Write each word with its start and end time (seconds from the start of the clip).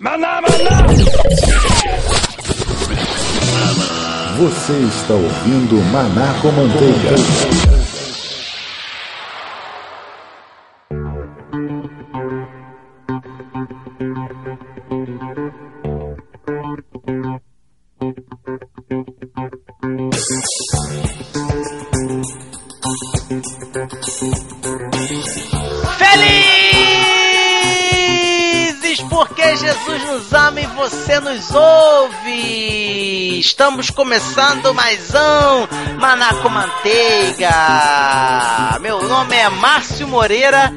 Maná, 0.00 0.40
maná! 0.40 0.86
Você 4.38 4.72
está 4.72 5.14
ouvindo 5.14 5.76
Maná 5.92 6.34
com 6.42 6.50
Manteiga. 6.50 7.73
Estamos 33.44 33.90
começando 33.90 34.72
mais 34.72 35.10
um 35.14 35.98
Maná 36.00 36.32
com 36.36 36.48
Manteiga! 36.48 37.50
Meu 38.80 39.06
nome 39.06 39.36
é 39.36 39.50
Márcio 39.50 40.08
Moreira 40.08 40.72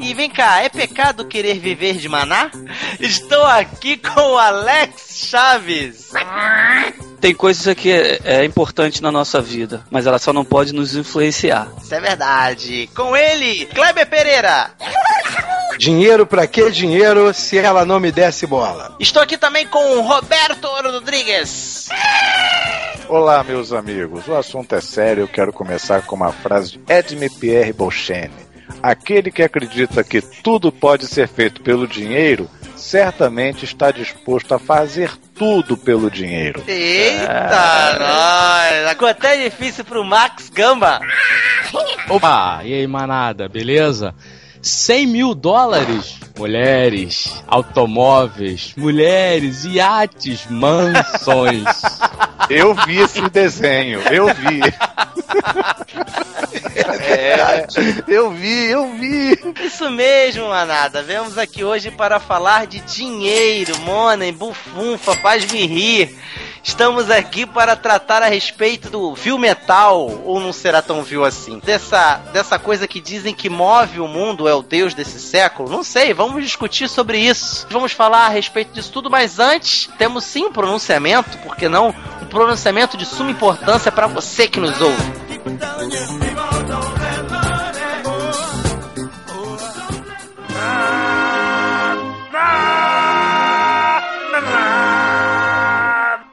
e 0.00 0.12
vem 0.14 0.28
cá, 0.28 0.60
é 0.60 0.68
pecado 0.68 1.24
querer 1.24 1.60
viver 1.60 1.96
de 1.96 2.08
maná? 2.08 2.50
Estou 2.98 3.44
aqui 3.44 3.96
com 3.96 4.32
o 4.32 4.36
Alex 4.36 5.28
Chaves. 5.28 6.10
Tem 7.20 7.32
coisas 7.32 7.72
que 7.76 7.92
é, 7.92 8.20
é 8.24 8.44
importante 8.44 9.00
na 9.00 9.12
nossa 9.12 9.40
vida, 9.40 9.84
mas 9.88 10.04
ela 10.04 10.18
só 10.18 10.32
não 10.32 10.44
pode 10.44 10.74
nos 10.74 10.96
influenciar. 10.96 11.68
Isso 11.80 11.94
é 11.94 12.00
verdade. 12.00 12.90
Com 12.96 13.16
ele, 13.16 13.66
Kleber 13.66 14.08
Pereira. 14.08 14.72
Dinheiro 15.78 16.26
pra 16.26 16.44
que 16.48 16.68
dinheiro 16.72 17.32
se 17.32 17.56
ela 17.56 17.84
não 17.84 18.00
me 18.00 18.10
desse 18.10 18.48
bola? 18.48 18.96
Estou 18.98 19.22
aqui 19.22 19.38
também 19.38 19.64
com 19.68 19.96
o 19.96 20.00
Roberto 20.00 20.66
Rodrigues. 20.66 21.88
Olá, 23.08 23.44
meus 23.44 23.72
amigos. 23.72 24.26
O 24.26 24.34
assunto 24.34 24.74
é 24.74 24.80
sério. 24.80 25.22
Eu 25.22 25.28
quero 25.28 25.52
começar 25.52 26.02
com 26.02 26.16
uma 26.16 26.32
frase 26.32 26.72
de 26.72 26.92
Edme 26.92 27.30
Pierre 27.30 27.72
Beauchesne. 27.72 28.34
Aquele 28.82 29.30
que 29.30 29.40
acredita 29.40 30.02
que 30.02 30.20
tudo 30.20 30.72
pode 30.72 31.06
ser 31.06 31.28
feito 31.28 31.62
pelo 31.62 31.86
dinheiro, 31.86 32.50
certamente 32.74 33.64
está 33.64 33.92
disposto 33.92 34.54
a 34.54 34.58
fazer 34.58 35.16
tudo 35.32 35.76
pelo 35.76 36.10
dinheiro. 36.10 36.60
Eita, 36.66 37.98
nós! 38.00 38.90
Ficou 38.90 39.08
até 39.08 39.44
difícil 39.44 39.84
pro 39.84 40.04
Max 40.04 40.48
Gamba. 40.48 41.00
Opa, 42.08 42.62
e 42.64 42.74
aí, 42.74 42.86
manada, 42.88 43.48
beleza? 43.48 44.12
100 44.62 45.06
mil 45.06 45.34
dólares? 45.34 46.27
Mulheres, 46.38 47.42
automóveis, 47.48 48.72
mulheres, 48.76 49.64
iates, 49.64 50.46
mansões. 50.48 51.64
Eu 52.48 52.76
vi 52.86 53.00
esse 53.00 53.28
desenho, 53.28 54.00
eu 54.02 54.26
vi. 54.32 54.60
É, 57.04 57.66
eu 58.06 58.30
vi, 58.30 58.70
eu 58.70 58.92
vi. 58.92 59.36
Isso 59.64 59.90
mesmo, 59.90 60.48
manada. 60.48 61.02
Vemos 61.02 61.36
aqui 61.36 61.64
hoje 61.64 61.90
para 61.90 62.20
falar 62.20 62.68
de 62.68 62.78
dinheiro, 62.80 63.76
money, 63.80 64.30
bufunfa, 64.30 65.16
faz-me 65.16 65.66
rir. 65.66 66.16
Estamos 66.62 67.10
aqui 67.10 67.46
para 67.46 67.74
tratar 67.76 68.22
a 68.22 68.28
respeito 68.28 68.90
do 68.90 69.14
vil 69.14 69.38
metal, 69.38 70.20
ou 70.24 70.38
não 70.38 70.52
será 70.52 70.82
tão 70.82 71.02
vil 71.02 71.24
assim? 71.24 71.60
Dessa, 71.64 72.16
dessa 72.32 72.58
coisa 72.58 72.86
que 72.86 73.00
dizem 73.00 73.32
que 73.32 73.48
move 73.48 74.00
o 74.00 74.06
mundo, 74.06 74.46
é 74.46 74.54
o 74.54 74.62
deus 74.62 74.92
desse 74.92 75.18
século? 75.18 75.70
Não 75.70 75.82
sei, 75.82 76.12
vamos 76.12 76.27
discutir 76.36 76.88
sobre 76.88 77.18
isso. 77.18 77.66
Vamos 77.70 77.92
falar 77.92 78.26
a 78.26 78.28
respeito 78.28 78.72
disso 78.72 78.92
tudo, 78.92 79.10
mas 79.10 79.38
antes 79.38 79.88
temos 79.98 80.24
sim 80.24 80.46
um 80.46 80.52
pronunciamento, 80.52 81.38
porque 81.38 81.68
não? 81.68 81.94
Um 82.22 82.26
pronunciamento 82.26 82.96
de 82.96 83.06
suma 83.06 83.30
importância 83.30 83.90
para 83.90 84.06
você 84.06 84.48
que 84.48 84.60
nos 84.60 84.80
ouve. 84.80 85.18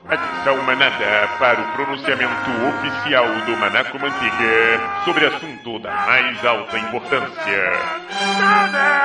Atenção 0.08 0.64
manada 0.64 1.28
para 1.40 1.60
o 1.60 1.72
pronunciamento 1.74 2.52
oficial 2.70 3.26
do 3.46 3.58
Manaco 3.58 4.00
Manteiga 4.00 4.80
sobre 5.04 5.26
assunto 5.26 5.80
da 5.80 5.92
mais 5.92 6.46
alta 6.46 6.78
importância. 6.78 7.72
Olá, 8.38 9.05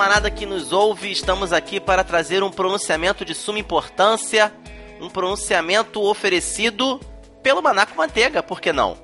manada 0.00 0.30
que 0.30 0.46
nos 0.46 0.72
ouve, 0.72 1.10
estamos 1.10 1.52
aqui 1.52 1.78
para 1.78 2.02
trazer 2.02 2.42
um 2.42 2.50
pronunciamento 2.50 3.22
de 3.22 3.34
suma 3.34 3.58
importância, 3.58 4.50
um 4.98 5.10
pronunciamento 5.10 6.02
oferecido 6.02 6.98
pelo 7.42 7.60
Manaco 7.60 7.94
Manteiga, 7.94 8.42
por 8.42 8.62
que 8.62 8.72
não? 8.72 8.96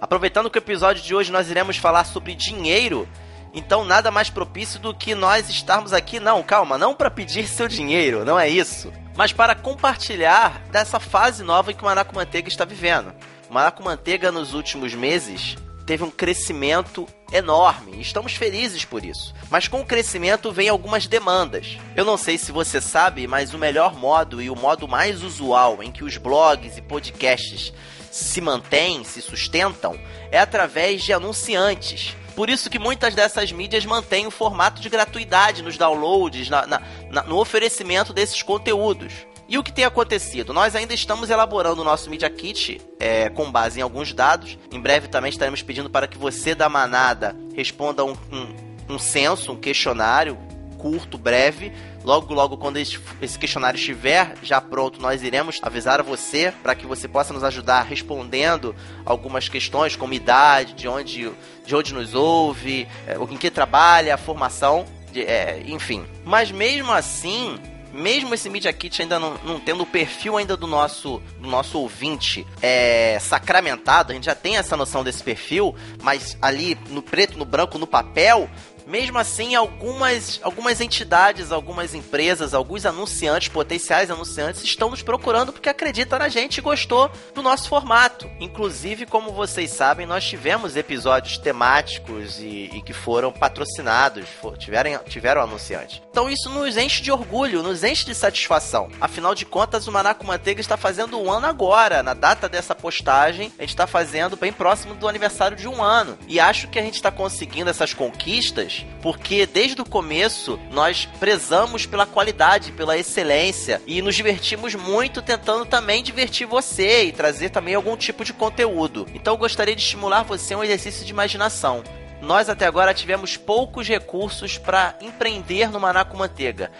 Aproveitando 0.00 0.50
que 0.50 0.58
o 0.58 0.60
episódio 0.60 1.04
de 1.04 1.14
hoje 1.14 1.30
nós 1.30 1.48
iremos 1.48 1.76
falar 1.76 2.02
sobre 2.02 2.34
dinheiro, 2.34 3.08
então 3.54 3.84
nada 3.84 4.10
mais 4.10 4.28
propício 4.28 4.80
do 4.80 4.92
que 4.92 5.14
nós 5.14 5.48
estarmos 5.48 5.92
aqui, 5.92 6.18
não, 6.18 6.42
calma, 6.42 6.76
não 6.76 6.96
para 6.96 7.12
pedir 7.12 7.46
seu 7.46 7.68
dinheiro, 7.68 8.24
não 8.24 8.36
é 8.36 8.48
isso, 8.48 8.92
mas 9.14 9.32
para 9.32 9.54
compartilhar 9.54 10.62
dessa 10.72 10.98
fase 10.98 11.44
nova 11.44 11.72
que 11.72 11.80
o 11.80 11.86
Manaco 11.86 12.12
Manteiga 12.12 12.48
está 12.48 12.64
vivendo. 12.64 13.14
O 13.48 13.54
Manaco 13.54 13.84
Manteiga 13.84 14.32
nos 14.32 14.52
últimos 14.52 14.94
meses 14.94 15.56
teve 15.86 16.02
um 16.02 16.10
crescimento 16.10 17.06
enorme. 17.34 18.00
Estamos 18.00 18.32
felizes 18.34 18.84
por 18.84 19.04
isso. 19.04 19.34
Mas 19.50 19.68
com 19.68 19.80
o 19.80 19.84
crescimento 19.86 20.52
vem 20.52 20.68
algumas 20.68 21.06
demandas. 21.06 21.76
Eu 21.96 22.04
não 22.04 22.16
sei 22.16 22.38
se 22.38 22.52
você 22.52 22.80
sabe, 22.80 23.26
mas 23.26 23.52
o 23.52 23.58
melhor 23.58 23.94
modo 23.96 24.40
e 24.40 24.48
o 24.48 24.56
modo 24.56 24.86
mais 24.88 25.22
usual 25.22 25.82
em 25.82 25.90
que 25.92 26.04
os 26.04 26.16
blogs 26.16 26.78
e 26.78 26.82
podcasts 26.82 27.72
se 28.10 28.40
mantêm, 28.40 29.02
se 29.02 29.20
sustentam, 29.20 29.98
é 30.30 30.38
através 30.38 31.02
de 31.02 31.12
anunciantes. 31.12 32.16
Por 32.36 32.48
isso 32.48 32.70
que 32.70 32.78
muitas 32.78 33.14
dessas 33.14 33.50
mídias 33.52 33.84
mantêm 33.84 34.26
o 34.26 34.30
formato 34.30 34.80
de 34.80 34.88
gratuidade 34.88 35.62
nos 35.62 35.76
downloads, 35.76 36.48
na- 36.48 36.66
na- 36.66 36.82
na- 37.10 37.22
no 37.24 37.38
oferecimento 37.38 38.12
desses 38.12 38.42
conteúdos. 38.42 39.12
E 39.48 39.58
o 39.58 39.62
que 39.62 39.72
tem 39.72 39.84
acontecido? 39.84 40.52
Nós 40.54 40.74
ainda 40.74 40.94
estamos 40.94 41.28
elaborando 41.28 41.82
o 41.82 41.84
nosso 41.84 42.08
Media 42.08 42.30
Kit 42.30 42.80
é, 42.98 43.28
com 43.28 43.50
base 43.52 43.78
em 43.78 43.82
alguns 43.82 44.12
dados. 44.12 44.58
Em 44.72 44.80
breve 44.80 45.08
também 45.08 45.28
estaremos 45.30 45.62
pedindo 45.62 45.90
para 45.90 46.06
que 46.06 46.16
você 46.16 46.54
da 46.54 46.68
manada 46.68 47.36
responda 47.54 48.04
um, 48.04 48.16
um, 48.32 48.94
um 48.94 48.98
censo, 48.98 49.52
um 49.52 49.56
questionário 49.56 50.38
curto, 50.78 51.16
breve. 51.18 51.72
Logo, 52.02 52.34
logo, 52.34 52.56
quando 52.58 52.76
esse, 52.76 52.98
questionário 53.38 53.78
estiver 53.78 54.34
já 54.42 54.60
pronto, 54.60 55.00
nós 55.00 55.22
iremos 55.22 55.58
avisar 55.62 56.02
você 56.02 56.52
para 56.62 56.74
que 56.74 56.86
você 56.86 57.08
possa 57.08 57.32
nos 57.32 57.42
ajudar 57.44 57.82
respondendo 57.82 58.74
algumas 59.06 59.48
questões, 59.48 59.96
como 59.96 60.12
idade, 60.12 60.74
de 60.74 60.86
onde, 60.86 61.30
de 61.64 61.74
onde 61.74 61.94
nos 61.94 62.14
ouve, 62.14 62.86
é, 63.06 63.16
em 63.16 63.36
que 63.38 63.50
trabalha, 63.50 64.18
formação, 64.18 64.84
de- 65.12 65.22
é, 65.22 65.62
enfim. 65.66 66.04
Mas 66.24 66.50
mesmo 66.50 66.92
assim, 66.92 67.58
mesmo 67.94 68.34
esse 68.34 68.50
Media 68.50 68.72
Kit 68.72 69.00
ainda 69.00 69.18
não, 69.18 69.34
não 69.44 69.60
tendo 69.60 69.82
o 69.82 69.86
perfil 69.86 70.36
ainda 70.36 70.56
do 70.56 70.66
nosso, 70.66 71.22
do 71.40 71.48
nosso 71.48 71.78
ouvinte 71.78 72.46
é, 72.60 73.18
sacramentado, 73.20 74.12
a 74.12 74.14
gente 74.14 74.24
já 74.24 74.34
tem 74.34 74.56
essa 74.56 74.76
noção 74.76 75.04
desse 75.04 75.22
perfil, 75.22 75.74
mas 76.02 76.36
ali 76.42 76.76
no 76.90 77.00
preto, 77.00 77.38
no 77.38 77.44
branco, 77.44 77.78
no 77.78 77.86
papel, 77.86 78.50
mesmo 78.86 79.18
assim, 79.18 79.54
algumas, 79.54 80.40
algumas 80.42 80.80
entidades, 80.80 81.52
algumas 81.52 81.94
empresas, 81.94 82.54
alguns 82.54 82.84
anunciantes, 82.86 83.48
potenciais 83.48 84.10
anunciantes, 84.10 84.62
estão 84.62 84.90
nos 84.90 85.02
procurando 85.02 85.52
porque 85.52 85.68
acreditam 85.68 86.18
na 86.18 86.28
gente 86.28 86.58
e 86.58 86.60
gostou 86.60 87.10
do 87.34 87.42
nosso 87.42 87.68
formato. 87.68 88.30
Inclusive, 88.40 89.06
como 89.06 89.32
vocês 89.32 89.70
sabem, 89.70 90.06
nós 90.06 90.24
tivemos 90.24 90.76
episódios 90.76 91.38
temáticos 91.38 92.38
e, 92.40 92.70
e 92.74 92.82
que 92.82 92.92
foram 92.92 93.32
patrocinados, 93.32 94.28
for- 94.40 94.56
tiveram, 94.58 94.98
tiveram 95.04 95.40
anunciantes. 95.42 96.02
Então 96.10 96.28
isso 96.30 96.48
nos 96.50 96.76
enche 96.76 97.02
de 97.02 97.10
orgulho, 97.10 97.62
nos 97.62 97.82
enche 97.82 98.04
de 98.04 98.14
satisfação. 98.14 98.90
Afinal 99.00 99.34
de 99.34 99.44
contas, 99.44 99.86
o 99.86 99.92
Manaco 99.92 100.26
Manteiga 100.26 100.60
está 100.60 100.76
fazendo 100.76 101.18
um 101.20 101.30
ano 101.30 101.46
agora. 101.46 102.02
Na 102.02 102.14
data 102.14 102.48
dessa 102.48 102.74
postagem, 102.74 103.52
a 103.58 103.62
gente 103.62 103.70
está 103.70 103.86
fazendo 103.86 104.36
bem 104.36 104.52
próximo 104.52 104.94
do 104.94 105.08
aniversário 105.08 105.56
de 105.56 105.66
um 105.66 105.82
ano. 105.82 106.18
E 106.28 106.38
acho 106.38 106.68
que 106.68 106.78
a 106.78 106.82
gente 106.82 106.94
está 106.94 107.10
conseguindo 107.10 107.70
essas 107.70 107.94
conquistas 107.94 108.73
porque 109.02 109.46
desde 109.46 109.80
o 109.80 109.84
começo 109.84 110.58
nós 110.70 111.06
prezamos 111.18 111.86
pela 111.86 112.06
qualidade, 112.06 112.72
pela 112.72 112.96
excelência 112.96 113.80
e 113.86 114.00
nos 114.00 114.14
divertimos 114.14 114.74
muito 114.74 115.20
tentando 115.20 115.66
também 115.66 116.02
divertir 116.02 116.46
você 116.46 117.04
e 117.04 117.12
trazer 117.12 117.50
também 117.50 117.74
algum 117.74 117.96
tipo 117.96 118.24
de 118.24 118.32
conteúdo. 118.32 119.06
Então 119.14 119.34
eu 119.34 119.38
gostaria 119.38 119.76
de 119.76 119.82
estimular 119.82 120.22
você 120.22 120.54
a 120.54 120.58
um 120.58 120.64
exercício 120.64 121.04
de 121.04 121.12
imaginação. 121.12 121.82
nós 122.20 122.48
até 122.48 122.66
agora 122.66 122.94
tivemos 122.94 123.36
poucos 123.36 123.86
recursos 123.86 124.56
para 124.56 124.94
empreender 125.00 125.70
no 125.70 125.78
Maná 125.78 126.04
com 126.04 126.16
Manteiga. 126.16 126.70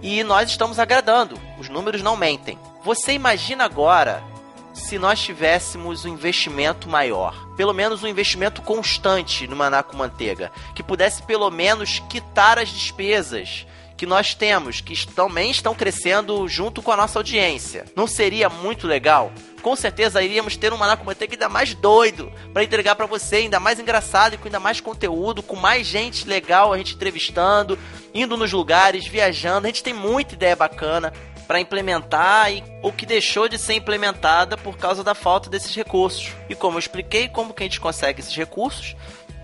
E 0.00 0.22
nós 0.22 0.48
estamos 0.48 0.78
agradando, 0.78 1.38
os 1.58 1.68
números 1.68 2.02
não 2.02 2.16
mentem. 2.16 2.58
Você 2.84 3.12
imagina 3.12 3.64
agora 3.64 4.22
se 4.72 4.98
nós 4.98 5.20
tivéssemos 5.20 6.04
um 6.04 6.08
investimento 6.08 6.88
maior, 6.88 7.47
pelo 7.58 7.74
menos 7.74 8.04
um 8.04 8.06
investimento 8.06 8.62
constante 8.62 9.48
no 9.48 9.56
Maná 9.56 9.82
com 9.82 9.96
Manteiga, 9.96 10.52
que 10.76 10.82
pudesse 10.82 11.24
pelo 11.24 11.50
menos 11.50 12.00
quitar 12.08 12.56
as 12.56 12.68
despesas 12.68 13.66
que 13.96 14.06
nós 14.06 14.32
temos, 14.32 14.80
que 14.80 14.94
também 15.08 15.50
estão 15.50 15.74
crescendo 15.74 16.46
junto 16.46 16.80
com 16.80 16.92
a 16.92 16.96
nossa 16.96 17.18
audiência. 17.18 17.84
Não 17.96 18.06
seria 18.06 18.48
muito 18.48 18.86
legal? 18.86 19.32
Com 19.60 19.74
certeza 19.74 20.22
iríamos 20.22 20.56
ter 20.56 20.72
um 20.72 20.76
Maná 20.76 20.96
com 20.96 21.04
Manteiga 21.04 21.34
ainda 21.34 21.48
mais 21.48 21.74
doido 21.74 22.32
para 22.52 22.62
entregar 22.62 22.94
para 22.94 23.06
você, 23.06 23.38
ainda 23.38 23.58
mais 23.58 23.80
engraçado 23.80 24.34
e 24.34 24.38
com 24.38 24.44
ainda 24.44 24.60
mais 24.60 24.80
conteúdo, 24.80 25.42
com 25.42 25.56
mais 25.56 25.84
gente 25.84 26.28
legal 26.28 26.72
a 26.72 26.78
gente 26.78 26.94
entrevistando, 26.94 27.76
indo 28.14 28.36
nos 28.36 28.52
lugares, 28.52 29.04
viajando. 29.04 29.66
A 29.66 29.70
gente 29.70 29.82
tem 29.82 29.92
muita 29.92 30.34
ideia 30.34 30.54
bacana 30.54 31.12
para 31.48 31.60
implementar 31.60 32.52
e 32.52 32.62
o 32.82 32.92
que 32.92 33.06
deixou 33.06 33.48
de 33.48 33.56
ser 33.56 33.72
implementada 33.72 34.58
por 34.58 34.76
causa 34.76 35.02
da 35.02 35.14
falta 35.14 35.48
desses 35.48 35.74
recursos. 35.74 36.32
E 36.46 36.54
como 36.54 36.76
eu 36.76 36.80
expliquei, 36.80 37.26
como 37.26 37.54
que 37.54 37.62
a 37.62 37.66
gente 37.66 37.80
consegue 37.80 38.20
esses 38.20 38.36
recursos? 38.36 38.94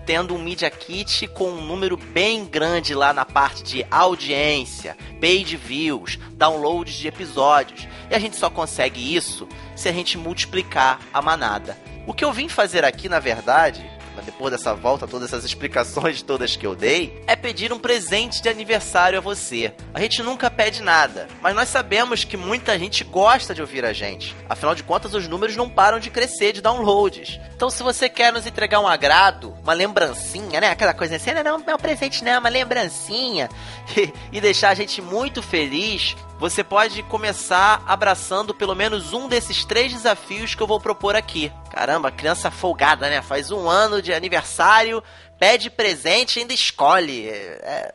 Tendo 0.05 0.35
um 0.35 0.41
Media 0.41 0.69
Kit 0.69 1.27
com 1.29 1.49
um 1.49 1.65
número 1.65 1.97
bem 1.97 2.45
grande 2.45 2.93
lá 2.93 3.11
na 3.11 3.25
parte 3.25 3.63
de 3.63 3.83
audiência, 3.89 4.95
page 5.19 5.57
views, 5.57 6.19
downloads 6.33 6.93
de 6.93 7.07
episódios. 7.07 7.87
E 8.11 8.13
a 8.13 8.19
gente 8.19 8.35
só 8.35 8.51
consegue 8.51 9.15
isso 9.15 9.47
se 9.75 9.89
a 9.89 9.91
gente 9.91 10.15
multiplicar 10.15 10.99
a 11.11 11.23
manada. 11.23 11.75
O 12.05 12.13
que 12.13 12.23
eu 12.23 12.31
vim 12.31 12.47
fazer 12.47 12.85
aqui, 12.85 13.09
na 13.09 13.19
verdade, 13.19 13.83
depois 14.21 14.51
dessa 14.51 14.73
volta, 14.73 15.07
todas 15.07 15.29
essas 15.29 15.45
explicações 15.45 16.21
todas 16.21 16.55
que 16.55 16.65
eu 16.65 16.75
dei, 16.75 17.21
é 17.27 17.35
pedir 17.35 17.71
um 17.71 17.79
presente 17.79 18.41
de 18.41 18.49
aniversário 18.49 19.17
a 19.17 19.21
você. 19.21 19.73
A 19.93 19.99
gente 19.99 20.21
nunca 20.23 20.49
pede 20.49 20.81
nada, 20.81 21.27
mas 21.41 21.55
nós 21.55 21.69
sabemos 21.69 22.23
que 22.23 22.37
muita 22.37 22.77
gente 22.77 23.03
gosta 23.03 23.53
de 23.53 23.61
ouvir 23.61 23.85
a 23.85 23.93
gente. 23.93 24.35
Afinal 24.49 24.75
de 24.75 24.83
contas, 24.83 25.13
os 25.13 25.27
números 25.27 25.55
não 25.55 25.69
param 25.69 25.99
de 25.99 26.09
crescer 26.09 26.51
de 26.53 26.61
downloads. 26.61 27.39
Então, 27.55 27.69
se 27.69 27.83
você 27.83 28.09
quer 28.09 28.33
nos 28.33 28.45
entregar 28.45 28.79
um 28.79 28.87
agrado, 28.87 29.55
uma 29.63 29.73
lembrancinha, 29.73 30.59
né? 30.59 30.69
Aquela 30.69 30.93
coisa 30.93 31.15
assim, 31.15 31.31
não, 31.31 31.63
é 31.65 31.75
um 31.75 31.77
presente, 31.77 32.23
não, 32.23 32.31
é 32.31 32.39
uma 32.39 32.49
lembrancinha, 32.49 33.49
e 34.31 34.41
deixar 34.41 34.69
a 34.69 34.75
gente 34.75 35.01
muito 35.01 35.41
feliz, 35.41 36.15
você 36.37 36.63
pode 36.63 37.01
começar 37.03 37.81
abraçando 37.87 38.53
pelo 38.53 38.75
menos 38.75 39.13
um 39.13 39.27
desses 39.27 39.63
três 39.63 39.93
desafios 39.93 40.53
que 40.53 40.61
eu 40.61 40.67
vou 40.67 40.79
propor 40.79 41.15
aqui. 41.15 41.51
Caramba, 41.71 42.11
criança 42.11 42.51
folgada, 42.51 43.09
né? 43.09 43.21
Faz 43.21 43.51
um 43.51 43.69
ano 43.69 44.01
de 44.01 44.13
aniversário, 44.13 45.01
pede 45.39 45.69
presente 45.69 46.37
e 46.37 46.39
ainda 46.41 46.53
escolhe. 46.53 47.29
É... 47.29 47.93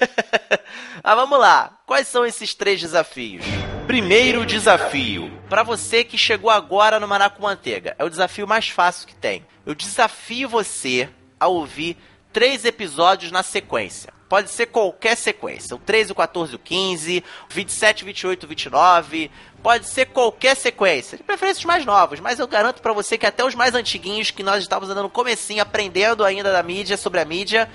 ah, 1.04 1.14
vamos 1.14 1.38
lá. 1.38 1.78
Quais 1.86 2.08
são 2.08 2.24
esses 2.24 2.54
três 2.54 2.80
desafios? 2.80 3.44
Primeiro 3.86 4.46
desafio. 4.46 5.30
Para 5.50 5.62
você 5.62 6.02
que 6.02 6.16
chegou 6.16 6.48
agora 6.48 6.98
no 6.98 7.06
Maracu 7.06 7.42
Manteiga, 7.42 7.94
é 7.98 8.04
o 8.04 8.10
desafio 8.10 8.48
mais 8.48 8.68
fácil 8.68 9.06
que 9.06 9.14
tem. 9.14 9.44
Eu 9.66 9.74
desafio 9.74 10.48
você 10.48 11.10
a 11.38 11.46
ouvir 11.46 11.98
três 12.32 12.64
episódios 12.64 13.30
na 13.30 13.42
sequência. 13.42 14.14
Pode 14.32 14.48
ser 14.48 14.64
qualquer 14.64 15.14
sequência. 15.14 15.76
O 15.76 15.78
13, 15.78 16.12
o 16.12 16.14
14, 16.14 16.54
o 16.54 16.58
15, 16.58 17.22
o 17.50 17.54
27, 17.54 18.02
28, 18.02 18.46
29. 18.46 19.30
Pode 19.62 19.86
ser 19.86 20.06
qualquer 20.06 20.56
sequência. 20.56 21.18
De 21.18 21.22
preferência 21.22 21.58
os 21.58 21.66
mais 21.66 21.84
novos. 21.84 22.18
Mas 22.18 22.38
eu 22.38 22.48
garanto 22.48 22.80
para 22.80 22.94
você 22.94 23.18
que 23.18 23.26
até 23.26 23.44
os 23.44 23.54
mais 23.54 23.74
antiguinhos, 23.74 24.30
que 24.30 24.42
nós 24.42 24.62
estávamos 24.62 24.88
andando 24.88 25.02
no 25.02 25.10
comecinho, 25.10 25.60
aprendendo 25.60 26.24
ainda 26.24 26.50
da 26.50 26.62
mídia, 26.62 26.96
sobre 26.96 27.20
a 27.20 27.26
mídia, 27.26 27.68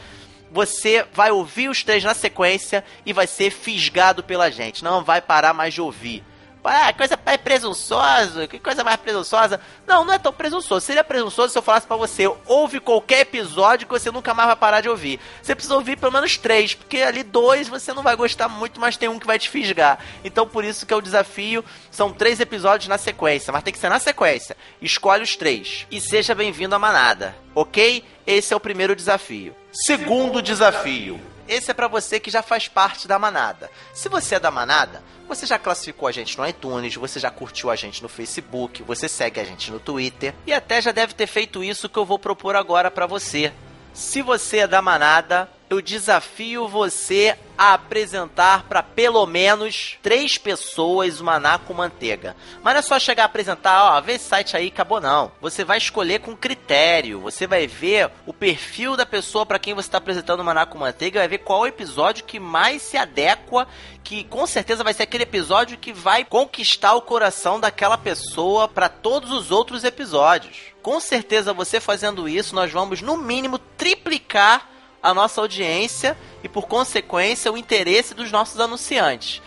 você 0.51 1.05
vai 1.13 1.29
ouvir 1.29 1.69
os 1.69 1.83
três 1.83 2.03
na 2.03 2.15
sequência 2.15 2.83
e 3.05 3.13
vai 3.13 3.27
ser 3.27 3.51
fisgado 3.51 4.23
pela 4.23 4.49
gente. 4.49 4.83
Não 4.83 5.03
vai 5.03 5.21
parar 5.21 5.53
mais 5.53 5.75
de 5.75 5.81
ouvir. 5.81 6.23
Ah, 6.67 6.91
coisa 6.91 7.17
mais 7.25 7.37
presunçosa, 7.37 8.47
que 8.47 8.59
coisa 8.59 8.83
mais 8.83 8.97
presunçosa. 8.97 9.59
Não, 9.87 10.03
não 10.03 10.13
é 10.13 10.19
tão 10.19 10.33
presunçoso. 10.33 10.85
Seria 10.85 11.03
presunçoso 11.03 11.53
se 11.53 11.57
eu 11.57 11.61
falasse 11.61 11.87
para 11.87 11.95
você, 11.95 12.29
ouve 12.45 12.79
qualquer 12.79 13.21
episódio 13.21 13.87
que 13.87 13.93
você 13.93 14.11
nunca 14.11 14.33
mais 14.33 14.47
vai 14.47 14.55
parar 14.55 14.81
de 14.81 14.89
ouvir. 14.89 15.19
Você 15.41 15.55
precisa 15.55 15.75
ouvir 15.75 15.97
pelo 15.97 16.11
menos 16.11 16.37
três, 16.37 16.73
porque 16.73 16.97
ali 16.97 17.23
dois 17.23 17.69
você 17.69 17.93
não 17.93 18.03
vai 18.03 18.15
gostar 18.15 18.49
muito, 18.49 18.79
mas 18.81 18.97
tem 18.97 19.07
um 19.07 19.17
que 19.17 19.25
vai 19.25 19.39
te 19.39 19.49
fisgar. 19.49 19.99
Então 20.23 20.47
por 20.47 20.65
isso 20.65 20.85
que 20.85 20.93
é 20.93 20.97
o 20.97 21.01
desafio. 21.01 21.63
São 21.89 22.11
três 22.11 22.39
episódios 22.39 22.89
na 22.89 22.97
sequência, 22.97 23.53
mas 23.53 23.63
tem 23.63 23.73
que 23.73 23.79
ser 23.79 23.89
na 23.89 23.99
sequência. 23.99 24.57
Escolhe 24.81 25.23
os 25.23 25.35
três. 25.35 25.87
E 25.89 26.01
seja 26.01 26.35
bem-vindo 26.35 26.75
à 26.75 26.79
manada, 26.79 27.35
ok? 27.55 28.03
Esse 28.25 28.53
é 28.53 28.57
o 28.57 28.59
primeiro 28.59 28.95
desafio. 28.95 29.55
Segundo 29.71 30.41
desafio. 30.41 31.19
Esse 31.47 31.71
é 31.71 31.73
para 31.73 31.87
você 31.87 32.19
que 32.19 32.29
já 32.29 32.41
faz 32.41 32.67
parte 32.67 33.07
da 33.07 33.17
manada. 33.17 33.71
Se 33.93 34.09
você 34.09 34.35
é 34.35 34.39
da 34.39 34.51
manada, 34.51 35.01
você 35.27 35.45
já 35.45 35.57
classificou 35.57 36.07
a 36.07 36.11
gente 36.11 36.37
no 36.37 36.47
iTunes, 36.47 36.95
você 36.95 37.19
já 37.19 37.31
curtiu 37.31 37.69
a 37.69 37.75
gente 37.75 38.03
no 38.03 38.09
Facebook, 38.09 38.83
você 38.83 39.07
segue 39.07 39.39
a 39.39 39.43
gente 39.43 39.71
no 39.71 39.79
Twitter 39.79 40.33
e 40.45 40.53
até 40.53 40.81
já 40.81 40.91
deve 40.91 41.13
ter 41.13 41.27
feito 41.27 41.63
isso 41.63 41.89
que 41.89 41.97
eu 41.97 42.05
vou 42.05 42.19
propor 42.19 42.55
agora 42.55 42.91
para 42.91 43.05
você. 43.05 43.53
Se 43.93 44.21
você 44.21 44.59
é 44.59 44.67
da 44.67 44.81
manada, 44.81 45.49
eu 45.69 45.81
desafio 45.81 46.67
você 46.67 47.37
a 47.57 47.73
apresentar 47.73 48.63
para 48.63 48.83
pelo 48.83 49.25
menos 49.25 49.97
três 50.01 50.37
pessoas 50.37 51.19
o 51.19 51.23
maná 51.23 51.57
com 51.57 51.73
manteiga. 51.73 52.35
Mas 52.63 52.73
não 52.73 52.79
é 52.79 52.83
só 52.83 52.99
chegar 52.99 53.23
a 53.23 53.25
apresentar, 53.25 53.97
ó, 53.97 54.01
vê 54.01 54.13
esse 54.13 54.25
site 54.25 54.55
aí, 54.55 54.67
acabou 54.67 55.01
não. 55.01 55.31
Você 55.41 55.63
vai 55.63 55.77
escolher 55.77 56.19
com 56.19 56.35
critério. 56.35 57.19
Você 57.21 57.47
vai 57.47 57.65
ver 57.65 58.11
o 58.25 58.33
perfil 58.33 58.95
da 58.95 59.05
pessoa 59.05 59.45
para 59.45 59.59
quem 59.59 59.73
você 59.73 59.87
está 59.87 59.97
apresentando 59.97 60.41
o 60.41 60.43
maná 60.43 60.65
com 60.65 60.77
manteiga, 60.77 61.19
vai 61.19 61.27
ver 61.27 61.39
qual 61.39 61.61
o 61.61 61.67
episódio 61.67 62.25
que 62.25 62.39
mais 62.39 62.81
se 62.81 62.95
adequa, 62.95 63.67
que 64.03 64.23
com 64.25 64.45
certeza 64.45 64.83
vai 64.83 64.93
ser 64.93 65.03
aquele 65.03 65.23
episódio 65.23 65.77
que 65.77 65.91
vai 65.91 66.23
conquistar 66.23 66.93
o 66.93 67.01
coração 67.01 67.59
daquela 67.59 67.97
pessoa 67.97 68.67
para 68.67 68.87
todos 68.87 69.31
os 69.31 69.51
outros 69.51 69.83
episódios. 69.83 70.57
Com 70.81 70.99
certeza 70.99 71.53
você 71.53 71.79
fazendo 71.79 72.29
isso, 72.29 72.55
nós 72.55 72.71
vamos 72.71 73.01
no 73.01 73.17
mínimo 73.17 73.57
triplicar 73.57 74.76
a 75.07 75.13
nossa 75.13 75.39
audiência 75.39 76.17
e, 76.43 76.49
por 76.49 76.67
consequência, 76.67 77.49
o 77.49 77.57
interesse 77.57 78.13
dos 78.13 78.29
nossos 78.29 78.59
anunciantes. 78.59 79.41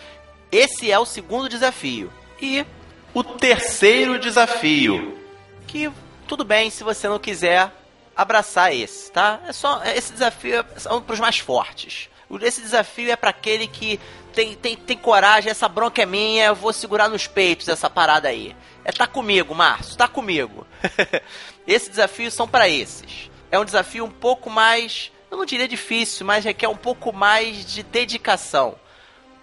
Esse 0.51 0.91
é 0.91 0.97
o 0.97 1.05
segundo 1.05 1.47
desafio. 1.47 2.11
E 2.41 2.65
o 3.13 3.23
terceiro 3.23 4.17
desafio, 4.17 5.19
que 5.67 5.91
tudo 6.27 6.43
bem 6.43 6.71
se 6.71 6.83
você 6.83 7.07
não 7.07 7.19
quiser 7.19 7.71
abraçar 8.17 8.73
esse, 8.73 9.11
tá? 9.11 9.39
É 9.47 9.53
só 9.53 9.83
esse 9.85 10.11
desafio 10.13 10.55
é 10.55 10.63
para 10.63 11.13
os 11.13 11.19
mais 11.19 11.37
fortes. 11.37 12.09
Esse 12.41 12.61
desafio 12.61 13.11
é 13.11 13.15
para 13.15 13.29
aquele 13.29 13.67
que 13.67 13.99
tem, 14.33 14.55
tem, 14.55 14.75
tem 14.75 14.97
coragem, 14.97 15.51
essa 15.51 15.67
bronca 15.67 16.01
é 16.01 16.05
minha, 16.07 16.45
eu 16.45 16.55
vou 16.55 16.73
segurar 16.73 17.07
nos 17.07 17.27
peitos 17.27 17.67
essa 17.67 17.89
parada 17.89 18.29
aí. 18.29 18.55
É 18.83 18.91
tá 18.91 19.05
comigo, 19.05 19.53
Márcio, 19.53 19.95
tá 19.95 20.07
comigo. 20.07 20.65
Esses 21.67 21.89
desafios 21.89 22.33
são 22.33 22.47
para 22.47 22.67
esses. 22.67 23.29
É 23.51 23.59
um 23.59 23.65
desafio 23.65 24.05
um 24.05 24.09
pouco 24.09 24.49
mais 24.49 25.11
eu 25.31 25.37
não 25.37 25.45
diria 25.45 25.67
difícil, 25.67 26.25
mas 26.25 26.43
requer 26.43 26.67
um 26.67 26.75
pouco 26.75 27.13
mais 27.13 27.65
de 27.65 27.81
dedicação. 27.81 28.75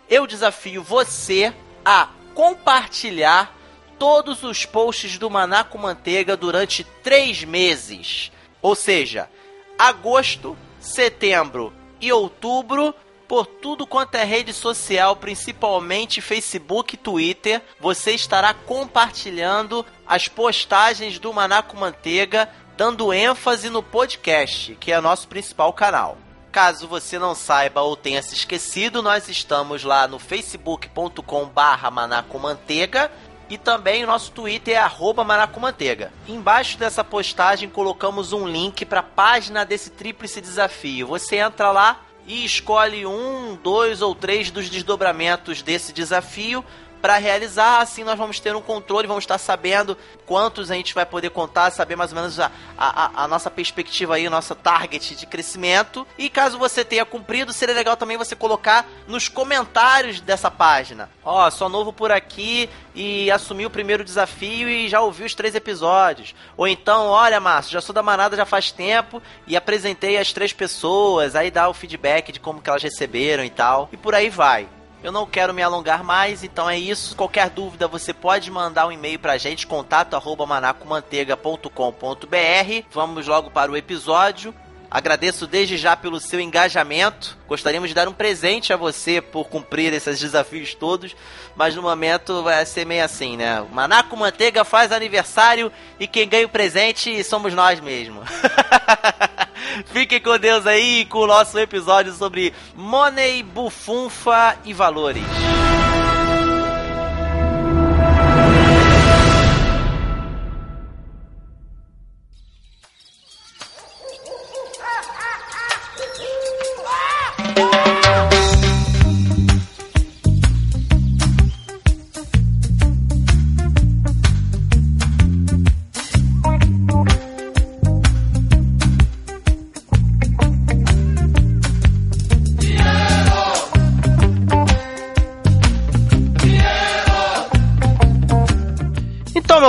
Eu 0.09 0.26
desafio 0.26 0.83
você 0.83 1.52
a 1.83 2.11
compartilhar 2.35 3.57
todos 3.99 4.45
os 4.45 4.66
posts 4.66 5.16
do 5.18 5.30
Maná 5.30 5.64
com 5.64 5.78
Manteiga 5.78 6.37
durante 6.37 6.85
três 7.02 7.42
meses. 7.42 8.30
Ou 8.61 8.75
seja, 8.75 9.30
agosto, 9.78 10.57
setembro 10.78 11.73
e 12.00 12.12
outubro, 12.12 12.95
por 13.26 13.47
tudo 13.47 13.87
quanto 13.87 14.14
é 14.14 14.25
rede 14.25 14.52
social, 14.52 15.16
principalmente 15.16 16.21
Facebook 16.21 16.95
e 16.95 16.99
Twitter, 16.99 17.62
você 17.80 18.12
estará 18.12 18.52
compartilhando 18.52 19.85
as 20.07 20.28
postagens 20.28 21.18
do 21.18 21.33
Maná 21.33 21.62
com 21.62 21.78
Manteiga 21.78 22.49
dando 22.78 23.12
ênfase 23.12 23.68
no 23.68 23.82
podcast, 23.82 24.76
que 24.76 24.92
é 24.92 25.00
nosso 25.00 25.26
principal 25.26 25.73
canal. 25.73 26.16
Caso 26.52 26.87
você 26.87 27.18
não 27.18 27.35
saiba 27.35 27.82
ou 27.82 27.97
tenha 27.97 28.23
se 28.23 28.37
esquecido, 28.37 29.02
nós 29.02 29.28
estamos 29.28 29.82
lá 29.82 30.06
no 30.06 30.20
facebook.com 30.20 31.47
barra 31.47 31.90
manacomanteiga 31.90 33.11
e 33.50 33.58
também 33.58 34.06
nosso 34.06 34.30
Twitter 34.30 34.75
é 34.75 34.78
arroba 34.78 35.25
manacomanteiga. 35.25 36.12
Embaixo 36.28 36.78
dessa 36.78 37.02
postagem 37.02 37.68
colocamos 37.68 38.32
um 38.32 38.47
link 38.47 38.85
para 38.85 39.00
a 39.00 39.02
página 39.02 39.64
desse 39.64 39.90
tríplice 39.90 40.40
desafio. 40.40 41.08
Você 41.08 41.35
entra 41.35 41.73
lá 41.73 42.02
e 42.28 42.44
escolhe 42.44 43.04
um, 43.04 43.58
dois 43.61 44.02
ou 44.02 44.14
três 44.14 44.52
dos 44.52 44.70
desdobramentos 44.70 45.62
desse 45.62 45.92
desafio 45.92 46.64
para 47.00 47.17
realizar. 47.17 47.81
Assim 47.81 48.05
nós 48.05 48.19
vamos 48.19 48.40
ter 48.40 48.55
um 48.55 48.61
controle, 48.61 49.07
vamos 49.07 49.25
estar 49.25 49.38
sabendo 49.38 49.97
quantos 50.26 50.71
a 50.71 50.75
gente 50.75 50.95
vai 50.95 51.07
poder 51.07 51.31
contar, 51.31 51.71
saber 51.71 51.97
mais 51.97 52.12
ou 52.12 52.17
menos 52.17 52.38
a, 52.38 52.50
a, 52.76 53.25
a 53.25 53.28
nossa 53.28 53.50
perspectiva 53.50 54.17
aí, 54.17 54.28
nossa 54.28 54.55
target 54.55 55.17
de 55.17 55.26
crescimento. 55.26 56.07
E 56.17 56.28
caso 56.28 56.59
você 56.59 56.85
tenha 56.85 57.05
cumprido, 57.05 57.52
seria 57.52 57.75
legal 57.75 57.97
também 57.97 58.17
você 58.17 58.37
colocar 58.37 58.87
nos 59.07 59.28
comentários 59.28 60.21
dessa 60.21 60.50
página. 60.50 61.09
Ó, 61.25 61.47
oh, 61.47 61.50
sou 61.50 61.69
novo 61.69 61.93
por 61.93 62.11
aqui 62.11 62.69
e 62.95 63.31
assumi 63.31 63.64
o 63.64 63.71
primeiro 63.71 64.05
desafio 64.05 64.69
e 64.69 64.88
já 64.88 65.00
ouvi 65.00 65.25
os 65.25 65.35
três 65.35 65.55
episódios. 65.55 66.35
Ou 66.57 66.67
então, 66.67 67.07
olha, 67.07 67.40
Márcio, 67.40 67.73
já 67.73 67.81
sou 67.81 67.95
da 67.95 68.02
manada 68.02 68.37
já 68.37 68.45
faz 68.45 68.73
tempo 68.73 69.23
e 69.47 69.57
apresentei 69.57 70.19
as 70.19 70.33
três 70.33 70.52
pessoas, 70.52 71.37
aí 71.37 71.50
dá 71.50 71.69
o 71.69 71.75
feedback 71.75 72.33
de 72.33 72.40
como 72.40 72.61
que 72.61 72.69
elas 72.69 72.83
receberam 72.83 73.45
e 73.45 73.50
tal. 73.50 73.88
E 73.93 73.97
por 73.97 74.14
aí 74.14 74.28
vai. 74.28 74.69
Eu 75.02 75.12
não 75.12 75.26
quero 75.26 75.55
me 75.55 75.62
alongar 75.62 76.02
mais, 76.02 76.43
então 76.43 76.69
é 76.69 76.78
isso. 76.78 77.14
Qualquer 77.14 77.49
dúvida 77.50 77.87
você 77.87 78.12
pode 78.12 78.50
mandar 78.50 78.87
um 78.87 78.93
e-mail 78.93 79.19
pra 79.19 79.38
gente, 79.38 79.67
contato 79.67 80.14
arroba 80.14 80.45
manacomanteiga.com.br. 80.45 82.85
Vamos 82.90 83.26
logo 83.26 83.50
para 83.50 83.71
o 83.71 83.76
episódio. 83.76 84.52
Agradeço 84.90 85.47
desde 85.47 85.76
já 85.76 85.95
pelo 85.95 86.19
seu 86.19 86.40
engajamento. 86.40 87.37
Gostaríamos 87.47 87.90
de 87.90 87.95
dar 87.95 88.09
um 88.09 88.12
presente 88.12 88.73
a 88.73 88.76
você 88.76 89.21
por 89.21 89.49
cumprir 89.49 89.93
esses 89.93 90.19
desafios 90.19 90.75
todos, 90.75 91.14
mas 91.55 91.76
no 91.76 91.83
momento 91.83 92.43
vai 92.43 92.64
ser 92.64 92.87
meio 92.87 93.05
assim, 93.05 93.37
né? 93.37 93.61
O 93.61 93.69
Manaco 93.69 94.17
Manteiga 94.17 94.64
faz 94.64 94.90
aniversário 94.90 95.71
e 96.00 96.07
quem 96.07 96.26
ganha 96.26 96.47
o 96.47 96.50
presente 96.50 97.23
somos 97.23 97.52
nós 97.52 97.81
mesmo. 97.81 98.23
Fiquem 99.87 100.21
com 100.21 100.38
Deus 100.38 100.67
aí 100.67 101.05
com 101.07 101.21
o 101.21 101.27
nosso 101.27 101.59
episódio 101.59 102.12
sobre 102.12 102.53
Money, 102.75 103.43
Bufunfa 103.43 104.57
e 104.65 104.73
Valores. 104.73 105.25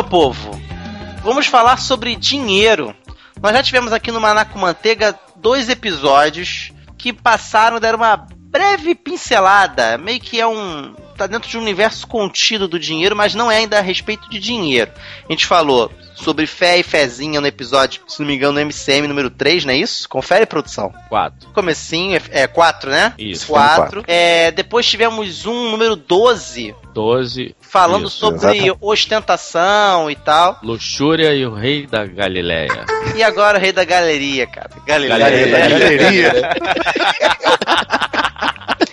Povo, 0.09 0.59
vamos 1.23 1.45
falar 1.45 1.77
sobre 1.77 2.15
dinheiro. 2.15 2.95
Nós 3.41 3.53
já 3.53 3.61
tivemos 3.61 3.93
aqui 3.93 4.11
no 4.11 4.19
Manaco 4.19 4.57
Manteiga 4.57 5.17
dois 5.35 5.69
episódios 5.69 6.71
que 6.97 7.13
passaram, 7.13 7.79
deram 7.79 7.99
uma 7.99 8.27
breve 8.50 8.96
pincelada, 8.96 9.98
meio 9.98 10.20
que 10.20 10.39
é 10.39 10.48
um. 10.48 10.94
tá 11.15 11.27
dentro 11.27 11.50
de 11.50 11.58
um 11.58 11.62
universo 11.62 12.08
contido 12.08 12.68
do 12.68 12.79
dinheiro, 12.79 13.15
mas 13.15 13.36
não 13.36 13.51
é 13.51 13.58
ainda 13.58 13.77
a 13.77 13.82
respeito 13.82 14.29
de 14.29 14.39
dinheiro. 14.39 14.91
A 15.27 15.32
gente 15.32 15.46
falou 15.46 15.91
sobre 16.15 16.46
fé 16.48 16.77
e 16.77 16.84
fezinha 16.84 17.39
no 17.39 17.48
episódio, 17.48 18.01
se 18.08 18.20
não 18.20 18.27
me 18.27 18.36
engano, 18.36 18.53
no 18.53 18.60
MCM 18.60 19.08
número 19.08 19.29
3, 19.29 19.65
não 19.65 19.74
é 19.74 19.77
isso? 19.77 20.10
Confere, 20.10 20.46
produção. 20.46 20.94
4. 21.08 21.50
Comecinho, 21.51 22.20
é 22.29 22.48
4, 22.48 22.89
né? 22.89 23.13
Isso. 23.18 23.48
4. 23.48 24.03
É, 24.08 24.51
depois 24.51 24.86
tivemos 24.86 25.46
um 25.46 25.72
número 25.72 25.96
12, 25.96 26.75
12. 26.94 27.56
falando 27.62 28.08
Isso, 28.08 28.18
sobre 28.18 28.39
exatamente. 28.39 28.77
ostentação 28.82 30.10
e 30.12 30.15
tal. 30.15 30.60
Luxúria 30.63 31.34
e 31.34 31.46
o 31.46 31.53
rei 31.53 31.86
da 31.88 32.06
Galileia. 32.06 32.86
E 33.15 33.24
agora 33.24 33.58
o 33.58 33.62
rei 33.62 33.72
da 33.72 33.86
galeria, 33.86 34.48
cara. 34.48 34.70
Galileia. 34.86 35.20
Galeria. 35.20 35.70
Galeria. 35.70 36.50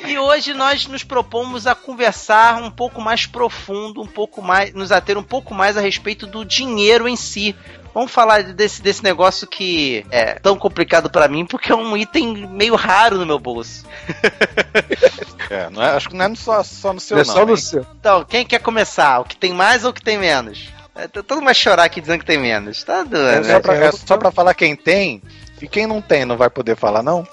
E 0.07 0.19
hoje 0.19 0.53
nós 0.55 0.87
nos 0.87 1.03
propomos 1.03 1.67
a 1.67 1.75
conversar 1.75 2.63
um 2.63 2.71
pouco 2.71 3.01
mais 3.01 3.27
profundo, 3.27 4.01
um 4.01 4.07
pouco 4.07 4.41
mais, 4.43 4.73
nos 4.73 4.93
ater 4.93 5.19
um 5.19 5.23
pouco 5.23 5.53
mais 5.55 5.77
a 5.77 5.81
respeito 5.81 6.27
do 6.27 6.45
dinheiro 6.45 7.09
em 7.09 7.17
si. 7.17 7.55
Vamos 7.93 8.13
falar 8.13 8.43
desse, 8.43 8.83
desse 8.83 9.03
negócio 9.03 9.47
que 9.47 10.05
é 10.11 10.35
tão 10.35 10.57
complicado 10.57 11.09
pra 11.11 11.27
mim, 11.29 11.47
porque 11.47 11.73
é 11.73 11.75
um 11.75 11.97
item 11.97 12.47
meio 12.47 12.75
raro 12.77 13.17
no 13.19 13.27
meu 13.27 13.39
bolso. 13.39 13.85
É, 15.49 15.71
não 15.71 15.81
é- 15.81 15.91
acho 15.91 16.09
que 16.09 16.17
não 16.17 16.25
é 16.25 16.35
só, 16.35 16.61
só 16.65 16.93
no 16.93 16.99
seu, 16.99 17.19
é 17.19 17.25
não. 17.25 17.33
só 17.33 17.45
no 17.47 17.53
hein? 17.53 17.57
seu. 17.57 17.87
Então, 18.01 18.25
quem 18.25 18.45
quer 18.45 18.59
começar? 18.61 19.21
O 19.21 19.25
que 19.25 19.37
tem 19.37 19.53
mais 19.53 19.85
ou 19.85 19.91
o 19.91 19.95
que 19.95 20.03
tem 20.03 20.19
menos? 20.19 20.69
É, 20.93 21.07
todo 21.07 21.35
mundo 21.37 21.45
vai 21.45 21.55
chorar 21.55 21.85
aqui 21.85 22.01
dizendo 22.01 22.19
que 22.21 22.27
tem 22.27 22.37
menos. 22.39 22.83
Tá 22.83 22.99
É 23.01 23.05
doendo. 23.05 23.45
só, 23.47 23.53
né? 23.53 23.61
pra, 23.61 23.75
é 23.77 23.93
só 23.93 24.17
pra 24.17 24.33
falar 24.33 24.55
quem 24.55 24.75
tem. 24.75 25.23
E 25.61 25.67
quem 25.67 25.87
não 25.87 26.03
tem, 26.03 26.25
não 26.27 26.37
vai 26.37 26.51
poder 26.51 26.77
falar, 26.77 27.03
não? 27.03 27.27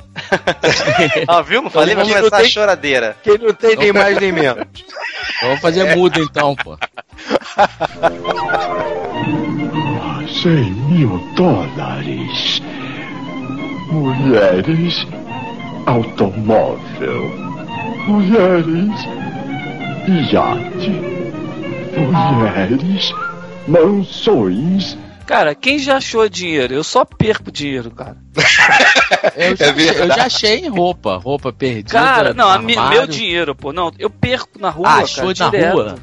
Ó, 1.28 1.42
viu? 1.44 1.62
Não 1.62 1.70
falei? 1.70 1.94
Vai 1.94 2.06
Quem 2.06 2.14
não 2.14 2.20
começar 2.22 2.38
a 2.38 2.42
tem- 2.42 2.50
choradeira. 2.50 3.18
Quem 3.22 3.38
não 3.38 3.54
tem 3.54 3.76
nem 3.76 3.92
mais 3.92 4.18
nem 4.20 4.32
menos. 4.32 4.66
Vamos 5.42 5.60
fazer 5.60 5.96
mudo 5.96 6.20
então, 6.22 6.56
pô. 6.56 6.78
Cem 10.42 10.72
mil 10.90 11.18
dólares. 11.36 12.62
Mulheres, 13.92 15.06
automóvel. 15.86 17.30
Mulheres, 18.08 19.06
iate. 20.32 20.90
Mulheres, 21.98 23.14
mansões. 23.68 24.98
Cara, 25.26 25.56
quem 25.56 25.80
já 25.80 25.98
achou 25.98 26.28
dinheiro? 26.28 26.74
Eu 26.74 26.84
só 26.84 27.06
perco 27.06 27.52
dinheiro, 27.52 27.90
cara. 27.92 28.18
Eu 29.38 29.56
já, 29.56 29.68
eu 29.72 30.08
já 30.08 30.26
achei 30.26 30.58
em 30.60 30.68
roupa, 30.68 31.16
roupa 31.18 31.52
perdida. 31.54 31.90
Cara, 31.92 32.34
não, 32.34 32.62
meu 32.62 33.08
dinheiro, 33.08 33.56
pô. 33.56 33.72
Não, 33.72 33.90
eu 33.98 34.10
perco 34.10 34.60
na 34.60 34.70
rua, 34.70 34.86
Ah, 34.88 34.92
cara. 34.96 35.04
achou 35.04 35.26
na 35.28 35.50
direto. 35.50 35.74
rua? 35.74 35.96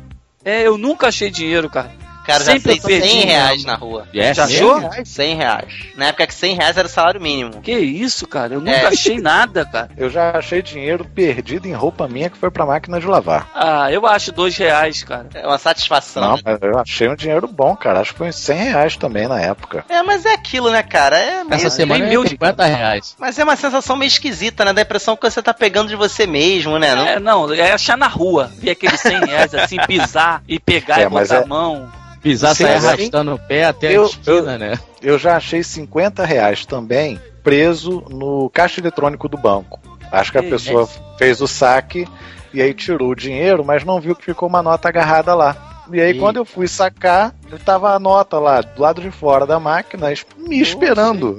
É, 0.43 0.67
eu 0.67 0.79
nunca 0.79 1.09
achei 1.09 1.31
dinheiro, 1.31 1.69
cara. 1.69 1.93
Cara, 2.31 2.45
já 2.45 2.61
perdi 2.61 3.01
100 3.03 3.25
reais 3.27 3.65
na 3.65 3.75
rua. 3.75 4.07
É, 4.15 4.33
Já 4.35 4.45
achou? 4.45 4.81
100 5.05 5.37
reais. 5.37 5.73
Na 5.97 6.07
época 6.07 6.27
que 6.27 6.35
100 6.35 6.55
reais 6.57 6.77
era 6.77 6.87
o 6.87 6.91
salário 6.91 7.21
mínimo. 7.21 7.61
Que 7.61 7.73
isso, 7.79 8.27
cara? 8.27 8.55
Eu 8.55 8.61
nunca 8.61 8.71
É. 8.73 8.87
achei 8.87 9.19
nada, 9.21 9.65
cara. 9.65 9.91
Eu 9.97 10.09
já 10.11 10.31
achei 10.37 10.63
dinheiro 10.63 11.05
perdido 11.05 11.67
em 11.67 11.73
roupa 11.73 12.07
minha 12.09 12.31
que 12.31 12.37
foi 12.39 12.51
pra 12.51 12.65
máquina 12.67 13.01
de 13.01 13.07
lavar. 13.07 13.49
Ah, 13.55 13.91
eu 13.91 14.07
acho 14.07 14.33
dois 14.33 14.57
reais, 14.57 15.03
cara. 15.03 15.27
É 15.35 15.47
uma 15.47 15.59
satisfação. 15.59 16.23
Não, 16.23 16.39
mas 16.45 16.59
eu 16.63 16.79
achei 16.79 17.09
um 17.09 17.15
dinheiro 17.17 17.47
bom, 17.49 17.75
cara. 17.77 18.01
Acho 18.01 18.13
que 18.13 18.19
foi 18.19 18.29
uns 18.29 18.37
100 18.37 18.57
reais 18.71 18.97
também 18.97 19.27
na 19.29 19.41
época. 19.41 19.85
É, 19.89 20.03
mas 20.03 20.25
é 20.25 20.33
aquilo, 20.35 20.71
né, 20.71 20.83
cara? 20.83 21.19
É 21.19 21.43
meio... 21.45 21.55
Essa 21.55 21.71
semana 21.71 22.07
mil 22.07 22.21
é 22.23 22.25
de 22.25 22.31
50 22.31 22.65
reais. 22.65 23.17
Mas 23.19 23.39
é 23.39 23.45
uma 23.45 23.57
sensação 23.57 23.97
meio 23.97 24.09
esquisita, 24.09 24.65
né? 24.65 24.73
Da 24.73 24.83
impressão 24.83 25.17
que 25.17 25.29
você 25.29 25.43
tá 25.43 25.53
pegando 25.53 25.89
de 25.89 25.97
você 25.97 26.27
mesmo, 26.27 26.79
né? 26.79 26.95
Não... 26.95 27.07
É, 27.07 27.19
não, 27.21 27.53
é 27.53 27.73
achar 27.73 27.97
na 27.97 28.07
rua. 28.09 28.51
Ver 28.59 28.71
aqueles 28.71 29.01
100 29.01 29.25
reais 29.27 29.55
assim, 29.55 29.77
pisar 29.87 30.43
e 30.49 30.59
pegar 30.59 31.01
É, 31.01 31.05
e 31.05 31.09
botar 31.09 31.35
é- 31.37 31.43
a 31.43 31.47
mão. 31.47 31.89
Pisar, 32.23 32.55
sair 32.55 32.81
sim. 32.81 32.87
arrastando 32.87 33.35
o 33.35 33.39
pé 33.39 33.65
até 33.65 33.97
Eu- 33.97 34.03
a 34.03 34.07
esquina, 34.07 34.59
né? 34.59 34.79
Eu 35.03 35.19
já 35.19 35.37
achei 35.37 35.63
50 35.63 36.25
reais 36.25 36.67
também 36.67 37.19
preso 37.43 38.05
no 38.11 38.51
caixa 38.51 38.81
eletrônico 38.81 39.29
do 39.29 39.39
banco. 39.39 39.81
Acho 40.13 40.33
que 40.33 40.39
a 40.39 40.43
pessoa 40.43 40.89
fez 41.17 41.41
o 41.41 41.47
saque 41.49 42.07
e 42.53 42.61
aí 42.61 42.75
tirou 42.75 43.11
o 43.11 43.15
dinheiro, 43.15 43.65
mas 43.65 43.85
não 43.85 44.01
viu 44.01 44.15
que 44.15 44.25
ficou 44.25 44.49
uma 44.49 44.63
nota 44.63 44.89
agarrada 44.89 45.35
lá. 45.35 45.70
E 45.93 46.01
aí, 46.01 46.19
quando 46.19 46.37
eu 46.37 46.45
fui 46.45 46.69
sacar, 46.69 47.35
tava 47.65 47.93
a 47.95 47.99
nota 47.99 48.39
lá, 48.39 48.61
do 48.61 48.81
lado 48.81 49.01
de 49.01 49.11
fora 49.11 49.47
da 49.47 49.59
máquina, 49.59 50.09
me 50.39 50.61
esperando. 50.61 51.39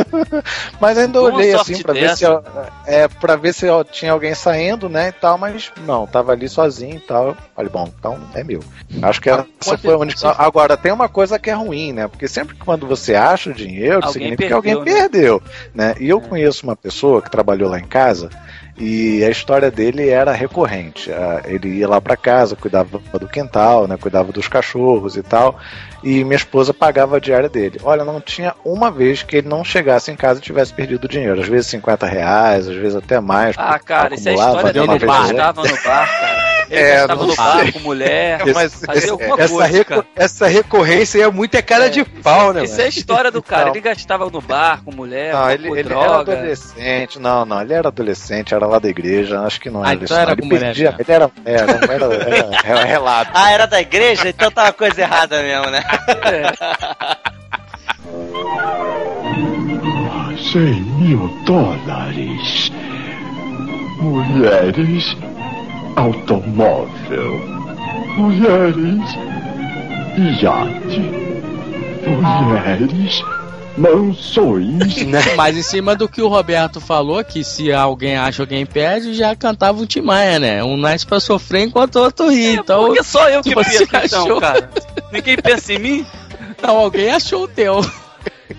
mas 0.80 0.98
ainda 0.98 1.20
Boa 1.20 1.34
olhei 1.34 1.54
assim 1.54 1.82
pra 1.82 1.92
ver 1.92 2.16
se 2.16 2.24
é 2.86 3.08
para 3.08 3.36
ver 3.36 3.54
se 3.54 3.66
tinha 3.90 4.12
alguém 4.12 4.34
saindo, 4.34 4.88
né, 4.88 5.08
e 5.08 5.12
tal, 5.12 5.38
mas 5.38 5.72
não, 5.86 6.06
tava 6.06 6.32
ali 6.32 6.48
sozinho 6.48 6.96
e 6.96 7.00
tal. 7.00 7.36
Falei, 7.54 7.70
bom, 7.70 7.90
então 7.98 8.18
é 8.34 8.42
meu. 8.44 8.60
Acho 9.02 9.20
que 9.20 9.30
essa 9.30 9.46
pode- 9.64 9.82
foi 9.82 9.94
a 9.94 9.98
única. 9.98 10.34
Agora 10.38 10.76
tem 10.76 10.92
uma 10.92 11.08
coisa 11.08 11.38
que 11.38 11.50
é 11.50 11.54
ruim, 11.54 11.92
né? 11.92 12.08
Porque 12.08 12.28
sempre 12.28 12.54
que 12.54 12.64
quando 12.64 12.86
você 12.86 13.14
acha 13.14 13.50
o 13.50 13.54
dinheiro, 13.54 13.96
Alguém 14.04 14.12
significa 14.12 14.36
que 14.36 14.62
perdeu, 14.62 14.78
alguém 14.78 14.94
né? 14.94 15.00
perdeu, 15.00 15.42
né? 15.74 15.94
E 16.00 16.08
eu 16.08 16.20
conheço 16.20 16.64
uma 16.64 16.76
pessoa 16.76 17.22
que 17.22 17.30
trabalhou 17.30 17.70
lá 17.70 17.78
em 17.78 17.86
casa 17.86 18.30
e 18.80 19.22
a 19.22 19.28
história 19.28 19.70
dele 19.70 20.08
era 20.08 20.32
recorrente. 20.32 21.12
Ah, 21.12 21.42
Ele 21.44 21.68
ia 21.68 21.86
lá 21.88 22.00
para 22.00 22.16
casa, 22.16 22.56
cuidava 22.56 22.98
do 22.98 23.28
quintal, 23.28 23.86
né? 23.86 23.98
Cuidava 24.00 24.32
dos 24.32 24.48
cachorros 24.48 25.18
e 25.18 25.22
tal. 25.22 25.58
E 26.02 26.24
minha 26.24 26.36
esposa 26.36 26.72
pagava 26.72 27.18
a 27.18 27.20
diária 27.20 27.48
dele. 27.48 27.78
Olha, 27.82 28.04
não 28.04 28.22
tinha 28.22 28.54
uma 28.64 28.90
vez 28.90 29.22
que 29.22 29.36
ele 29.36 29.48
não 29.48 29.62
chegasse 29.62 30.10
em 30.10 30.16
casa 30.16 30.40
e 30.40 30.42
tivesse 30.42 30.72
perdido 30.72 31.06
dinheiro. 31.06 31.40
Às 31.40 31.48
vezes 31.48 31.66
50 31.66 32.06
reais, 32.06 32.66
às 32.68 32.74
vezes 32.74 32.96
até 32.96 33.20
mais. 33.20 33.54
Ah, 33.58 33.78
cara, 33.78 34.14
isso 34.14 34.28
é 34.30 34.32
a 34.32 34.34
história 34.34 34.72
dele. 34.72 34.92
Ele 34.94 35.06
outra. 35.06 35.30
estava 35.30 35.62
no 35.62 35.74
bar, 35.82 36.20
cara. 36.20 36.49
Ele 36.70 36.80
É, 36.80 36.94
gastava 36.98 37.20
não 37.20 37.26
no 37.26 37.34
sei. 37.34 37.44
bar 37.44 37.72
com 37.72 37.78
mulher, 37.80 38.40
Mas- 38.54 38.74
fazia 38.86 39.10
alguma 39.10 39.40
Essa, 39.40 39.54
coisa, 39.54 39.84
cara. 39.84 40.06
essa 40.14 40.46
recorrência 40.46 41.22
é 41.24 41.28
muito 41.30 41.56
é 41.56 41.62
cara 41.62 41.90
de 41.90 42.04
pau, 42.04 42.52
né? 42.52 42.62
Isso 42.62 42.80
é 42.80 42.84
a 42.84 42.88
história 42.88 43.30
do 43.30 43.42
cara. 43.42 43.62
Então. 43.62 43.72
Ele 43.74 43.80
gastava 43.80 44.30
no 44.30 44.40
bar 44.40 44.80
com 44.84 44.92
mulher, 44.94 45.32
Não, 45.34 45.42
com 45.42 45.50
ele, 45.50 45.68
ele 45.68 45.78
era 45.80 45.88
droga. 45.88 46.32
adolescente. 46.32 47.18
Não, 47.18 47.44
não, 47.44 47.60
ele 47.60 47.72
era 47.72 47.88
adolescente, 47.88 48.54
era 48.54 48.66
lá 48.66 48.78
da 48.78 48.88
igreja. 48.88 49.40
Acho 49.40 49.60
que 49.60 49.68
não 49.68 49.82
Ah, 49.82 49.86
era 49.88 49.94
então 49.96 50.04
isso. 50.04 50.14
era 50.14 50.24
não. 50.26 50.32
Ele 50.32 50.40
com 50.42 50.46
mulher 50.46 50.66
pedia, 50.68 50.94
ele 50.96 51.12
era, 51.12 51.30
era, 51.44 51.72
era, 51.72 52.14
era, 52.22 52.60
era 52.64 52.84
relato. 52.84 53.30
Ah, 53.34 53.50
era 53.52 53.66
da 53.66 53.80
igreja? 53.80 54.28
Então 54.28 54.50
tá 54.50 54.62
uma 54.64 54.72
coisa 54.72 55.00
errada 55.00 55.42
mesmo, 55.42 55.66
né? 55.70 55.82
Cem 60.52 60.80
mil 61.00 61.28
dólares. 61.44 62.70
Mulheres. 64.00 65.16
Automóvel. 65.96 67.38
Mulheres. 68.16 69.00
Iate. 70.40 71.00
Mulheres. 72.06 73.22
Mansões. 73.76 75.06
Mas 75.36 75.56
em 75.56 75.62
cima 75.62 75.94
do 75.94 76.08
que 76.08 76.20
o 76.20 76.28
Roberto 76.28 76.80
falou, 76.80 77.22
que 77.24 77.42
se 77.44 77.72
alguém 77.72 78.16
acha, 78.16 78.42
alguém 78.42 78.66
perde, 78.66 79.14
já 79.14 79.34
cantava 79.36 79.80
um 79.80 79.86
Timaya, 79.86 80.38
né? 80.38 80.62
Um 80.64 80.76
nasce 80.76 81.06
pra 81.06 81.20
sofrer 81.20 81.62
enquanto 81.64 81.96
o 81.96 82.02
outro 82.02 82.28
ri. 82.30 82.54
Então, 82.56 82.86
Porque 82.86 83.02
só 83.04 83.28
eu 83.28 83.42
que 83.42 83.54
você 83.54 83.86
penso 83.86 84.04
então, 84.06 84.24
achou- 84.24 84.40
cara. 84.40 84.70
Ninguém 85.12 85.36
pensa 85.36 85.72
em 85.72 85.78
mim? 85.78 86.06
não, 86.62 86.76
alguém 86.78 87.10
achou 87.10 87.44
o 87.44 87.48
teu. 87.48 87.80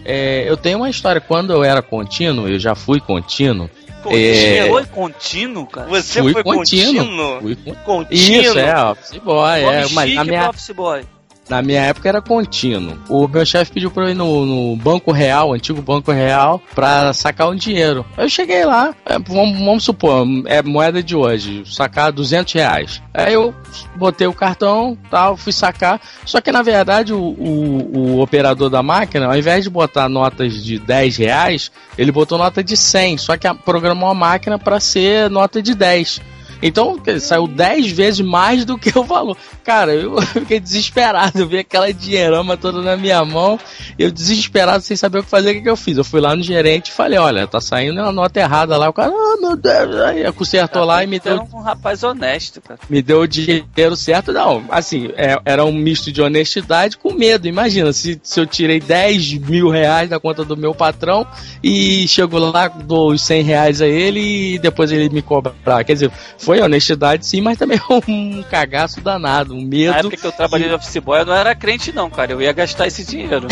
É, 0.05 0.49
eu 0.49 0.55
tenho 0.55 0.77
uma 0.77 0.89
história. 0.89 1.19
Quando 1.21 1.51
eu 1.51 1.63
era 1.65 1.81
contínuo, 1.81 2.47
eu 2.47 2.57
já 2.57 2.73
fui 2.73 2.99
contínuo. 3.01 3.69
É. 4.09 4.67
Foi 4.69 4.85
contínuo, 4.85 5.65
cara. 5.67 5.87
Você 5.87 6.21
fui 6.21 6.33
foi 6.33 6.43
contínuo. 6.43 7.05
contínuo? 7.05 7.41
Fui 7.41 7.55
con- 7.55 7.75
Contínuo? 8.05 8.41
Isso, 8.43 8.59
é, 8.59 8.83
office 8.85 9.17
boy. 9.19 9.61
Nome 9.63 9.75
É, 9.75 9.87
mas 9.89 10.03
chique 10.05 10.15
na 10.15 10.23
minha, 10.23 10.49
office 10.49 10.71
boy. 10.71 11.03
Na 11.51 11.61
minha 11.61 11.81
época 11.81 12.07
era 12.07 12.21
contínuo. 12.21 12.97
O 13.09 13.27
meu 13.27 13.45
chefe 13.45 13.73
pediu 13.73 13.91
pra 13.91 14.05
eu 14.05 14.11
ir 14.11 14.13
no, 14.13 14.45
no 14.45 14.77
Banco 14.77 15.11
Real, 15.11 15.51
antigo 15.51 15.81
Banco 15.81 16.09
Real, 16.09 16.61
pra 16.73 17.11
sacar 17.11 17.49
um 17.49 17.55
dinheiro. 17.55 18.05
Eu 18.17 18.29
cheguei 18.29 18.63
lá, 18.63 18.95
é, 19.05 19.19
vamos, 19.19 19.59
vamos 19.59 19.83
supor, 19.83 20.25
é 20.45 20.61
moeda 20.61 21.03
de 21.03 21.13
hoje, 21.13 21.63
sacar 21.65 22.13
200 22.13 22.53
reais. 22.53 23.03
Aí 23.13 23.33
eu 23.33 23.53
botei 23.97 24.27
o 24.27 24.33
cartão, 24.33 24.97
tal, 25.09 25.35
fui 25.35 25.51
sacar. 25.51 25.99
Só 26.23 26.39
que 26.39 26.53
na 26.53 26.61
verdade 26.61 27.11
o, 27.13 27.19
o, 27.19 27.97
o 27.97 28.21
operador 28.21 28.69
da 28.69 28.81
máquina, 28.81 29.25
ao 29.25 29.37
invés 29.37 29.65
de 29.65 29.69
botar 29.69 30.07
notas 30.07 30.63
de 30.63 30.79
10 30.79 31.17
reais, 31.17 31.69
ele 31.97 32.13
botou 32.13 32.37
nota 32.37 32.63
de 32.63 32.77
100. 32.77 33.17
Só 33.17 33.35
que 33.35 33.53
programou 33.65 34.09
a 34.09 34.13
máquina 34.13 34.57
pra 34.57 34.79
ser 34.79 35.29
nota 35.29 35.61
de 35.61 35.75
10. 35.75 36.21
Então, 36.61 36.97
saiu 37.19 37.47
10 37.47 37.91
vezes 37.91 38.21
mais 38.21 38.65
do 38.65 38.77
que 38.77 38.97
o 38.97 39.03
valor. 39.03 39.37
Cara, 39.63 39.93
eu 39.93 40.21
fiquei 40.21 40.59
desesperado. 40.59 41.39
Eu 41.39 41.47
vi 41.47 41.59
aquela 41.59 41.91
dinheirama 41.93 42.57
toda 42.57 42.81
na 42.81 42.95
minha 42.97 43.23
mão. 43.25 43.59
Eu 43.97 44.11
desesperado, 44.11 44.83
sem 44.83 44.95
saber 44.97 45.19
o 45.19 45.23
que 45.23 45.29
fazer. 45.29 45.51
O 45.51 45.53
que, 45.55 45.61
que 45.61 45.69
eu 45.69 45.77
fiz? 45.77 45.97
Eu 45.97 46.03
fui 46.03 46.19
lá 46.21 46.35
no 46.35 46.43
gerente 46.43 46.87
e 46.89 46.91
falei: 46.91 47.17
Olha, 47.17 47.47
tá 47.47 47.59
saindo 47.61 47.99
a 48.01 48.11
nota 48.11 48.39
errada 48.39 48.77
lá. 48.77 48.89
O 48.89 48.93
cara, 48.93 49.11
ah, 49.13 49.37
meu 49.39 49.55
Deus. 49.55 49.95
Aí 50.01 50.31
consertou 50.33 50.83
lá 50.85 51.03
e 51.03 51.07
me 51.07 51.19
deu, 51.19 51.47
um 51.53 51.61
rapaz 51.61 52.03
honesto, 52.03 52.61
cara. 52.61 52.79
me 52.89 53.01
deu 53.01 53.21
o 53.21 53.27
dinheiro 53.27 53.95
certo. 53.95 54.31
Não, 54.31 54.63
assim, 54.69 55.09
é- 55.15 55.39
era 55.45 55.63
um 55.65 55.71
misto 55.71 56.11
de 56.11 56.21
honestidade 56.21 56.97
com 56.97 57.13
medo. 57.13 57.47
Imagina, 57.47 57.91
se, 57.93 58.19
se 58.23 58.39
eu 58.39 58.45
tirei 58.45 58.79
10 58.79 59.33
mil 59.33 59.69
reais 59.69 60.09
da 60.09 60.19
conta 60.19 60.43
do 60.43 60.57
meu 60.57 60.73
patrão 60.73 61.25
e 61.63 62.07
chego 62.07 62.37
lá, 62.37 62.67
dou 62.67 63.11
os 63.11 63.21
100 63.23 63.43
reais 63.43 63.81
a 63.81 63.87
ele 63.87 64.55
e 64.55 64.59
depois 64.59 64.91
ele 64.91 65.09
me 65.09 65.21
cobrar. 65.21 65.83
Quer 65.83 65.93
dizer, 65.93 66.11
foi 66.37 66.50
honestidade 66.59 67.25
sim, 67.25 67.39
mas 67.39 67.57
também 67.57 67.79
um 68.07 68.43
cagaço 68.43 68.99
danado, 68.99 69.53
um 69.53 69.61
Na 69.61 69.67
medo. 69.67 69.93
época 69.97 70.17
que 70.17 70.25
eu 70.27 70.31
trabalhei 70.31 70.67
de 70.67 70.73
office 70.73 70.97
boy, 70.97 71.19
eu 71.19 71.25
não 71.25 71.33
era 71.35 71.55
crente, 71.55 71.91
não, 71.93 72.09
cara. 72.09 72.31
Eu 72.31 72.41
ia 72.41 72.51
gastar 72.51 72.87
esse 72.87 73.05
dinheiro. 73.05 73.47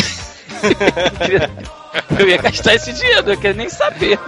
eu 2.19 2.27
ia 2.27 2.37
gastar 2.37 2.75
esse 2.75 2.91
dinheiro, 2.91 3.29
eu 3.29 3.37
queria 3.37 3.53
nem 3.53 3.69
saber. 3.69 4.19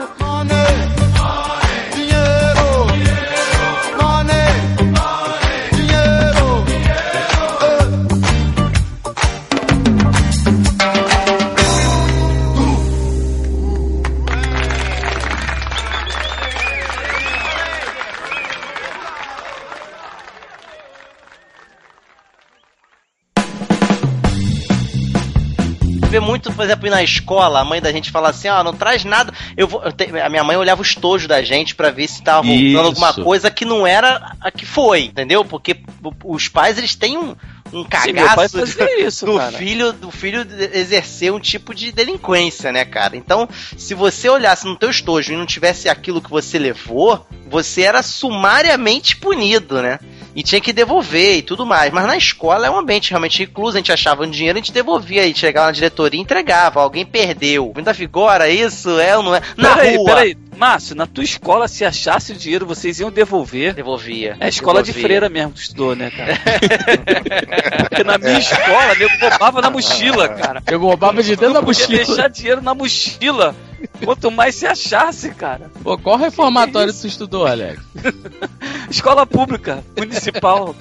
Vê 26.12 26.20
muito, 26.20 26.52
por 26.52 26.66
exemplo, 26.66 26.86
ir 26.88 26.90
na 26.90 27.02
escola, 27.02 27.62
a 27.62 27.66
mãe 27.66 27.82
da 27.82 27.92
gente 27.92 28.12
fala 28.12 28.30
assim, 28.30 28.50
ó, 28.50 28.62
não 28.64 28.74
traz 28.74 29.06
nada. 29.06 29.34
Eu 29.56 29.68
vou, 29.68 29.82
eu 29.84 29.92
te- 29.92 30.12
a 30.20 30.30
minha 30.30 30.44
mãe 30.44 30.58
olhava 30.58 30.82
o 30.82 30.86
estojo 30.86 31.28
da 31.28 31.42
gente 31.42 31.74
pra 31.74 31.90
ver 31.90 32.08
se 32.08 32.22
tava 32.22 32.42
voltando 32.44 32.64
Isso. 32.68 32.78
alguma 32.80 33.14
coisa 33.14 33.50
que 33.50 33.64
não 33.64 33.88
era 33.88 34.34
a 34.42 34.52
que 34.52 34.66
foi, 34.66 35.06
entendeu? 35.06 35.46
Porque 35.46 35.78
os 36.26 36.48
pais, 36.50 36.78
eles 36.78 36.96
têm 36.96 37.18
um, 37.18 37.34
um 37.72 37.84
Sim, 37.84 37.88
cagaço 37.90 38.36
fazia 38.36 39.08
isso, 39.08 39.26
do 39.26 39.38
cara. 39.38 39.58
filho 39.58 39.94
do 39.94 40.12
filho 40.12 40.46
exercer 40.74 41.32
um 41.32 41.40
tipo 41.40 41.74
de 41.74 41.92
delinquência, 41.94 42.72
né, 42.72 42.84
cara? 42.84 43.16
Então, 43.16 43.48
se 43.78 43.94
você 43.94 44.28
olhasse 44.28 44.66
no 44.66 44.76
teu 44.76 44.90
estojo 44.90 45.32
e 45.32 45.38
não 45.38 45.46
tivesse 45.46 45.88
aquilo 45.88 46.22
que 46.22 46.30
você 46.30 46.60
levou, 46.60 47.26
você 47.50 47.84
era 47.84 48.04
sumariamente 48.04 49.16
punido, 49.16 49.82
né? 49.82 49.98
E 50.36 50.44
tinha 50.44 50.62
que 50.62 50.72
devolver 50.72 51.38
e 51.38 51.42
tudo 51.42 51.66
mais. 51.66 51.92
Mas 51.92 52.06
na 52.06 52.16
escola 52.18 52.66
é 52.66 52.70
um 52.70 52.78
ambiente 52.78 53.10
realmente 53.10 53.40
recluso, 53.40 53.78
a 53.78 53.80
gente 53.80 53.92
achava 53.92 54.24
um 54.24 54.30
dinheiro, 54.30 54.58
a 54.58 54.62
gente 54.62 54.72
devolvia, 54.72 55.24
a 55.24 55.28
gente 55.28 55.40
chegava 55.40 55.68
na 55.68 55.74
diretoria 55.74 56.20
e 56.20 56.24
entregava. 56.24 56.82
Alguém 56.82 57.06
perdeu. 57.06 57.74
Ainda 57.76 57.94
figura 57.94 58.50
isso? 58.50 59.00
É 59.00 59.18
ou 59.18 59.24
não 59.24 59.36
é? 59.36 59.42
Na 59.58 59.76
peraí, 59.76 59.98
rua. 59.98 60.06
peraí. 60.06 60.38
Márcio, 60.56 60.96
na 60.96 61.08
tua 61.08 61.24
escola, 61.24 61.68
se 61.68 61.84
achasse 61.84 62.34
o 62.34 62.36
dinheiro, 62.36 62.68
vocês 62.68 63.00
iam 63.00 63.10
devolver. 63.10 63.74
Devolvia. 63.74 64.38
É 64.40 64.46
a 64.46 64.50
escola 64.50 64.84
de 64.84 64.88
Devolvia. 64.92 65.08
freira 65.08 65.30
mesmo 65.30 65.52
que 65.52 65.56
tu 65.58 65.62
estudou, 65.64 65.96
né, 65.96 66.12
cara? 66.12 66.38
Porque 67.90 68.04
na 68.04 68.18
minha 68.20 68.38
escola, 68.38 68.94
nego 68.96 69.12
roubava 69.20 69.62
na 69.62 69.70
mochila, 69.72 70.30
cara. 70.30 70.62
Eu 70.70 70.80
roubava 70.80 71.24
de 71.24 71.36
dentro 71.36 71.56
da 71.56 71.62
mochila. 71.62 72.06
deixar 72.06 72.28
dinheiro 72.30 72.62
na 72.62 72.76
mochila. 72.76 73.56
Quanto 74.04 74.32
mais 74.32 74.56
se 74.56 74.66
achasse, 74.66 75.32
cara. 75.32 75.72
Pô, 75.84 75.98
qual 75.98 76.18
reformatório 76.18 76.94
Que 76.94 77.00
tu 77.00 77.08
estudou, 77.08 77.46
Alex? 77.46 77.82
Escola 78.90 79.26
pública, 79.26 79.84
municipal. 79.98 80.76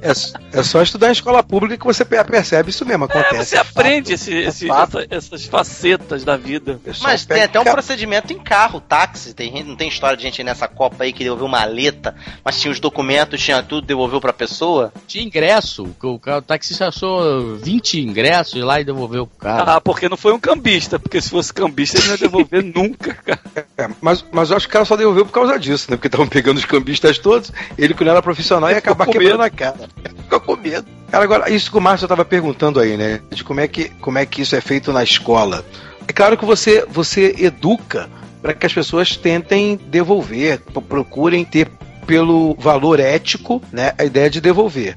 É, 0.00 0.58
é 0.58 0.62
só 0.62 0.80
estudar 0.82 1.08
em 1.08 1.12
escola 1.12 1.42
pública 1.42 1.76
que 1.76 1.84
você 1.84 2.04
pe- 2.04 2.22
percebe 2.24 2.70
isso 2.70 2.84
mesmo, 2.86 3.04
É, 3.04 3.06
acontece. 3.08 3.50
você 3.50 3.56
aprende 3.56 4.12
esse, 4.12 4.32
esse- 4.34 4.66
fato. 4.66 4.98
essa- 5.00 5.06
essas 5.10 5.44
facetas 5.46 6.24
da 6.24 6.36
vida. 6.36 6.78
Pessoal 6.84 7.10
Mas 7.12 7.26
tem 7.26 7.42
até 7.42 7.58
um 7.60 7.64
procedimento 7.64 8.32
em 8.32 8.38
carro, 8.38 8.80
táxi. 8.80 9.34
Tem, 9.34 9.64
não 9.64 9.74
tem 9.76 9.88
história 9.88 10.16
de 10.16 10.22
gente 10.22 10.40
aí 10.40 10.44
nessa 10.44 10.68
Copa 10.68 11.04
aí 11.04 11.12
que 11.12 11.24
devolveu 11.24 11.48
maleta, 11.48 12.14
mas 12.44 12.60
tinha 12.60 12.70
os 12.70 12.78
documentos, 12.80 13.42
tinha 13.42 13.62
tudo, 13.62 13.86
devolveu 13.86 14.20
pra 14.20 14.32
pessoa. 14.32 14.92
Tinha 15.06 15.24
ingresso. 15.24 15.88
O, 16.02 16.14
o 16.14 16.42
taxista 16.42 16.88
achou 16.88 17.56
20 17.56 18.00
ingressos 18.00 18.62
lá 18.62 18.80
e 18.80 18.84
devolveu 18.84 19.26
pro 19.26 19.38
cara. 19.38 19.74
Ah, 19.76 19.80
porque 19.80 20.08
não 20.08 20.16
foi 20.16 20.32
um 20.32 20.38
cambista, 20.40 20.98
porque 20.98 21.20
se 21.20 21.30
fosse 21.30 21.52
cambista 21.52 21.98
ele 21.98 22.06
não 22.06 22.12
ia 22.14 22.18
devolver 22.18 22.62
nunca, 22.74 23.14
cara. 23.14 23.40
É, 23.76 23.88
mas, 24.00 24.24
mas 24.30 24.50
eu 24.50 24.56
acho 24.56 24.66
que 24.66 24.70
o 24.70 24.72
cara 24.74 24.84
só 24.84 24.96
devolveu 24.96 25.26
por 25.26 25.32
causa 25.32 25.58
disso, 25.58 25.90
né? 25.90 25.96
Porque 25.96 26.06
estavam 26.08 26.28
pegando 26.28 26.58
os 26.58 26.64
cambistas 26.64 27.18
todos, 27.18 27.50
ele 27.76 27.94
que 27.94 28.04
não 28.04 28.12
era 28.12 28.22
profissional 28.22 28.70
ia 28.70 28.78
acabar 28.78 29.06
quebrando 29.06 29.42
a 29.42 29.50
cara. 29.50 29.87
Ficou 30.22 30.40
com 30.40 30.56
medo. 30.56 30.86
Cara, 31.10 31.24
agora, 31.24 31.50
isso 31.50 31.70
que 31.70 31.78
o 31.78 31.80
Márcio 31.80 32.04
estava 32.04 32.24
perguntando 32.24 32.80
aí, 32.80 32.96
né? 32.96 33.20
De 33.30 33.42
como 33.42 33.60
é, 33.60 33.68
que, 33.68 33.88
como 34.00 34.18
é 34.18 34.26
que 34.26 34.42
isso 34.42 34.54
é 34.54 34.60
feito 34.60 34.92
na 34.92 35.02
escola. 35.02 35.64
É 36.06 36.12
claro 36.12 36.36
que 36.36 36.44
você, 36.44 36.84
você 36.88 37.34
educa 37.38 38.08
para 38.40 38.54
que 38.54 38.66
as 38.66 38.72
pessoas 38.72 39.16
tentem 39.16 39.78
devolver, 39.88 40.60
procurem 40.88 41.44
ter 41.44 41.68
pelo 42.06 42.54
valor 42.54 42.98
ético, 43.00 43.60
né, 43.70 43.92
a 43.98 44.04
ideia 44.04 44.30
de 44.30 44.40
devolver. 44.40 44.96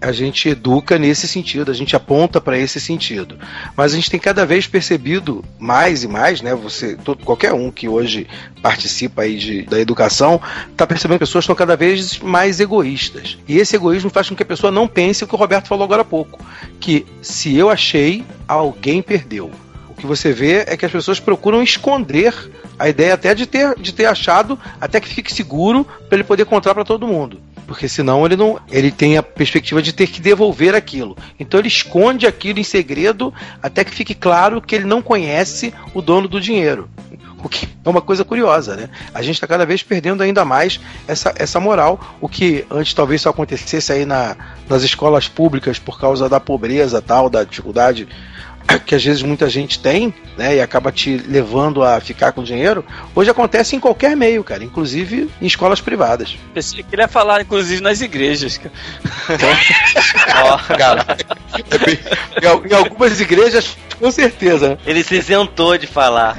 A 0.00 0.12
gente 0.12 0.48
educa 0.48 0.98
nesse 0.98 1.28
sentido, 1.28 1.70
a 1.70 1.74
gente 1.74 1.94
aponta 1.94 2.40
para 2.40 2.58
esse 2.58 2.80
sentido. 2.80 3.38
Mas 3.76 3.92
a 3.92 3.96
gente 3.96 4.10
tem 4.10 4.18
cada 4.18 4.46
vez 4.46 4.66
percebido 4.66 5.44
mais 5.58 6.02
e 6.02 6.08
mais, 6.08 6.40
né? 6.40 6.54
Você, 6.54 6.96
todo, 6.96 7.24
qualquer 7.24 7.52
um 7.52 7.70
que 7.70 7.88
hoje 7.88 8.26
participa 8.62 9.22
aí 9.22 9.36
de, 9.36 9.62
da 9.62 9.78
educação, 9.78 10.40
está 10.70 10.86
percebendo 10.86 11.18
que 11.18 11.24
as 11.24 11.28
pessoas 11.28 11.44
estão 11.44 11.54
cada 11.54 11.76
vez 11.76 12.18
mais 12.18 12.60
egoístas. 12.60 13.38
E 13.46 13.58
esse 13.58 13.76
egoísmo 13.76 14.08
faz 14.08 14.28
com 14.28 14.34
que 14.34 14.42
a 14.42 14.46
pessoa 14.46 14.70
não 14.70 14.88
pense 14.88 15.22
o 15.24 15.26
que 15.26 15.34
o 15.34 15.38
Roberto 15.38 15.68
falou 15.68 15.84
agora 15.84 16.02
há 16.02 16.04
pouco, 16.04 16.44
que 16.78 17.04
se 17.20 17.56
eu 17.56 17.68
achei, 17.68 18.24
alguém 18.48 19.02
perdeu. 19.02 19.50
O 19.88 19.94
que 19.94 20.06
você 20.06 20.32
vê 20.32 20.64
é 20.66 20.76
que 20.76 20.86
as 20.86 20.92
pessoas 20.92 21.20
procuram 21.20 21.62
esconder 21.62 22.34
a 22.80 22.88
ideia 22.88 23.12
até 23.12 23.34
de 23.34 23.44
ter, 23.44 23.78
de 23.78 23.92
ter 23.92 24.06
achado, 24.06 24.58
até 24.80 24.98
que 24.98 25.08
fique 25.08 25.30
seguro 25.30 25.86
para 26.08 26.16
ele 26.16 26.24
poder 26.24 26.46
contar 26.46 26.74
para 26.74 26.82
todo 26.82 27.06
mundo. 27.06 27.38
Porque 27.66 27.86
senão 27.86 28.24
ele 28.24 28.36
não, 28.36 28.58
ele 28.70 28.90
tem 28.90 29.18
a 29.18 29.22
perspectiva 29.22 29.82
de 29.82 29.92
ter 29.92 30.06
que 30.06 30.18
devolver 30.18 30.74
aquilo. 30.74 31.14
Então 31.38 31.60
ele 31.60 31.68
esconde 31.68 32.26
aquilo 32.26 32.58
em 32.58 32.64
segredo 32.64 33.34
até 33.62 33.84
que 33.84 33.94
fique 33.94 34.14
claro 34.14 34.62
que 34.62 34.74
ele 34.74 34.86
não 34.86 35.02
conhece 35.02 35.74
o 35.92 36.00
dono 36.00 36.26
do 36.26 36.40
dinheiro. 36.40 36.88
O 37.44 37.50
que 37.50 37.68
é 37.84 37.88
uma 37.88 38.00
coisa 38.00 38.24
curiosa, 38.24 38.74
né? 38.74 38.88
A 39.12 39.20
gente 39.20 39.34
está 39.34 39.46
cada 39.46 39.66
vez 39.66 39.82
perdendo 39.82 40.22
ainda 40.22 40.42
mais 40.42 40.80
essa, 41.06 41.34
essa 41.36 41.60
moral, 41.60 42.00
o 42.18 42.30
que 42.30 42.64
antes 42.70 42.94
talvez 42.94 43.20
só 43.20 43.28
acontecesse 43.28 43.92
aí 43.92 44.06
na, 44.06 44.36
nas 44.68 44.82
escolas 44.82 45.28
públicas 45.28 45.78
por 45.78 46.00
causa 46.00 46.30
da 46.30 46.40
pobreza 46.40 47.00
tal, 47.02 47.28
da 47.28 47.44
dificuldade 47.44 48.08
que 48.78 48.94
às 48.94 49.04
vezes 49.04 49.22
muita 49.22 49.48
gente 49.48 49.78
tem, 49.78 50.12
né, 50.36 50.56
e 50.56 50.60
acaba 50.60 50.92
te 50.92 51.16
levando 51.16 51.82
a 51.82 52.00
ficar 52.00 52.32
com 52.32 52.42
dinheiro, 52.42 52.84
hoje 53.14 53.30
acontece 53.30 53.74
em 53.76 53.80
qualquer 53.80 54.16
meio, 54.16 54.44
cara, 54.44 54.62
inclusive 54.64 55.28
em 55.40 55.46
escolas 55.46 55.80
privadas. 55.80 56.36
Pensei 56.54 56.82
que 56.82 56.94
ele 56.94 57.02
ia 57.02 57.08
falar, 57.08 57.40
inclusive, 57.42 57.80
nas 57.82 58.00
igrejas, 58.00 58.58
cara. 58.58 58.72
Ó, 60.44 60.58
cara, 60.76 61.06
em 62.42 62.46
al- 62.46 62.66
em 62.66 62.74
algumas 62.74 63.20
igrejas, 63.20 63.76
com 63.98 64.10
certeza, 64.10 64.70
né? 64.70 64.78
Ele 64.86 65.02
se 65.02 65.16
isentou 65.16 65.76
de 65.76 65.86
falar. 65.86 66.36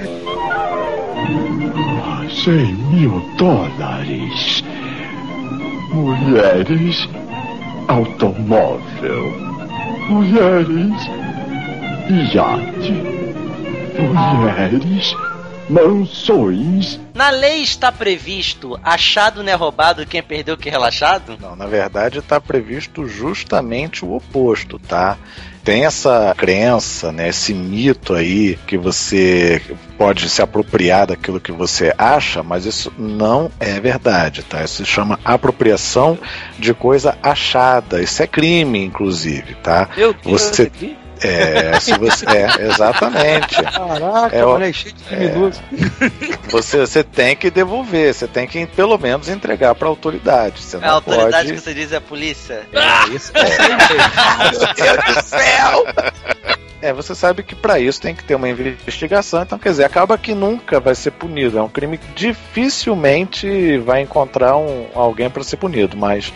Cem 2.44 2.74
mil 2.74 3.20
dólares. 3.38 4.64
Mulheres. 5.94 7.08
Automóvel. 7.88 9.32
Mulheres. 10.10 10.94
Iate. 12.12 12.92
Mulheres. 13.98 15.16
Mansões. 15.70 17.00
Na 17.16 17.30
lei 17.30 17.62
está 17.62 17.90
previsto 17.90 18.78
achado 18.84 19.42
não 19.42 19.50
é 19.52 19.56
roubado, 19.56 20.06
quem 20.06 20.22
perdeu 20.22 20.58
que 20.58 20.68
é 20.68 20.72
relaxado? 20.72 21.38
Não, 21.40 21.56
na 21.56 21.66
verdade 21.68 22.20
está 22.20 22.42
previsto 22.42 23.08
justamente 23.08 24.04
o 24.04 24.14
oposto, 24.14 24.78
tá? 24.78 25.18
Tem 25.64 25.86
essa 25.86 26.34
crença, 26.38 27.12
né, 27.14 27.30
esse 27.30 27.54
mito 27.54 28.14
aí 28.14 28.58
que 28.68 28.78
você 28.78 29.62
pode 29.98 30.28
se 30.28 30.42
apropriar 30.42 31.08
daquilo 31.08 31.40
que 31.40 31.52
você 31.54 31.94
acha, 31.98 32.44
mas 32.44 32.66
isso 32.66 32.92
não 32.98 33.50
é 33.58 33.80
verdade, 33.80 34.44
tá? 34.44 34.64
Isso 34.64 34.84
se 34.84 34.86
chama 34.86 35.20
apropriação 35.24 36.20
de 36.60 36.74
coisa 36.74 37.18
achada. 37.24 38.02
Isso 38.02 38.22
é 38.22 38.28
crime, 38.28 38.84
inclusive, 38.84 39.56
tá? 39.56 39.88
Meu 39.96 40.12
Deus, 40.14 40.42
Você- 40.42 40.64
aqui. 40.64 40.98
É, 41.24 41.80
se 41.80 41.98
você, 41.98 42.26
é 42.26 42.66
exatamente. 42.68 43.56
Caraca, 43.62 44.36
É, 44.36 44.44
mano, 44.46 44.66
é 44.66 44.74
cheio 44.74 44.94
de 44.94 45.04
criminoso. 45.04 45.62
Você, 46.50 46.80
você 46.80 47.04
tem 47.04 47.36
que 47.36 47.50
devolver, 47.50 48.14
você 48.14 48.28
tem 48.28 48.48
que 48.48 48.66
pelo 48.66 48.98
menos 48.98 49.30
entregar 49.30 49.76
para 49.76 49.88
a 49.88 49.90
autoridade. 49.90 50.62
Você 50.62 50.78
não 50.78 50.88
a 50.88 50.92
autoridade 50.92 51.48
pode. 51.48 51.54
que 51.54 51.60
você 51.60 51.74
diz 51.74 51.92
é 51.92 51.98
a 51.98 52.02
polícia? 52.02 52.68
É, 52.74 53.16
isso 53.16 53.32
é. 53.36 54.52
Meu 54.52 54.74
Deus 54.74 55.16
do 55.16 55.24
céu! 55.24 55.86
É, 56.82 56.92
você 56.92 57.14
sabe 57.14 57.44
que 57.44 57.56
para 57.56 57.80
isso 57.80 58.02
tem 58.02 58.16
que 58.16 58.24
ter 58.24 58.34
uma 58.34 58.50
investigação, 58.50 59.44
então 59.44 59.60
quer 59.60 59.70
dizer, 59.70 59.84
acaba 59.84 60.18
que 60.18 60.34
nunca 60.34 60.80
vai 60.80 60.96
ser 60.96 61.12
punido. 61.12 61.60
É 61.60 61.62
um 61.62 61.70
crime 61.70 61.98
que 61.98 62.12
dificilmente 62.16 63.78
vai 63.78 64.02
encontrar 64.02 64.58
um, 64.58 64.88
alguém 64.96 65.30
para 65.30 65.44
ser 65.44 65.58
punido, 65.58 65.96
mas 65.96 66.34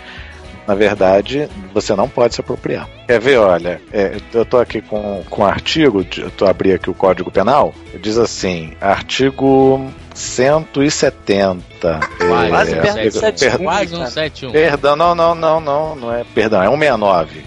na 0.68 0.74
verdade 0.76 1.48
você 1.74 1.96
não 1.96 2.08
pode 2.10 2.36
se 2.36 2.42
apropriar. 2.42 2.88
Quer 3.08 3.20
ver? 3.20 3.38
Olha, 3.38 3.82
é, 3.94 4.18
eu 4.34 4.46
tô 4.46 4.58
aqui 4.58 4.82
com, 4.82 5.24
com 5.30 5.42
um 5.42 5.46
artigo, 5.46 6.04
de- 6.04 6.22
eu 6.22 6.32
tô 6.32 6.46
abri 6.46 6.74
aqui 6.74 6.90
o 6.90 6.94
Código 6.94 7.30
Penal, 7.32 7.74
diz 8.02 8.18
assim, 8.18 8.74
artigo 8.82 9.92
170. 10.14 12.00
Quase, 12.18 12.46
é, 12.46 12.50
quase 12.50 12.72
um 12.72 12.82
perto 12.82 12.96
de 12.96 13.02
per- 13.02 13.12
71. 13.12 13.64
Quase 13.64 13.96
um 13.96 13.98
cara. 14.00 14.10
71. 14.12 14.52
Perdão, 14.52 14.96
não, 14.96 15.16
não, 15.16 15.36
não, 15.36 15.60
não, 15.62 15.96
não 15.96 16.14
é. 16.14 16.24
Perdão, 16.34 16.62
é 16.62 16.68
169. 16.68 17.44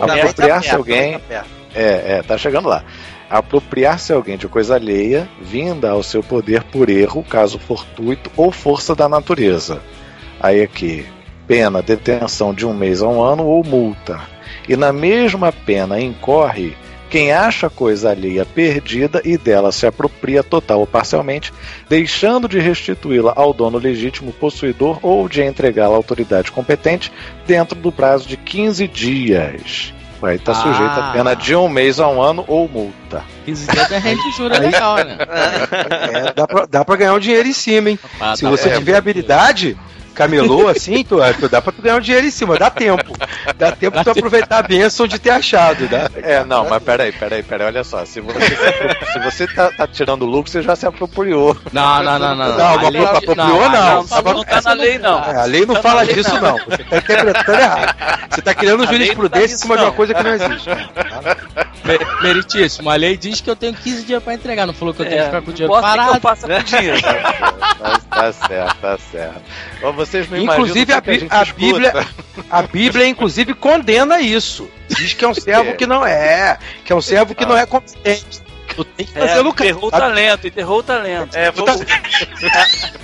Apropriar-se 0.00 0.70
Tá 0.70 0.76
alguém. 0.76 1.12
perto, 1.12 1.22
tá 1.22 1.28
perto. 1.28 1.48
É, 1.74 2.16
é, 2.18 2.22
tá 2.22 2.38
chegando 2.38 2.68
lá. 2.68 2.84
Apropriar-se 3.30 4.12
alguém 4.12 4.36
de 4.36 4.46
coisa 4.46 4.74
alheia, 4.76 5.28
vinda 5.40 5.90
ao 5.90 6.02
seu 6.02 6.22
poder 6.22 6.62
por 6.64 6.88
erro, 6.88 7.22
caso 7.24 7.58
fortuito 7.58 8.30
ou 8.36 8.50
força 8.52 8.94
da 8.94 9.08
natureza. 9.08 9.80
Aí 10.40 10.62
aqui, 10.62 11.06
pena, 11.46 11.82
detenção 11.82 12.52
de 12.54 12.66
um 12.66 12.74
mês 12.74 13.02
a 13.02 13.08
um 13.08 13.22
ano 13.22 13.44
ou 13.44 13.64
multa. 13.64 14.20
E 14.68 14.76
na 14.76 14.92
mesma 14.92 15.52
pena 15.52 16.00
incorre 16.00 16.74
quem 17.10 17.30
acha 17.32 17.70
coisa 17.70 18.10
alheia 18.10 18.44
perdida 18.44 19.20
e 19.24 19.38
dela 19.38 19.70
se 19.70 19.86
apropria 19.86 20.42
total 20.42 20.80
ou 20.80 20.86
parcialmente, 20.86 21.52
deixando 21.88 22.48
de 22.48 22.58
restituí-la 22.58 23.32
ao 23.36 23.52
dono 23.52 23.78
legítimo 23.78 24.32
possuidor 24.32 24.98
ou 25.02 25.28
de 25.28 25.40
entregá-la 25.42 25.94
à 25.94 25.96
autoridade 25.96 26.50
competente 26.50 27.12
dentro 27.46 27.78
do 27.78 27.92
prazo 27.92 28.26
de 28.26 28.36
15 28.36 28.88
dias. 28.88 29.94
Aí 30.22 30.36
está 30.36 30.52
Ah. 30.52 30.54
sujeito 30.54 30.98
a 31.00 31.12
pena 31.12 31.34
de 31.36 31.54
um 31.54 31.68
mês 31.68 32.00
a 32.00 32.08
um 32.08 32.20
ano 32.22 32.44
ou 32.48 32.66
multa. 32.66 33.22
15 33.44 33.70
dias 33.70 33.92
é 33.92 33.98
rende 33.98 34.30
jura 34.36 34.58
legal, 34.58 34.96
né? 34.96 35.18
É, 35.20 36.32
dá, 36.32 36.46
pra, 36.46 36.66
dá 36.66 36.84
pra 36.84 36.96
ganhar 36.96 37.12
um 37.14 37.18
dinheiro 37.18 37.46
em 37.46 37.52
cima, 37.52 37.90
hein? 37.90 37.98
Ah, 38.18 38.34
Se 38.34 38.42
tá 38.42 38.48
você 38.50 38.70
tiver 38.70 38.96
habilidade, 38.96 39.76
camelô 40.14 40.68
assim, 40.68 41.02
tu, 41.04 41.16
tu 41.40 41.48
dá 41.48 41.60
pra 41.60 41.72
tu 41.72 41.82
ganhar 41.82 41.96
um 41.96 42.00
dinheiro 42.00 42.26
em 42.26 42.30
cima, 42.30 42.56
dá 42.56 42.70
tempo. 42.70 43.12
Dá 43.56 43.72
tempo 43.72 43.98
de 43.98 44.04
tu 44.04 44.10
aproveitar 44.10 44.58
a 44.58 44.62
bênção 44.62 45.06
de 45.06 45.18
ter 45.18 45.30
achado, 45.30 45.86
dá. 45.88 46.08
É, 46.22 46.44
não, 46.44 46.68
mas 46.68 46.82
peraí, 46.82 47.12
peraí, 47.12 47.42
peraí, 47.42 47.66
olha 47.66 47.84
só. 47.84 48.04
Se 48.04 48.20
você, 48.20 48.40
se 49.12 49.18
você 49.18 49.46
tá, 49.46 49.70
tá 49.72 49.86
tirando 49.86 50.24
lucro, 50.24 50.50
você 50.50 50.62
já 50.62 50.74
se 50.76 50.86
apropriou. 50.86 51.56
Não, 51.72 52.02
não, 52.02 52.18
não, 52.18 52.34
não. 52.34 52.56
Não, 52.58 52.76
mas 52.76 52.90
lei- 52.90 53.04
apropriou, 53.04 53.36
não. 53.36 53.58
lei 53.58 53.68
Não, 53.80 54.06
falou 54.06 54.34
não 54.34 54.44
tá 54.44 54.60
na 54.62 54.72
lei, 54.72 54.98
não. 54.98 55.18
É, 55.24 55.36
a 55.36 55.44
lei 55.44 55.66
não 55.66 55.74
Tá 55.74 55.82
fala 55.82 56.02
lei, 56.02 56.14
disso, 56.14 56.34
não. 56.34 56.40
não. 56.42 56.58
Você 56.64 56.84
tá 56.84 56.96
interpretando 56.96 57.58
errado. 57.60 57.94
Você 58.30 58.42
tá 58.42 58.54
criando 58.54 58.82
A 58.82 58.86
não 58.86 58.92
jurisprudência 58.92 59.48
tá 59.48 59.54
em 59.54 59.58
cima 59.58 59.74
nisso, 59.74 59.76
de 59.76 59.84
uma 59.84 59.90
não. 59.90 59.96
coisa 59.96 60.14
que 60.14 60.22
não 60.22 60.34
existe. 60.34 60.68
Me- 60.70 61.64
Meritíssimo, 62.22 62.88
a 62.90 62.94
lei 62.96 63.16
diz 63.16 63.40
que 63.40 63.50
eu 63.50 63.56
tenho 63.56 63.74
15 63.74 64.04
dias 64.04 64.22
pra 64.22 64.34
entregar, 64.34 64.66
não 64.66 64.72
falou 64.74 64.94
que 64.94 65.02
eu 65.02 65.06
tenho 65.06 65.16
que 65.18 65.22
É, 65.22 65.26
ficar 65.26 65.42
com 65.42 65.50
o 65.50 65.54
dinheiro 65.54 65.72
importa 65.74 65.88
o 65.88 65.90
que 65.92 65.98
parado. 65.98 66.16
eu 66.16 66.20
faça 66.20 66.46
com 66.48 66.54
o 66.54 66.62
dinheiro. 66.62 66.98
Tá, 67.84 67.98
tá 68.08 68.32
certo, 68.32 68.76
tá 68.80 68.98
certo. 69.10 69.42
Mas 69.82 69.94
vocês 69.94 70.30
não 70.30 70.38
Inclusive, 70.38 70.92
imaginam 70.92 70.98
a, 70.98 71.02
que 71.02 71.10
a, 71.10 71.12
Bí- 71.12 71.26
a 71.30 71.42
escuta. 71.42 71.54
Bíblia, 71.66 72.06
a 72.50 72.62
Bíblia, 72.62 73.06
inclusive, 73.08 73.52
condena 73.54 74.20
isso. 74.20 74.70
Diz 74.88 75.12
que 75.12 75.22
é 75.24 75.28
um 75.28 75.34
servo 75.34 75.74
que 75.74 75.86
não 75.86 76.06
é, 76.06 76.56
que 76.84 76.92
é 76.92 76.96
um 76.96 77.02
servo 77.02 77.34
que 77.34 77.44
não 77.44 77.56
é 77.56 77.66
competente. 77.66 78.42
Tu 78.74 78.84
tem 78.84 79.04
que 79.06 79.12
fazer 79.12 79.32
É, 79.32 79.40
lucrar. 79.40 79.68
enterrou 79.68 79.88
o 79.88 79.90
talento, 79.90 80.46
enterrou 80.46 80.78
o 80.78 80.82
talento. 80.82 81.36
É, 81.36 81.50
vamos... 81.50 81.80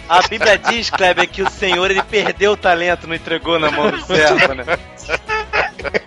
a, 0.09 0.19
a 0.19 0.23
Bíblia 0.29 0.57
diz, 0.57 0.89
Kleber, 0.89 1.29
que 1.29 1.43
o 1.43 1.51
Senhor 1.51 1.91
ele 1.91 2.03
perdeu 2.03 2.53
o 2.53 2.57
talento, 2.57 3.07
não 3.07 3.15
entregou 3.15 3.59
na 3.59 3.71
mão 3.71 3.91
do 3.91 4.01
servo, 4.07 4.55
né? 4.55 4.65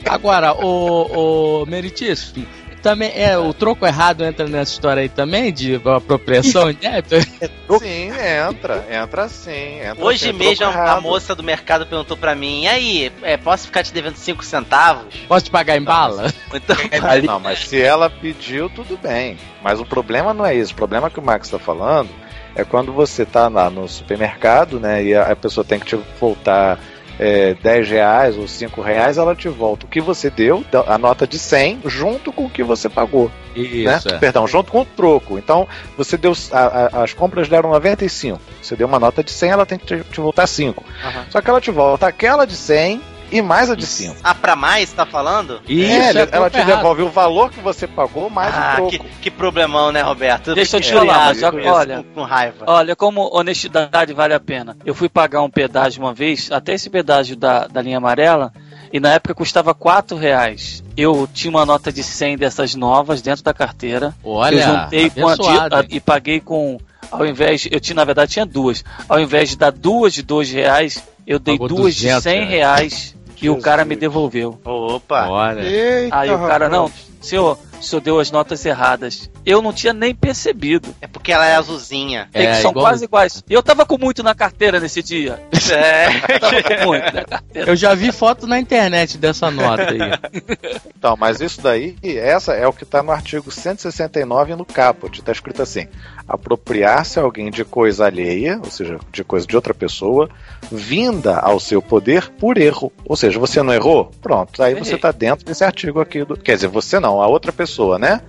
Agora, 0.10 0.54
o, 0.54 1.62
o 1.62 1.66
Meritíssimo, 1.68 2.46
também 2.84 3.12
é 3.16 3.38
o 3.38 3.54
troco 3.54 3.86
errado 3.86 4.26
entra 4.26 4.46
nessa 4.46 4.74
história 4.74 5.02
aí 5.02 5.10
também 5.10 5.54
de 5.54 5.82
apropriação 5.86 6.72
de 6.72 6.80
débito? 6.80 7.16
Sim, 7.80 8.12
entra, 8.50 8.86
entra 8.92 9.28
sim. 9.30 9.80
Entra 9.80 10.06
Hoje 10.06 10.28
sim, 10.28 10.34
mesmo 10.34 10.66
a 10.66 11.02
moça 11.02 11.34
do 11.34 11.42
mercado 11.42 11.88
perguntou 11.88 12.16
pra 12.16 12.36
mim, 12.36 12.64
e 12.64 12.68
aí, 12.68 13.12
é, 13.24 13.38
posso 13.38 13.66
ficar 13.66 13.84
te 13.84 13.94
devendo 13.94 14.18
5 14.18 14.44
centavos? 14.44 15.06
Posso 15.28 15.46
te 15.46 15.52
pagar 15.52 15.78
em 15.78 15.84
bala? 15.84 16.32
Então, 16.54 16.76
Não, 17.26 17.40
mas 17.40 17.68
se 17.68 17.82
ela 17.82 18.12
pediu, 18.12 18.70
tudo 18.70 18.96
bem. 18.96 19.38
Mas 19.64 19.80
o 19.80 19.86
problema 19.86 20.36
não 20.36 20.46
é 20.46 20.54
isso. 20.54 20.74
O 20.74 20.76
problema 20.76 21.10
que 21.10 21.20
o 21.20 21.24
Max 21.24 21.48
está 21.48 21.58
falando 21.58 22.10
é 22.56 22.64
quando 22.64 22.94
você 22.94 23.26
tá 23.26 23.48
lá 23.48 23.72
no 23.72 23.88
supermercado, 23.88 24.80
né? 24.80 25.04
E 25.04 25.16
a 25.16 25.36
pessoa 25.36 25.64
tem 25.64 25.80
que 25.80 25.86
te 25.88 25.96
voltar 26.20 26.80
é, 27.20 27.54
10 27.56 27.90
reais 27.90 28.38
ou 28.38 28.48
5 28.48 28.82
reais, 28.82 29.18
ela 29.18 29.36
te 29.36 29.48
volta 29.50 29.86
o 29.86 29.90
que 29.90 30.02
você 30.02 30.30
deu, 30.30 30.64
a 30.88 30.98
nota 30.98 31.26
de 31.28 31.38
100, 31.38 31.82
junto 31.86 32.32
com 32.32 32.46
o 32.46 32.50
que 32.50 32.64
você 32.64 32.90
pagou. 32.90 33.32
né? 33.56 33.62
Isso, 33.98 34.10
é. 34.10 34.18
Perdão, 34.18 34.48
junto 34.48 34.72
com 34.72 34.82
o 34.82 34.86
troco. 34.86 35.38
Então, 35.38 35.68
você 35.96 36.18
deu. 36.18 36.34
a- 36.52 36.90
a- 37.00 37.04
as 37.04 37.14
compras 37.14 37.48
deram 37.48 37.70
95. 37.70 38.40
Você 38.62 38.76
deu 38.76 38.88
uma 38.88 39.00
nota 39.00 39.24
de 39.24 39.30
100, 39.32 39.52
ela 39.52 39.66
tem 39.66 39.78
que 39.78 39.86
te, 39.86 40.00
te 40.04 40.20
voltar 40.20 40.48
5. 40.48 40.84
Aham. 41.04 41.26
Só 41.30 41.40
que 41.42 41.50
ela 41.50 41.62
te 41.62 41.70
volta 41.72 42.08
aquela 42.08 42.46
de 42.46 42.56
100 42.56 43.02
e 43.34 43.42
mais 43.42 43.70
a 43.70 43.76
de 43.76 43.86
5. 43.86 44.16
ah, 44.24 44.34
pra 44.36 44.56
mais, 44.56 44.92
tá 44.94 45.06
falando? 45.06 45.62
Isso, 45.68 45.92
É, 46.18 46.22
é 46.24 46.30
ela 46.32 46.50
te 46.50 46.58
errado. 46.58 46.76
devolve 46.78 47.02
o 47.02 47.10
valor 47.10 47.50
que 47.52 47.60
você 47.60 47.88
pagou 47.88 48.30
mais 48.30 48.54
o 48.54 48.58
Ah, 48.58 48.74
troco. 48.76 48.92
que, 48.92 49.00
que 49.00 49.32
problemão, 49.32 49.92
né, 49.92 50.02
Roberto? 50.02 50.50
Eu 50.52 50.56
Deixa 50.56 50.78
eu 50.78 50.82
te 50.82 50.94
falar, 50.94 51.34
com 51.36 51.68
olha- 51.70 51.98
com, 51.98 52.04
com 52.16 52.22
raiva. 52.24 52.66
Olha, 52.68 52.96
como 52.96 53.30
honestidade 53.36 54.14
vale 54.14 54.34
a 54.34 54.40
pena. 54.40 54.78
Eu 54.86 54.94
fui 54.96 55.10
pagar 55.10 55.42
um 55.42 55.50
pedágio 55.50 56.02
uma 56.04 56.14
vez, 56.14 56.52
até 56.52 56.74
esse 56.74 56.90
pedágio 56.90 57.36
da, 57.36 57.68
da 57.68 57.82
linha 57.82 57.98
amarela, 57.98 58.54
e 58.92 59.00
na 59.00 59.14
época 59.14 59.34
custava 59.34 59.74
4 59.74 60.16
reais. 60.18 60.84
Eu 60.96 61.28
tinha 61.34 61.50
uma 61.50 61.66
nota 61.66 61.92
de 61.92 62.04
100 62.04 62.38
dessas 62.38 62.76
novas 62.76 63.22
dentro 63.22 63.44
da 63.44 63.54
carteira. 63.54 64.14
Olha, 64.24 64.56
eu 64.56 64.62
juntei 64.62 65.10
com 65.10 65.28
a, 65.28 65.36
de- 65.36 65.96
e 65.96 66.00
paguei 66.00 66.40
com. 66.40 66.78
Ao 67.12 67.26
invés, 67.26 67.68
eu 67.72 67.80
tinha, 67.80 67.96
na 67.96 68.04
verdade, 68.06 68.32
tinha 68.34 68.46
duas. 68.46 68.84
Ao 69.10 69.20
invés 69.20 69.50
de 69.50 69.58
dar 69.58 69.72
duas 69.72 70.14
de 70.14 70.22
2 70.24 70.52
reais, 70.52 71.04
eu 71.28 71.38
dei 71.40 71.56
Pagou 71.58 71.68
duas 71.70 71.96
de 71.96 72.02
200 72.08 72.24
100 72.24 72.46
reais 72.46 73.16
e 73.44 73.50
o 73.50 73.60
cara 73.60 73.84
me 73.86 73.96
devolveu. 73.96 74.58
Opa! 74.64 75.28
Olha. 75.30 75.62
Eita, 75.62 76.18
Aí 76.18 76.30
o 76.32 76.38
cara, 76.40 76.66
rapaz. 76.68 76.72
não, 76.72 76.92
senhor, 77.22 77.58
senhor 77.84 78.02
deu 78.02 78.20
as 78.20 78.32
notas 78.32 78.66
erradas. 78.66 79.30
Eu 79.46 79.62
não 79.62 79.74
tinha 79.74 79.94
nem 79.94 80.14
percebido. 80.16 80.94
É 81.02 81.08
porque 81.08 81.32
ela 81.32 81.46
é 81.46 81.56
azulzinha. 81.56 82.30
Tem 82.32 82.46
É, 82.48 82.52
que 82.56 82.62
são 82.62 82.72
igual- 82.72 82.86
quase 82.86 83.06
iguais. 83.06 83.44
E 83.50 83.54
eu 83.54 83.62
tava 83.64 83.86
com 83.86 83.98
muito 83.98 84.24
na 84.24 84.34
carteira 84.36 84.80
nesse 84.80 85.02
dia. 85.04 85.40
É. 85.72 86.08
Eu 86.34 86.40
tava 86.40 86.64
com 86.64 86.86
muito 86.88 87.14
na 87.14 87.24
carteira. 87.26 87.70
Eu 87.72 87.76
já 87.76 87.94
vi 87.94 88.12
foto 88.12 88.48
na 88.48 88.60
internet 88.60 89.18
dessa 89.18 89.50
nota 89.52 89.88
aí. 89.92 90.00
Então, 90.98 91.18
mas 91.20 91.42
isso 91.42 91.62
daí, 91.62 91.98
essa 92.02 92.54
é 92.54 92.66
o 92.66 92.72
que 92.72 92.84
está 92.84 93.04
no 93.04 93.12
artigo 93.12 93.52
169 93.52 94.56
no 94.56 94.64
caput. 94.66 95.20
Está 95.20 95.34
escrito 95.34 95.62
assim: 95.62 95.86
apropriar-se 96.26 97.20
alguém 97.20 97.52
de 97.52 97.64
coisa 97.66 98.06
alheia, 98.06 98.60
ou 98.64 98.70
seja, 98.72 98.98
de 99.12 99.24
coisa 99.24 99.46
de 99.46 99.56
outra 99.56 99.74
pessoa, 99.74 100.30
vinda 100.72 101.38
ao 101.40 101.60
seu 101.60 101.82
poder 101.82 102.30
por 102.40 102.58
erro. 102.58 102.92
Ou 103.06 103.16
seja, 103.16 103.38
você 103.40 103.62
não 103.62 103.74
errou? 103.74 104.12
Pronto, 104.22 104.62
aí 104.64 104.74
você 104.76 104.96
está 104.96 105.12
dentro 105.12 105.46
desse 105.46 105.64
artigo 105.64 106.00
aqui. 106.00 106.24
Do... 106.24 106.38
Quer 106.38 106.56
dizer, 106.56 106.68
você 106.68 107.00
não, 107.00 107.22
a 107.22 107.28
outra 107.28 107.52
pessoa, 107.52 107.73
né? 108.00 108.22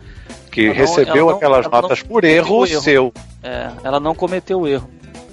Que 0.50 0.68
não- 0.68 0.74
recebeu 0.74 1.16
ela 1.16 1.30
não- 1.30 1.36
aquelas 1.36 1.64
ela 1.66 1.74
não 1.74 1.82
notas 1.82 2.02
por 2.02 2.24
erro 2.24 2.66
erro. 2.66 2.80
seu. 2.82 3.12
É, 3.42 3.70
ela 3.82 3.98
não 4.00 4.14
cometeu 4.14 4.60
o 4.60 4.68
erro. 4.68 4.88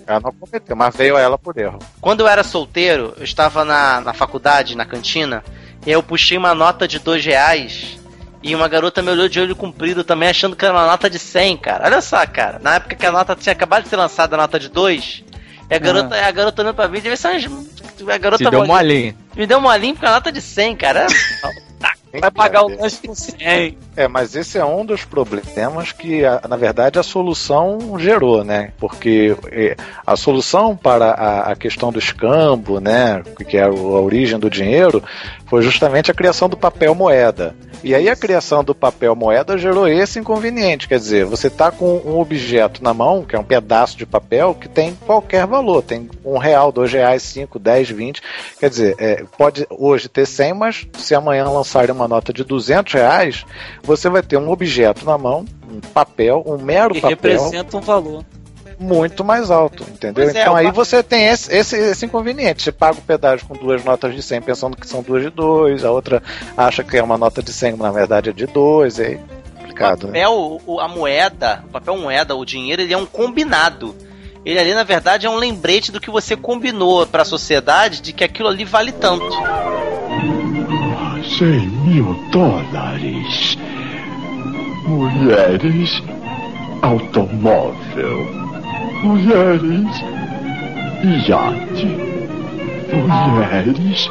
Ela 0.07 0.19
não 0.19 0.31
cometeu, 0.33 0.75
mas 0.75 0.95
veio 0.95 1.15
a 1.15 1.21
ela 1.21 1.37
por 1.37 1.57
erro. 1.57 1.79
Quando 2.01 2.21
eu 2.21 2.27
era 2.27 2.43
solteiro, 2.43 3.13
eu 3.17 3.23
estava 3.23 3.63
na, 3.63 4.01
na 4.01 4.13
faculdade, 4.13 4.75
na 4.75 4.83
cantina, 4.85 5.43
e 5.85 5.89
aí 5.89 5.93
eu 5.93 6.03
puxei 6.03 6.37
uma 6.37 6.53
nota 6.55 6.87
de 6.87 6.99
dois 6.99 7.23
reais 7.23 7.97
e 8.43 8.53
uma 8.55 8.67
garota 8.67 9.01
me 9.03 9.11
olhou 9.11 9.29
de 9.29 9.39
olho 9.39 9.55
comprido 9.55 10.03
também, 10.03 10.27
achando 10.29 10.55
que 10.55 10.65
era 10.65 10.73
uma 10.73 10.87
nota 10.87 11.07
de 11.09 11.19
100, 11.19 11.55
cara. 11.57 11.85
Olha 11.85 12.01
só, 12.01 12.25
cara. 12.25 12.59
Na 12.61 12.75
época 12.75 12.95
que 12.95 13.05
a 13.05 13.11
nota 13.11 13.35
tinha 13.35 13.53
acabado 13.53 13.83
de 13.83 13.89
ser 13.89 13.95
lançada, 13.97 14.35
a 14.35 14.39
nota 14.39 14.59
de 14.59 14.67
dois, 14.69 15.23
e 15.69 15.75
a 15.75 15.77
garota, 15.79 16.15
a 16.15 16.31
garota 16.31 16.61
olhando 16.63 16.75
pra 16.75 16.87
mim, 16.87 16.99
devia 16.99 17.15
ser 17.15 17.47
uma... 17.47 17.63
A 18.13 18.17
garota 18.17 18.43
Te 18.43 18.49
deu 18.49 18.65
molinha. 18.65 18.75
molinho. 18.75 19.17
me 19.35 19.45
deu 19.45 19.61
molinho 19.61 19.95
com 19.95 20.05
a 20.07 20.11
nota 20.11 20.31
de 20.31 20.41
100, 20.41 20.75
cara. 20.75 21.05
Vai 22.19 22.31
pagar 22.31 22.63
o 22.63 22.67
lanche 22.67 22.97
com 23.05 23.15
100. 23.15 23.77
É, 23.95 24.07
mas 24.07 24.35
esse 24.35 24.57
é 24.57 24.65
um 24.65 24.85
dos 24.85 25.05
problemas 25.05 25.91
que, 25.91 26.21
na 26.47 26.57
verdade, 26.57 26.99
a 26.99 27.03
solução 27.03 27.97
gerou, 27.97 28.43
né? 28.43 28.71
Porque 28.77 29.35
eh, 29.51 29.75
a 30.05 30.15
solução 30.15 30.75
para 30.75 31.11
a, 31.11 31.55
questão 31.55 31.91
do 31.91 31.99
escambo, 31.99 32.79
né, 32.79 33.21
que 33.47 33.57
é 33.57 33.63
a 33.63 33.69
origem 33.69 34.39
do 34.39 34.49
dinheiro, 34.49 35.03
foi 35.51 35.61
justamente 35.61 36.09
a 36.09 36.13
criação 36.13 36.47
do 36.47 36.55
papel 36.55 36.95
moeda. 36.95 37.53
E 37.83 37.93
aí 37.93 38.07
a 38.07 38.15
criação 38.15 38.63
do 38.63 38.73
papel 38.73 39.13
moeda 39.13 39.57
gerou 39.57 39.85
esse 39.85 40.17
inconveniente, 40.17 40.87
quer 40.87 40.97
dizer, 40.97 41.25
você 41.25 41.47
está 41.47 41.69
com 41.69 41.97
um 42.05 42.17
objeto 42.21 42.81
na 42.81 42.93
mão, 42.93 43.25
que 43.25 43.35
é 43.35 43.39
um 43.39 43.43
pedaço 43.43 43.97
de 43.97 44.05
papel, 44.05 44.55
que 44.55 44.69
tem 44.69 44.95
qualquer 45.05 45.45
valor, 45.45 45.81
tem 45.81 46.09
um 46.23 46.37
real, 46.37 46.71
dois 46.71 46.93
reais, 46.93 47.21
cinco, 47.23 47.59
dez, 47.59 47.89
vinte, 47.89 48.21
quer 48.61 48.69
dizer, 48.69 48.95
é, 48.97 49.25
pode 49.37 49.67
hoje 49.69 50.07
ter 50.07 50.25
100, 50.25 50.53
mas 50.53 50.87
se 50.97 51.13
amanhã 51.13 51.43
lançarem 51.49 51.93
uma 51.93 52.07
nota 52.07 52.31
de 52.31 52.45
200 52.45 52.93
reais, 52.93 53.45
você 53.83 54.07
vai 54.07 54.23
ter 54.23 54.37
um 54.37 54.49
objeto 54.49 55.03
na 55.05 55.17
mão, 55.17 55.43
um 55.69 55.81
papel, 55.81 56.41
um 56.47 56.57
mero 56.57 56.93
Que 56.93 57.01
papel, 57.01 57.17
representa 57.17 57.75
um 57.75 57.81
valor. 57.81 58.23
Muito 58.81 59.23
mais 59.23 59.51
alto, 59.51 59.83
entendeu? 59.83 60.23
Pois 60.25 60.35
é, 60.35 60.41
então 60.41 60.53
o 60.53 60.55
aí 60.57 60.65
pa- 60.65 60.71
você 60.71 61.01
tem 61.03 61.27
esse, 61.27 61.53
esse, 61.55 61.77
esse 61.77 62.05
inconveniente. 62.05 62.63
Você 62.63 62.71
paga 62.71 62.97
o 62.97 63.01
pedágio 63.01 63.45
com 63.47 63.53
duas 63.55 63.83
notas 63.85 64.13
de 64.15 64.21
100 64.23 64.41
pensando 64.41 64.75
que 64.75 64.87
são 64.87 65.01
duas 65.03 65.21
de 65.23 65.29
dois, 65.29 65.85
a 65.85 65.91
outra 65.91 66.21
acha 66.57 66.83
que 66.83 66.97
é 66.97 67.03
uma 67.03 67.17
nota 67.17 67.41
de 67.43 67.53
100, 67.53 67.77
na 67.77 67.91
verdade 67.91 68.29
é 68.29 68.33
de 68.33 68.45
dois, 68.47 68.99
é 68.99 69.19
complicado, 69.57 70.07
né? 70.07 70.13
papel, 70.21 70.59
o- 70.65 70.79
a 70.79 70.87
moeda, 70.87 71.63
o 71.67 71.71
papel 71.71 71.95
moeda, 71.97 72.35
o 72.35 72.43
dinheiro, 72.43 72.81
ele 72.81 72.93
é 72.93 72.97
um 72.97 73.05
combinado. 73.05 73.95
Ele 74.43 74.57
ali, 74.57 74.73
na 74.73 74.83
verdade, 74.83 75.27
é 75.27 75.29
um 75.29 75.35
lembrete 75.35 75.91
do 75.91 75.99
que 75.99 76.09
você 76.09 76.35
combinou 76.35 77.05
para 77.05 77.21
a 77.21 77.25
sociedade 77.25 78.01
de 78.01 78.11
que 78.11 78.23
aquilo 78.23 78.49
ali 78.49 78.65
vale 78.65 78.91
tanto. 78.91 79.23
Cem 81.37 81.67
mil 81.85 82.15
dólares. 82.31 83.55
Mulheres. 84.87 86.01
Automóvel. 86.81 88.50
Mulheres. 89.03 89.87
Iate. 91.27 91.85
Mulheres. 92.93 94.09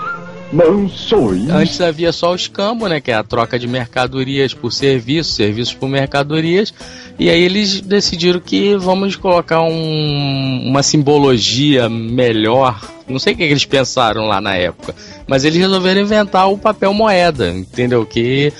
Mansões. 0.53 1.49
Antes 1.49 1.81
havia 1.81 2.11
só 2.11 2.33
o 2.33 2.35
escambo, 2.35 2.89
né? 2.89 3.01
Que 3.01 3.13
é 3.13 3.15
a 3.15 3.23
troca 3.23 3.57
de 3.57 3.69
mercadorias 3.69 4.53
por 4.53 4.73
serviços, 4.73 5.35
serviços 5.37 5.75
por 5.75 5.89
mercadorias. 5.89 6.75
E 7.19 7.31
aí 7.31 7.41
eles 7.41 7.81
decidiram 7.81 8.41
que 8.41 8.77
vamos 8.77 9.15
colocar 9.15 9.63
um- 9.63 10.63
uma 10.67 10.83
simbologia 10.83 11.89
melhor. 11.89 12.81
Não 13.09 13.19
sei 13.21 13.35
o 13.35 13.37
que 13.37 13.45
eles 13.45 13.65
pensaram 13.65 14.27
lá 14.27 14.41
na 14.41 14.57
época. 14.57 14.95
Mas 15.27 15.45
eles 15.45 15.59
resolveram 15.61 16.01
inventar 16.01 16.51
o 16.51 16.59
papel 16.59 16.93
moeda, 16.93 17.51
entendeu? 17.53 18.05
Que, 18.05 18.53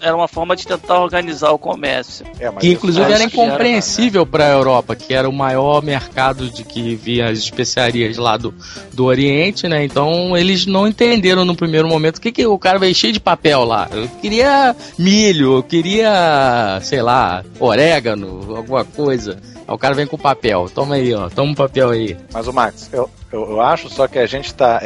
Era 0.00 0.14
uma 0.16 0.28
forma 0.28 0.56
de 0.56 0.66
tentar 0.66 1.00
organizar 1.00 1.50
o 1.50 1.58
comércio. 1.58 2.26
É, 2.38 2.50
mas 2.50 2.60
que 2.60 2.72
inclusive 2.72 3.10
é, 3.10 3.14
era 3.14 3.24
incompreensível 3.24 4.26
para 4.26 4.46
a 4.46 4.50
Europa, 4.50 4.96
que 4.96 5.14
era 5.14 5.28
o 5.28 5.32
maior 5.32 5.82
mercado 5.82 6.48
de 6.50 6.64
que 6.64 6.94
via 6.94 7.28
as 7.28 7.38
especiarias 7.38 8.16
lá 8.16 8.36
do, 8.36 8.54
do 8.92 9.04
Oriente, 9.04 9.68
né? 9.68 9.84
Então 9.84 10.36
eles 10.36 10.66
não 10.66 10.86
entenderam 10.86 11.44
no 11.44 11.56
primeiro 11.56 11.88
momento 11.88 12.18
o 12.18 12.20
que, 12.20 12.32
que 12.32 12.46
o 12.46 12.58
cara 12.58 12.78
veio 12.78 12.94
cheio 12.94 13.12
de 13.12 13.20
papel 13.20 13.64
lá. 13.64 13.88
Eu 13.92 14.08
queria 14.20 14.74
milho, 14.98 15.56
eu 15.56 15.62
queria, 15.62 16.78
sei 16.82 17.02
lá, 17.02 17.44
orégano, 17.58 18.56
alguma 18.56 18.84
coisa. 18.84 19.38
Aí 19.66 19.74
o 19.74 19.78
cara 19.78 19.94
vem 19.94 20.06
com 20.06 20.16
papel. 20.16 20.70
Toma 20.72 20.94
aí, 20.94 21.12
ó. 21.12 21.28
Toma 21.28 21.50
um 21.50 21.54
papel 21.54 21.90
aí. 21.90 22.16
Mas 22.32 22.46
o 22.46 22.52
Max, 22.52 22.88
eu, 22.92 23.10
eu, 23.32 23.50
eu 23.50 23.60
acho 23.60 23.88
só 23.88 24.06
que 24.06 24.18
a 24.18 24.26
gente 24.26 24.46
está 24.46 24.80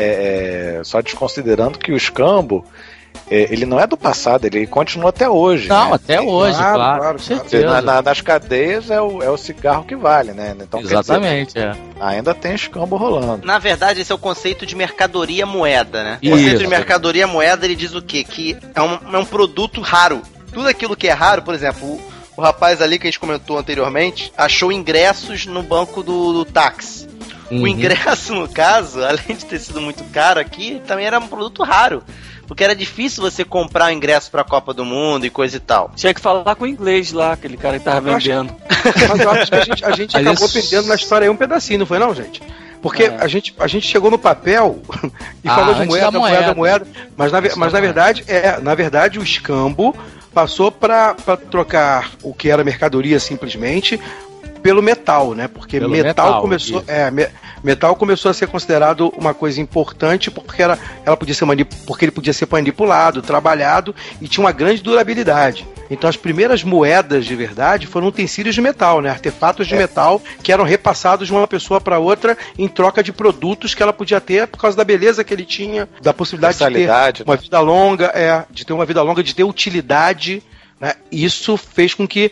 só 0.84 1.00
desconsiderando 1.00 1.78
que 1.78 1.92
o 1.92 1.96
escambo 1.96 2.64
é, 2.64 2.64
ele 3.30 3.64
não 3.64 3.78
é 3.78 3.86
do 3.86 3.96
passado, 3.96 4.44
ele 4.44 4.66
continua 4.66 5.10
até 5.10 5.28
hoje. 5.28 5.68
Não, 5.68 5.90
né? 5.90 5.94
até 5.94 6.20
hoje, 6.20 6.56
claro, 6.58 6.74
claro. 6.76 7.00
claro, 7.00 7.18
com 7.18 7.24
claro. 7.26 7.44
Dizer, 7.44 7.64
na- 7.66 7.80
na- 7.82 8.02
nas 8.02 8.20
cadeias 8.20 8.90
é 8.90 9.00
o, 9.00 9.22
é 9.22 9.30
o 9.30 9.36
cigarro 9.36 9.84
que 9.84 9.94
vale, 9.94 10.32
né? 10.32 10.56
Então, 10.56 10.80
quer 10.80 10.84
dizer, 10.84 10.94
Exatamente, 10.98 11.58
é. 11.58 11.72
ainda 12.00 12.34
tem 12.34 12.54
escambo 12.54 12.96
rolando. 12.96 13.46
Na 13.46 13.58
verdade, 13.58 14.00
esse 14.00 14.10
é 14.10 14.14
o 14.14 14.18
conceito 14.18 14.66
de 14.66 14.74
mercadoria 14.74 15.46
moeda, 15.46 16.02
né? 16.02 16.18
O 16.20 16.26
Isso. 16.26 16.36
conceito 16.36 16.58
de 16.58 16.66
mercadoria 16.66 17.26
moeda, 17.26 17.64
ele 17.64 17.76
diz 17.76 17.94
o 17.94 18.02
quê? 18.02 18.24
Que 18.24 18.56
é 18.74 18.82
um, 18.82 18.98
é 19.12 19.18
um 19.18 19.24
produto 19.24 19.80
raro. 19.80 20.22
Tudo 20.52 20.66
aquilo 20.68 20.96
que 20.96 21.06
é 21.06 21.12
raro, 21.12 21.42
por 21.42 21.54
exemplo, 21.54 21.86
o, 21.86 22.00
o 22.36 22.40
rapaz 22.42 22.82
ali 22.82 22.98
que 22.98 23.06
a 23.06 23.10
gente 23.10 23.20
comentou 23.20 23.56
anteriormente, 23.56 24.32
achou 24.36 24.72
ingressos 24.72 25.46
no 25.46 25.62
banco 25.62 26.02
do, 26.02 26.32
do 26.32 26.44
táxi. 26.44 27.08
O 27.48 27.54
Uhum. 27.54 27.66
ingresso, 27.68 28.34
no 28.34 28.48
caso, 28.48 29.02
além 29.06 29.36
de 29.36 29.44
ter 29.44 29.58
sido 29.60 29.80
muito 29.80 30.02
caro 30.12 30.40
aqui, 30.40 30.80
também 30.86 31.06
era 31.06 31.18
um 31.18 31.28
produto 31.28 31.62
raro. 31.62 32.02
Porque 32.50 32.64
era 32.64 32.74
difícil 32.74 33.22
você 33.22 33.44
comprar 33.44 33.86
o 33.86 33.90
ingresso 33.92 34.28
pra 34.28 34.42
Copa 34.42 34.74
do 34.74 34.84
Mundo 34.84 35.24
e 35.24 35.30
coisa 35.30 35.56
e 35.56 35.60
tal. 35.60 35.92
Tinha 35.94 36.12
que 36.12 36.20
falar 36.20 36.56
com 36.56 36.64
o 36.64 36.66
inglês 36.66 37.12
lá, 37.12 37.34
aquele 37.34 37.56
cara 37.56 37.78
que 37.78 37.84
tava 37.84 38.12
acho- 38.12 38.26
vendendo. 38.26 38.52
Mas 39.08 39.20
eu 39.20 39.30
acho 39.30 39.50
que 39.52 39.54
a 39.56 39.64
gente, 39.64 39.84
a 39.84 39.90
gente 39.92 40.16
acabou 40.18 40.46
isso- 40.46 40.52
perdendo 40.60 40.88
na 40.88 40.96
história 40.96 41.26
aí 41.26 41.30
um 41.30 41.36
pedacinho, 41.36 41.78
não 41.78 41.86
foi 41.86 42.00
não, 42.00 42.12
gente? 42.12 42.42
Porque 42.82 43.04
É. 43.04 43.16
a, 43.20 43.28
gente, 43.28 43.54
a 43.56 43.68
gente 43.68 43.86
chegou 43.86 44.10
no 44.10 44.18
papel 44.18 44.82
e 45.44 45.48
Ah, 45.48 45.54
falou 45.54 45.74
de 45.74 45.86
moeda, 45.86 46.10
da 46.10 46.18
moeda, 46.18 46.40
moeda, 46.40 46.54
moeda. 46.54 46.86
mas, 47.16 47.30
na, 47.30 47.40
mas 47.56 47.72
na 47.72 47.80
verdade, 47.80 48.24
é, 48.26 48.58
na 48.60 48.74
verdade 48.74 49.20
o 49.20 49.22
escambo 49.22 49.94
passou 50.34 50.72
para 50.72 51.14
trocar 51.50 52.10
o 52.20 52.34
que 52.34 52.50
era 52.50 52.64
mercadoria 52.64 53.20
simplesmente 53.20 54.00
pelo 54.62 54.82
metal, 54.82 55.34
né? 55.34 55.48
Porque 55.48 55.78
Pelo 55.78 55.90
metal, 55.90 56.26
metal, 56.26 56.40
começou, 56.42 56.84
é, 56.86 57.10
me- 57.10 57.28
metal 57.62 57.96
começou 57.96 58.30
a 58.30 58.34
ser 58.34 58.46
considerado 58.48 59.12
uma 59.16 59.34
coisa 59.34 59.60
importante 59.60 60.30
porque 60.30 60.62
era, 60.62 60.78
ela 61.04 61.16
podia 61.16 61.34
ser 61.34 61.46
porque 61.86 62.04
ele 62.04 62.12
podia 62.12 62.32
ser 62.32 62.46
manipulado, 62.50 63.22
trabalhado 63.22 63.94
e 64.20 64.28
tinha 64.28 64.44
uma 64.44 64.52
grande 64.52 64.82
durabilidade. 64.82 65.66
Então 65.90 66.08
as 66.08 66.16
primeiras 66.16 66.62
moedas 66.62 67.26
de 67.26 67.34
verdade 67.34 67.86
foram 67.86 68.06
utensílios 68.06 68.54
de 68.54 68.60
metal, 68.60 69.00
né? 69.00 69.10
Artefatos 69.10 69.66
de 69.66 69.74
metal 69.74 70.22
que 70.42 70.52
eram 70.52 70.64
repassados 70.64 71.26
de 71.26 71.32
uma 71.32 71.48
pessoa 71.48 71.80
para 71.80 71.98
outra 71.98 72.38
em 72.56 72.68
troca 72.68 73.02
de 73.02 73.12
produtos 73.12 73.74
que 73.74 73.82
ela 73.82 73.92
podia 73.92 74.20
ter 74.20 74.46
por 74.46 74.60
causa 74.60 74.76
da 74.76 74.84
beleza 74.84 75.24
que 75.24 75.34
ele 75.34 75.44
tinha, 75.44 75.88
da 76.00 76.14
possibilidade 76.14 76.54
de 76.58 76.64
ter 76.74 77.24
uma 77.24 77.36
vida 77.36 77.60
longa, 77.60 78.06
é, 78.14 78.44
de 78.50 78.64
ter 78.64 78.72
uma 78.72 78.86
vida 78.86 79.02
longa, 79.02 79.22
de 79.22 79.34
ter 79.34 79.42
utilidade, 79.44 80.42
né? 80.80 80.94
Isso 81.10 81.56
fez 81.56 81.92
com 81.92 82.06
que 82.06 82.30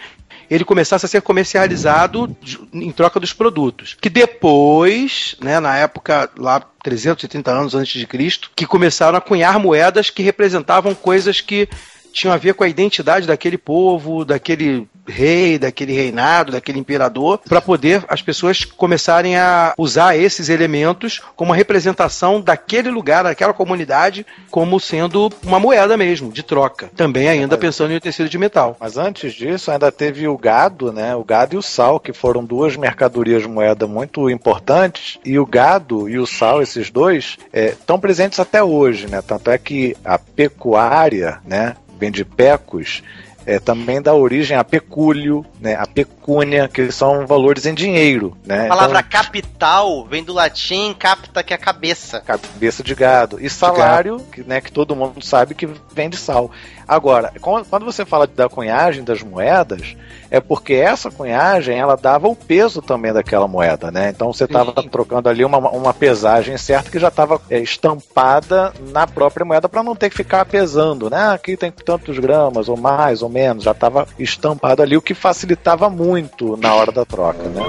ele 0.51 0.65
começasse 0.65 1.05
a 1.05 1.09
ser 1.09 1.23
comercializado 1.23 2.35
em 2.73 2.91
troca 2.91 3.21
dos 3.21 3.33
produtos. 3.33 3.97
Que 4.01 4.09
depois, 4.09 5.37
né, 5.41 5.61
na 5.61 5.77
época 5.77 6.31
lá 6.37 6.61
330 6.83 7.51
anos 7.51 7.75
antes 7.75 7.99
de 7.99 8.07
Cristo, 8.07 8.51
que 8.57 8.67
começaram 8.67 9.19
a 9.19 9.21
cunhar 9.21 9.59
moedas 9.59 10.11
que 10.11 10.23
representavam 10.23 10.95
coisas 10.95 11.41
que 11.41 11.69
tinham 12.13 12.33
a 12.33 12.39
ver 12.39 12.55
com 12.55 12.65
a 12.65 12.69
identidade 12.69 13.27
daquele 13.27 13.59
povo, 13.59 14.25
daquele 14.25 14.89
rei, 15.09 15.59
daquele 15.59 15.93
reinado, 15.93 16.53
daquele 16.53 16.79
imperador, 16.79 17.39
para 17.49 17.61
poder 17.61 18.05
as 18.09 18.23
pessoas 18.23 18.65
começarem 18.65 19.37
a 19.37 19.75
usar 19.77 20.17
esses 20.17 20.49
elementos 20.49 21.21
como 21.35 21.51
uma 21.51 21.57
representação 21.57 22.41
daquele 22.41 22.91
lugar, 22.91 23.25
daquela 23.25 23.53
comunidade, 23.53 24.27
como 24.51 24.79
sendo 24.79 25.31
uma 25.43 25.59
moeda 25.59 25.97
mesmo, 25.97 26.31
de 26.31 26.43
troca. 26.43 26.91
Também 26.97 27.29
ainda 27.29 27.57
pensando 27.57 27.93
em 27.93 28.01
tecido 28.01 28.29
de 28.29 28.39
metal. 28.39 28.77
Mas 28.79 28.97
antes 28.97 29.33
disso, 29.33 29.71
ainda 29.71 29.91
teve 29.91 30.29
o 30.29 30.37
gado, 30.37 30.93
né? 30.93 31.15
O 31.15 31.25
gado 31.25 31.55
e 31.55 31.59
o 31.59 31.63
sal, 31.63 31.99
que 31.99 32.13
foram 32.13 32.45
duas 32.45 32.77
mercadorias 32.77 33.43
de 33.43 33.49
moeda 33.49 33.87
muito 33.87 34.29
importantes. 34.31 35.19
E 35.25 35.39
o 35.39 35.47
gado 35.47 36.09
e 36.09 36.19
o 36.19 36.27
sal, 36.27 36.63
esses 36.63 36.91
dois, 36.91 37.39
estão 37.53 37.99
presentes 37.99 38.39
até 38.39 38.63
hoje, 38.63 39.09
né? 39.09 39.23
Tanto 39.23 39.51
é 39.51 39.59
que 39.59 39.97
a 40.05 40.19
pecuária, 40.19 41.39
né? 41.45 41.77
Vem 41.99 42.11
de 42.11 42.25
pecos. 42.25 43.03
É, 43.49 43.59
também 43.59 44.03
dá 44.03 44.13
origem 44.13 44.59
a 44.59 44.63
pecúlio, 44.63 45.43
né, 45.59 45.75
a 45.75 45.87
pecúnia, 45.87 46.69
que 46.69 46.93
são 46.93 47.27
valores 47.27 47.65
em 47.65 47.73
dinheiro. 47.73 48.37
Né? 48.45 48.67
A 48.67 48.69
palavra 48.69 48.99
então, 48.99 49.11
capital 49.11 50.05
vem 50.05 50.23
do 50.23 50.35
latim 50.35 50.93
capta, 50.93 51.43
que 51.43 51.55
é 51.55 51.57
cabeça. 51.57 52.21
Cabeça 52.21 52.83
de 52.83 52.95
gado. 52.95 53.39
E 53.41 53.49
salário, 53.49 54.19
que, 54.31 54.43
né, 54.43 54.61
que 54.61 54.71
todo 54.71 54.95
mundo 54.95 55.25
sabe 55.25 55.55
que 55.55 55.67
vem 55.95 56.11
de 56.11 56.19
sal. 56.19 56.51
Agora, 56.89 57.31
quando 57.41 57.85
você 57.85 58.07
fala 58.07 58.27
da 58.27 58.49
cunhagem 58.49 59.05
das 59.05 59.23
moedas, 59.23 59.95
é 60.31 60.41
porque 60.41 60.73
essa 60.73 61.11
cunhagem 61.11 61.79
ela 61.79 61.97
dava 61.97 62.29
o 62.29 62.35
peso 62.35 62.81
também 62.81 63.13
daquela 63.13 63.47
moeda, 63.47 63.91
né? 63.91 64.09
Então 64.09 64.33
você 64.33 64.45
estava 64.45 64.73
trocando 64.73 65.29
ali 65.29 65.45
uma, 65.45 65.59
uma 65.59 65.93
pesagem 65.93 66.57
certa 66.57 66.91
que 66.91 66.99
já 66.99 67.09
estava 67.09 67.39
é, 67.51 67.61
estampada 67.61 68.73
na 68.91 69.07
própria 69.07 69.45
moeda 69.45 69.69
para 69.69 69.83
não 69.83 69.95
ter 69.95 70.09
que 70.09 70.17
ficar 70.17 70.47
pesando, 70.47 71.11
né? 71.11 71.31
Aqui 71.31 71.59
tem 71.59 71.71
tantos 71.71 72.19
gramas, 72.19 72.71
ou 72.71 72.77
mais, 72.77 73.21
ou 73.21 73.29
menos, 73.29 73.65
já 73.65 73.73
estava 73.73 74.09
estampado 74.19 74.83
ali, 74.83 74.97
o 74.97 75.03
que 75.03 75.13
facilitava 75.13 75.91
muito 75.91 76.57
na 76.57 76.75
hora 76.75 76.91
da 76.91 77.05
troca, 77.05 77.43
né? 77.51 77.63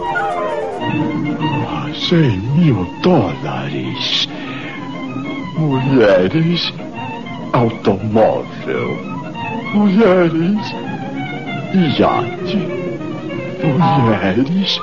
100 2.07 2.39
mil 2.55 2.85
dólares. 3.01 4.29
Mulheres, 5.57 6.71
automóvel. 7.53 8.95
Mulheres, 9.73 10.59
iate. 11.97 12.57
Mulheres, 13.63 14.79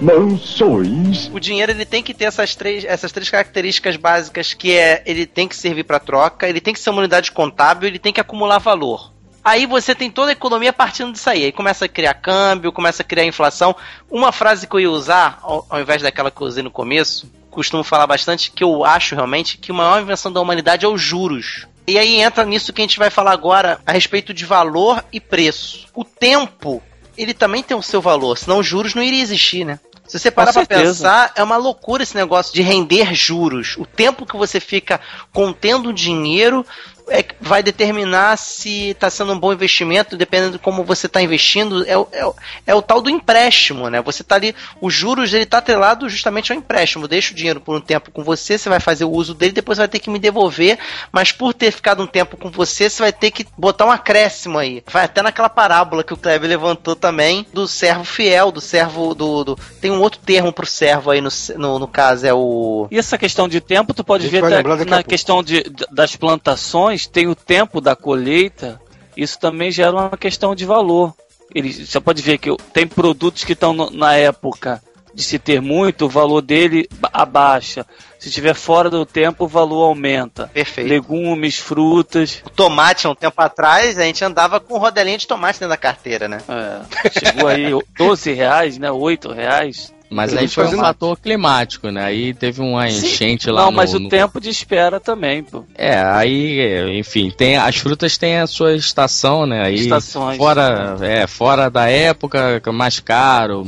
mansões. 0.00 1.30
O 1.32 1.40
dinheiro 1.40 1.72
ele 1.72 1.84
tem 1.84 2.02
que 2.02 2.14
ter 2.14 2.24
essas 2.24 2.54
três, 2.54 2.84
essas 2.84 3.12
três 3.12 3.30
características 3.30 3.96
básicas 3.96 4.54
que 4.54 4.72
é 4.72 5.02
ele 5.06 5.26
tem 5.26 5.48
que 5.48 5.56
servir 5.56 5.84
para 5.84 5.98
troca, 5.98 6.48
ele 6.48 6.60
tem 6.60 6.74
que 6.74 6.80
ser 6.80 6.90
uma 6.90 7.00
unidade 7.00 7.32
contábil, 7.32 7.88
ele 7.88 7.98
tem 7.98 8.12
que 8.12 8.20
acumular 8.20 8.58
valor. 8.58 9.12
Aí 9.44 9.64
você 9.64 9.94
tem 9.94 10.10
toda 10.10 10.30
a 10.30 10.32
economia 10.32 10.72
partindo 10.72 11.12
disso 11.12 11.30
aí. 11.30 11.44
Aí 11.44 11.52
começa 11.52 11.84
a 11.84 11.88
criar 11.88 12.14
câmbio, 12.14 12.72
começa 12.72 13.02
a 13.02 13.06
criar 13.06 13.24
inflação. 13.24 13.76
Uma 14.10 14.32
frase 14.32 14.66
que 14.66 14.74
eu 14.74 14.80
ia 14.80 14.90
usar, 14.90 15.38
ao, 15.40 15.64
ao 15.70 15.80
invés 15.80 16.02
daquela 16.02 16.32
que 16.32 16.40
eu 16.40 16.48
usei 16.48 16.64
no 16.64 16.70
começo, 16.70 17.30
costumo 17.48 17.84
falar 17.84 18.08
bastante, 18.08 18.50
que 18.50 18.64
eu 18.64 18.84
acho 18.84 19.14
realmente 19.14 19.56
que 19.56 19.70
a 19.70 19.74
maior 19.74 20.02
invenção 20.02 20.32
da 20.32 20.40
humanidade 20.40 20.84
é 20.84 20.88
os 20.88 21.00
juros. 21.00 21.64
E 21.86 21.98
aí 21.98 22.20
entra 22.20 22.44
nisso 22.44 22.72
que 22.72 22.80
a 22.82 22.84
gente 22.84 22.98
vai 22.98 23.10
falar 23.10 23.32
agora 23.32 23.80
a 23.86 23.92
respeito 23.92 24.34
de 24.34 24.44
valor 24.44 25.04
e 25.12 25.20
preço. 25.20 25.86
O 25.94 26.04
tempo, 26.04 26.82
ele 27.16 27.32
também 27.32 27.62
tem 27.62 27.76
o 27.76 27.82
seu 27.82 28.00
valor, 28.00 28.36
senão 28.36 28.58
os 28.58 28.66
juros 28.66 28.94
não 28.94 29.02
iriam 29.02 29.22
existir, 29.22 29.64
né? 29.64 29.78
Se 30.06 30.18
você 30.18 30.30
parar 30.30 30.52
pra 30.52 30.64
pensar, 30.64 31.32
é 31.34 31.42
uma 31.42 31.56
loucura 31.56 32.02
esse 32.02 32.14
negócio 32.14 32.54
de 32.54 32.62
render 32.62 33.12
juros. 33.12 33.76
O 33.76 33.84
tempo 33.84 34.24
que 34.24 34.36
você 34.36 34.60
fica 34.60 35.00
contendo 35.32 35.92
dinheiro 35.92 36.64
é, 37.08 37.24
vai 37.40 37.62
determinar 37.62 38.36
se 38.36 38.90
está 38.90 39.08
sendo 39.08 39.32
um 39.32 39.38
bom 39.38 39.52
investimento, 39.52 40.16
dependendo 40.16 40.52
de 40.52 40.58
como 40.58 40.82
você 40.84 41.06
está 41.06 41.22
investindo. 41.22 41.84
É, 41.84 41.92
é, 41.92 42.32
é, 42.66 42.74
o 42.74 42.82
tal 42.82 43.00
do 43.00 43.08
empréstimo, 43.08 43.88
né? 43.88 44.00
Você 44.02 44.22
está 44.22 44.34
ali, 44.34 44.54
os 44.80 44.92
juros 44.92 45.32
ele 45.32 45.44
está 45.44 45.58
atrelado 45.58 46.08
justamente 46.08 46.52
ao 46.52 46.58
empréstimo. 46.58 47.06
Deixa 47.06 47.32
o 47.32 47.36
dinheiro 47.36 47.60
por 47.60 47.76
um 47.76 47.80
tempo 47.80 48.10
com 48.10 48.24
você, 48.24 48.58
você 48.58 48.68
vai 48.68 48.80
fazer 48.80 49.04
o 49.04 49.10
uso 49.10 49.34
dele, 49.34 49.52
depois 49.52 49.78
vai 49.78 49.88
ter 49.88 49.98
que 49.98 50.10
me 50.10 50.18
devolver, 50.18 50.78
mas 51.12 51.30
por 51.30 51.54
ter 51.54 51.70
ficado 51.70 52.02
um 52.02 52.06
tempo 52.06 52.36
com 52.36 52.50
você, 52.50 52.90
você 52.90 53.02
vai 53.02 53.12
ter 53.12 53.30
que 53.30 53.46
botar 53.56 53.86
um 53.86 53.90
acréscimo 53.90 54.58
aí. 54.58 54.82
Vai 54.90 55.04
até 55.04 55.22
naquela 55.22 55.48
parábola 55.48 56.02
que 56.02 56.12
o 56.12 56.16
Kleber 56.16 56.48
levantou 56.48 56.96
também 56.96 57.46
do 57.52 57.68
servo 57.68 58.04
fiel, 58.04 58.50
do 58.50 58.60
servo 58.60 59.14
do. 59.14 59.44
do 59.44 59.58
tem 59.80 59.90
um 59.90 60.00
outro 60.00 60.20
termo 60.24 60.52
para 60.52 60.64
o 60.64 60.68
servo 60.68 61.10
aí 61.10 61.20
no, 61.20 61.30
no, 61.56 61.78
no, 61.78 61.88
caso, 61.88 62.26
é 62.26 62.34
o. 62.34 62.88
E 62.90 62.98
essa 62.98 63.16
questão 63.16 63.48
de 63.48 63.60
tempo, 63.60 63.94
tu 63.94 64.02
pode 64.02 64.26
ver 64.28 64.42
na 64.86 65.02
questão 65.02 65.42
de, 65.42 65.64
das 65.90 66.16
plantações 66.16 66.95
tem 67.04 67.26
o 67.26 67.34
tempo 67.34 67.80
da 67.80 67.96
colheita, 67.96 68.80
isso 69.16 69.38
também 69.38 69.70
gera 69.70 69.92
uma 69.92 70.16
questão 70.16 70.54
de 70.54 70.64
valor. 70.64 71.12
Ele, 71.54 71.72
você 71.72 72.00
pode 72.00 72.22
ver 72.22 72.38
que 72.38 72.54
tem 72.72 72.86
produtos 72.86 73.44
que 73.44 73.52
estão 73.52 73.74
na 73.90 74.14
época 74.14 74.82
de 75.16 75.22
se 75.22 75.38
ter 75.38 75.62
muito, 75.62 76.04
o 76.04 76.08
valor 76.10 76.42
dele 76.42 76.86
abaixa. 77.10 77.86
Se 78.18 78.28
estiver 78.28 78.54
fora 78.54 78.90
do 78.90 79.06
tempo, 79.06 79.44
o 79.44 79.48
valor 79.48 79.84
aumenta. 79.84 80.50
Perfeito. 80.52 80.88
Legumes, 80.88 81.56
frutas. 81.58 82.42
O 82.44 82.50
tomate, 82.50 83.06
há 83.06 83.10
um 83.10 83.14
tempo 83.14 83.40
atrás, 83.40 83.98
a 83.98 84.04
gente 84.04 84.22
andava 84.22 84.60
com 84.60 84.76
rodelinha 84.76 85.16
de 85.16 85.26
tomate 85.26 85.58
dentro 85.58 85.70
da 85.70 85.76
carteira, 85.76 86.28
né? 86.28 86.38
É, 86.48 87.10
chegou 87.18 87.48
aí 87.48 87.70
12 87.96 88.32
reais, 88.32 88.76
né? 88.76 88.90
8 88.90 89.32
reais. 89.32 89.94
Mas 90.08 90.36
aí 90.36 90.46
foi 90.46 90.66
um 90.66 90.78
fator 90.78 91.18
climático, 91.18 91.90
né? 91.90 92.04
Aí 92.04 92.32
teve 92.32 92.60
uma 92.60 92.88
enchente 92.88 93.44
Sim. 93.44 93.50
lá 93.50 93.62
Não, 93.62 93.70
no, 93.70 93.76
mas 93.76 93.92
o 93.92 93.98
no... 93.98 94.08
tempo 94.08 94.40
de 94.40 94.48
espera 94.48 95.00
também, 95.00 95.42
pô. 95.42 95.64
É, 95.74 95.98
aí, 95.98 96.98
enfim, 96.98 97.30
tem 97.30 97.56
as 97.56 97.76
frutas 97.76 98.16
têm 98.16 98.38
a 98.38 98.46
sua 98.46 98.74
estação, 98.74 99.46
né? 99.46 99.66
Aí 99.66 99.74
Estações. 99.74 100.36
fora, 100.36 100.96
é, 101.00 101.26
fora 101.26 101.68
da 101.68 101.88
época, 101.88 102.60
mais 102.72 103.00
caro. 103.00 103.64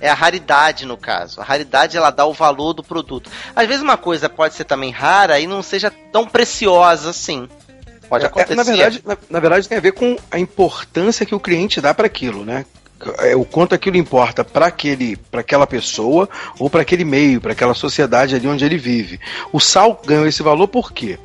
É 0.00 0.08
a 0.08 0.14
raridade 0.14 0.84
no 0.84 0.96
caso. 0.96 1.40
A 1.40 1.44
raridade 1.44 1.96
ela 1.96 2.10
dá 2.10 2.26
o 2.26 2.32
valor 2.32 2.72
do 2.72 2.82
produto. 2.82 3.30
Às 3.54 3.66
vezes 3.66 3.82
uma 3.82 3.96
coisa 3.96 4.28
pode 4.28 4.54
ser 4.54 4.64
também 4.64 4.90
rara 4.90 5.38
e 5.38 5.46
não 5.46 5.62
seja 5.62 5.92
tão 6.12 6.26
preciosa 6.26 7.10
assim. 7.10 7.48
Pode 8.08 8.24
acontecer. 8.24 8.52
É, 8.52 8.56
na, 8.56 8.62
verdade, 8.62 9.02
na, 9.04 9.18
na, 9.30 9.40
verdade, 9.40 9.68
tem 9.68 9.78
a 9.78 9.82
ver 9.82 9.92
com 9.92 10.16
a 10.30 10.38
importância 10.38 11.26
que 11.26 11.34
o 11.34 11.40
cliente 11.40 11.80
dá 11.80 11.92
para 11.92 12.06
aquilo, 12.06 12.44
né? 12.44 12.64
É, 13.18 13.36
o 13.36 13.44
quanto 13.44 13.74
aquilo 13.74 13.96
importa 13.96 14.44
para 14.44 14.66
aquele, 14.66 15.16
para 15.16 15.40
aquela 15.40 15.66
pessoa 15.66 16.28
ou 16.58 16.68
para 16.68 16.82
aquele 16.82 17.04
meio, 17.04 17.40
para 17.40 17.52
aquela 17.52 17.74
sociedade 17.74 18.34
ali 18.34 18.48
onde 18.48 18.64
ele 18.64 18.76
vive. 18.76 19.20
O 19.52 19.60
sal 19.60 20.00
ganhou 20.04 20.26
esse 20.26 20.42
valor 20.42 20.68
por 20.68 20.92
quê? 20.92 21.18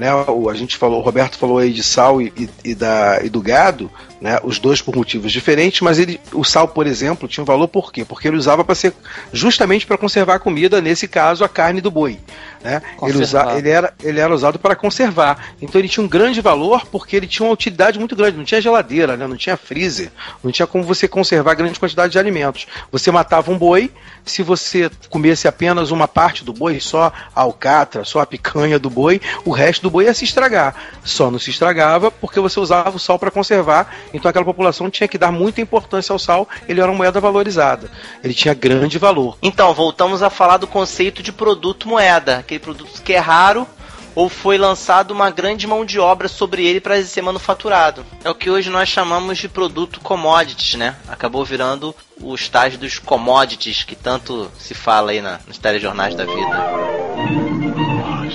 Né, 0.00 0.08
a 0.08 0.54
gente 0.54 0.78
falou, 0.78 1.00
o 1.00 1.02
Roberto 1.02 1.36
falou 1.36 1.58
aí 1.58 1.74
de 1.74 1.82
sal 1.82 2.22
e, 2.22 2.32
e, 2.64 2.74
da, 2.74 3.20
e 3.22 3.28
do 3.28 3.42
gado, 3.42 3.90
né, 4.18 4.40
os 4.42 4.58
dois 4.58 4.80
por 4.80 4.96
motivos 4.96 5.30
diferentes, 5.30 5.82
mas 5.82 5.98
ele, 5.98 6.18
o 6.32 6.42
sal, 6.42 6.66
por 6.66 6.86
exemplo, 6.86 7.28
tinha 7.28 7.42
um 7.42 7.46
valor 7.46 7.68
por 7.68 7.92
quê? 7.92 8.02
Porque 8.02 8.26
ele 8.26 8.38
usava 8.38 8.64
para 8.64 8.74
ser 8.74 8.94
justamente 9.30 9.86
para 9.86 9.98
conservar 9.98 10.36
a 10.36 10.38
comida, 10.38 10.80
nesse 10.80 11.06
caso 11.06 11.44
a 11.44 11.48
carne 11.50 11.82
do 11.82 11.90
boi. 11.90 12.18
Né? 12.62 12.82
Ele, 13.02 13.18
usa, 13.22 13.56
ele, 13.56 13.70
era, 13.70 13.94
ele 14.02 14.20
era 14.20 14.34
usado 14.34 14.58
para 14.58 14.76
conservar. 14.76 15.54
Então 15.62 15.80
ele 15.80 15.88
tinha 15.88 16.04
um 16.04 16.08
grande 16.08 16.42
valor 16.42 16.86
porque 16.86 17.16
ele 17.16 17.26
tinha 17.26 17.46
uma 17.46 17.54
utilidade 17.54 17.98
muito 17.98 18.14
grande. 18.14 18.36
Não 18.36 18.44
tinha 18.44 18.60
geladeira, 18.60 19.16
né? 19.16 19.26
não 19.26 19.36
tinha 19.36 19.56
freezer, 19.56 20.10
não 20.44 20.52
tinha 20.52 20.66
como 20.66 20.84
você 20.84 21.08
conservar 21.08 21.54
grande 21.54 21.80
quantidade 21.80 22.12
de 22.12 22.18
alimentos. 22.18 22.66
Você 22.92 23.10
matava 23.10 23.50
um 23.50 23.56
boi, 23.56 23.90
se 24.26 24.42
você 24.42 24.90
comesse 25.08 25.48
apenas 25.48 25.90
uma 25.90 26.06
parte 26.06 26.44
do 26.44 26.52
boi, 26.52 26.80
só 26.80 27.12
a 27.34 27.40
alcatra, 27.40 28.04
só 28.04 28.20
a 28.20 28.26
picanha 28.26 28.78
do 28.78 28.90
boi, 28.90 29.20
o 29.44 29.50
resto 29.50 29.82
do 29.82 29.89
boi 29.90 30.04
ia 30.04 30.14
se 30.14 30.24
estragar. 30.24 30.74
Só 31.04 31.30
não 31.30 31.38
se 31.38 31.50
estragava 31.50 32.10
porque 32.10 32.40
você 32.40 32.58
usava 32.58 32.96
o 32.96 33.00
sal 33.00 33.18
para 33.18 33.30
conservar 33.30 33.90
então 34.12 34.28
aquela 34.28 34.44
população 34.44 34.90
tinha 34.90 35.08
que 35.08 35.18
dar 35.18 35.32
muita 35.32 35.60
importância 35.60 36.12
ao 36.12 36.18
sal, 36.18 36.48
ele 36.68 36.80
era 36.80 36.90
uma 36.90 36.96
moeda 36.96 37.20
valorizada. 37.20 37.90
Ele 38.22 38.34
tinha 38.34 38.54
grande 38.54 38.98
valor. 38.98 39.36
Então, 39.42 39.72
voltamos 39.74 40.22
a 40.22 40.30
falar 40.30 40.56
do 40.56 40.66
conceito 40.66 41.22
de 41.22 41.32
produto 41.32 41.88
moeda, 41.88 42.38
aquele 42.38 42.60
produto 42.60 43.02
que 43.02 43.12
é 43.12 43.18
raro, 43.18 43.66
ou 44.14 44.28
foi 44.28 44.58
lançado 44.58 45.12
uma 45.12 45.30
grande 45.30 45.66
mão 45.66 45.84
de 45.84 45.98
obra 45.98 46.28
sobre 46.28 46.66
ele 46.66 46.80
para 46.80 47.02
ser 47.04 47.22
manufaturado. 47.22 48.04
É 48.24 48.30
o 48.30 48.34
que 48.34 48.50
hoje 48.50 48.68
nós 48.68 48.88
chamamos 48.88 49.38
de 49.38 49.48
produto 49.48 50.00
commodities, 50.00 50.74
né? 50.74 50.96
Acabou 51.08 51.44
virando 51.44 51.94
o 52.20 52.34
estágio 52.34 52.78
dos 52.78 52.98
commodities 52.98 53.84
que 53.84 53.94
tanto 53.94 54.50
se 54.58 54.74
fala 54.74 55.12
aí 55.12 55.20
na, 55.20 55.38
nos 55.46 55.58
telejornais 55.58 56.14
da 56.14 56.24
vida. 56.24 57.69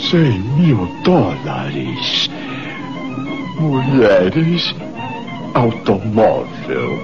100 0.10 0.40
mil 0.40 0.86
dólares. 1.04 2.30
Mulheres 3.60 4.76
automóvel, 5.56 6.98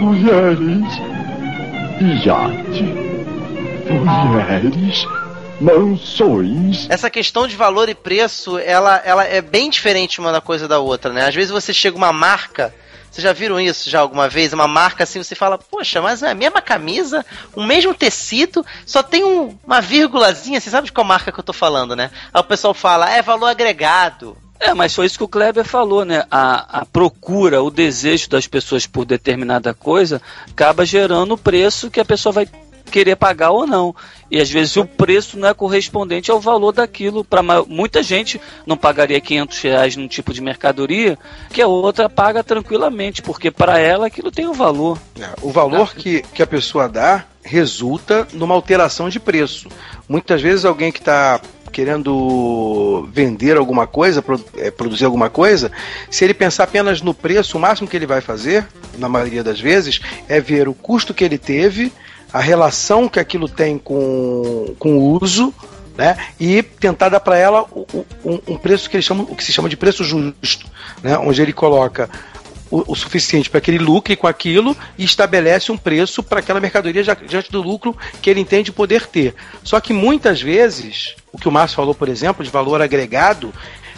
mulheres, 0.00 0.84
iate, 2.24 2.82
mulheres, 3.90 5.06
mansões. 5.60 6.86
Essa 6.90 7.08
questão 7.08 7.48
de 7.48 7.56
valor 7.56 7.88
e 7.88 7.94
preço, 7.94 8.58
ela, 8.58 9.00
ela 9.04 9.24
é 9.24 9.40
bem 9.40 9.70
diferente 9.70 10.20
uma 10.20 10.30
da 10.30 10.40
coisa 10.40 10.68
da 10.68 10.78
outra, 10.78 11.12
né? 11.12 11.26
Às 11.26 11.34
vezes 11.34 11.50
você 11.50 11.72
chega 11.72 11.96
uma 11.96 12.12
marca 12.12 12.74
vocês 13.10 13.22
já 13.22 13.32
viram 13.32 13.60
isso 13.60 13.90
já 13.90 14.00
alguma 14.00 14.28
vez? 14.28 14.52
Uma 14.52 14.68
marca 14.68 15.04
assim, 15.04 15.22
você 15.22 15.34
fala, 15.34 15.58
poxa, 15.58 16.00
mas 16.00 16.22
é 16.22 16.30
a 16.30 16.34
mesma 16.34 16.62
camisa, 16.62 17.24
o 17.54 17.62
mesmo 17.62 17.94
tecido, 17.94 18.64
só 18.86 19.02
tem 19.02 19.24
um, 19.24 19.58
uma 19.66 19.80
vírgulazinha, 19.80 20.60
você 20.60 20.70
sabe 20.70 20.86
de 20.86 20.92
qual 20.92 21.04
marca 21.04 21.32
que 21.32 21.40
eu 21.40 21.44
tô 21.44 21.52
falando, 21.52 21.96
né? 21.96 22.10
Aí 22.32 22.40
o 22.40 22.44
pessoal 22.44 22.72
fala, 22.72 23.10
é 23.10 23.20
valor 23.20 23.46
agregado. 23.46 24.36
É, 24.60 24.74
mas 24.74 24.94
foi 24.94 25.06
isso 25.06 25.16
que 25.16 25.24
o 25.24 25.28
Kleber 25.28 25.64
falou, 25.64 26.04
né? 26.04 26.24
A, 26.30 26.80
a 26.80 26.86
procura, 26.86 27.62
o 27.62 27.70
desejo 27.70 28.28
das 28.28 28.46
pessoas 28.46 28.86
por 28.86 29.06
determinada 29.06 29.72
coisa 29.72 30.20
acaba 30.50 30.84
gerando 30.84 31.32
o 31.32 31.38
preço 31.38 31.90
que 31.90 31.98
a 31.98 32.04
pessoa 32.04 32.30
vai 32.30 32.46
querer 32.90 33.16
pagar 33.16 33.50
ou 33.50 33.66
não. 33.66 33.94
E 34.30 34.40
às 34.40 34.50
vezes 34.50 34.76
o 34.76 34.84
preço 34.84 35.38
não 35.38 35.48
é 35.48 35.54
correspondente 35.54 36.30
ao 36.30 36.40
valor 36.40 36.72
daquilo. 36.72 37.24
Para 37.24 37.42
muita 37.66 38.02
gente 38.02 38.40
não 38.66 38.76
pagaria 38.76 39.20
500 39.20 39.60
reais 39.60 39.96
num 39.96 40.08
tipo 40.08 40.32
de 40.32 40.40
mercadoria 40.40 41.18
que 41.50 41.62
a 41.62 41.66
outra 41.66 42.08
paga 42.08 42.44
tranquilamente, 42.44 43.22
porque 43.22 43.50
para 43.50 43.78
ela 43.78 44.06
aquilo 44.06 44.30
tem 44.30 44.46
um 44.46 44.52
valor. 44.52 44.98
É, 45.18 45.28
o 45.42 45.50
valor 45.50 45.94
que, 45.94 46.22
que 46.34 46.42
a 46.42 46.46
pessoa 46.46 46.88
dá 46.88 47.24
resulta 47.42 48.28
numa 48.32 48.54
alteração 48.54 49.08
de 49.08 49.18
preço. 49.18 49.68
Muitas 50.08 50.42
vezes 50.42 50.64
alguém 50.64 50.92
que 50.92 50.98
está 50.98 51.40
querendo 51.70 53.08
vender 53.12 53.56
alguma 53.56 53.86
coisa, 53.86 54.22
é, 54.56 54.70
produzir 54.70 55.04
alguma 55.04 55.30
coisa, 55.30 55.70
se 56.10 56.24
ele 56.24 56.34
pensar 56.34 56.64
apenas 56.64 57.00
no 57.00 57.14
preço, 57.14 57.56
o 57.56 57.60
máximo 57.60 57.88
que 57.88 57.96
ele 57.96 58.06
vai 58.06 58.20
fazer, 58.20 58.66
na 58.98 59.08
maioria 59.08 59.42
das 59.42 59.60
vezes, 59.60 60.00
é 60.28 60.40
ver 60.40 60.68
o 60.68 60.74
custo 60.74 61.14
que 61.14 61.24
ele 61.24 61.38
teve, 61.38 61.92
a 62.32 62.40
relação 62.40 63.08
que 63.08 63.20
aquilo 63.20 63.48
tem 63.48 63.78
com, 63.78 64.74
com 64.78 64.98
o 64.98 65.20
uso, 65.22 65.52
né? 65.96 66.16
E 66.38 66.62
tentar 66.62 67.08
dar 67.08 67.20
para 67.20 67.36
ela 67.36 67.66
um, 68.24 68.38
um, 68.48 68.56
preço 68.56 68.88
que 68.88 68.96
ele 68.96 69.02
chama, 69.02 69.24
o 69.24 69.36
que 69.36 69.44
se 69.44 69.52
chama 69.52 69.68
de 69.68 69.76
preço 69.76 70.04
justo, 70.04 70.66
né? 71.02 71.18
Onde 71.18 71.42
ele 71.42 71.52
coloca 71.52 72.08
o, 72.70 72.92
o 72.92 72.94
suficiente 72.94 73.50
para 73.50 73.60
que 73.60 73.70
ele 73.70 73.78
lucre 73.78 74.16
com 74.16 74.26
aquilo 74.26 74.76
e 74.96 75.04
estabelece 75.04 75.72
um 75.72 75.76
preço 75.76 76.22
para 76.22 76.40
aquela 76.40 76.60
mercadoria 76.60 77.02
diante 77.26 77.50
do 77.50 77.60
lucro 77.60 77.96
que 78.22 78.30
ele 78.30 78.40
entende 78.40 78.72
poder 78.72 79.06
ter. 79.06 79.34
Só 79.64 79.80
que 79.80 79.92
muitas 79.92 80.40
vezes, 80.40 81.16
o 81.32 81.38
que 81.38 81.48
o 81.48 81.52
Márcio 81.52 81.76
falou, 81.76 81.94
por 81.94 82.08
exemplo, 82.08 82.44
de 82.44 82.50
valor 82.50 82.80
agregado, 82.80 83.52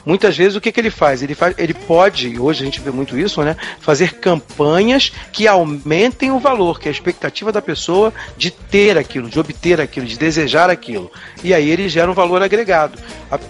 muitas 0.05 0.37
vezes 0.37 0.57
o 0.57 0.61
que, 0.61 0.73
que 0.73 0.81
ele 0.81 0.91
faz? 0.91 1.23
Ele 1.23 1.35
faz, 1.35 1.55
ele 1.59 1.75
pode, 1.75 2.39
hoje 2.39 2.63
a 2.63 2.65
gente 2.65 2.81
vê 2.81 2.91
muito 2.91 3.19
isso, 3.19 3.43
né? 3.43 3.57
Fazer 3.81 4.15
campanhas 4.15 5.13
que 5.33 5.47
aumentem 5.47 6.31
o 6.31 6.39
valor, 6.39 6.81
que 6.81 6.89
é 6.89 6.91
a 6.91 6.93
expectativa 6.93 7.53
da 7.53 7.63
pessoa 7.63 8.13
de 8.37 8.51
ter 8.51 8.99
aquilo, 8.99 9.29
de 9.29 9.39
obter 9.39 9.81
aquilo, 9.81 10.07
de 10.07 10.19
desejar 10.19 10.71
aquilo. 10.71 11.11
E 11.43 11.53
aí 11.55 11.71
ele 11.71 11.89
gera 11.89 12.11
um 12.11 12.15
valor 12.15 12.43
agregado. 12.43 12.99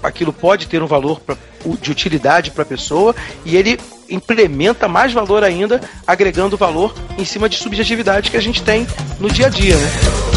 Aquilo 0.03 0.33
pode 0.33 0.67
ter 0.67 0.83
um 0.83 0.87
valor 0.87 1.21
pra, 1.21 1.37
de 1.81 1.91
utilidade 1.91 2.51
para 2.51 2.63
a 2.63 2.67
pessoa 2.67 3.15
e 3.45 3.57
ele 3.57 3.79
implementa 4.09 4.89
mais 4.89 5.13
valor 5.13 5.43
ainda, 5.43 5.81
agregando 6.07 6.57
valor 6.57 6.95
em 7.19 7.25
cima 7.25 7.49
de 7.49 7.57
subjetividade 7.57 8.31
que 8.31 8.37
a 8.37 8.43
gente 8.43 8.63
tem 8.63 8.87
no 9.19 9.31
dia 9.31 9.47
a 9.47 9.51
dia, 9.51 9.77
né? 9.77 10.32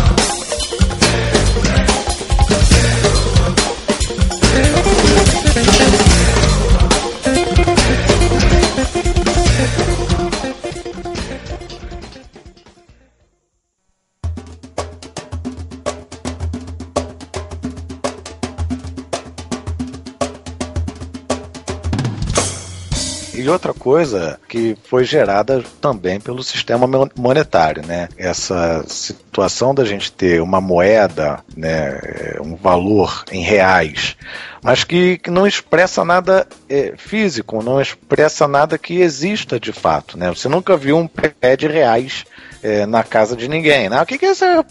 E 23.46 23.50
outra 23.50 23.76
coisa 23.76 24.40
que 24.50 24.76
foi 24.86 25.06
gerada 25.06 25.64
também 25.80 26.20
pelo 26.20 26.42
sistema 26.42 26.88
monetário, 27.16 27.86
né? 27.86 28.10
Essa 28.18 28.84
situação 28.88 29.76
da 29.76 29.86
gente 29.86 30.12
ter 30.12 30.42
uma 30.42 30.60
moeda, 30.60 31.44
né, 31.56 32.00
um 32.42 32.56
valor 32.56 33.24
em 33.32 33.44
reais, 33.44 34.18
mas 34.64 34.84
que, 34.84 35.20
que 35.20 35.30
não 35.30 35.46
expressa 35.46 36.04
nada 36.04 36.48
é, 36.68 36.96
físico, 36.98 37.62
não 37.62 37.80
expressa 37.80 38.48
nada 38.48 38.80
que 38.80 39.00
exista 39.00 39.60
de 39.60 39.72
fato, 39.72 40.18
né? 40.18 40.30
Você 40.30 40.50
nunca 40.50 40.76
viu 40.76 40.98
um 40.98 41.06
pé 41.06 41.56
de 41.56 41.68
reais 41.68 42.26
é, 42.66 42.84
na 42.88 43.04
casa 43.04 43.36
de 43.36 43.48
ninguém. 43.48 43.88
Né? 43.90 44.02
O 44.02 44.06
que, 44.08 44.18
que, 44.18 44.26
é 44.26 44.30
essa, 44.30 44.66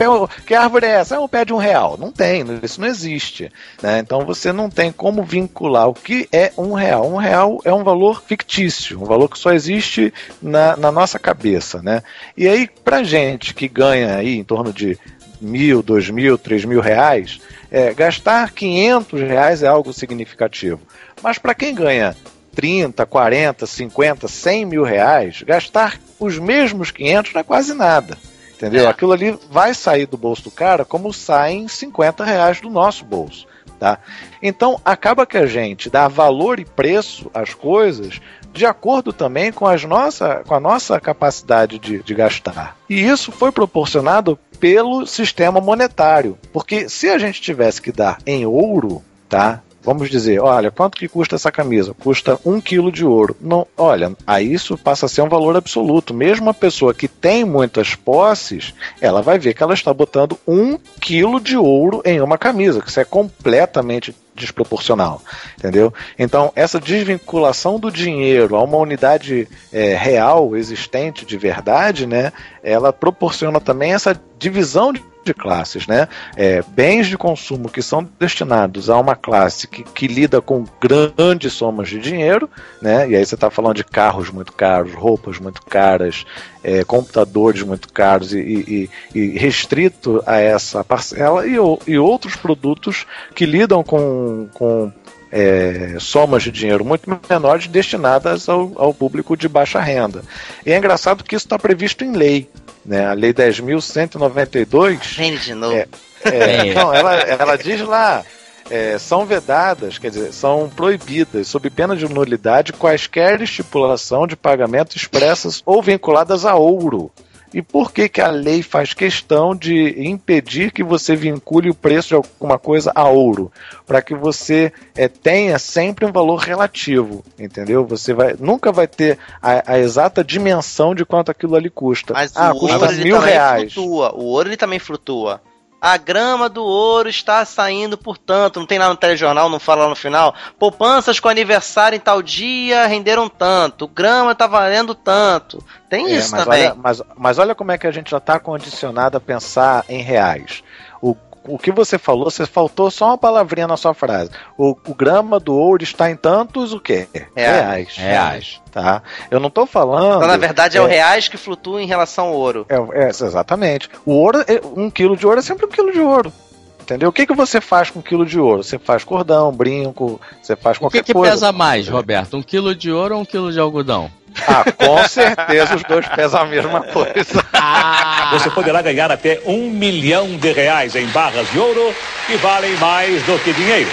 que 0.44 0.52
árvore 0.52 0.86
é 0.86 0.90
essa? 0.90 1.14
É 1.14 1.18
um 1.20 1.28
pé 1.28 1.44
de 1.44 1.52
um 1.52 1.58
real. 1.58 1.96
Não 1.96 2.10
tem, 2.10 2.44
isso 2.60 2.80
não 2.80 2.88
existe. 2.88 3.52
Né? 3.80 4.00
Então 4.00 4.26
você 4.26 4.52
não 4.52 4.68
tem 4.68 4.90
como 4.90 5.22
vincular 5.22 5.88
o 5.88 5.94
que 5.94 6.28
é 6.32 6.52
um 6.58 6.72
real. 6.72 7.08
Um 7.08 7.16
real 7.16 7.60
é 7.64 7.72
um 7.72 7.84
valor 7.84 8.20
fictício, 8.26 9.00
um 9.00 9.04
valor 9.04 9.28
que 9.28 9.38
só 9.38 9.52
existe 9.52 10.12
na, 10.42 10.76
na 10.76 10.90
nossa 10.90 11.20
cabeça. 11.20 11.80
Né? 11.80 12.02
E 12.36 12.48
aí, 12.48 12.68
pra 12.84 13.04
gente 13.04 13.54
que 13.54 13.68
ganha 13.68 14.16
aí 14.16 14.38
em 14.38 14.44
torno 14.44 14.72
de 14.72 14.98
mil, 15.40 15.80
dois 15.80 16.10
mil, 16.10 16.36
três 16.36 16.64
mil 16.64 16.80
reais, 16.80 17.40
é, 17.70 17.94
gastar 17.94 18.50
500 18.50 19.20
reais 19.20 19.62
é 19.62 19.68
algo 19.68 19.92
significativo. 19.92 20.80
Mas 21.22 21.38
para 21.38 21.54
quem 21.54 21.72
ganha 21.72 22.16
30, 22.54 23.04
40, 23.04 23.66
50, 23.66 24.28
100 24.28 24.64
mil 24.64 24.82
reais, 24.82 25.42
gastar 25.42 25.98
os 26.18 26.38
mesmos 26.38 26.90
500 26.90 27.34
não 27.34 27.40
é 27.40 27.44
quase 27.44 27.74
nada. 27.74 28.16
Entendeu? 28.54 28.84
É. 28.84 28.86
Aquilo 28.86 29.12
ali 29.12 29.38
vai 29.50 29.74
sair 29.74 30.06
do 30.06 30.16
bolso 30.16 30.44
do 30.44 30.50
cara 30.50 30.84
como 30.84 31.12
saem 31.12 31.68
50 31.68 32.24
reais 32.24 32.60
do 32.60 32.70
nosso 32.70 33.04
bolso. 33.04 33.46
Tá? 33.78 33.98
Então 34.40 34.80
acaba 34.84 35.26
que 35.26 35.36
a 35.36 35.46
gente 35.46 35.90
dá 35.90 36.06
valor 36.06 36.60
e 36.60 36.64
preço 36.64 37.30
às 37.34 37.52
coisas 37.52 38.20
de 38.52 38.64
acordo 38.64 39.12
também 39.12 39.50
com, 39.50 39.66
as 39.66 39.84
nossa, 39.84 40.42
com 40.46 40.54
a 40.54 40.60
nossa 40.60 41.00
capacidade 41.00 41.78
de, 41.78 42.02
de 42.02 42.14
gastar. 42.14 42.76
E 42.88 43.04
isso 43.04 43.32
foi 43.32 43.50
proporcionado 43.50 44.38
pelo 44.60 45.04
sistema 45.06 45.60
monetário. 45.60 46.38
Porque 46.52 46.88
se 46.88 47.08
a 47.10 47.18
gente 47.18 47.42
tivesse 47.42 47.82
que 47.82 47.90
dar 47.90 48.18
em 48.24 48.46
ouro, 48.46 49.02
tá? 49.28 49.60
Vamos 49.84 50.08
dizer, 50.08 50.40
olha, 50.40 50.70
quanto 50.70 50.96
que 50.96 51.06
custa 51.06 51.36
essa 51.36 51.52
camisa? 51.52 51.94
Custa 51.94 52.38
um 52.44 52.60
quilo 52.60 52.90
de 52.90 53.04
ouro. 53.04 53.36
Não, 53.40 53.66
olha, 53.76 54.16
aí 54.26 54.52
isso 54.52 54.78
passa 54.78 55.06
a 55.06 55.08
ser 55.08 55.20
um 55.22 55.28
valor 55.28 55.56
absoluto. 55.56 56.14
Mesmo 56.14 56.48
a 56.48 56.54
pessoa 56.54 56.94
que 56.94 57.06
tem 57.06 57.44
muitas 57.44 57.94
posses, 57.94 58.72
ela 59.00 59.20
vai 59.20 59.38
ver 59.38 59.52
que 59.52 59.62
ela 59.62 59.74
está 59.74 59.92
botando 59.92 60.38
um 60.48 60.78
quilo 61.00 61.38
de 61.38 61.56
ouro 61.56 62.00
em 62.04 62.20
uma 62.20 62.38
camisa, 62.38 62.80
que 62.80 62.88
isso 62.88 63.00
é 63.00 63.04
completamente 63.04 64.14
desproporcional, 64.34 65.22
entendeu? 65.56 65.94
Então, 66.18 66.52
essa 66.56 66.80
desvinculação 66.80 67.78
do 67.78 67.90
dinheiro 67.90 68.56
a 68.56 68.62
uma 68.62 68.78
unidade 68.78 69.48
é, 69.72 69.94
real, 69.94 70.56
existente, 70.56 71.24
de 71.24 71.36
verdade, 71.36 72.06
né, 72.06 72.32
ela 72.62 72.92
proporciona 72.92 73.60
também 73.60 73.94
essa 73.94 74.20
divisão 74.38 74.92
de 74.92 75.00
de 75.24 75.34
classes, 75.34 75.86
né? 75.86 76.08
É, 76.36 76.62
bens 76.68 77.06
de 77.06 77.16
consumo 77.16 77.68
que 77.68 77.82
são 77.82 78.08
destinados 78.18 78.90
a 78.90 78.98
uma 78.98 79.16
classe 79.16 79.66
que, 79.66 79.82
que 79.82 80.06
lida 80.06 80.40
com 80.40 80.64
grandes 80.80 81.52
somas 81.52 81.88
de 81.88 81.98
dinheiro, 81.98 82.48
né? 82.80 83.08
E 83.08 83.16
aí 83.16 83.24
você 83.24 83.34
está 83.34 83.50
falando 83.50 83.76
de 83.76 83.84
carros 83.84 84.30
muito 84.30 84.52
caros, 84.52 84.92
roupas 84.94 85.38
muito 85.38 85.62
caras, 85.62 86.24
é, 86.62 86.84
computadores 86.84 87.62
muito 87.62 87.92
caros 87.92 88.32
e, 88.32 88.38
e, 88.38 88.90
e, 89.14 89.38
restrito 89.38 90.22
a 90.26 90.38
essa 90.38 90.84
parcela 90.84 91.46
e, 91.46 91.56
e 91.86 91.98
outros 91.98 92.36
produtos 92.36 93.06
que 93.34 93.46
lidam 93.46 93.82
com, 93.82 94.48
com 94.54 94.92
é, 95.34 95.96
somas 95.98 96.44
de 96.44 96.52
dinheiro 96.52 96.84
muito 96.84 97.10
menores 97.28 97.66
destinadas 97.66 98.48
ao, 98.48 98.72
ao, 98.76 98.94
público 98.94 99.36
de 99.36 99.48
baixa 99.48 99.80
renda. 99.80 100.22
E 100.64 100.70
é 100.70 100.78
engraçado 100.78 101.24
que 101.24 101.34
isso 101.34 101.46
está 101.46 101.58
previsto 101.58 102.04
em 102.04 102.12
lei. 102.12 102.48
Né? 102.84 103.06
A 103.06 103.12
Lei 103.12 103.32
10.192. 103.32 105.16
Vem 105.16 105.36
de 105.36 105.54
novo. 105.54 105.74
É, 105.74 105.88
é, 106.24 106.74
não, 106.74 106.92
ela, 106.92 107.14
ela 107.14 107.56
diz 107.56 107.80
lá. 107.80 108.24
É, 108.70 108.98
são 108.98 109.26
vedadas, 109.26 109.98
quer 109.98 110.10
dizer, 110.10 110.32
são 110.32 110.70
proibidas, 110.74 111.48
sob 111.48 111.68
pena 111.68 111.94
de 111.94 112.08
nulidade, 112.08 112.72
quaisquer 112.72 113.42
estipulação 113.42 114.26
de 114.26 114.36
pagamento 114.36 114.96
expressas 114.96 115.62
ou 115.66 115.82
vinculadas 115.82 116.46
a 116.46 116.54
ouro, 116.54 117.12
e 117.54 117.62
por 117.62 117.92
que, 117.92 118.08
que 118.08 118.20
a 118.20 118.30
lei 118.30 118.64
faz 118.64 118.92
questão 118.92 119.54
de 119.54 120.04
impedir 120.04 120.72
que 120.72 120.82
você 120.82 121.14
vincule 121.14 121.70
o 121.70 121.74
preço 121.74 122.08
de 122.08 122.14
alguma 122.16 122.58
coisa 122.58 122.90
a 122.92 123.08
ouro? 123.08 123.52
Para 123.86 124.02
que 124.02 124.12
você 124.12 124.72
é, 124.96 125.06
tenha 125.06 125.56
sempre 125.56 126.04
um 126.04 126.10
valor 126.10 126.40
relativo, 126.40 127.24
entendeu? 127.38 127.86
Você 127.86 128.12
vai, 128.12 128.34
nunca 128.40 128.72
vai 128.72 128.88
ter 128.88 129.20
a, 129.40 129.74
a 129.74 129.78
exata 129.78 130.24
dimensão 130.24 130.96
de 130.96 131.04
quanto 131.04 131.30
aquilo 131.30 131.54
ali 131.54 131.70
custa. 131.70 132.12
Mas 132.12 132.32
ah, 132.34 132.52
o 132.52 132.58
custa 132.58 132.86
ouro, 132.86 132.96
mil 132.96 133.20
reais. 133.20 133.72
Flutua. 133.72 134.12
O 134.16 134.24
ouro 134.24 134.48
ele 134.48 134.56
também 134.56 134.80
flutua 134.80 135.40
a 135.84 135.98
grama 135.98 136.48
do 136.48 136.64
ouro 136.64 137.10
está 137.10 137.44
saindo 137.44 137.98
por 137.98 138.16
tanto. 138.16 138.58
Não 138.58 138.66
tem 138.66 138.78
lá 138.78 138.88
no 138.88 138.96
telejornal, 138.96 139.50
não 139.50 139.60
fala 139.60 139.82
lá 139.82 139.90
no 139.90 139.94
final. 139.94 140.34
Poupanças 140.58 141.20
com 141.20 141.28
aniversário 141.28 141.94
em 141.94 142.00
tal 142.00 142.22
dia 142.22 142.86
renderam 142.86 143.28
tanto. 143.28 143.86
Grama 143.86 144.32
está 144.32 144.46
valendo 144.46 144.94
tanto. 144.94 145.62
Tem 145.90 146.06
é, 146.06 146.16
isso 146.16 146.30
mas 146.30 146.44
também. 146.44 146.64
Olha, 146.68 146.74
mas, 146.74 147.02
mas 147.14 147.38
olha 147.38 147.54
como 147.54 147.70
é 147.70 147.76
que 147.76 147.86
a 147.86 147.90
gente 147.90 148.10
já 148.10 148.16
está 148.16 148.38
condicionado 148.38 149.18
a 149.18 149.20
pensar 149.20 149.84
em 149.86 150.00
reais. 150.00 150.64
O 151.02 151.14
o 151.46 151.58
que 151.58 151.70
você 151.70 151.98
falou, 151.98 152.30
você 152.30 152.46
faltou 152.46 152.90
só 152.90 153.08
uma 153.08 153.18
palavrinha 153.18 153.66
na 153.66 153.76
sua 153.76 153.94
frase. 153.94 154.30
O, 154.56 154.76
o 154.86 154.94
grama 154.94 155.38
do 155.38 155.54
ouro 155.54 155.82
está 155.82 156.10
em 156.10 156.16
tantos 156.16 156.72
o 156.72 156.80
quê? 156.80 157.06
Reais. 157.34 157.96
Reais. 157.96 158.60
Tá? 158.70 159.02
Eu 159.30 159.38
não 159.38 159.48
estou 159.48 159.66
falando. 159.66 160.16
Então, 160.16 160.28
na 160.28 160.36
verdade, 160.36 160.76
é, 160.76 160.80
é, 160.80 160.82
o 160.82 160.86
reais 160.86 161.28
que 161.28 161.36
flutua 161.36 161.82
em 161.82 161.86
relação 161.86 162.28
ao 162.28 162.34
ouro. 162.34 162.66
É, 162.68 163.04
é, 163.04 163.08
exatamente. 163.08 163.88
O 164.04 164.12
ouro, 164.12 164.40
é, 164.40 164.60
um 164.76 164.90
quilo 164.90 165.16
de 165.16 165.26
ouro 165.26 165.38
é 165.38 165.42
sempre 165.42 165.66
um 165.66 165.68
quilo 165.68 165.92
de 165.92 166.00
ouro. 166.00 166.32
Entendeu? 166.80 167.08
O 167.08 167.12
que, 167.12 167.26
que 167.26 167.34
você 167.34 167.62
faz 167.62 167.90
com 167.90 168.00
um 168.00 168.02
quilo 168.02 168.26
de 168.26 168.38
ouro? 168.38 168.62
Você 168.62 168.78
faz 168.78 169.04
cordão, 169.04 169.50
brinco, 169.50 170.20
você 170.42 170.54
faz 170.54 170.76
qualquer 170.76 170.98
coisa. 170.98 171.12
O 171.12 171.22
que, 171.22 171.28
que 171.28 171.30
pesa 171.30 171.50
mais, 171.50 171.88
Roberto? 171.88 172.36
Um 172.36 172.42
quilo 172.42 172.74
de 172.74 172.92
ouro 172.92 173.14
ou 173.14 173.22
um 173.22 173.24
quilo 173.24 173.50
de 173.50 173.58
algodão? 173.58 174.10
Ah, 174.46 174.64
com 174.72 175.08
certeza 175.08 175.76
os 175.76 175.82
dois 175.84 176.06
pesam 176.08 176.42
a 176.42 176.46
mesma 176.46 176.82
coisa. 176.82 177.44
Ah. 177.52 178.30
Você 178.34 178.50
poderá 178.50 178.82
ganhar 178.82 179.10
até 179.10 179.40
um 179.46 179.70
milhão 179.70 180.36
de 180.36 180.52
reais 180.52 180.96
em 180.96 181.06
barras 181.06 181.50
de 181.50 181.58
ouro 181.58 181.94
que 182.26 182.36
valem 182.36 182.74
mais 182.76 183.22
do 183.22 183.38
que 183.38 183.52
dinheiro. 183.52 183.90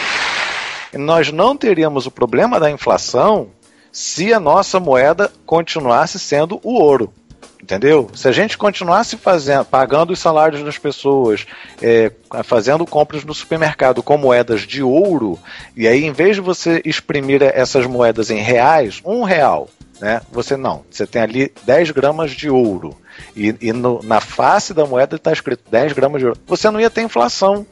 Nós 0.94 1.32
não 1.32 1.56
teríamos 1.56 2.06
o 2.06 2.12
problema 2.12 2.60
da 2.60 2.70
inflação 2.70 3.50
se 3.92 4.34
a 4.34 4.39
nossa 4.39 4.80
moeda 4.80 5.32
continuasse 5.46 6.18
sendo 6.18 6.60
o 6.64 6.74
ouro. 6.74 7.14
Entendeu? 7.62 8.10
Se 8.16 8.28
a 8.28 8.32
gente 8.32 8.58
continuasse 8.58 9.16
fazendo, 9.16 9.66
pagando 9.66 10.12
os 10.12 10.20
salários 10.20 10.64
das 10.64 10.80
pessoas, 10.80 11.46
é, 11.80 12.12
fazendo 12.44 12.88
compras 12.88 13.24
no 13.24 13.36
supermercado 13.36 14.02
com 14.02 14.18
moedas 14.18 14.62
de 14.62 14.82
ouro, 14.82 15.38
e 15.78 15.88
aí 15.88 16.04
em 16.04 16.12
vez 16.12 16.38
de 16.38 16.42
você 16.42 16.82
exprimir 16.84 17.44
essas 17.44 17.86
moedas 17.86 18.32
em 18.32 18.39
reais, 18.39 19.00
um 19.06 19.22
real, 19.22 19.70
né? 20.02 20.22
Você 20.32 20.58
não, 20.58 20.84
você 20.89 21.06
tem 21.06 21.22
ali 21.22 21.54
10 21.64 21.91
gramas 21.91 22.32
de 22.32 22.49
ouro. 22.49 22.97
E, 23.36 23.56
e 23.62 23.72
no, 23.72 24.02
na 24.02 24.20
face 24.20 24.74
da 24.74 24.86
moeda 24.86 25.16
está 25.16 25.32
escrito 25.32 25.64
10 25.70 25.93
gramas 25.93 26.20
de 26.20 26.28
ouro. 26.28 26.39
Você 26.47 26.70
não 26.72 26.82
ia 26.82 26.89
ter 26.89 27.04
inflação. 27.04 27.66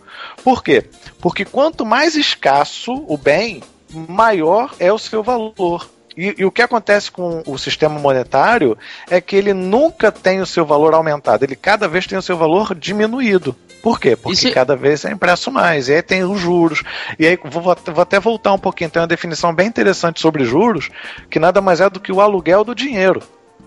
Por 0.44 0.64
quê? 0.64 0.86
Porque 1.20 1.44
quanto 1.44 1.86
mais 1.86 2.16
escasso 2.16 2.94
o 3.08 3.18
bem, 3.18 3.64
maior 3.92 4.76
é 4.80 4.94
o 4.94 5.00
seu 5.00 5.24
valor. 5.24 5.90
E, 6.16 6.36
e, 6.38 6.46
o 6.46 6.52
que 6.52 6.62
acontece 6.62 7.10
com 7.10 7.42
o 7.48 7.58
sistema 7.58 7.98
monetário 7.98 8.78
é 9.10 9.20
que 9.22 9.36
ele 9.36 9.54
nunca 9.54 10.12
tem 10.12 10.42
o 10.42 10.46
seu 10.46 10.66
valor 10.66 10.94
aumentado, 10.94 11.44
ele 11.44 11.56
cada 11.56 11.88
vez 11.88 12.06
tem 12.06 12.18
o 12.18 12.22
seu 12.22 12.38
valor 12.38 12.76
diminuído. 12.76 13.56
Por 13.82 14.00
quê? 14.00 14.16
Porque 14.16 14.36
se... 14.36 14.52
cada 14.52 14.76
vez 14.76 15.06
é 15.06 15.12
impresso 15.12 15.52
mais, 15.52 15.88
e 15.88 15.94
aí 15.94 16.02
tem 16.02 16.24
os 16.24 16.40
juros. 16.40 16.84
E 17.18 17.26
aí 17.26 17.40
vou, 17.44 17.62
vou 17.62 18.02
até 18.02 18.20
voltar 18.20 18.54
um 18.54 18.60
pouquinho, 18.60 18.90
tem 18.90 19.02
uma 19.02 19.08
definição 19.08 19.54
bem 19.54 19.68
interessante 19.68 20.20
sobre 20.20 20.44
juros, 20.44 20.90
que 21.30 21.40
nada 21.40 21.62
mais 21.62 21.82
é 21.82 21.90
do 21.90 22.00
que 22.00 22.12
o 22.12 22.22
aluguel 22.22 22.64
do 22.64 22.76
dinheiro. 22.76 23.22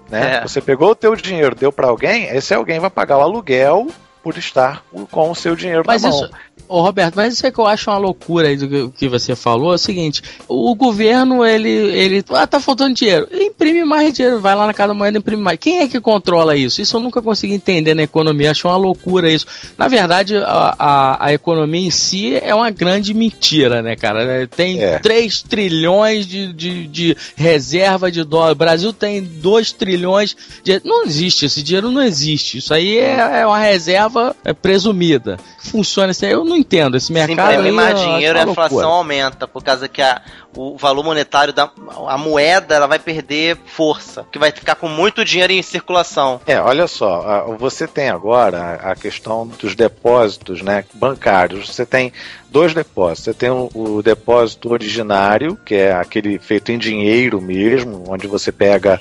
Né? 0.09 0.37
É. 0.37 0.43
Você 0.43 0.61
pegou 0.61 0.91
o 0.91 0.95
teu 0.95 1.17
dinheiro, 1.17 1.55
deu 1.55 1.73
para 1.73 1.89
alguém, 1.89 2.25
esse 2.25 2.55
alguém 2.55 2.79
vai 2.79 2.91
pagar 2.91 3.19
o 3.19 3.23
aluguel 3.23 3.89
por 4.23 4.39
estar 4.39 4.85
com 5.11 5.31
o 5.31 5.35
seu 5.35 5.57
dinheiro 5.57 5.83
Mas 5.85 6.03
na 6.03 6.11
mão. 6.11 6.25
Isso, 6.25 6.31
Ô 6.73 6.81
Roberto, 6.81 7.17
mas 7.17 7.35
isso 7.35 7.47
é 7.47 7.51
que 7.51 7.59
eu 7.59 7.67
acho 7.67 7.91
uma 7.91 7.99
loucura 7.99 8.49
aí 8.49 8.57
do 8.57 8.91
que 8.91 9.07
você 9.07 9.37
falou. 9.37 9.73
É 9.73 9.75
o 9.75 9.79
seguinte: 9.79 10.23
o 10.49 10.75
governo, 10.75 11.45
ele, 11.45 11.69
ele. 11.69 12.25
Ah, 12.31 12.47
tá 12.47 12.59
faltando 12.59 12.95
dinheiro. 12.95 13.29
Imprime 13.31 13.85
mais 13.85 14.15
dinheiro, 14.15 14.41
vai 14.41 14.55
lá 14.55 14.67
na 14.67 14.73
cada 14.73 14.95
moeda 14.95 15.19
e 15.19 15.21
imprime 15.21 15.43
mais. 15.43 15.59
Quem 15.59 15.81
é 15.81 15.89
que 15.89 16.01
controla 16.01 16.57
isso? 16.57 16.81
Isso 16.81 16.97
eu 16.97 17.01
nunca 17.03 17.21
consegui 17.21 17.53
entender 17.53 17.93
na 17.93 18.05
economia. 18.05 18.53
Acho 18.53 18.69
uma 18.69 18.79
loucura 18.79 19.31
isso. 19.31 19.45
Na 19.77 19.87
verdade, 19.87 20.39
a, 20.39 20.75
a, 20.79 21.27
a 21.27 21.33
economia 21.35 21.87
em 21.87 21.91
si 21.91 22.37
é 22.37 22.55
uma 22.55 22.71
grande 22.71 23.13
mentira, 23.13 23.83
né, 23.83 23.95
cara? 23.95 24.47
Tem 24.47 24.83
é. 24.83 24.99
3 24.99 25.43
trilhões 25.43 26.27
de, 26.27 26.55
de, 26.55 26.87
de 26.87 27.17
reserva 27.37 28.11
de 28.11 28.25
dólar. 28.25 28.53
O 28.53 28.55
Brasil 28.55 28.95
tem 28.95 29.23
2 29.23 29.73
trilhões 29.73 30.35
de. 30.65 30.81
Não 30.83 31.05
existe, 31.05 31.45
esse 31.45 31.63
dinheiro 31.63 31.91
não 31.91 32.03
existe. 32.03 32.57
Isso 32.57 32.73
aí 32.73 32.97
é, 32.97 33.41
é 33.41 33.47
uma 33.47 33.59
reserva 33.59 34.35
é, 34.43 34.55
presumida. 34.55 35.39
Funciona 35.59 36.13
assim. 36.13 36.27
Eu 36.27 36.45
não 36.47 36.62
entendo. 36.63 36.97
Esse 36.97 37.13
mercado. 37.13 37.49
Se 37.49 37.53
imprimir 37.55 37.73
mais 37.73 38.01
dinheiro, 38.01 38.39
a 38.39 38.43
inflação 38.43 38.91
aumenta, 38.91 39.47
por 39.47 39.63
causa 39.63 39.89
que 39.89 40.01
a, 40.01 40.23
o 40.57 40.77
valor 40.77 41.05
monetário 41.05 41.53
da 41.53 41.71
a 42.09 42.17
moeda 42.17 42.75
ela 42.75 42.87
vai 42.87 42.99
perder 42.99 43.59
força, 43.67 44.25
que 44.31 44.39
vai 44.39 44.51
ficar 44.51 44.75
com 44.75 44.89
muito 44.89 45.25
dinheiro 45.25 45.53
em 45.53 45.63
circulação. 45.63 46.41
É, 46.47 46.61
olha 46.61 46.87
só, 46.87 47.55
você 47.59 47.87
tem 47.87 48.09
agora 48.09 48.75
a 48.83 48.95
questão 48.95 49.47
dos 49.47 49.75
depósitos 49.75 50.63
né, 50.63 50.85
bancários. 50.95 51.69
Você 51.69 51.85
tem 51.85 52.13
dois 52.51 52.75
depósitos. 52.75 53.25
Você 53.25 53.35
tem 53.35 53.51
o, 53.51 53.71
o, 53.75 54.03
depósito 54.03 54.71
originário, 54.71 55.59
que 55.65 55.75
é 55.75 55.93
aquele 55.93 56.39
feito 56.39 56.71
em 56.71 56.79
dinheiro 56.79 57.41
mesmo, 57.41 58.05
onde 58.09 58.27
você 58.27 58.53
pega 58.53 59.01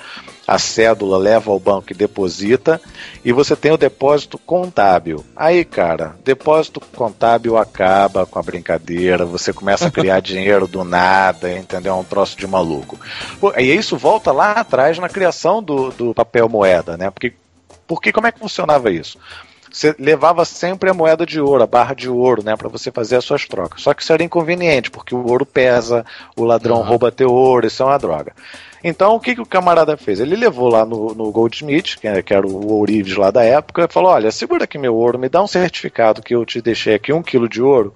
a 0.54 0.60
cédula, 0.60 1.18
leva 1.18 1.50
ao 1.50 1.60
banco 1.60 1.88
e 1.92 1.96
deposita, 1.96 2.82
e 3.24 3.32
você 3.32 3.56
tem 3.56 3.72
o 3.72 3.78
depósito 3.78 4.38
contábil. 4.38 5.24
Aí, 5.36 5.64
cara, 5.64 6.16
depósito 6.26 6.82
contábil 6.94 7.58
acaba 7.58 8.26
com 8.26 8.38
a 8.38 8.44
brincadeira, 8.44 9.26
você 9.26 9.54
começa 9.54 9.88
a 9.88 9.92
criar 9.92 10.20
dinheiro 10.22 10.68
do 10.68 10.84
nada, 10.84 11.58
entendeu? 11.58 11.94
É 11.94 11.96
um 11.96 12.04
troço 12.04 12.38
de 12.38 12.46
maluco. 12.46 13.00
E 13.58 13.64
isso 13.64 13.98
volta 13.98 14.32
lá 14.34 14.52
atrás 14.52 15.00
na 15.00 15.08
criação 15.08 15.64
do, 15.64 15.90
do 15.92 16.14
papel 16.14 16.50
moeda, 16.50 16.98
né? 16.98 17.10
Porque, 17.10 17.34
porque 17.88 18.12
como 18.12 18.28
é 18.28 18.32
que 18.32 18.40
funcionava 18.40 18.92
isso? 18.92 19.18
você 19.72 19.96
levava 19.98 20.44
sempre 20.44 20.90
a 20.90 20.94
moeda 20.94 21.26
de 21.26 21.40
ouro, 21.40 21.64
a 21.64 21.68
barra 21.68 21.94
de 21.94 22.10
ouro, 22.10 22.44
né, 22.44 22.58
para 22.58 22.68
você 22.68 22.92
fazer 22.92 23.16
as 23.16 23.24
suas 23.24 23.46
trocas. 23.46 23.82
Só 23.82 23.94
que 23.94 24.04
isso 24.04 24.12
era 24.12 24.22
inconveniente, 24.22 24.92
porque 24.92 25.16
o 25.16 25.26
ouro 25.26 25.46
pesa, 25.46 26.06
o 26.36 26.44
ladrão 26.44 26.78
uhum. 26.78 26.84
rouba 26.84 27.10
teu 27.10 27.32
ouro, 27.32 27.66
isso 27.66 27.82
é 27.82 27.86
uma 27.86 27.98
droga. 27.98 28.34
Então, 28.84 29.16
o 29.16 29.20
que, 29.20 29.36
que 29.36 29.42
o 29.42 29.46
camarada 29.46 29.96
fez? 29.96 30.20
Ele 30.20 30.36
levou 30.36 30.68
lá 30.68 30.86
no, 30.86 31.14
no 31.14 31.32
Goldsmith, 31.32 31.98
que, 32.00 32.08
é, 32.08 32.24
era 32.30 32.48
o 32.48 32.74
ourives 32.74 33.16
lá 33.16 33.30
da 33.30 33.44
época, 33.44 33.86
e 33.86 33.94
falou: 33.94 34.12
Olha, 34.12 34.32
segura 34.32 34.64
aqui 34.64 34.78
meu 34.78 34.96
ouro, 34.96 35.20
me 35.20 35.30
dá 35.30 35.42
um 35.42 35.48
certificado 35.48 36.22
que 36.22 36.34
eu 36.34 36.46
te 36.46 36.62
deixei 36.62 36.96
aqui, 36.96 37.14
um 37.14 37.22
quilo 37.22 37.48
de 37.48 37.62
ouro, 37.62 37.94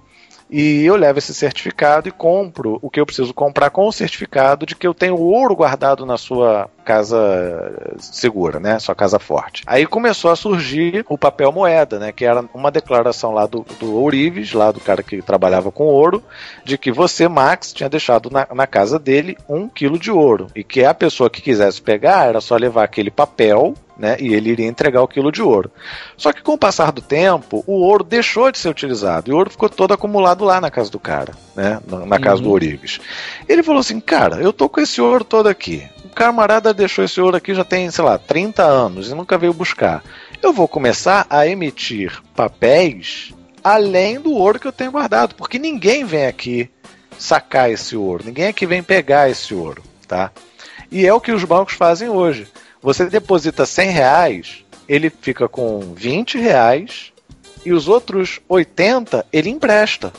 e 0.48 0.84
eu 0.84 0.94
levo 0.94 1.18
esse 1.18 1.34
certificado 1.34 2.08
e 2.08 2.12
compro 2.12 2.78
o 2.80 2.88
que 2.88 3.00
eu 3.00 3.06
preciso 3.06 3.34
comprar 3.34 3.70
com 3.70 3.86
o 3.88 3.92
certificado 3.92 4.64
de 4.64 4.76
que 4.76 4.86
eu 4.86 4.94
tenho 4.94 5.18
ouro 5.18 5.56
guardado 5.56 6.06
na 6.06 6.16
sua 6.16 6.70
casa 6.86 7.96
segura, 7.98 8.60
né? 8.60 8.78
Sua 8.78 8.94
casa 8.94 9.18
forte. 9.18 9.64
Aí 9.66 9.84
começou 9.84 10.30
a 10.30 10.36
surgir 10.36 11.04
o 11.08 11.18
papel 11.18 11.50
moeda, 11.50 11.98
né? 11.98 12.12
Que 12.12 12.24
era 12.24 12.44
uma 12.54 12.70
declaração 12.70 13.32
lá 13.32 13.44
do, 13.44 13.66
do 13.80 13.96
Ourives, 13.96 14.52
lá 14.52 14.70
do 14.70 14.78
cara 14.78 15.02
que 15.02 15.20
trabalhava 15.20 15.72
com 15.72 15.84
ouro, 15.84 16.22
de 16.64 16.78
que 16.78 16.92
você, 16.92 17.26
Max, 17.26 17.72
tinha 17.72 17.88
deixado 17.88 18.30
na, 18.30 18.46
na 18.54 18.66
casa 18.68 19.00
dele 19.00 19.36
um 19.48 19.68
quilo 19.68 19.98
de 19.98 20.12
ouro. 20.12 20.46
E 20.54 20.62
que 20.62 20.84
a 20.84 20.94
pessoa 20.94 21.28
que 21.28 21.42
quisesse 21.42 21.82
pegar 21.82 22.28
era 22.28 22.40
só 22.40 22.56
levar 22.56 22.84
aquele 22.84 23.10
papel 23.10 23.74
né, 23.98 24.16
e 24.20 24.34
ele 24.34 24.50
iria 24.50 24.66
entregar 24.66 25.02
o 25.02 25.08
quilo 25.08 25.32
de 25.32 25.42
ouro. 25.42 25.70
Só 26.16 26.32
que 26.32 26.42
com 26.42 26.52
o 26.52 26.58
passar 26.58 26.92
do 26.92 27.00
tempo, 27.00 27.64
o 27.66 27.80
ouro 27.80 28.04
deixou 28.04 28.52
de 28.52 28.58
ser 28.58 28.68
utilizado 28.68 29.30
e 29.30 29.34
o 29.34 29.36
ouro 29.36 29.50
ficou 29.50 29.68
todo 29.68 29.94
acumulado 29.94 30.44
lá 30.44 30.60
na 30.60 30.70
casa 30.70 30.90
do 30.90 30.98
cara, 30.98 31.32
né, 31.54 31.80
na, 31.86 32.06
na 32.06 32.18
casa 32.18 32.36
uhum. 32.36 32.48
do 32.48 32.52
Orives. 32.52 33.00
Ele 33.48 33.62
falou 33.62 33.80
assim: 33.80 33.98
Cara, 33.98 34.36
eu 34.36 34.52
tô 34.52 34.68
com 34.68 34.80
esse 34.80 35.00
ouro 35.00 35.24
todo 35.24 35.48
aqui. 35.48 35.88
Camarada 36.16 36.72
deixou 36.72 37.04
esse 37.04 37.20
ouro 37.20 37.36
aqui 37.36 37.54
já 37.54 37.62
tem, 37.62 37.90
sei 37.90 38.02
lá, 38.02 38.16
30 38.16 38.62
anos 38.62 39.10
e 39.10 39.14
nunca 39.14 39.36
veio 39.36 39.52
buscar. 39.52 40.02
Eu 40.42 40.50
vou 40.50 40.66
começar 40.66 41.26
a 41.28 41.46
emitir 41.46 42.22
papéis 42.34 43.34
além 43.62 44.18
do 44.18 44.32
ouro 44.32 44.58
que 44.58 44.66
eu 44.66 44.72
tenho 44.72 44.90
guardado, 44.90 45.34
porque 45.34 45.58
ninguém 45.58 46.06
vem 46.06 46.24
aqui 46.24 46.70
sacar 47.18 47.70
esse 47.70 47.94
ouro, 47.94 48.24
ninguém 48.24 48.46
aqui 48.46 48.64
vem 48.64 48.82
pegar 48.82 49.28
esse 49.28 49.52
ouro, 49.52 49.82
tá? 50.08 50.32
E 50.90 51.06
é 51.06 51.12
o 51.12 51.20
que 51.20 51.32
os 51.32 51.44
bancos 51.44 51.74
fazem 51.74 52.08
hoje. 52.08 52.48
Você 52.80 53.04
deposita 53.04 53.66
100 53.66 53.90
reais, 53.90 54.64
ele 54.88 55.10
fica 55.10 55.46
com 55.46 55.92
20 55.94 56.38
reais 56.38 57.12
e 57.62 57.74
os 57.74 57.88
outros 57.88 58.40
80 58.48 59.26
ele 59.30 59.50
empresta. 59.50 60.14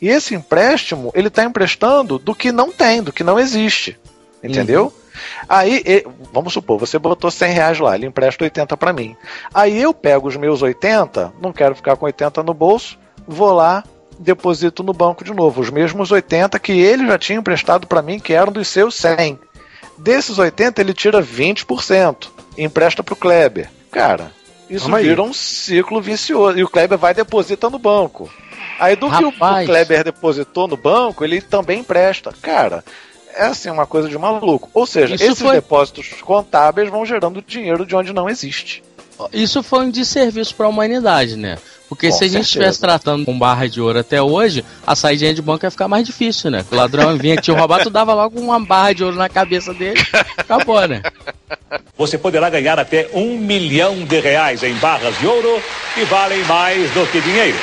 E 0.00 0.08
esse 0.08 0.36
empréstimo 0.36 1.10
ele 1.12 1.26
está 1.26 1.42
emprestando 1.42 2.20
do 2.20 2.36
que 2.36 2.52
não 2.52 2.70
tem, 2.70 3.02
do 3.02 3.12
que 3.12 3.24
não 3.24 3.36
existe. 3.36 3.98
Entendeu? 4.40 4.84
Uhum. 4.84 5.07
Aí, 5.48 6.04
vamos 6.32 6.52
supor, 6.52 6.78
você 6.78 6.98
botou 6.98 7.30
100 7.30 7.52
reais 7.52 7.78
lá, 7.78 7.94
ele 7.94 8.06
empresta 8.06 8.44
80 8.44 8.76
para 8.76 8.92
mim. 8.92 9.16
Aí 9.52 9.80
eu 9.80 9.92
pego 9.94 10.28
os 10.28 10.36
meus 10.36 10.62
80, 10.62 11.32
não 11.40 11.52
quero 11.52 11.74
ficar 11.74 11.96
com 11.96 12.06
80 12.06 12.42
no 12.42 12.54
bolso, 12.54 12.98
vou 13.26 13.52
lá, 13.52 13.84
deposito 14.18 14.82
no 14.82 14.92
banco 14.92 15.24
de 15.24 15.32
novo, 15.32 15.60
os 15.60 15.70
mesmos 15.70 16.10
80 16.10 16.58
que 16.58 16.72
ele 16.72 17.06
já 17.06 17.18
tinha 17.18 17.38
emprestado 17.38 17.86
para 17.86 18.02
mim, 18.02 18.18
que 18.18 18.32
eram 18.32 18.52
dos 18.52 18.68
seus 18.68 18.94
100. 18.96 19.38
Desses 19.98 20.38
80, 20.38 20.80
ele 20.80 20.94
tira 20.94 21.20
20% 21.20 22.28
e 22.56 22.62
empresta 22.62 23.02
pro 23.02 23.16
Kleber. 23.16 23.68
Cara, 23.90 24.30
isso 24.70 24.90
vira 24.96 25.22
um 25.22 25.32
ciclo 25.32 26.00
vicioso. 26.00 26.58
E 26.58 26.62
o 26.62 26.68
Kleber 26.68 26.98
vai 26.98 27.14
deposita 27.14 27.68
no 27.68 27.78
banco. 27.78 28.30
Aí 28.78 28.94
do 28.94 29.08
Rapaz. 29.08 29.58
que 29.58 29.64
o 29.64 29.66
Kleber 29.66 30.04
depositou 30.04 30.68
no 30.68 30.76
banco, 30.76 31.24
ele 31.24 31.40
também 31.40 31.80
empresta. 31.80 32.32
Cara, 32.40 32.84
é 33.38 33.46
assim 33.46 33.70
uma 33.70 33.86
coisa 33.86 34.08
de 34.08 34.18
maluco. 34.18 34.68
Ou 34.74 34.84
seja, 34.84 35.14
isso 35.14 35.24
esses 35.24 35.40
foi... 35.40 35.54
depósitos 35.54 36.08
contábeis 36.22 36.90
vão 36.90 37.06
gerando 37.06 37.40
dinheiro 37.40 37.86
de 37.86 37.94
onde 37.94 38.12
não 38.12 38.28
existe. 38.28 38.82
Isso 39.32 39.62
foi 39.62 39.80
um 39.80 39.90
desserviço 39.90 40.54
para 40.54 40.66
a 40.66 40.68
humanidade, 40.68 41.36
né? 41.36 41.58
Porque 41.88 42.10
Com 42.10 42.16
se 42.16 42.24
a 42.24 42.28
gente 42.28 42.44
estivesse 42.44 42.78
tratando 42.78 43.24
com 43.24 43.38
barra 43.38 43.66
de 43.66 43.80
ouro 43.80 43.98
até 43.98 44.20
hoje, 44.20 44.64
a 44.86 44.94
saída 44.94 45.32
de 45.32 45.40
banco 45.40 45.64
ia 45.64 45.70
ficar 45.70 45.88
mais 45.88 46.04
difícil, 46.04 46.50
né? 46.50 46.64
O 46.70 46.74
ladrão 46.74 47.16
vinha 47.16 47.36
te 47.36 47.50
roubar, 47.50 47.82
tu 47.82 47.90
dava 47.90 48.12
logo 48.12 48.38
uma 48.38 48.60
barra 48.60 48.92
de 48.92 49.02
ouro 49.02 49.16
na 49.16 49.28
cabeça 49.28 49.72
dele, 49.72 49.98
acabou, 50.36 50.86
né? 50.86 51.00
Você 51.96 52.18
poderá 52.18 52.50
ganhar 52.50 52.78
até 52.78 53.08
um 53.14 53.38
milhão 53.38 54.04
de 54.04 54.20
reais 54.20 54.62
em 54.62 54.74
barras 54.74 55.18
de 55.18 55.26
ouro 55.26 55.62
que 55.94 56.04
valem 56.04 56.44
mais 56.44 56.90
do 56.90 57.06
que 57.10 57.20
dinheiro. 57.20 57.56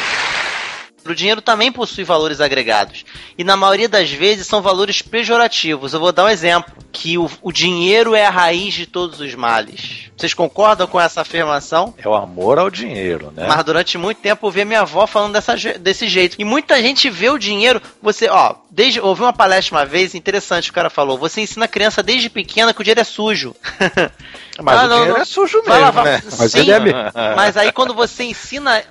O 1.05 1.13
dinheiro 1.13 1.41
também 1.41 1.71
possui 1.71 2.03
valores 2.03 2.41
agregados. 2.41 3.05
E 3.37 3.43
na 3.43 3.55
maioria 3.55 3.87
das 3.87 4.09
vezes 4.09 4.47
são 4.47 4.61
valores 4.61 5.01
pejorativos. 5.01 5.93
Eu 5.93 5.99
vou 5.99 6.11
dar 6.11 6.25
um 6.25 6.29
exemplo: 6.29 6.73
que 6.91 7.17
o, 7.17 7.29
o 7.41 7.51
dinheiro 7.51 8.15
é 8.15 8.25
a 8.25 8.29
raiz 8.29 8.73
de 8.73 8.85
todos 8.85 9.19
os 9.19 9.35
males. 9.35 10.09
Vocês 10.17 10.33
concordam 10.33 10.87
com 10.87 10.99
essa 10.99 11.21
afirmação? 11.21 11.93
É 11.97 12.07
o 12.07 12.15
amor 12.15 12.57
ao 12.57 12.69
dinheiro, 12.69 13.31
né? 13.35 13.45
Mas 13.47 13.63
durante 13.65 13.97
muito 13.97 14.19
tempo 14.19 14.47
eu 14.47 14.51
vi 14.51 14.63
minha 14.63 14.81
avó 14.81 15.05
falando 15.05 15.33
dessa, 15.33 15.55
desse 15.77 16.07
jeito. 16.07 16.37
E 16.39 16.45
muita 16.45 16.81
gente 16.81 17.09
vê 17.09 17.29
o 17.29 17.37
dinheiro. 17.37 17.81
Você, 18.01 18.29
ó, 18.29 18.55
desde. 18.71 18.99
Ouvi 18.99 19.21
uma 19.21 19.33
palestra 19.33 19.75
uma 19.75 19.85
vez, 19.85 20.15
interessante, 20.15 20.71
o 20.71 20.73
cara 20.73 20.89
falou. 20.89 21.17
Você 21.17 21.41
ensina 21.41 21.65
a 21.65 21.67
criança 21.67 22.01
desde 22.01 22.29
pequena 22.29 22.73
que 22.73 22.81
o 22.81 22.83
dinheiro 22.83 23.01
é 23.01 23.03
sujo. 23.03 23.53
Mas 24.61 24.79
Ah, 24.79 24.85
o 24.85 24.87
não, 24.87 24.95
dinheiro 24.95 25.13
não. 25.15 25.21
é 25.21 25.25
sujo 25.25 25.57
mesmo, 25.65 25.81
lavar- 25.81 26.05
né? 26.05 26.23
Mas 26.37 26.51
Sim, 26.51 26.59
ele 26.59 26.71
é 26.71 26.79
mesmo. 26.79 26.99
Mas 27.35 27.57
aí 27.57 27.71
quando 27.71 27.93
você 27.93 28.23
ensina, 28.23 28.83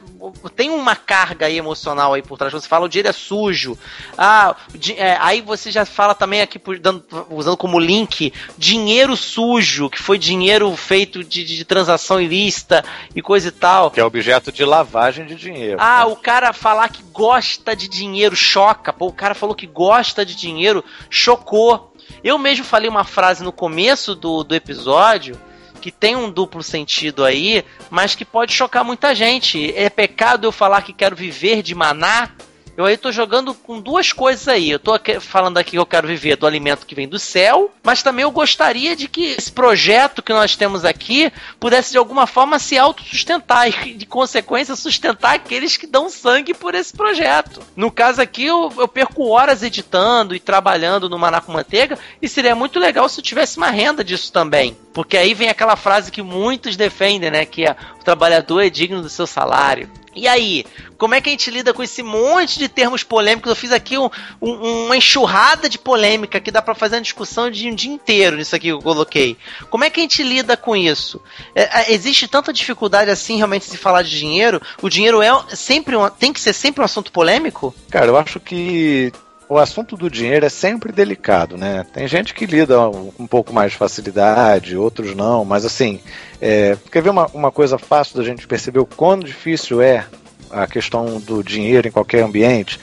tem 0.55 0.69
uma 0.71 0.95
carga 0.95 1.47
aí 1.47 1.57
emocional 1.57 2.13
aí 2.13 2.23
por 2.23 2.37
trás. 2.37 2.53
Você 2.53 2.69
fala 2.69 2.85
o 2.85 2.89
dinheiro 2.89 3.09
é 3.09 3.13
sujo. 3.13 3.79
Ah, 4.19 4.55
di- 4.75 4.93
é, 4.99 5.17
aí 5.21 5.41
você 5.41 5.71
já 5.71 5.87
fala 5.87 6.15
também 6.15 6.43
aqui 6.43 6.59
por- 6.59 6.79
dando- 6.79 7.05
usando 7.31 7.57
como 7.57 7.79
link 7.79 8.33
dinheiro 8.59 9.17
sujo, 9.17 9.89
que 9.89 9.99
foi 10.03 10.19
dinheiro 10.19 10.75
feito 10.77 11.25
de, 11.25 11.45
de 11.45 11.65
transação 11.65 12.21
ilícita 12.21 12.85
e 13.15 13.23
coisa 13.23 13.49
e 13.49 13.53
tal. 13.53 13.91
Que 13.91 14.01
é 14.01 14.05
objeto 14.05 14.53
de 14.53 14.65
lavagem 14.65 15.25
de 15.25 15.35
dinheiro. 15.35 15.79
Ah, 15.81 16.01
né? 16.01 16.13
o 16.13 16.17
cara 16.17 16.53
falar 16.53 16.89
que 16.91 17.03
gosta 17.05 17.75
de 17.75 17.89
dinheiro 17.89 18.37
choca. 18.37 18.93
Pô, 18.93 19.07
o 19.07 19.13
cara 19.13 19.35
falou 19.35 19.55
que 19.55 19.67
gosta 19.67 20.27
de 20.27 20.35
dinheiro, 20.35 20.85
chocou. 21.09 21.91
Eu 22.23 22.39
mesmo 22.39 22.65
falei 22.65 22.89
uma 22.89 23.05
frase 23.05 23.43
no 23.43 23.53
começo 23.53 24.15
do, 24.15 24.45
do 24.45 24.55
episódio 24.55 25.39
que 25.85 25.93
tem 25.93 26.17
um 26.17 26.31
duplo 26.31 26.63
sentido 26.63 27.23
aí, 27.23 27.63
mas 27.91 28.15
que 28.15 28.25
pode 28.25 28.55
chocar 28.55 28.83
muita 28.83 29.15
gente. 29.15 29.71
É 29.77 29.91
pecado 29.91 30.47
eu 30.47 30.51
falar 30.51 30.81
que 30.81 30.95
quero 30.95 31.15
viver 31.15 31.63
de 31.63 31.75
maná? 31.75 32.31
Eu 32.77 32.85
aí 32.85 32.97
tô 32.97 33.13
jogando 33.13 33.55
com 33.55 33.81
duas 33.81 34.13
coisas 34.13 34.49
aí. 34.49 34.71
Eu 34.71 34.79
tô 34.79 34.93
falando 35.21 35.59
aqui 35.59 35.73
que 35.73 35.79
eu 35.79 35.87
quero 35.87 36.09
viver 36.09 36.37
do 36.37 36.47
alimento 36.47 36.87
que 36.87 36.95
vem 36.95 37.09
do 37.09 37.19
céu, 37.19 37.73
mas 37.83 38.03
também 38.03 38.25
eu 38.25 38.31
gostaria 38.31 38.97
de 38.97 39.09
que 39.09 39.27
esse 39.27 39.51
projeto 39.51 40.23
que 40.23 40.33
nós 40.33 40.57
temos 40.57 40.85
aqui 40.85 41.33
pudesse 41.61 41.93
de 41.93 41.99
alguma 41.99 42.27
forma 42.27 42.59
se 42.59 42.77
autossustentar 42.77 43.69
e, 43.87 43.95
de 43.95 44.07
consequência, 44.07 44.75
sustentar 44.75 45.35
aqueles 45.35 45.77
que 45.77 45.87
dão 45.87 46.11
sangue 46.11 46.53
por 46.53 46.75
esse 46.75 46.93
projeto. 46.93 47.61
No 47.77 47.91
caso 47.91 48.21
aqui, 48.21 48.47
eu, 48.47 48.73
eu 48.77 48.89
perco 48.89 49.29
horas 49.29 49.63
editando 49.63 50.35
e 50.35 50.41
trabalhando 50.41 51.09
no 51.09 51.19
Maná 51.19 51.41
com 51.41 51.53
Manteiga 51.53 51.99
e 52.21 52.29
seria 52.29 52.55
muito 52.55 52.81
legal 52.81 53.09
se 53.09 53.21
eu 53.21 53.25
tivesse 53.25 53.57
uma 53.57 53.71
renda 53.71 54.03
disso 54.03 54.33
também. 54.33 54.77
Porque 54.93 55.17
aí 55.17 55.33
vem 55.35 55.49
aquela 55.49 55.77
frase 55.77 56.11
que 56.11 56.23
muitos 56.23 56.77
defendem, 56.77 57.31
né? 57.31 57.45
Que 57.45 57.67
é 57.67 57.77
o 58.01 58.05
trabalhador 58.05 58.61
é 58.61 58.71
digno 58.71 59.03
do 59.03 59.09
seu 59.09 59.27
salário. 59.27 59.89
E 60.15 60.29
aí, 60.29 60.65
como 60.99 61.15
é 61.15 61.21
que 61.21 61.29
a 61.29 61.33
gente 61.33 61.51
lida 61.51 61.73
com 61.75 61.83
esse 61.83 62.03
monte 62.03 62.59
de 62.59 62.69
termos 62.69 63.03
polêmicos? 63.03 63.51
Eu 63.51 63.57
fiz 63.57 63.73
aqui 63.73 63.99
um- 63.99 64.11
um- 64.41 64.87
uma 64.87 64.97
enxurrada 64.97 65.69
de 65.69 65.79
polêmica 65.79 66.41
que 66.41 66.51
dá 66.51 66.63
pra 66.63 66.75
fazer 66.75 66.97
uma 66.97 67.03
discussão 67.03 67.51
de 67.51 67.69
um 67.69 67.75
dia 67.75 67.91
inteiro 67.93 68.37
nisso 68.37 68.55
aqui 68.55 68.65
que 68.65 68.73
eu 68.73 68.81
coloquei. 68.81 69.37
Como 69.71 69.85
é 69.85 69.91
que 69.91 70.01
a 70.01 70.03
gente 70.03 70.23
lida 70.23 70.57
com 70.57 70.75
isso? 70.77 71.21
É, 71.55 71.63
é, 71.91 71.93
existe 71.93 72.27
tanta 72.29 72.53
dificuldade 72.53 73.11
assim 73.11 73.37
realmente 73.37 73.65
se 73.67 73.77
falar 73.77 74.03
de 74.03 74.11
dinheiro? 74.19 74.61
O 74.81 74.89
dinheiro 74.89 75.21
é 75.21 75.31
sempre 75.55 75.97
um- 75.97 76.09
tem 76.09 76.33
que 76.33 76.41
ser 76.41 76.53
sempre 76.53 76.81
um 76.81 76.85
assunto 76.85 77.13
polêmico? 77.13 77.75
Cara, 77.91 78.07
eu 78.07 78.17
acho 78.17 78.41
que 78.41 79.13
o 79.49 79.59
assunto 79.59 79.97
do 79.97 80.11
dinheiro 80.11 80.47
é 80.47 80.49
sempre 80.49 80.93
delicado, 80.93 81.57
né? 81.57 81.85
Tem 81.93 82.07
gente 82.09 82.35
que 82.35 82.47
lida 82.47 82.89
um, 82.89 83.13
um 83.19 83.27
pouco 83.27 83.53
mais 83.53 83.73
de 83.73 83.79
facilidade, 83.79 84.77
outros 84.77 85.15
não, 85.15 85.45
mas 85.45 85.65
assim, 85.65 86.01
é, 86.41 86.77
quer 86.91 87.03
ver 87.03 87.11
uma, 87.11 87.27
uma 87.35 87.53
coisa 87.53 87.79
fácil 87.79 88.17
da 88.17 88.25
gente 88.25 88.47
perceber 88.47 88.79
o 88.81 88.87
quão 88.87 89.19
difícil 89.19 89.81
é 89.81 90.07
a 90.51 90.67
questão 90.67 91.19
do 91.21 91.43
dinheiro 91.43 91.89
em 91.89 91.91
qualquer 91.91 92.23
ambiente? 92.23 92.79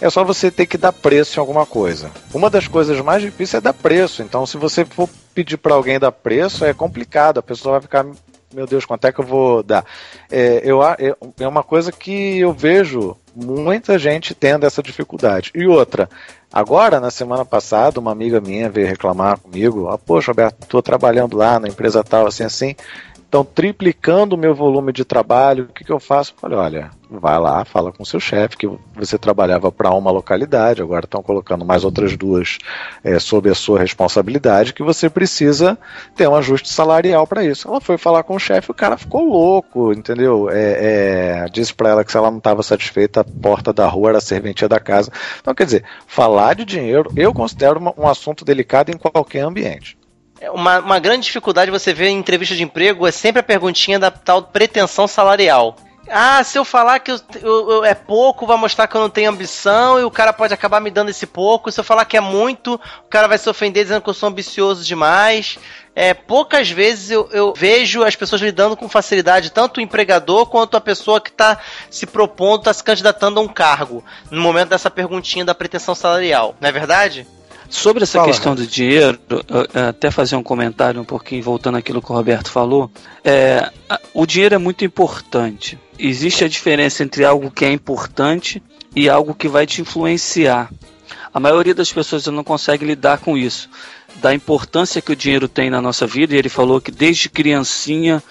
É 0.00 0.08
só 0.10 0.22
você 0.22 0.50
ter 0.50 0.66
que 0.66 0.78
dar 0.78 0.92
preço 0.92 1.38
em 1.38 1.40
alguma 1.40 1.66
coisa. 1.66 2.10
Uma 2.32 2.48
das 2.48 2.68
coisas 2.68 3.00
mais 3.00 3.22
difíceis 3.22 3.54
é 3.54 3.60
dar 3.60 3.72
preço, 3.72 4.22
então 4.22 4.46
se 4.46 4.56
você 4.56 4.84
for 4.84 5.08
pedir 5.34 5.56
para 5.56 5.74
alguém 5.74 5.98
dar 5.98 6.12
preço, 6.12 6.64
é 6.64 6.72
complicado, 6.72 7.38
a 7.38 7.42
pessoa 7.42 7.74
vai 7.74 7.82
ficar 7.82 8.06
meu 8.54 8.66
Deus, 8.66 8.84
quanto 8.84 9.06
é 9.06 9.12
que 9.12 9.20
eu 9.20 9.24
vou 9.24 9.62
dar? 9.62 9.84
É, 10.30 10.60
eu, 10.64 10.82
é, 10.82 11.14
é 11.40 11.48
uma 11.48 11.62
coisa 11.62 11.90
que 11.90 12.38
eu 12.38 12.52
vejo 12.52 13.16
muita 13.34 13.98
gente 13.98 14.34
tendo 14.34 14.64
essa 14.64 14.82
dificuldade. 14.82 15.50
E 15.54 15.66
outra, 15.66 16.08
agora, 16.52 17.00
na 17.00 17.10
semana 17.10 17.44
passada, 17.44 18.00
uma 18.00 18.12
amiga 18.12 18.40
minha 18.40 18.70
veio 18.70 18.86
reclamar 18.86 19.38
comigo: 19.38 19.88
ah, 19.88 19.98
Poxa, 19.98 20.30
Alberto, 20.30 20.58
estou 20.62 20.82
trabalhando 20.82 21.36
lá 21.36 21.58
na 21.60 21.68
empresa 21.68 22.02
tal, 22.02 22.26
assim, 22.26 22.44
assim. 22.44 22.74
Estão 23.36 23.44
triplicando 23.44 24.34
o 24.34 24.38
meu 24.38 24.54
volume 24.54 24.94
de 24.94 25.04
trabalho. 25.04 25.64
O 25.64 25.72
que, 25.74 25.84
que 25.84 25.92
eu 25.92 26.00
faço? 26.00 26.32
Falei, 26.40 26.56
olha, 26.56 26.90
vai 27.10 27.38
lá, 27.38 27.66
fala 27.66 27.92
com 27.92 28.02
seu 28.02 28.18
chefe 28.18 28.56
que 28.56 28.66
você 28.94 29.18
trabalhava 29.18 29.70
para 29.70 29.90
uma 29.90 30.10
localidade, 30.10 30.80
agora 30.80 31.04
estão 31.04 31.22
colocando 31.22 31.62
mais 31.62 31.84
outras 31.84 32.16
duas 32.16 32.56
é, 33.04 33.18
sob 33.18 33.50
a 33.50 33.54
sua 33.54 33.78
responsabilidade, 33.78 34.72
que 34.72 34.82
você 34.82 35.10
precisa 35.10 35.76
ter 36.14 36.26
um 36.26 36.34
ajuste 36.34 36.70
salarial 36.70 37.26
para 37.26 37.44
isso. 37.44 37.68
Ela 37.68 37.78
foi 37.78 37.98
falar 37.98 38.22
com 38.22 38.36
o 38.36 38.38
chefe, 38.38 38.70
o 38.70 38.74
cara 38.74 38.96
ficou 38.96 39.28
louco, 39.28 39.92
entendeu? 39.92 40.48
É, 40.48 41.42
é, 41.44 41.48
disse 41.52 41.74
para 41.74 41.90
ela 41.90 42.04
que 42.06 42.12
se 42.12 42.16
ela 42.16 42.30
não 42.30 42.38
estava 42.38 42.62
satisfeita, 42.62 43.20
a 43.20 43.24
porta 43.24 43.70
da 43.70 43.86
rua 43.86 44.08
era 44.08 44.18
a 44.18 44.22
serventia 44.22 44.66
da 44.66 44.80
casa. 44.80 45.12
Então, 45.42 45.54
quer 45.54 45.66
dizer, 45.66 45.84
falar 46.06 46.54
de 46.54 46.64
dinheiro 46.64 47.12
eu 47.14 47.34
considero 47.34 47.78
uma- 47.78 47.92
um 47.98 48.08
assunto 48.08 48.46
delicado 48.46 48.90
em 48.90 48.96
qualquer 48.96 49.40
ambiente. 49.40 49.98
É 50.40 50.50
Uma, 50.50 50.80
uma 50.80 50.98
grande 50.98 51.26
dificuldade 51.26 51.70
você 51.70 51.92
vê 51.94 52.08
em 52.08 52.18
entrevista 52.18 52.54
de 52.54 52.62
emprego 52.62 53.06
é 53.06 53.10
sempre 53.12 53.40
a 53.40 53.42
perguntinha 53.42 53.98
da 53.98 54.10
tal 54.10 54.42
pretensão 54.42 55.08
salarial. 55.08 55.76
Ah, 56.08 56.44
se 56.44 56.56
eu 56.56 56.64
falar 56.64 57.00
que 57.00 57.10
eu- 57.10 57.18
eu- 57.42 57.70
eu- 57.70 57.84
é 57.84 57.92
pouco, 57.92 58.46
vai 58.46 58.56
mostrar 58.56 58.86
que 58.86 58.94
eu 58.96 59.00
não 59.00 59.10
tenho 59.10 59.28
ambição 59.28 59.98
e 59.98 60.04
o 60.04 60.10
cara 60.10 60.32
pode 60.32 60.54
acabar 60.54 60.78
me 60.80 60.88
dando 60.88 61.08
esse 61.08 61.26
pouco. 61.26 61.72
Se 61.72 61.80
eu 61.80 61.84
falar 61.84 62.04
que 62.04 62.16
é 62.16 62.20
muito, 62.20 62.74
o 62.74 63.08
cara 63.08 63.26
vai 63.26 63.36
se 63.38 63.48
ofender 63.50 63.82
dizendo 63.82 64.00
que 64.02 64.08
eu 64.08 64.14
sou 64.14 64.28
ambicioso 64.28 64.84
demais. 64.84 65.58
É, 65.96 66.14
poucas 66.14 66.70
vezes 66.70 67.10
eu, 67.10 67.28
eu 67.32 67.52
vejo 67.56 68.04
as 68.04 68.14
pessoas 68.14 68.40
lidando 68.40 68.76
com 68.76 68.88
facilidade, 68.88 69.50
tanto 69.50 69.78
o 69.78 69.80
empregador 69.80 70.46
quanto 70.46 70.76
a 70.76 70.80
pessoa 70.80 71.20
que 71.20 71.30
está 71.30 71.58
se 71.90 72.06
propondo, 72.06 72.60
está 72.60 72.72
se 72.72 72.84
candidatando 72.84 73.40
a 73.40 73.42
um 73.42 73.48
cargo, 73.48 74.04
no 74.30 74.40
momento 74.40 74.68
dessa 74.68 74.90
perguntinha 74.90 75.44
da 75.44 75.56
pretensão 75.56 75.94
salarial. 75.94 76.54
Não 76.60 76.68
é 76.68 76.72
verdade? 76.72 77.26
Sobre 77.68 78.04
essa 78.04 78.18
Fala, 78.18 78.30
questão 78.32 78.54
do 78.54 78.66
dinheiro, 78.66 79.18
até 79.88 80.10
fazer 80.10 80.36
um 80.36 80.42
comentário 80.42 81.00
um 81.00 81.04
pouquinho 81.04 81.42
voltando 81.42 81.76
àquilo 81.76 82.00
que 82.00 82.10
o 82.10 82.14
Roberto 82.14 82.50
falou. 82.50 82.90
É, 83.24 83.70
o 84.14 84.24
dinheiro 84.24 84.54
é 84.54 84.58
muito 84.58 84.84
importante. 84.84 85.78
Existe 85.98 86.44
a 86.44 86.48
diferença 86.48 87.02
entre 87.02 87.24
algo 87.24 87.50
que 87.50 87.64
é 87.64 87.72
importante 87.72 88.62
e 88.94 89.08
algo 89.08 89.34
que 89.34 89.48
vai 89.48 89.66
te 89.66 89.80
influenciar. 89.80 90.70
A 91.34 91.40
maioria 91.40 91.74
das 91.74 91.92
pessoas 91.92 92.26
não 92.28 92.42
consegue 92.44 92.84
lidar 92.84 93.18
com 93.18 93.36
isso. 93.36 93.68
Da 94.16 94.32
importância 94.32 95.02
que 95.02 95.12
o 95.12 95.16
dinheiro 95.16 95.46
tem 95.46 95.68
na 95.68 95.82
nossa 95.82 96.06
vida, 96.06 96.34
e 96.34 96.38
ele 96.38 96.48
falou 96.48 96.80
que 96.80 96.90
desde 96.90 97.28
criancinha 97.28 98.22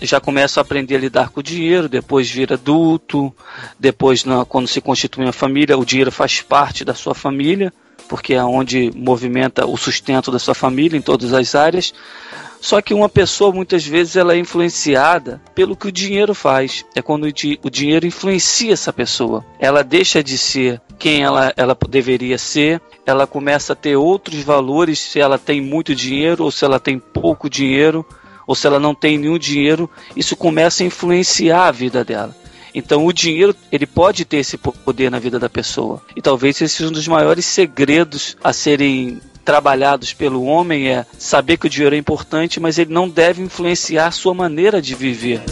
já 0.00 0.18
começa 0.18 0.58
a 0.58 0.62
aprender 0.62 0.96
a 0.96 0.98
lidar 0.98 1.28
com 1.28 1.40
o 1.40 1.42
dinheiro, 1.42 1.86
depois 1.88 2.30
vira 2.30 2.54
adulto, 2.54 3.34
depois 3.78 4.24
na- 4.24 4.46
quando 4.46 4.66
se 4.66 4.80
constitui 4.80 5.24
uma 5.24 5.32
família, 5.32 5.76
o 5.76 5.84
dinheiro 5.84 6.10
faz 6.10 6.40
parte 6.40 6.82
da 6.84 6.94
sua 6.94 7.14
família 7.14 7.70
porque 8.08 8.34
é 8.34 8.42
onde 8.42 8.90
movimenta 8.96 9.66
o 9.66 9.76
sustento 9.76 10.30
da 10.30 10.38
sua 10.38 10.54
família 10.54 10.96
em 10.96 11.02
todas 11.02 11.32
as 11.32 11.54
áreas. 11.54 11.92
Só 12.60 12.82
que 12.82 12.92
uma 12.92 13.08
pessoa 13.08 13.52
muitas 13.52 13.86
vezes 13.86 14.16
ela 14.16 14.34
é 14.34 14.38
influenciada 14.38 15.40
pelo 15.54 15.76
que 15.76 15.86
o 15.86 15.92
dinheiro 15.92 16.34
faz. 16.34 16.84
É 16.94 17.00
quando 17.00 17.24
o, 17.24 17.32
di- 17.32 17.58
o 17.62 17.70
dinheiro 17.70 18.04
influencia 18.06 18.72
essa 18.72 18.92
pessoa. 18.92 19.44
Ela 19.60 19.84
deixa 19.84 20.24
de 20.24 20.36
ser 20.36 20.80
quem 20.98 21.22
ela, 21.22 21.52
ela 21.56 21.76
deveria 21.88 22.36
ser. 22.36 22.80
Ela 23.06 23.26
começa 23.26 23.72
a 23.72 23.76
ter 23.76 23.94
outros 23.96 24.42
valores 24.42 24.98
se 24.98 25.20
ela 25.20 25.38
tem 25.38 25.60
muito 25.60 25.94
dinheiro 25.94 26.42
ou 26.44 26.50
se 26.50 26.64
ela 26.64 26.80
tem 26.80 26.98
pouco 26.98 27.48
dinheiro 27.48 28.04
ou 28.46 28.54
se 28.54 28.66
ela 28.66 28.80
não 28.80 28.94
tem 28.94 29.18
nenhum 29.18 29.38
dinheiro. 29.38 29.88
Isso 30.16 30.34
começa 30.34 30.82
a 30.82 30.86
influenciar 30.86 31.66
a 31.68 31.70
vida 31.70 32.04
dela. 32.04 32.34
Então 32.74 33.06
o 33.06 33.12
dinheiro 33.12 33.54
ele 33.70 33.86
pode 33.86 34.24
ter 34.24 34.38
esse 34.38 34.56
poder 34.56 35.10
na 35.10 35.18
vida 35.18 35.38
da 35.38 35.48
pessoa. 35.48 36.02
E 36.16 36.22
talvez 36.22 36.60
esse 36.60 36.76
seja 36.76 36.88
um 36.88 36.92
dos 36.92 37.08
maiores 37.08 37.44
segredos 37.44 38.36
a 38.42 38.52
serem 38.52 39.20
trabalhados 39.44 40.12
pelo 40.12 40.44
homem 40.44 40.90
é 40.90 41.06
saber 41.18 41.56
que 41.56 41.66
o 41.66 41.70
dinheiro 41.70 41.94
é 41.94 41.98
importante, 41.98 42.60
mas 42.60 42.78
ele 42.78 42.92
não 42.92 43.08
deve 43.08 43.42
influenciar 43.42 44.08
a 44.08 44.10
sua 44.10 44.34
maneira 44.34 44.82
de 44.82 44.94
viver. 44.94 45.42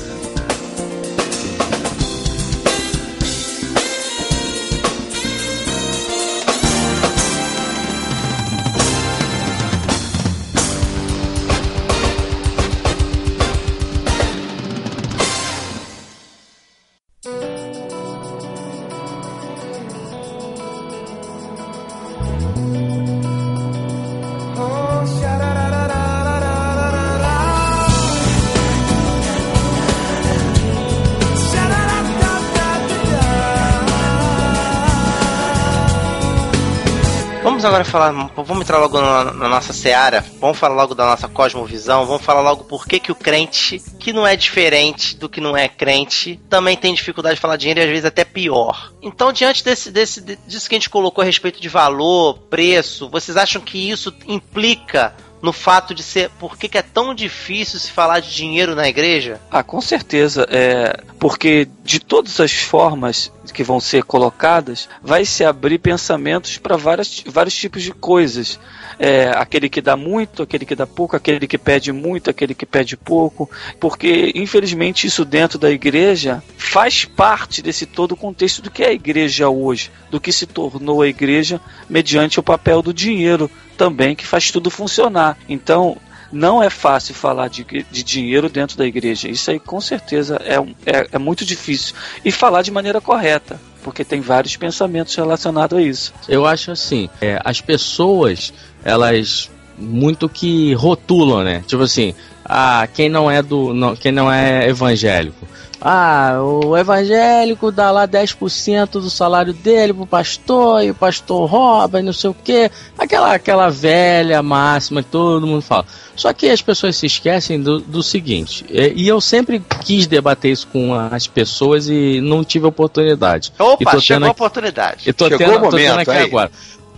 Falar, 37.96 38.12
vamos 38.36 38.60
entrar 38.60 38.78
logo 38.78 39.00
na, 39.00 39.24
na 39.24 39.48
nossa 39.48 39.72
seara, 39.72 40.22
vamos 40.38 40.58
falar 40.58 40.74
logo 40.74 40.94
da 40.94 41.06
nossa 41.06 41.26
cosmovisão, 41.28 42.04
vamos 42.04 42.22
falar 42.22 42.42
logo 42.42 42.64
por 42.64 42.86
que, 42.86 43.00
que 43.00 43.10
o 43.10 43.14
crente, 43.14 43.82
que 43.98 44.12
não 44.12 44.26
é 44.26 44.36
diferente 44.36 45.16
do 45.16 45.28
que 45.28 45.40
não 45.40 45.56
é 45.56 45.66
crente, 45.66 46.38
também 46.50 46.76
tem 46.76 46.92
dificuldade 46.92 47.36
de 47.36 47.40
falar 47.40 47.56
dinheiro 47.56 47.80
e 47.80 47.84
às 47.84 47.88
vezes 47.88 48.04
até 48.04 48.24
pior. 48.24 48.92
Então, 49.00 49.32
diante 49.32 49.64
desse, 49.64 49.90
desse, 49.90 50.20
disso 50.46 50.68
que 50.68 50.74
a 50.74 50.78
gente 50.78 50.90
colocou 50.90 51.22
a 51.22 51.24
respeito 51.24 51.60
de 51.60 51.68
valor, 51.70 52.38
preço, 52.50 53.08
vocês 53.08 53.36
acham 53.36 53.62
que 53.62 53.90
isso 53.90 54.12
implica 54.26 55.14
no 55.40 55.52
fato 55.52 55.94
de 55.94 56.02
ser. 56.02 56.30
Por 56.30 56.56
que, 56.56 56.68
que 56.68 56.78
é 56.78 56.82
tão 56.82 57.14
difícil 57.14 57.78
se 57.78 57.90
falar 57.90 58.20
de 58.20 58.34
dinheiro 58.34 58.74
na 58.74 58.88
igreja? 58.88 59.40
Ah, 59.50 59.62
com 59.62 59.80
certeza. 59.80 60.46
É, 60.50 61.00
porque 61.18 61.68
de 61.86 62.00
todas 62.00 62.40
as 62.40 62.52
formas 62.52 63.32
que 63.54 63.62
vão 63.62 63.78
ser 63.78 64.02
colocadas, 64.02 64.88
vai 65.00 65.24
se 65.24 65.44
abrir 65.44 65.78
pensamentos 65.78 66.58
para 66.58 66.76
vários 66.76 67.54
tipos 67.54 67.80
de 67.80 67.92
coisas. 67.92 68.58
É, 68.98 69.28
aquele 69.28 69.68
que 69.68 69.80
dá 69.80 69.96
muito, 69.96 70.42
aquele 70.42 70.66
que 70.66 70.74
dá 70.74 70.86
pouco, 70.86 71.14
aquele 71.14 71.46
que 71.46 71.56
pede 71.56 71.92
muito, 71.92 72.28
aquele 72.28 72.54
que 72.54 72.66
pede 72.66 72.96
pouco, 72.96 73.48
porque 73.78 74.32
infelizmente 74.34 75.06
isso 75.06 75.24
dentro 75.24 75.58
da 75.58 75.70
igreja 75.70 76.42
faz 76.58 77.04
parte 77.04 77.62
desse 77.62 77.86
todo 77.86 78.12
o 78.12 78.16
contexto 78.16 78.60
do 78.62 78.70
que 78.70 78.82
é 78.82 78.88
a 78.88 78.92
igreja 78.92 79.48
hoje, 79.48 79.92
do 80.10 80.20
que 80.20 80.32
se 80.32 80.46
tornou 80.46 81.02
a 81.02 81.08
igreja 81.08 81.60
mediante 81.88 82.40
o 82.40 82.42
papel 82.42 82.82
do 82.82 82.92
dinheiro 82.92 83.48
também, 83.76 84.16
que 84.16 84.26
faz 84.26 84.50
tudo 84.50 84.70
funcionar. 84.70 85.38
Então, 85.48 85.98
não 86.32 86.62
é 86.62 86.70
fácil 86.70 87.14
falar 87.14 87.48
de, 87.48 87.64
de 87.64 88.02
dinheiro 88.02 88.48
dentro 88.48 88.76
da 88.76 88.86
igreja. 88.86 89.28
Isso 89.28 89.50
aí 89.50 89.58
com 89.58 89.80
certeza 89.80 90.40
é, 90.44 90.56
é, 90.84 91.08
é 91.12 91.18
muito 91.18 91.44
difícil. 91.44 91.94
E 92.24 92.30
falar 92.30 92.62
de 92.62 92.70
maneira 92.70 93.00
correta 93.00 93.60
porque 93.86 94.04
tem 94.04 94.20
vários 94.20 94.56
pensamentos 94.56 95.14
relacionados 95.14 95.78
a 95.78 95.80
isso. 95.80 96.12
Eu 96.28 96.44
acho 96.44 96.72
assim, 96.72 97.08
é, 97.20 97.40
as 97.44 97.60
pessoas, 97.60 98.52
elas 98.84 99.48
muito 99.78 100.28
que 100.28 100.74
rotulam, 100.74 101.44
né? 101.44 101.62
Tipo 101.68 101.84
assim, 101.84 102.12
ah, 102.44 102.88
quem 102.92 103.08
não 103.08 103.30
é 103.30 103.40
do, 103.42 103.72
não, 103.72 103.94
quem 103.94 104.10
não 104.10 104.30
é 104.30 104.68
evangélico, 104.68 105.46
ah, 105.80 106.38
o 106.42 106.76
evangélico 106.76 107.70
dá 107.70 107.90
lá 107.90 108.08
10% 108.08 108.92
do 108.92 109.10
salário 109.10 109.52
dele 109.52 109.92
pro 109.92 110.06
pastor 110.06 110.82
e 110.82 110.90
o 110.90 110.94
pastor 110.94 111.48
rouba 111.48 112.00
e 112.00 112.02
não 112.02 112.12
sei 112.12 112.30
o 112.30 112.34
que. 112.34 112.70
Aquela, 112.98 113.34
aquela 113.34 113.68
velha 113.68 114.42
máxima 114.42 115.02
que 115.02 115.10
todo 115.10 115.46
mundo 115.46 115.62
fala. 115.62 115.84
Só 116.14 116.32
que 116.32 116.48
as 116.48 116.62
pessoas 116.62 116.96
se 116.96 117.06
esquecem 117.06 117.60
do, 117.60 117.78
do 117.78 118.02
seguinte, 118.02 118.64
e, 118.70 119.04
e 119.04 119.08
eu 119.08 119.20
sempre 119.20 119.62
quis 119.84 120.06
debater 120.06 120.50
isso 120.50 120.66
com 120.68 120.94
as 120.94 121.26
pessoas 121.26 121.88
e 121.88 122.20
não 122.22 122.42
tive 122.42 122.66
oportunidade. 122.66 123.52
Opa, 123.58 124.00
chegou 124.00 124.28
a 124.28 124.30
oportunidade. 124.30 125.08
E 125.08 125.12
tô 125.12 125.28
chegou 125.28 125.38
tendo, 125.38 125.50
o 125.50 125.60
momento, 125.60 125.70
tô 125.70 125.76
tendo 125.76 126.00
aqui 126.00 126.10
aí. 126.10 126.24
agora. 126.24 126.50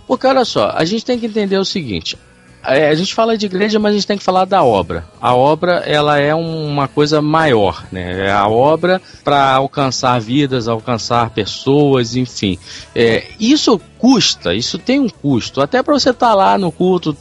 Porque 0.07 0.25
olha 0.25 0.45
só, 0.45 0.71
a 0.73 0.85
gente 0.85 1.03
tem 1.03 1.19
que 1.19 1.25
entender 1.25 1.57
o 1.57 1.65
seguinte: 1.65 2.17
é, 2.63 2.89
a 2.89 2.95
gente 2.95 3.13
fala 3.13 3.37
de 3.37 3.45
igreja, 3.45 3.79
mas 3.79 3.91
a 3.91 3.95
gente 3.95 4.07
tem 4.07 4.17
que 4.17 4.23
falar 4.23 4.45
da 4.45 4.63
obra. 4.63 5.05
A 5.21 5.33
obra 5.33 5.83
ela 5.85 6.17
é 6.19 6.35
uma 6.35 6.87
coisa 6.87 7.21
maior, 7.21 7.85
né? 7.91 8.27
É 8.27 8.31
a 8.31 8.47
obra 8.47 9.01
para 9.23 9.53
alcançar 9.53 10.19
vidas, 10.19 10.67
alcançar 10.67 11.29
pessoas, 11.29 12.15
enfim. 12.15 12.59
É, 12.93 13.27
isso 13.39 13.79
custa, 13.97 14.53
isso 14.53 14.77
tem 14.77 14.99
um 14.99 15.09
custo. 15.09 15.61
Até 15.61 15.81
para 15.81 15.93
você 15.93 16.09
estar 16.09 16.29
tá 16.29 16.35
lá 16.35 16.57
no 16.57 16.71
culto 16.71 17.15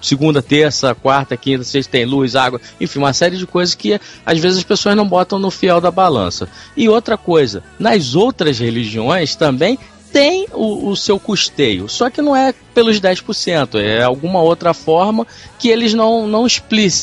segunda, 0.00 0.42
terça, 0.42 0.94
quarta, 0.94 1.36
quinta, 1.36 1.64
sexta 1.64 1.92
tem 1.92 2.04
luz, 2.04 2.36
água, 2.36 2.60
enfim, 2.78 2.98
uma 2.98 3.12
série 3.12 3.38
de 3.38 3.46
coisas 3.46 3.74
que 3.74 3.98
às 4.24 4.38
vezes 4.38 4.58
as 4.58 4.64
pessoas 4.64 4.94
não 4.94 5.08
botam 5.08 5.38
no 5.38 5.50
fiel 5.50 5.80
da 5.80 5.90
balança. 5.90 6.48
E 6.76 6.88
outra 6.88 7.16
coisa, 7.16 7.62
nas 7.78 8.14
outras 8.14 8.58
religiões 8.58 9.34
também 9.34 9.78
tem 10.14 10.46
o, 10.52 10.90
o, 10.90 10.96
seu 10.96 11.18
custeio, 11.18 11.88
só 11.88 12.08
que 12.08 12.22
não 12.22 12.36
é 12.36 12.54
pelos 12.72 13.00
10%, 13.00 13.80
é 13.80 14.04
alguma 14.04 14.40
outra 14.40 14.72
forma 14.72 15.26
que 15.58 15.68
eles 15.68 15.92
não 15.92 16.28
não, 16.28 16.46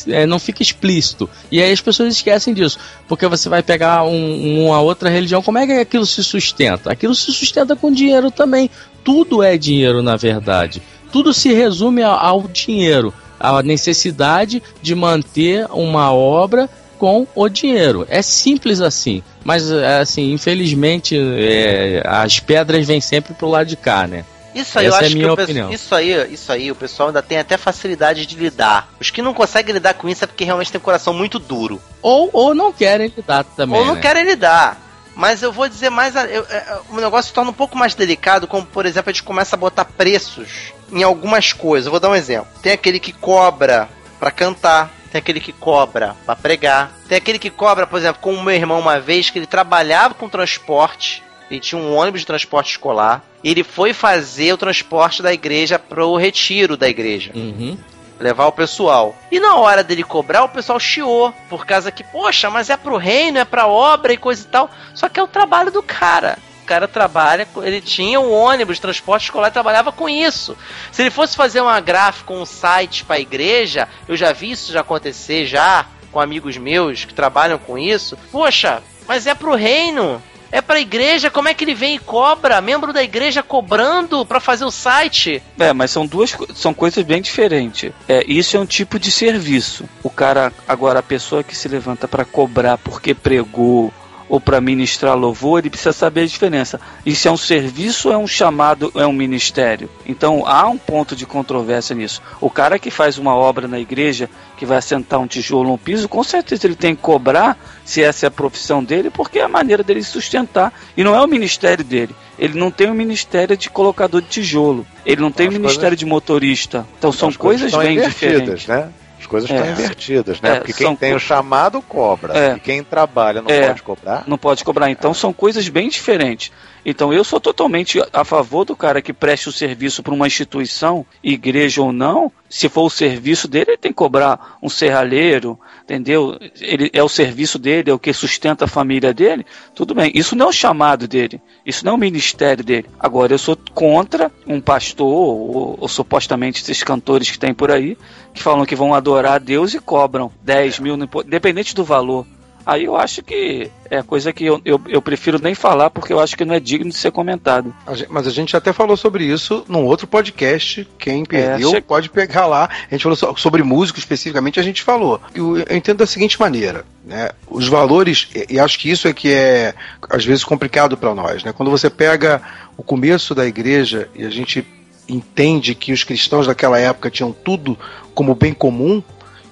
é, 0.08 0.24
não 0.24 0.38
fica 0.38 0.62
explícito. 0.62 1.28
E 1.50 1.60
aí 1.60 1.70
as 1.70 1.80
pessoas 1.82 2.14
esquecem 2.14 2.54
disso, 2.54 2.78
porque 3.06 3.28
você 3.28 3.50
vai 3.50 3.62
pegar 3.62 4.02
um, 4.04 4.64
uma 4.64 4.80
outra 4.80 5.10
religião, 5.10 5.42
como 5.42 5.58
é 5.58 5.66
que 5.66 5.72
aquilo 5.72 6.06
se 6.06 6.24
sustenta? 6.24 6.90
Aquilo 6.90 7.14
se 7.14 7.30
sustenta 7.32 7.76
com 7.76 7.92
dinheiro 7.92 8.30
também. 8.30 8.70
Tudo 9.04 9.42
é 9.42 9.58
dinheiro, 9.58 10.02
na 10.02 10.16
verdade. 10.16 10.80
Tudo 11.12 11.34
se 11.34 11.52
resume 11.52 12.02
ao, 12.02 12.14
ao 12.18 12.48
dinheiro, 12.48 13.12
à 13.38 13.62
necessidade 13.62 14.62
de 14.80 14.94
manter 14.94 15.66
uma 15.70 16.10
obra 16.14 16.66
com 17.02 17.26
o 17.34 17.48
dinheiro. 17.48 18.06
É 18.08 18.22
simples 18.22 18.80
assim. 18.80 19.24
Mas, 19.42 19.68
é, 19.72 19.98
assim, 19.98 20.32
infelizmente, 20.32 21.18
é, 21.18 22.00
as 22.06 22.38
pedras 22.38 22.86
vêm 22.86 23.00
sempre 23.00 23.34
pro 23.34 23.48
lado 23.48 23.66
de 23.66 23.76
cá, 23.76 24.06
né? 24.06 24.24
Isso 24.54 24.78
aí, 24.78 24.86
Essa 24.86 24.94
eu 24.98 25.00
é 25.00 25.04
acho 25.06 25.10
é 25.10 25.14
minha 25.16 25.34
que 25.34 25.42
opinião. 25.42 25.72
isso 25.72 25.92
aí, 25.96 26.32
isso 26.32 26.52
aí, 26.52 26.70
o 26.70 26.76
pessoal 26.76 27.08
ainda 27.08 27.20
tem 27.20 27.38
até 27.38 27.56
facilidade 27.56 28.24
de 28.24 28.36
lidar. 28.36 28.88
Os 29.00 29.10
que 29.10 29.20
não 29.20 29.34
conseguem 29.34 29.74
lidar 29.74 29.94
com 29.94 30.08
isso 30.08 30.22
é 30.22 30.28
porque 30.28 30.44
realmente 30.44 30.70
tem 30.70 30.80
um 30.80 30.84
coração 30.84 31.12
muito 31.12 31.40
duro. 31.40 31.82
Ou, 32.00 32.30
ou 32.32 32.54
não 32.54 32.72
querem 32.72 33.12
lidar 33.16 33.42
também. 33.42 33.80
Ou 33.80 33.84
não 33.84 33.96
né? 33.96 34.00
querem 34.00 34.22
lidar. 34.22 34.80
Mas 35.16 35.42
eu 35.42 35.50
vou 35.50 35.68
dizer 35.68 35.90
mais. 35.90 36.14
Eu, 36.14 36.22
eu, 36.24 36.44
o 36.90 37.00
negócio 37.00 37.30
se 37.30 37.34
torna 37.34 37.50
um 37.50 37.54
pouco 37.54 37.76
mais 37.76 37.96
delicado, 37.96 38.46
como 38.46 38.64
por 38.64 38.86
exemplo, 38.86 39.10
a 39.10 39.12
gente 39.12 39.24
começa 39.24 39.56
a 39.56 39.58
botar 39.58 39.86
preços 39.86 40.72
em 40.92 41.02
algumas 41.02 41.52
coisas. 41.52 41.86
Eu 41.86 41.90
vou 41.90 41.98
dar 41.98 42.10
um 42.10 42.14
exemplo. 42.14 42.46
Tem 42.62 42.72
aquele 42.72 43.00
que 43.00 43.12
cobra 43.12 43.88
para 44.20 44.30
cantar 44.30 45.01
tem 45.12 45.18
aquele 45.18 45.40
que 45.40 45.52
cobra 45.52 46.16
para 46.24 46.34
pregar, 46.34 46.90
tem 47.06 47.18
aquele 47.18 47.38
que 47.38 47.50
cobra, 47.50 47.86
por 47.86 47.98
exemplo, 47.98 48.22
com 48.22 48.32
o 48.32 48.42
meu 48.42 48.54
irmão 48.54 48.80
uma 48.80 48.98
vez 48.98 49.28
que 49.28 49.38
ele 49.38 49.46
trabalhava 49.46 50.14
com 50.14 50.26
transporte, 50.26 51.22
ele 51.50 51.60
tinha 51.60 51.78
um 51.78 51.94
ônibus 51.94 52.22
de 52.22 52.26
transporte 52.26 52.70
escolar, 52.70 53.22
e 53.44 53.50
ele 53.50 53.62
foi 53.62 53.92
fazer 53.92 54.54
o 54.54 54.56
transporte 54.56 55.22
da 55.22 55.30
igreja 55.30 55.78
pro 55.78 56.16
retiro 56.16 56.78
da 56.78 56.88
igreja. 56.88 57.30
Uhum. 57.34 57.76
Levar 58.18 58.46
o 58.46 58.52
pessoal. 58.52 59.14
E 59.30 59.38
na 59.38 59.56
hora 59.56 59.84
dele 59.84 60.04
cobrar, 60.04 60.44
o 60.44 60.48
pessoal 60.48 60.78
chiou. 60.78 61.34
Por 61.50 61.66
causa 61.66 61.90
que, 61.90 62.04
poxa, 62.04 62.48
mas 62.48 62.70
é 62.70 62.76
pro 62.76 62.96
reino, 62.96 63.38
é 63.38 63.44
pra 63.44 63.66
obra 63.66 64.12
e 64.12 64.16
coisa 64.16 64.42
e 64.42 64.46
tal. 64.46 64.70
Só 64.94 65.08
que 65.08 65.18
é 65.18 65.22
o 65.22 65.26
trabalho 65.26 65.72
do 65.72 65.82
cara 65.82 66.38
cara 66.62 66.88
trabalha, 66.88 67.46
ele 67.62 67.80
tinha 67.80 68.20
um 68.20 68.32
ônibus, 68.32 68.78
transporte 68.78 69.24
escolar, 69.24 69.50
trabalhava 69.50 69.92
com 69.92 70.08
isso. 70.08 70.56
Se 70.90 71.02
ele 71.02 71.10
fosse 71.10 71.36
fazer 71.36 71.60
uma 71.60 71.80
gráfica, 71.80 72.32
um 72.32 72.46
site 72.46 73.04
para 73.04 73.16
a 73.16 73.20
igreja, 73.20 73.88
eu 74.08 74.16
já 74.16 74.32
vi 74.32 74.52
isso 74.52 74.72
já 74.72 74.80
acontecer 74.80 75.46
já 75.46 75.86
com 76.10 76.20
amigos 76.20 76.56
meus 76.56 77.04
que 77.04 77.14
trabalham 77.14 77.58
com 77.58 77.78
isso. 77.78 78.16
Poxa, 78.30 78.82
mas 79.06 79.26
é 79.26 79.34
pro 79.34 79.54
reino. 79.54 80.22
É 80.52 80.60
pra 80.60 80.78
igreja, 80.78 81.30
como 81.30 81.48
é 81.48 81.54
que 81.54 81.64
ele 81.64 81.74
vem 81.74 81.94
e 81.94 81.98
cobra? 81.98 82.60
Membro 82.60 82.92
da 82.92 83.02
igreja 83.02 83.42
cobrando 83.42 84.24
para 84.26 84.38
fazer 84.38 84.66
o 84.66 84.70
site? 84.70 85.42
É, 85.58 85.72
mas 85.72 85.90
são 85.90 86.06
duas 86.06 86.36
são 86.54 86.74
coisas 86.74 87.02
bem 87.02 87.22
diferentes. 87.22 87.90
É, 88.06 88.22
isso 88.28 88.58
é 88.58 88.60
um 88.60 88.66
tipo 88.66 88.98
de 88.98 89.10
serviço. 89.10 89.88
O 90.02 90.10
cara, 90.10 90.52
agora 90.68 90.98
a 90.98 91.02
pessoa 91.02 91.42
que 91.42 91.56
se 91.56 91.68
levanta 91.68 92.06
para 92.06 92.26
cobrar 92.26 92.76
porque 92.76 93.14
pregou 93.14 93.90
ou 94.28 94.40
para 94.40 94.60
ministrar 94.60 95.16
louvor, 95.16 95.60
ele 95.60 95.70
precisa 95.70 95.92
saber 95.92 96.22
a 96.22 96.26
diferença. 96.26 96.80
Isso 97.04 97.28
é 97.28 97.30
um 97.30 97.36
serviço 97.36 98.08
ou 98.08 98.14
é 98.14 98.18
um 98.18 98.26
chamado, 98.26 98.92
é 98.94 99.06
um 99.06 99.12
ministério? 99.12 99.88
Então 100.06 100.46
há 100.46 100.68
um 100.68 100.78
ponto 100.78 101.14
de 101.14 101.26
controvérsia 101.26 101.94
nisso. 101.94 102.22
O 102.40 102.50
cara 102.50 102.78
que 102.78 102.90
faz 102.90 103.18
uma 103.18 103.34
obra 103.34 103.68
na 103.68 103.78
igreja, 103.78 104.28
que 104.56 104.66
vai 104.66 104.78
assentar 104.78 105.20
um 105.20 105.26
tijolo 105.26 105.70
no 105.70 105.78
piso, 105.78 106.08
com 106.08 106.22
certeza 106.22 106.66
ele 106.66 106.76
tem 106.76 106.94
que 106.94 107.02
cobrar, 107.02 107.58
se 107.84 108.02
essa 108.02 108.26
é 108.26 108.28
a 108.28 108.30
profissão 108.30 108.82
dele, 108.82 109.10
porque 109.10 109.38
é 109.38 109.42
a 109.42 109.48
maneira 109.48 109.82
dele 109.82 110.02
sustentar. 110.02 110.72
E 110.96 111.02
não 111.02 111.14
é 111.14 111.20
o 111.20 111.26
ministério 111.26 111.84
dele. 111.84 112.14
Ele 112.38 112.58
não 112.58 112.70
tem 112.70 112.90
o 112.90 112.94
ministério 112.94 113.56
de 113.56 113.68
colocador 113.68 114.20
de 114.20 114.28
tijolo. 114.28 114.86
Ele 115.04 115.20
não 115.20 115.30
tem 115.30 115.48
o 115.48 115.52
ministério 115.52 115.82
coisas... 115.82 115.98
de 115.98 116.06
motorista. 116.06 116.86
Então 116.98 117.12
são 117.12 117.32
coisas, 117.32 117.72
coisas 117.72 117.94
bem 117.94 118.00
diferentes. 118.00 118.66
Né? 118.66 118.88
Coisas 119.26 119.50
é. 119.50 119.54
estão 119.54 119.70
invertidas, 119.72 120.40
né? 120.40 120.56
É, 120.56 120.56
Porque 120.56 120.72
quem 120.72 120.96
tem 120.96 121.14
o 121.14 121.18
chamado 121.18 121.80
cobra. 121.82 122.36
É. 122.36 122.56
E 122.56 122.60
quem 122.60 122.82
trabalha 122.82 123.42
não 123.42 123.48
pode 123.48 123.82
cobrar. 123.82 124.24
Não 124.26 124.38
pode 124.38 124.64
cobrar. 124.64 124.90
Então 124.90 125.12
são 125.14 125.32
coisas 125.32 125.68
bem 125.68 125.88
diferentes. 125.88 126.52
Então 126.84 127.12
eu 127.12 127.22
sou 127.22 127.40
totalmente 127.40 128.02
a 128.12 128.24
favor 128.24 128.64
do 128.64 128.74
cara 128.74 129.00
que 129.00 129.12
preste 129.12 129.48
o 129.48 129.52
serviço 129.52 130.02
para 130.02 130.14
uma 130.14 130.26
instituição, 130.26 131.06
igreja 131.22 131.82
ou 131.82 131.92
não. 131.92 132.30
Se 132.52 132.68
for 132.68 132.82
o 132.82 132.90
serviço 132.90 133.48
dele, 133.48 133.70
ele 133.70 133.76
tem 133.78 133.92
que 133.92 133.96
cobrar 133.96 134.58
um 134.62 134.68
serralheiro, 134.68 135.58
entendeu? 135.84 136.38
Ele 136.60 136.90
é 136.92 137.02
o 137.02 137.08
serviço 137.08 137.58
dele, 137.58 137.90
é 137.90 137.94
o 137.94 137.98
que 137.98 138.12
sustenta 138.12 138.66
a 138.66 138.68
família 138.68 139.14
dele. 139.14 139.46
Tudo 139.74 139.94
bem. 139.94 140.12
Isso 140.14 140.36
não 140.36 140.46
é 140.46 140.48
o 140.50 140.52
chamado 140.52 141.08
dele. 141.08 141.40
Isso 141.64 141.82
não 141.82 141.92
é 141.92 141.94
o 141.94 141.98
ministério 141.98 142.62
dele. 142.62 142.90
Agora 143.00 143.32
eu 143.32 143.38
sou 143.38 143.56
contra 143.72 144.30
um 144.46 144.60
pastor 144.60 145.06
ou, 145.06 145.78
ou 145.80 145.88
supostamente 145.88 146.60
esses 146.60 146.82
cantores 146.82 147.30
que 147.30 147.38
tem 147.38 147.54
por 147.54 147.70
aí 147.70 147.96
que 148.34 148.42
falam 148.42 148.66
que 148.66 148.76
vão 148.76 148.92
adorar 148.92 149.36
a 149.36 149.38
Deus 149.38 149.72
e 149.72 149.80
cobram 149.80 150.30
10 150.42 150.78
mil, 150.78 150.94
independente 150.94 151.74
do 151.74 151.84
valor. 151.84 152.26
Aí 152.64 152.84
eu 152.84 152.96
acho 152.96 153.22
que 153.22 153.70
é 153.90 154.02
coisa 154.02 154.32
que 154.32 154.44
eu, 154.44 154.60
eu, 154.64 154.80
eu, 154.88 155.02
prefiro 155.02 155.38
nem 155.40 155.54
falar 155.54 155.90
porque 155.90 156.12
eu 156.12 156.20
acho 156.20 156.36
que 156.36 156.44
não 156.44 156.54
é 156.54 156.60
digno 156.60 156.90
de 156.90 156.96
ser 156.96 157.10
comentado. 157.10 157.74
Mas 158.08 158.26
a 158.26 158.30
gente 158.30 158.56
até 158.56 158.72
falou 158.72 158.96
sobre 158.96 159.24
isso 159.24 159.64
num 159.68 159.84
outro 159.84 160.06
podcast. 160.06 160.88
Quem 160.98 161.24
perdeu 161.24 161.70
é, 161.70 161.74
che... 161.74 161.80
pode 161.80 162.08
pegar 162.08 162.46
lá. 162.46 162.68
A 162.90 162.94
gente 162.94 163.02
falou 163.02 163.36
sobre 163.36 163.62
músico 163.62 163.98
especificamente, 163.98 164.60
a 164.60 164.62
gente 164.62 164.82
falou. 164.82 165.20
Eu, 165.34 165.58
eu 165.58 165.76
entendo 165.76 165.98
da 165.98 166.06
seguinte 166.06 166.38
maneira: 166.38 166.84
né? 167.04 167.30
os 167.50 167.68
valores, 167.68 168.28
e 168.48 168.58
acho 168.58 168.78
que 168.78 168.90
isso 168.90 169.08
é 169.08 169.12
que 169.12 169.32
é 169.32 169.74
às 170.08 170.24
vezes 170.24 170.44
complicado 170.44 170.96
para 170.96 171.14
nós. 171.14 171.42
Né? 171.44 171.52
Quando 171.52 171.70
você 171.70 171.90
pega 171.90 172.40
o 172.76 172.82
começo 172.82 173.34
da 173.34 173.46
igreja 173.46 174.08
e 174.14 174.24
a 174.24 174.30
gente 174.30 174.66
entende 175.08 175.74
que 175.74 175.92
os 175.92 176.04
cristãos 176.04 176.46
daquela 176.46 176.78
época 176.78 177.10
tinham 177.10 177.32
tudo 177.32 177.76
como 178.14 178.34
bem 178.34 178.52
comum, 178.52 179.02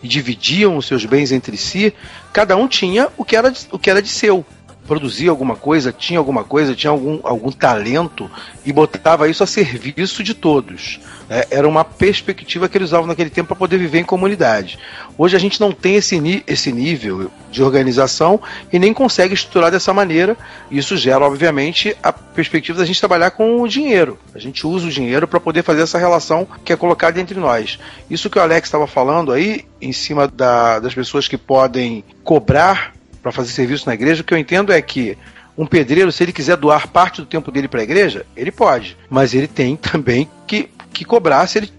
e 0.02 0.08
dividiam 0.08 0.76
os 0.76 0.86
seus 0.86 1.04
bens 1.04 1.32
entre 1.32 1.56
si, 1.56 1.94
cada 2.32 2.56
um 2.56 2.66
tinha 2.66 3.08
o 3.16 3.24
que 3.24 3.36
era, 3.36 3.52
o 3.70 3.78
que 3.78 3.90
era 3.90 4.00
de 4.00 4.08
seu. 4.08 4.44
Produzia 4.90 5.30
alguma 5.30 5.54
coisa, 5.54 5.92
tinha 5.92 6.18
alguma 6.18 6.42
coisa, 6.42 6.74
tinha 6.74 6.90
algum, 6.90 7.20
algum 7.22 7.52
talento 7.52 8.28
e 8.66 8.72
botava 8.72 9.28
isso 9.28 9.44
a 9.44 9.46
serviço 9.46 10.20
de 10.20 10.34
todos. 10.34 10.98
É, 11.28 11.46
era 11.52 11.68
uma 11.68 11.84
perspectiva 11.84 12.68
que 12.68 12.76
eles 12.76 12.88
usavam 12.88 13.06
naquele 13.06 13.30
tempo 13.30 13.46
para 13.46 13.56
poder 13.56 13.78
viver 13.78 14.00
em 14.00 14.04
comunidade. 14.04 14.80
Hoje 15.16 15.36
a 15.36 15.38
gente 15.38 15.60
não 15.60 15.70
tem 15.70 15.94
esse, 15.94 16.42
esse 16.44 16.72
nível 16.72 17.30
de 17.52 17.62
organização 17.62 18.40
e 18.72 18.80
nem 18.80 18.92
consegue 18.92 19.32
estruturar 19.32 19.70
dessa 19.70 19.94
maneira. 19.94 20.36
Isso 20.72 20.96
gera, 20.96 21.24
obviamente, 21.24 21.96
a 22.02 22.12
perspectiva 22.12 22.80
da 22.80 22.84
gente 22.84 22.98
trabalhar 22.98 23.30
com 23.30 23.62
o 23.62 23.68
dinheiro. 23.68 24.18
A 24.34 24.40
gente 24.40 24.66
usa 24.66 24.88
o 24.88 24.90
dinheiro 24.90 25.28
para 25.28 25.38
poder 25.38 25.62
fazer 25.62 25.82
essa 25.82 25.98
relação 25.98 26.48
que 26.64 26.72
é 26.72 26.76
colocada 26.76 27.20
entre 27.20 27.38
nós. 27.38 27.78
Isso 28.10 28.28
que 28.28 28.40
o 28.40 28.42
Alex 28.42 28.66
estava 28.66 28.88
falando 28.88 29.30
aí, 29.30 29.64
em 29.80 29.92
cima 29.92 30.26
da, 30.26 30.80
das 30.80 30.92
pessoas 30.92 31.28
que 31.28 31.38
podem 31.38 32.02
cobrar 32.24 32.98
para 33.22 33.32
fazer 33.32 33.50
serviço 33.50 33.86
na 33.86 33.94
igreja, 33.94 34.22
o 34.22 34.24
que 34.24 34.34
eu 34.34 34.38
entendo 34.38 34.72
é 34.72 34.80
que 34.80 35.16
um 35.56 35.66
pedreiro, 35.66 36.10
se 36.10 36.22
ele 36.22 36.32
quiser 36.32 36.56
doar 36.56 36.88
parte 36.88 37.20
do 37.20 37.26
tempo 37.26 37.50
dele 37.50 37.68
para 37.68 37.80
a 37.80 37.82
igreja, 37.82 38.24
ele 38.36 38.50
pode, 38.50 38.96
mas 39.08 39.34
ele 39.34 39.46
tem 39.46 39.76
também 39.76 40.28
que, 40.46 40.70
que 40.92 41.04
cobrar 41.04 41.46
se 41.46 41.58
ele 41.58 41.72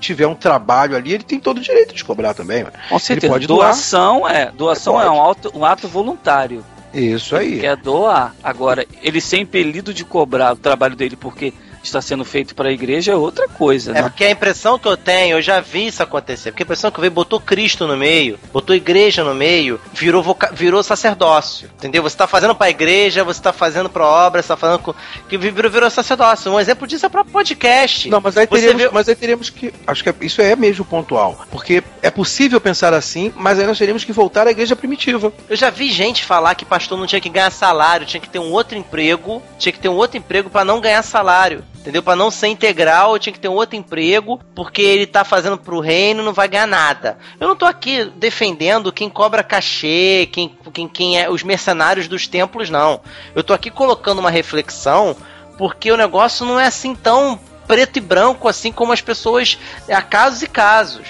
tiver 0.00 0.26
um 0.26 0.34
trabalho 0.34 0.96
ali, 0.96 1.12
ele 1.12 1.24
tem 1.24 1.40
todo 1.40 1.58
o 1.58 1.60
direito 1.60 1.94
de 1.94 2.04
cobrar 2.04 2.34
também. 2.34 2.64
Com 2.88 2.98
certeza. 2.98 3.26
Ele 3.26 3.32
pode 3.32 3.46
doação 3.46 4.20
doar. 4.20 4.36
é 4.36 4.50
doação 4.50 5.00
é 5.00 5.10
um, 5.10 5.20
auto, 5.20 5.52
um 5.54 5.64
ato 5.64 5.88
voluntário. 5.88 6.64
Isso 6.94 7.36
aí. 7.36 7.54
Ele 7.54 7.60
quer 7.60 7.76
doar. 7.76 8.34
Agora, 8.42 8.86
ele 9.02 9.20
ser 9.20 9.38
impelido 9.38 9.92
de 9.92 10.04
cobrar 10.04 10.52
o 10.52 10.56
trabalho 10.56 10.96
dele 10.96 11.16
porque 11.16 11.52
está 11.86 12.00
sendo 12.00 12.24
feito 12.24 12.54
para 12.54 12.68
a 12.68 12.72
igreja 12.72 13.12
é 13.12 13.16
outra 13.16 13.48
coisa. 13.48 13.92
É 13.92 13.94
né? 13.94 14.02
porque 14.02 14.24
a 14.24 14.30
impressão 14.30 14.78
que 14.78 14.88
eu 14.88 14.96
tenho, 14.96 15.36
eu 15.36 15.42
já 15.42 15.60
vi 15.60 15.86
isso 15.86 16.02
acontecer. 16.02 16.50
Porque 16.50 16.62
a 16.62 16.66
impressão 16.66 16.90
que 16.90 16.98
eu 16.98 17.02
vi, 17.02 17.10
botou 17.10 17.40
Cristo 17.40 17.86
no 17.86 17.96
meio, 17.96 18.38
botou 18.52 18.74
igreja 18.74 19.24
no 19.24 19.34
meio, 19.34 19.80
virou, 19.92 20.22
voca... 20.22 20.50
virou 20.52 20.82
sacerdócio. 20.82 21.70
Entendeu? 21.76 22.02
Você 22.02 22.14
está 22.14 22.26
fazendo 22.26 22.54
para 22.54 22.66
a 22.66 22.70
igreja, 22.70 23.24
você 23.24 23.40
está 23.40 23.52
fazendo 23.52 23.88
para 23.88 24.06
obra, 24.06 24.42
você 24.42 24.46
está 24.46 24.56
fazendo 24.56 24.80
com... 24.80 24.94
que 25.28 25.38
virou, 25.38 25.70
virou 25.70 25.90
sacerdócio. 25.90 26.52
Um 26.52 26.60
exemplo 26.60 26.86
disso 26.86 27.06
é 27.06 27.08
para 27.08 27.24
podcast. 27.24 28.08
Não, 28.08 28.20
mas 28.20 28.36
aí, 28.36 28.46
teríamos, 28.46 28.82
viu... 28.82 28.90
mas 28.92 29.08
aí 29.08 29.14
teríamos 29.14 29.50
que. 29.50 29.72
Acho 29.86 30.02
que 30.02 30.10
é, 30.10 30.14
isso 30.20 30.40
é 30.40 30.54
mesmo 30.56 30.84
pontual. 30.84 31.46
Porque 31.50 31.82
é 32.02 32.10
possível 32.10 32.60
pensar 32.60 32.92
assim, 32.92 33.32
mas 33.36 33.58
aí 33.58 33.66
nós 33.66 33.78
teríamos 33.78 34.04
que 34.04 34.12
voltar 34.12 34.46
à 34.46 34.50
igreja 34.50 34.76
primitiva. 34.76 35.32
Eu 35.48 35.56
já 35.56 35.70
vi 35.70 35.90
gente 35.90 36.24
falar 36.24 36.54
que 36.54 36.64
pastor 36.64 36.98
não 36.98 37.06
tinha 37.06 37.20
que 37.20 37.28
ganhar 37.28 37.50
salário, 37.50 38.06
tinha 38.06 38.20
que 38.20 38.28
ter 38.28 38.38
um 38.38 38.50
outro 38.52 38.76
emprego, 38.76 39.42
tinha 39.58 39.72
que 39.72 39.78
ter 39.78 39.88
um 39.88 39.94
outro 39.94 40.18
emprego 40.18 40.50
para 40.50 40.64
não 40.64 40.80
ganhar 40.80 41.02
salário 41.02 41.64
entendeu? 41.86 42.02
Para 42.02 42.16
não 42.16 42.32
ser 42.32 42.48
integral, 42.48 43.16
tinha 43.16 43.32
que 43.32 43.38
ter 43.38 43.48
um 43.48 43.54
outro 43.54 43.76
emprego, 43.76 44.40
porque 44.56 44.82
ele 44.82 45.06
tá 45.06 45.24
fazendo 45.24 45.56
pro 45.56 45.78
reino, 45.78 46.24
não 46.24 46.32
vai 46.32 46.48
ganhar 46.48 46.66
nada. 46.66 47.16
Eu 47.38 47.46
não 47.46 47.54
tô 47.54 47.64
aqui 47.64 48.04
defendendo 48.16 48.92
quem 48.92 49.08
cobra 49.08 49.44
cachê, 49.44 50.28
quem, 50.32 50.58
quem, 50.72 50.88
quem 50.88 51.20
é 51.20 51.30
os 51.30 51.44
mercenários 51.44 52.08
dos 52.08 52.26
templos, 52.26 52.68
não. 52.70 53.00
Eu 53.36 53.44
tô 53.44 53.52
aqui 53.52 53.70
colocando 53.70 54.18
uma 54.18 54.30
reflexão, 54.30 55.16
porque 55.56 55.92
o 55.92 55.96
negócio 55.96 56.44
não 56.44 56.58
é 56.58 56.66
assim 56.66 56.92
tão 56.92 57.38
preto 57.68 57.98
e 57.98 58.00
branco 58.00 58.48
assim 58.48 58.72
como 58.72 58.92
as 58.92 59.00
pessoas. 59.00 59.56
Há 59.88 60.02
casos 60.02 60.42
e 60.42 60.48
casos. 60.48 61.06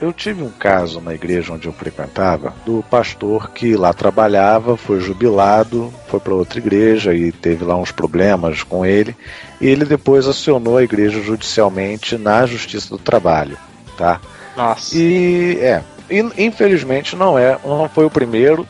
Eu 0.00 0.12
tive 0.12 0.44
um 0.44 0.50
caso 0.50 1.00
na 1.00 1.12
igreja 1.12 1.52
onde 1.52 1.66
eu 1.66 1.72
frequentava 1.72 2.54
do 2.64 2.84
pastor 2.88 3.50
que 3.50 3.74
lá 3.74 3.92
trabalhava, 3.92 4.76
foi 4.76 5.00
jubilado, 5.00 5.92
foi 6.06 6.20
para 6.20 6.34
outra 6.34 6.58
igreja 6.60 7.12
e 7.12 7.32
teve 7.32 7.64
lá 7.64 7.76
uns 7.76 7.90
problemas 7.90 8.62
com 8.62 8.86
ele. 8.86 9.16
E 9.60 9.66
ele 9.66 9.84
depois 9.84 10.28
acionou 10.28 10.76
a 10.76 10.84
igreja 10.84 11.20
judicialmente 11.20 12.16
na 12.16 12.46
Justiça 12.46 12.90
do 12.90 12.98
Trabalho, 12.98 13.58
tá? 13.98 14.20
Nossa. 14.56 14.96
E 14.96 15.58
é, 15.60 15.82
infelizmente 16.38 17.16
não 17.16 17.36
é, 17.36 17.58
não 17.64 17.88
foi 17.88 18.04
o 18.04 18.10
primeiro 18.10 18.66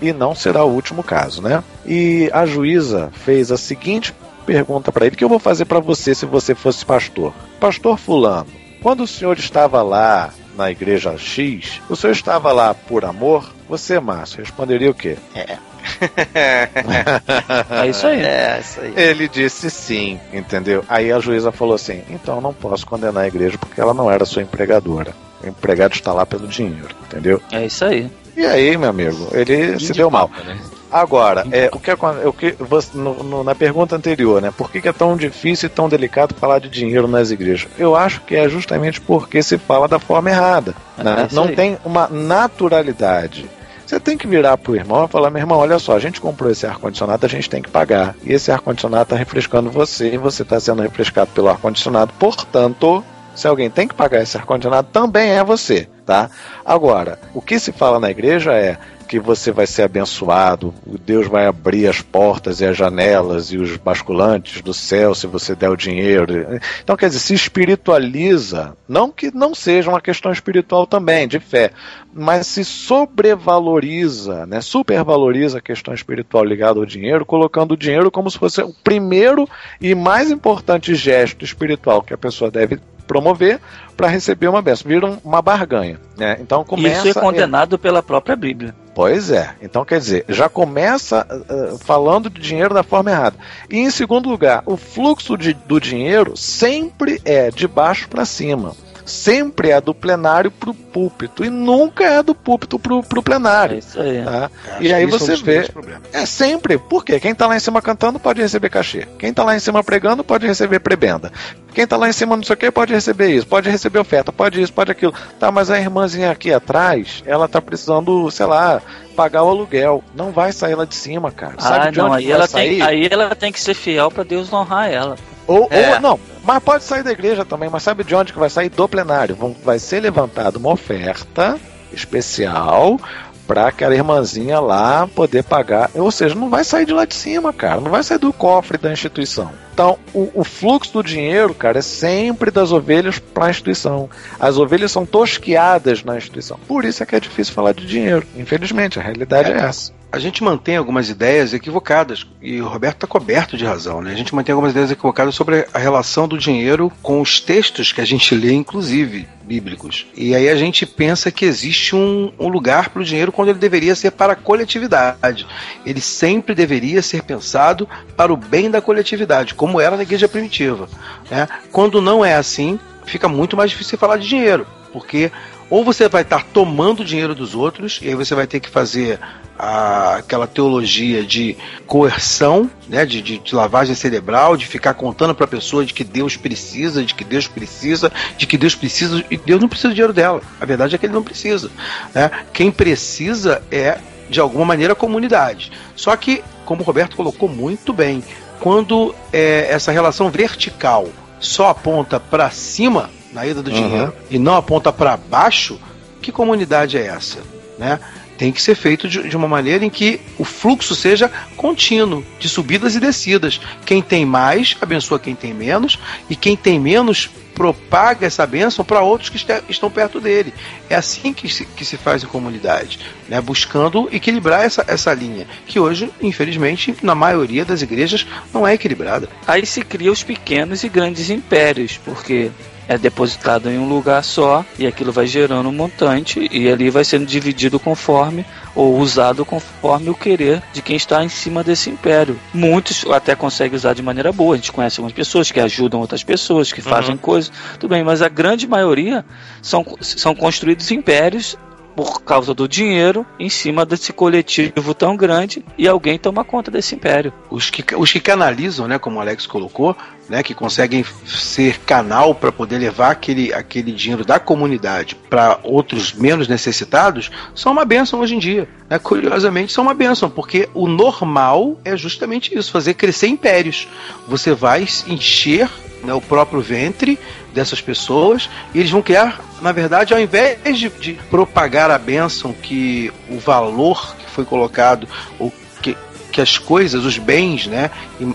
e 0.00 0.14
não 0.14 0.34
será 0.34 0.64
o 0.64 0.72
último 0.72 1.02
caso, 1.02 1.42
né? 1.42 1.62
E 1.84 2.30
a 2.32 2.46
juíza 2.46 3.10
fez 3.12 3.52
a 3.52 3.58
seguinte 3.58 4.14
pergunta 4.46 4.90
para 4.90 5.04
ele 5.04 5.14
que 5.14 5.22
eu 5.22 5.28
vou 5.28 5.38
fazer 5.38 5.66
para 5.66 5.78
você 5.78 6.14
se 6.14 6.24
você 6.24 6.54
fosse 6.54 6.86
pastor. 6.86 7.34
Pastor 7.60 7.98
fulano, 7.98 8.48
quando 8.80 9.02
o 9.02 9.06
senhor 9.06 9.38
estava 9.38 9.82
lá 9.82 10.32
na 10.56 10.70
igreja 10.70 11.16
X, 11.16 11.80
o 11.88 11.96
senhor 11.96 12.12
estava 12.12 12.52
lá 12.52 12.74
por 12.74 13.04
amor? 13.04 13.52
Você, 13.68 14.00
Márcio, 14.00 14.40
responderia 14.40 14.90
o 14.90 14.94
quê? 14.94 15.16
É. 15.34 15.58
é 17.82 17.88
isso 17.88 18.06
aí. 18.06 18.22
É, 18.22 18.58
isso 18.60 18.80
aí. 18.80 18.92
Ele 18.96 19.28
disse 19.28 19.70
sim, 19.70 20.20
entendeu? 20.32 20.84
Aí 20.88 21.12
a 21.12 21.18
juíza 21.18 21.52
falou 21.52 21.74
assim: 21.74 22.02
então 22.10 22.40
não 22.40 22.52
posso 22.52 22.86
condenar 22.86 23.24
a 23.24 23.28
igreja 23.28 23.56
porque 23.58 23.80
ela 23.80 23.94
não 23.94 24.10
era 24.10 24.24
sua 24.24 24.42
empregadora. 24.42 25.14
O 25.42 25.46
empregado 25.46 25.94
está 25.94 26.12
lá 26.12 26.26
pelo 26.26 26.48
dinheiro, 26.48 26.94
entendeu? 27.06 27.40
É 27.52 27.64
isso 27.64 27.84
aí. 27.84 28.10
E 28.36 28.44
aí, 28.44 28.76
meu 28.76 28.90
amigo, 28.90 29.28
ele 29.32 29.78
se 29.78 29.92
deu 29.92 30.10
mal. 30.10 30.30
Né? 30.44 30.58
Agora, 30.90 31.46
é, 31.50 31.68
o 31.72 31.78
que, 31.78 31.92
o 31.92 32.32
que 32.32 32.52
você, 32.58 32.96
no, 32.96 33.22
no, 33.22 33.44
na 33.44 33.54
pergunta 33.54 33.94
anterior, 33.94 34.40
né? 34.40 34.52
Por 34.56 34.70
que, 34.70 34.80
que, 34.80 34.88
é 34.88 34.92
tão 34.92 35.16
difícil 35.16 35.66
e 35.66 35.70
tão 35.70 35.88
delicado 35.88 36.34
falar 36.34 36.58
de 36.58 36.68
dinheiro 36.68 37.06
nas 37.06 37.30
igrejas? 37.30 37.68
Eu 37.78 37.94
acho 37.94 38.20
que 38.22 38.34
é 38.34 38.48
justamente 38.48 39.00
porque 39.00 39.42
se 39.42 39.58
fala 39.58 39.86
da 39.86 39.98
forma 39.98 40.30
errada. 40.30 40.74
É 40.96 41.04
né? 41.04 41.28
Não 41.32 41.48
tem 41.48 41.78
uma 41.84 42.08
naturalidade. 42.08 43.48
Você 43.86 43.98
tem 43.98 44.18
que 44.18 44.26
virar 44.26 44.58
pro 44.58 44.76
irmão 44.76 45.06
e 45.06 45.08
falar, 45.08 45.30
meu 45.30 45.40
irmão, 45.40 45.58
olha 45.58 45.78
só, 45.78 45.96
a 45.96 45.98
gente 45.98 46.20
comprou 46.20 46.50
esse 46.50 46.66
ar-condicionado, 46.66 47.24
a 47.24 47.28
gente 47.28 47.48
tem 47.48 47.62
que 47.62 47.70
pagar. 47.70 48.14
E 48.22 48.34
esse 48.34 48.52
ar-condicionado 48.52 49.04
está 49.04 49.16
refrescando 49.16 49.70
você 49.70 50.12
e 50.12 50.18
você 50.18 50.42
está 50.42 50.60
sendo 50.60 50.82
refrescado 50.82 51.30
pelo 51.34 51.48
ar-condicionado. 51.48 52.12
Portanto, 52.18 53.02
se 53.34 53.46
alguém 53.46 53.70
tem 53.70 53.88
que 53.88 53.94
pagar 53.94 54.20
esse 54.20 54.36
ar-condicionado, 54.36 54.88
também 54.92 55.30
é 55.30 55.42
você, 55.42 55.88
tá? 56.04 56.28
Agora, 56.66 57.18
o 57.32 57.40
que 57.40 57.58
se 57.58 57.72
fala 57.72 57.98
na 57.98 58.10
igreja 58.10 58.52
é 58.52 58.76
que 59.08 59.18
você 59.18 59.50
vai 59.50 59.66
ser 59.66 59.82
abençoado, 59.82 60.74
Deus 61.04 61.26
vai 61.26 61.46
abrir 61.46 61.88
as 61.88 62.02
portas 62.02 62.60
e 62.60 62.66
as 62.66 62.76
janelas 62.76 63.50
e 63.50 63.56
os 63.56 63.76
basculantes 63.76 64.60
do 64.60 64.74
céu 64.74 65.14
se 65.14 65.26
você 65.26 65.54
der 65.54 65.70
o 65.70 65.76
dinheiro. 65.76 66.60
Então, 66.84 66.94
quer 66.94 67.06
dizer, 67.06 67.20
se 67.20 67.34
espiritualiza, 67.34 68.76
não 68.86 69.10
que 69.10 69.34
não 69.34 69.54
seja 69.54 69.88
uma 69.88 70.00
questão 70.00 70.30
espiritual 70.30 70.86
também, 70.86 71.26
de 71.26 71.40
fé, 71.40 71.72
mas 72.12 72.46
se 72.46 72.64
sobrevaloriza, 72.64 74.44
né, 74.44 74.60
supervaloriza 74.60 75.58
a 75.58 75.62
questão 75.62 75.94
espiritual 75.94 76.44
ligada 76.44 76.78
ao 76.78 76.86
dinheiro, 76.86 77.24
colocando 77.24 77.72
o 77.72 77.76
dinheiro 77.76 78.10
como 78.10 78.30
se 78.30 78.38
fosse 78.38 78.60
o 78.60 78.74
primeiro 78.84 79.48
e 79.80 79.94
mais 79.94 80.30
importante 80.30 80.94
gesto 80.94 81.44
espiritual 81.44 82.02
que 82.02 82.12
a 82.12 82.18
pessoa 82.18 82.50
deve 82.50 82.78
promover 83.08 83.58
para 83.96 84.06
receber 84.06 84.46
uma 84.46 84.62
bênção. 84.62 84.86
Vira 84.86 85.18
uma 85.24 85.40
barganha. 85.40 85.98
Né? 86.16 86.36
Então 86.40 86.62
começa. 86.62 87.08
Isso 87.08 87.18
é 87.18 87.20
condenado 87.20 87.74
é... 87.74 87.78
pela 87.78 88.02
própria 88.02 88.36
Bíblia. 88.36 88.74
Pois 88.98 89.30
é. 89.30 89.54
Então, 89.62 89.84
quer 89.84 90.00
dizer, 90.00 90.24
já 90.28 90.48
começa 90.48 91.24
uh, 91.24 91.78
falando 91.78 92.28
de 92.28 92.40
dinheiro 92.40 92.74
da 92.74 92.82
forma 92.82 93.12
errada. 93.12 93.36
E, 93.70 93.78
em 93.78 93.88
segundo 93.92 94.28
lugar, 94.28 94.64
o 94.66 94.76
fluxo 94.76 95.38
de, 95.38 95.54
do 95.54 95.80
dinheiro 95.80 96.36
sempre 96.36 97.22
é 97.24 97.48
de 97.48 97.68
baixo 97.68 98.08
para 98.08 98.24
cima 98.24 98.74
sempre 99.08 99.70
é 99.70 99.80
do 99.80 99.94
plenário 99.94 100.50
pro 100.50 100.72
púlpito 100.72 101.44
e 101.44 101.50
nunca 101.50 102.04
é 102.04 102.22
do 102.22 102.34
púlpito 102.34 102.78
pro, 102.78 103.02
pro 103.02 103.22
plenário. 103.22 103.76
É 103.76 103.78
isso 103.78 104.00
aí. 104.00 104.22
Tá? 104.22 104.50
E 104.80 104.92
aí 104.92 105.06
você 105.06 105.36
vê. 105.36 105.68
É 106.12 106.26
sempre. 106.26 106.78
Por 106.78 107.04
quê? 107.04 107.18
Quem 107.18 107.34
tá 107.34 107.46
lá 107.46 107.56
em 107.56 107.60
cima 107.60 107.82
cantando 107.82 108.18
pode 108.18 108.40
receber 108.40 108.68
cachê. 108.68 109.06
Quem 109.18 109.32
tá 109.32 109.42
lá 109.42 109.56
em 109.56 109.60
cima 109.60 109.82
pregando 109.82 110.22
pode 110.22 110.46
receber 110.46 110.80
prebenda. 110.80 111.32
Quem 111.74 111.86
tá 111.86 111.96
lá 111.96 112.08
em 112.08 112.12
cima 112.12 112.36
não 112.36 112.42
sei 112.42 112.54
o 112.54 112.56
que 112.56 112.70
pode 112.70 112.92
receber 112.92 113.30
isso, 113.30 113.46
pode 113.46 113.70
receber 113.70 113.98
oferta, 113.98 114.32
pode 114.32 114.60
isso, 114.60 114.72
pode 114.72 114.90
aquilo. 114.90 115.14
Tá, 115.38 115.50
mas 115.50 115.70
a 115.70 115.78
irmãzinha 115.78 116.30
aqui 116.30 116.52
atrás, 116.52 117.22
ela 117.24 117.46
tá 117.46 117.60
precisando, 117.60 118.30
sei 118.30 118.46
lá, 118.46 118.82
pagar 119.14 119.42
o 119.44 119.48
aluguel. 119.48 120.02
Não 120.14 120.32
vai 120.32 120.52
sair 120.52 120.74
lá 120.74 120.84
de 120.84 120.94
cima, 120.94 121.30
cara. 121.30 121.54
Sabe 121.58 121.88
ah, 121.88 121.90
de 121.90 122.00
onde 122.00 122.08
não, 122.08 122.12
aí 122.14 122.30
ela 122.30 122.46
sair? 122.46 122.78
Tem, 122.78 122.82
aí 122.82 123.08
ela 123.10 123.34
tem 123.34 123.52
que 123.52 123.60
ser 123.60 123.74
fiel 123.74 124.10
para 124.10 124.24
Deus 124.24 124.50
não 124.50 124.60
honrar 124.60 124.90
ela. 124.90 125.16
Ou, 125.48 125.66
é. 125.70 125.94
ou 125.94 126.00
não, 126.00 126.20
mas 126.44 126.62
pode 126.62 126.84
sair 126.84 127.02
da 127.02 127.10
igreja 127.10 127.44
também, 127.44 127.68
mas 127.68 127.82
sabe 127.82 128.04
de 128.04 128.14
onde 128.14 128.32
que 128.32 128.38
vai 128.38 128.50
sair? 128.50 128.68
Do 128.68 128.86
plenário. 128.88 129.36
Vai 129.64 129.78
ser 129.78 130.00
levantada 130.00 130.58
uma 130.58 130.70
oferta 130.70 131.58
especial 131.90 133.00
para 133.46 133.66
aquela 133.66 133.94
irmãzinha 133.94 134.60
lá 134.60 135.08
poder 135.08 135.42
pagar. 135.42 135.90
Ou 135.94 136.10
seja, 136.10 136.34
não 136.34 136.50
vai 136.50 136.62
sair 136.64 136.84
de 136.84 136.92
lá 136.92 137.06
de 137.06 137.14
cima, 137.14 137.50
cara. 137.50 137.80
Não 137.80 137.90
vai 137.90 138.02
sair 138.02 138.18
do 138.18 138.30
cofre 138.30 138.76
da 138.76 138.92
instituição. 138.92 139.50
Então, 139.72 139.98
o, 140.12 140.30
o 140.34 140.44
fluxo 140.44 140.92
do 140.92 141.02
dinheiro, 141.02 141.54
cara, 141.54 141.78
é 141.78 141.82
sempre 141.82 142.50
das 142.50 142.72
ovelhas 142.72 143.18
para 143.18 143.46
a 143.46 143.50
instituição. 143.50 144.10
As 144.38 144.58
ovelhas 144.58 144.92
são 144.92 145.06
tosquiadas 145.06 146.04
na 146.04 146.18
instituição. 146.18 146.58
Por 146.68 146.84
isso 146.84 147.02
é 147.02 147.06
que 147.06 147.16
é 147.16 147.20
difícil 147.20 147.54
falar 147.54 147.72
de 147.72 147.86
dinheiro. 147.86 148.26
Infelizmente, 148.36 148.98
a 148.98 149.02
realidade 149.02 149.50
é, 149.50 149.54
é 149.54 149.60
essa 149.60 149.97
a 150.10 150.18
gente 150.18 150.42
mantém 150.42 150.76
algumas 150.76 151.10
ideias 151.10 151.52
equivocadas, 151.52 152.26
e 152.40 152.60
o 152.62 152.68
Roberto 152.68 152.96
está 152.96 153.06
coberto 153.06 153.56
de 153.56 153.64
razão, 153.64 154.00
né? 154.00 154.12
A 154.12 154.16
gente 154.16 154.34
mantém 154.34 154.52
algumas 154.52 154.72
ideias 154.72 154.90
equivocadas 154.90 155.34
sobre 155.34 155.66
a 155.72 155.78
relação 155.78 156.26
do 156.26 156.38
dinheiro 156.38 156.90
com 157.02 157.20
os 157.20 157.40
textos 157.40 157.92
que 157.92 158.00
a 158.00 158.06
gente 158.06 158.34
lê, 158.34 158.52
inclusive 158.52 159.28
bíblicos. 159.42 160.06
E 160.16 160.34
aí 160.34 160.48
a 160.48 160.56
gente 160.56 160.86
pensa 160.86 161.30
que 161.30 161.44
existe 161.44 161.94
um, 161.94 162.32
um 162.38 162.48
lugar 162.48 162.90
para 162.90 163.02
o 163.02 163.04
dinheiro 163.04 163.32
quando 163.32 163.48
ele 163.48 163.58
deveria 163.58 163.94
ser 163.94 164.10
para 164.10 164.34
a 164.34 164.36
coletividade. 164.36 165.46
Ele 165.84 166.00
sempre 166.00 166.54
deveria 166.54 167.02
ser 167.02 167.22
pensado 167.22 167.88
para 168.16 168.32
o 168.32 168.36
bem 168.36 168.70
da 168.70 168.80
coletividade, 168.80 169.54
como 169.54 169.80
era 169.80 169.96
na 169.96 170.02
igreja 170.02 170.28
primitiva. 170.28 170.88
Né? 171.30 171.48
Quando 171.72 172.00
não 172.00 172.24
é 172.24 172.34
assim, 172.34 172.78
fica 173.06 173.28
muito 173.28 173.56
mais 173.56 173.70
difícil 173.70 173.98
falar 173.98 174.18
de 174.18 174.28
dinheiro, 174.28 174.66
porque 174.92 175.30
Ou 175.70 175.84
você 175.84 176.08
vai 176.08 176.22
estar 176.22 176.44
tomando 176.46 177.04
dinheiro 177.04 177.34
dos 177.34 177.54
outros, 177.54 178.00
e 178.02 178.08
aí 178.08 178.14
você 178.14 178.34
vai 178.34 178.46
ter 178.46 178.58
que 178.58 178.70
fazer 178.70 179.20
a, 179.58 180.16
aquela 180.16 180.46
teologia 180.46 181.22
de 181.22 181.56
coerção, 181.86 182.70
né, 182.88 183.04
de, 183.04 183.20
de, 183.20 183.38
de 183.38 183.54
lavagem 183.54 183.94
cerebral, 183.94 184.56
de 184.56 184.66
ficar 184.66 184.94
contando 184.94 185.34
para 185.34 185.44
a 185.44 185.48
pessoa 185.48 185.84
de 185.84 185.92
que 185.92 186.04
Deus 186.04 186.36
precisa, 186.36 187.04
de 187.04 187.14
que 187.14 187.24
Deus 187.24 187.46
precisa, 187.46 188.10
de 188.38 188.46
que 188.46 188.56
Deus 188.56 188.74
precisa, 188.74 189.22
e 189.30 189.36
Deus 189.36 189.60
não 189.60 189.68
precisa 189.68 189.88
do 189.88 189.94
dinheiro 189.94 190.12
dela. 190.12 190.40
A 190.60 190.64
verdade 190.64 190.94
é 190.94 190.98
que 190.98 191.04
ele 191.04 191.12
não 191.12 191.22
precisa. 191.22 191.70
Né? 192.14 192.30
Quem 192.52 192.70
precisa 192.70 193.62
é, 193.70 193.98
de 194.30 194.40
alguma 194.40 194.64
maneira, 194.64 194.92
a 194.92 194.96
comunidade. 194.96 195.72
Só 195.94 196.16
que, 196.16 196.42
como 196.64 196.82
o 196.82 196.84
Roberto 196.84 197.16
colocou 197.16 197.48
muito 197.48 197.92
bem, 197.92 198.22
quando 198.60 199.14
é, 199.32 199.68
essa 199.70 199.92
relação 199.92 200.30
vertical 200.30 201.08
só 201.40 201.68
aponta 201.68 202.18
para 202.18 202.50
cima 202.50 203.10
na 203.32 203.46
ida 203.46 203.62
do 203.62 203.70
uhum. 203.70 203.76
dinheiro 203.76 204.14
e 204.30 204.38
não 204.38 204.54
aponta 204.54 204.92
para 204.92 205.16
baixo, 205.16 205.78
que 206.20 206.32
comunidade 206.32 206.96
é 206.96 207.06
essa? 207.06 207.38
Né? 207.78 207.98
tem 208.38 208.52
que 208.52 208.62
ser 208.62 208.76
feito 208.76 209.08
de, 209.08 209.28
de, 209.28 209.36
uma 209.36 209.48
maneira 209.48 209.84
em 209.84 209.90
que 209.90 210.20
o 210.38 210.44
fluxo 210.44 210.94
seja 210.94 211.30
contínuo, 211.56 212.24
de 212.38 212.48
subidas 212.48 212.94
e 212.94 213.00
descidas. 213.00 213.60
Quem 213.84 214.00
tem 214.00 214.24
mais 214.24 214.76
abençoa 214.80 215.18
quem 215.18 215.34
tem 215.34 215.52
menos, 215.52 215.98
e 216.30 216.36
quem 216.36 216.56
tem 216.56 216.78
menos 216.78 217.28
propaga 217.52 218.24
essa 218.24 218.46
bênção 218.46 218.84
para 218.84 219.00
outros 219.00 219.28
que 219.28 219.36
este, 219.36 219.52
estão 219.68 219.90
perto 219.90 220.20
dele. 220.20 220.54
É 220.88 220.94
assim 220.94 221.32
que 221.32 221.48
se, 221.48 221.66
que 221.66 221.84
se 221.84 221.96
faz 221.96 222.22
em 222.22 222.28
comunidade, 222.28 223.00
né? 223.28 223.40
buscando 223.40 224.08
equilibrar 224.12 224.64
essa, 224.64 224.84
essa 224.86 225.12
linha, 225.12 225.48
que 225.66 225.80
hoje, 225.80 226.08
infelizmente, 226.22 226.94
na 227.02 227.16
maioria 227.16 227.64
das 227.64 227.82
igrejas 227.82 228.24
não 228.54 228.64
é 228.64 228.74
equilibrada. 228.74 229.28
Aí 229.44 229.66
se 229.66 229.82
cria 229.82 230.12
os 230.12 230.22
pequenos 230.22 230.84
e 230.84 230.88
grandes 230.88 231.30
impérios, 231.30 231.98
porque 232.04 232.52
é 232.88 232.96
depositado 232.96 233.70
em 233.70 233.78
um 233.78 233.86
lugar 233.86 234.24
só 234.24 234.64
e 234.78 234.86
aquilo 234.86 235.12
vai 235.12 235.26
gerando 235.26 235.68
um 235.68 235.72
montante 235.72 236.48
e 236.50 236.68
ali 236.68 236.88
vai 236.88 237.04
sendo 237.04 237.26
dividido 237.26 237.78
conforme 237.78 238.44
ou 238.74 238.98
usado 238.98 239.44
conforme 239.44 240.08
o 240.08 240.14
querer 240.14 240.62
de 240.72 240.80
quem 240.80 240.96
está 240.96 241.22
em 241.22 241.28
cima 241.28 241.62
desse 241.62 241.90
império. 241.90 242.38
Muitos 242.52 243.04
até 243.10 243.34
conseguem 243.34 243.76
usar 243.76 243.92
de 243.92 244.02
maneira 244.02 244.32
boa. 244.32 244.54
A 244.54 244.56
gente 244.56 244.72
conhece 244.72 244.98
algumas 244.98 245.14
pessoas 245.14 245.50
que 245.50 245.60
ajudam 245.60 246.00
outras 246.00 246.24
pessoas, 246.24 246.72
que 246.72 246.80
fazem 246.80 247.12
uhum. 247.12 247.18
coisas, 247.18 247.52
tudo 247.78 247.90
bem, 247.90 248.02
mas 248.02 248.22
a 248.22 248.28
grande 248.28 248.66
maioria 248.66 249.24
são, 249.60 249.84
são 250.00 250.34
construídos 250.34 250.90
impérios 250.90 251.56
por 251.98 252.22
causa 252.22 252.54
do 252.54 252.68
dinheiro 252.68 253.26
em 253.40 253.48
cima 253.48 253.84
desse 253.84 254.12
coletivo 254.12 254.94
tão 254.94 255.16
grande 255.16 255.64
e 255.76 255.88
alguém 255.88 256.16
toma 256.16 256.44
conta 256.44 256.70
desse 256.70 256.94
império. 256.94 257.32
Os 257.50 257.70
que, 257.70 257.84
os 257.96 258.12
que 258.12 258.20
canalizam, 258.20 258.86
né, 258.86 259.00
como 259.00 259.18
o 259.18 259.20
Alex 259.20 259.46
colocou, 259.46 259.96
né, 260.28 260.40
que 260.44 260.54
conseguem 260.54 261.04
ser 261.26 261.80
canal 261.80 262.36
para 262.36 262.52
poder 262.52 262.78
levar 262.78 263.10
aquele, 263.10 263.52
aquele 263.52 263.90
dinheiro 263.90 264.24
da 264.24 264.38
comunidade 264.38 265.16
para 265.16 265.58
outros 265.64 266.12
menos 266.12 266.46
necessitados, 266.46 267.32
são 267.52 267.72
uma 267.72 267.84
benção 267.84 268.20
hoje 268.20 268.36
em 268.36 268.38
dia. 268.38 268.68
Né? 268.88 268.96
Curiosamente, 269.00 269.72
são 269.72 269.82
uma 269.82 269.94
benção, 269.94 270.30
porque 270.30 270.68
o 270.74 270.86
normal 270.86 271.80
é 271.84 271.96
justamente 271.96 272.56
isso: 272.56 272.70
fazer 272.70 272.94
crescer 272.94 273.26
impérios. 273.26 273.88
Você 274.28 274.54
vai 274.54 274.86
encher 275.08 275.68
né, 276.02 276.12
o 276.14 276.20
próprio 276.20 276.60
ventre 276.60 277.18
dessas 277.52 277.80
pessoas 277.80 278.48
e 278.74 278.78
eles 278.78 278.90
vão 278.90 279.02
criar, 279.02 279.40
na 279.60 279.72
verdade, 279.72 280.14
ao 280.14 280.20
invés 280.20 280.78
de, 280.78 280.88
de 280.88 281.14
propagar 281.30 281.90
a 281.90 281.98
bênção 281.98 282.52
que 282.52 283.12
o 283.28 283.38
valor 283.38 284.16
que 284.16 284.30
foi 284.30 284.44
colocado 284.44 285.08
ou 285.38 285.52
que, 285.82 285.96
que 286.30 286.40
as 286.40 286.58
coisas, 286.58 287.04
os 287.04 287.18
bens, 287.18 287.66
né, 287.66 287.90
em, 288.20 288.34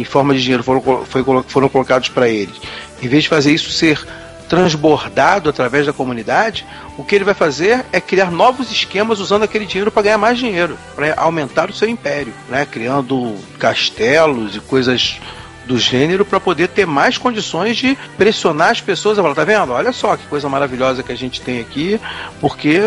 em 0.00 0.04
forma 0.04 0.34
de 0.34 0.42
dinheiro 0.42 0.62
foram, 0.62 1.04
foi, 1.04 1.24
foram 1.46 1.68
colocados 1.68 2.08
para 2.08 2.28
eles, 2.28 2.54
em 3.02 3.08
vez 3.08 3.24
de 3.24 3.28
fazer 3.28 3.52
isso 3.52 3.70
ser 3.70 4.04
transbordado 4.48 5.48
através 5.48 5.86
da 5.86 5.92
comunidade, 5.92 6.66
o 6.96 7.04
que 7.04 7.14
ele 7.14 7.24
vai 7.24 7.34
fazer 7.34 7.84
é 7.92 8.00
criar 8.00 8.30
novos 8.30 8.70
esquemas 8.70 9.18
usando 9.18 9.42
aquele 9.42 9.66
dinheiro 9.66 9.90
para 9.90 10.02
ganhar 10.02 10.18
mais 10.18 10.38
dinheiro, 10.38 10.78
para 10.94 11.14
aumentar 11.16 11.70
o 11.70 11.74
seu 11.74 11.88
império, 11.88 12.32
né? 12.48 12.66
criando 12.70 13.34
castelos 13.58 14.56
e 14.56 14.60
coisas 14.60 15.18
do 15.66 15.78
gênero 15.78 16.24
para 16.24 16.40
poder 16.40 16.68
ter 16.68 16.86
mais 16.86 17.18
condições 17.18 17.76
de 17.76 17.96
pressionar 18.16 18.70
as 18.70 18.80
pessoas 18.80 19.18
a 19.18 19.22
falar, 19.22 19.34
tá 19.34 19.44
vendo? 19.44 19.72
Olha 19.72 19.92
só 19.92 20.16
que 20.16 20.26
coisa 20.26 20.48
maravilhosa 20.48 21.02
que 21.02 21.12
a 21.12 21.16
gente 21.16 21.40
tem 21.40 21.60
aqui, 21.60 22.00
porque 22.40 22.80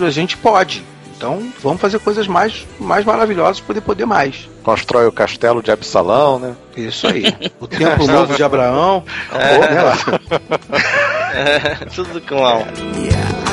a 0.00 0.10
gente 0.10 0.36
pode. 0.36 0.84
Então, 1.16 1.52
vamos 1.60 1.80
fazer 1.80 1.98
coisas 1.98 2.28
mais, 2.28 2.64
mais 2.78 3.04
maravilhosas 3.04 3.58
para 3.58 3.66
poder 3.66 3.80
poder 3.80 4.06
mais. 4.06 4.48
Constrói 4.62 5.06
o 5.08 5.12
castelo 5.12 5.60
de 5.60 5.72
Absalão, 5.72 6.38
né? 6.38 6.54
Isso 6.76 7.08
aí. 7.08 7.24
O 7.58 7.66
templo 7.66 8.06
novo 8.06 8.36
de 8.36 8.42
Abraão. 8.44 9.02
É. 9.32 9.58
Né? 9.58 10.88
É, 11.30 11.84
tudo 11.94 12.20
com 12.22 12.44
alma. 12.44 12.66
Yeah. 12.96 13.47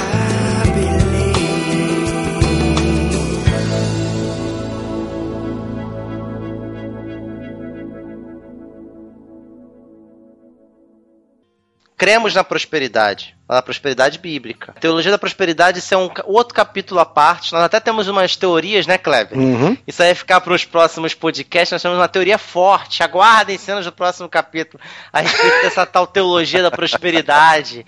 Cremos 11.98 12.34
na 12.34 12.44
prosperidade, 12.44 13.36
na 13.48 13.62
prosperidade 13.62 14.20
bíblica. 14.20 14.74
A 14.76 14.80
teologia 14.80 15.12
da 15.12 15.18
prosperidade 15.18 15.80
isso 15.80 15.94
é 15.94 15.98
um 15.98 16.10
outro 16.26 16.54
capítulo 16.54 17.00
à 17.00 17.06
parte. 17.06 17.54
Nós 17.54 17.64
até 17.64 17.80
temos 17.80 18.08
umas 18.08 18.36
teorias, 18.36 18.86
né, 18.86 18.98
Kleber? 18.98 19.38
Uhum. 19.38 19.78
Isso 19.88 20.02
aí 20.02 20.10
vai 20.10 20.16
ficar 20.16 20.42
para 20.42 20.54
os 20.54 20.66
próximos 20.66 21.14
podcasts. 21.14 21.72
Nós 21.72 21.82
temos 21.82 21.98
uma 21.98 22.08
teoria 22.08 22.38
forte. 22.38 23.02
Aguardem 23.02 23.58
cenas 23.58 23.86
do 23.86 23.92
próximo 23.92 24.28
capítulo 24.28 24.82
a 25.12 25.22
respeito 25.22 25.62
dessa 25.62 25.86
tal 25.86 26.06
teologia 26.06 26.62
da 26.62 26.72
prosperidade, 26.72 27.86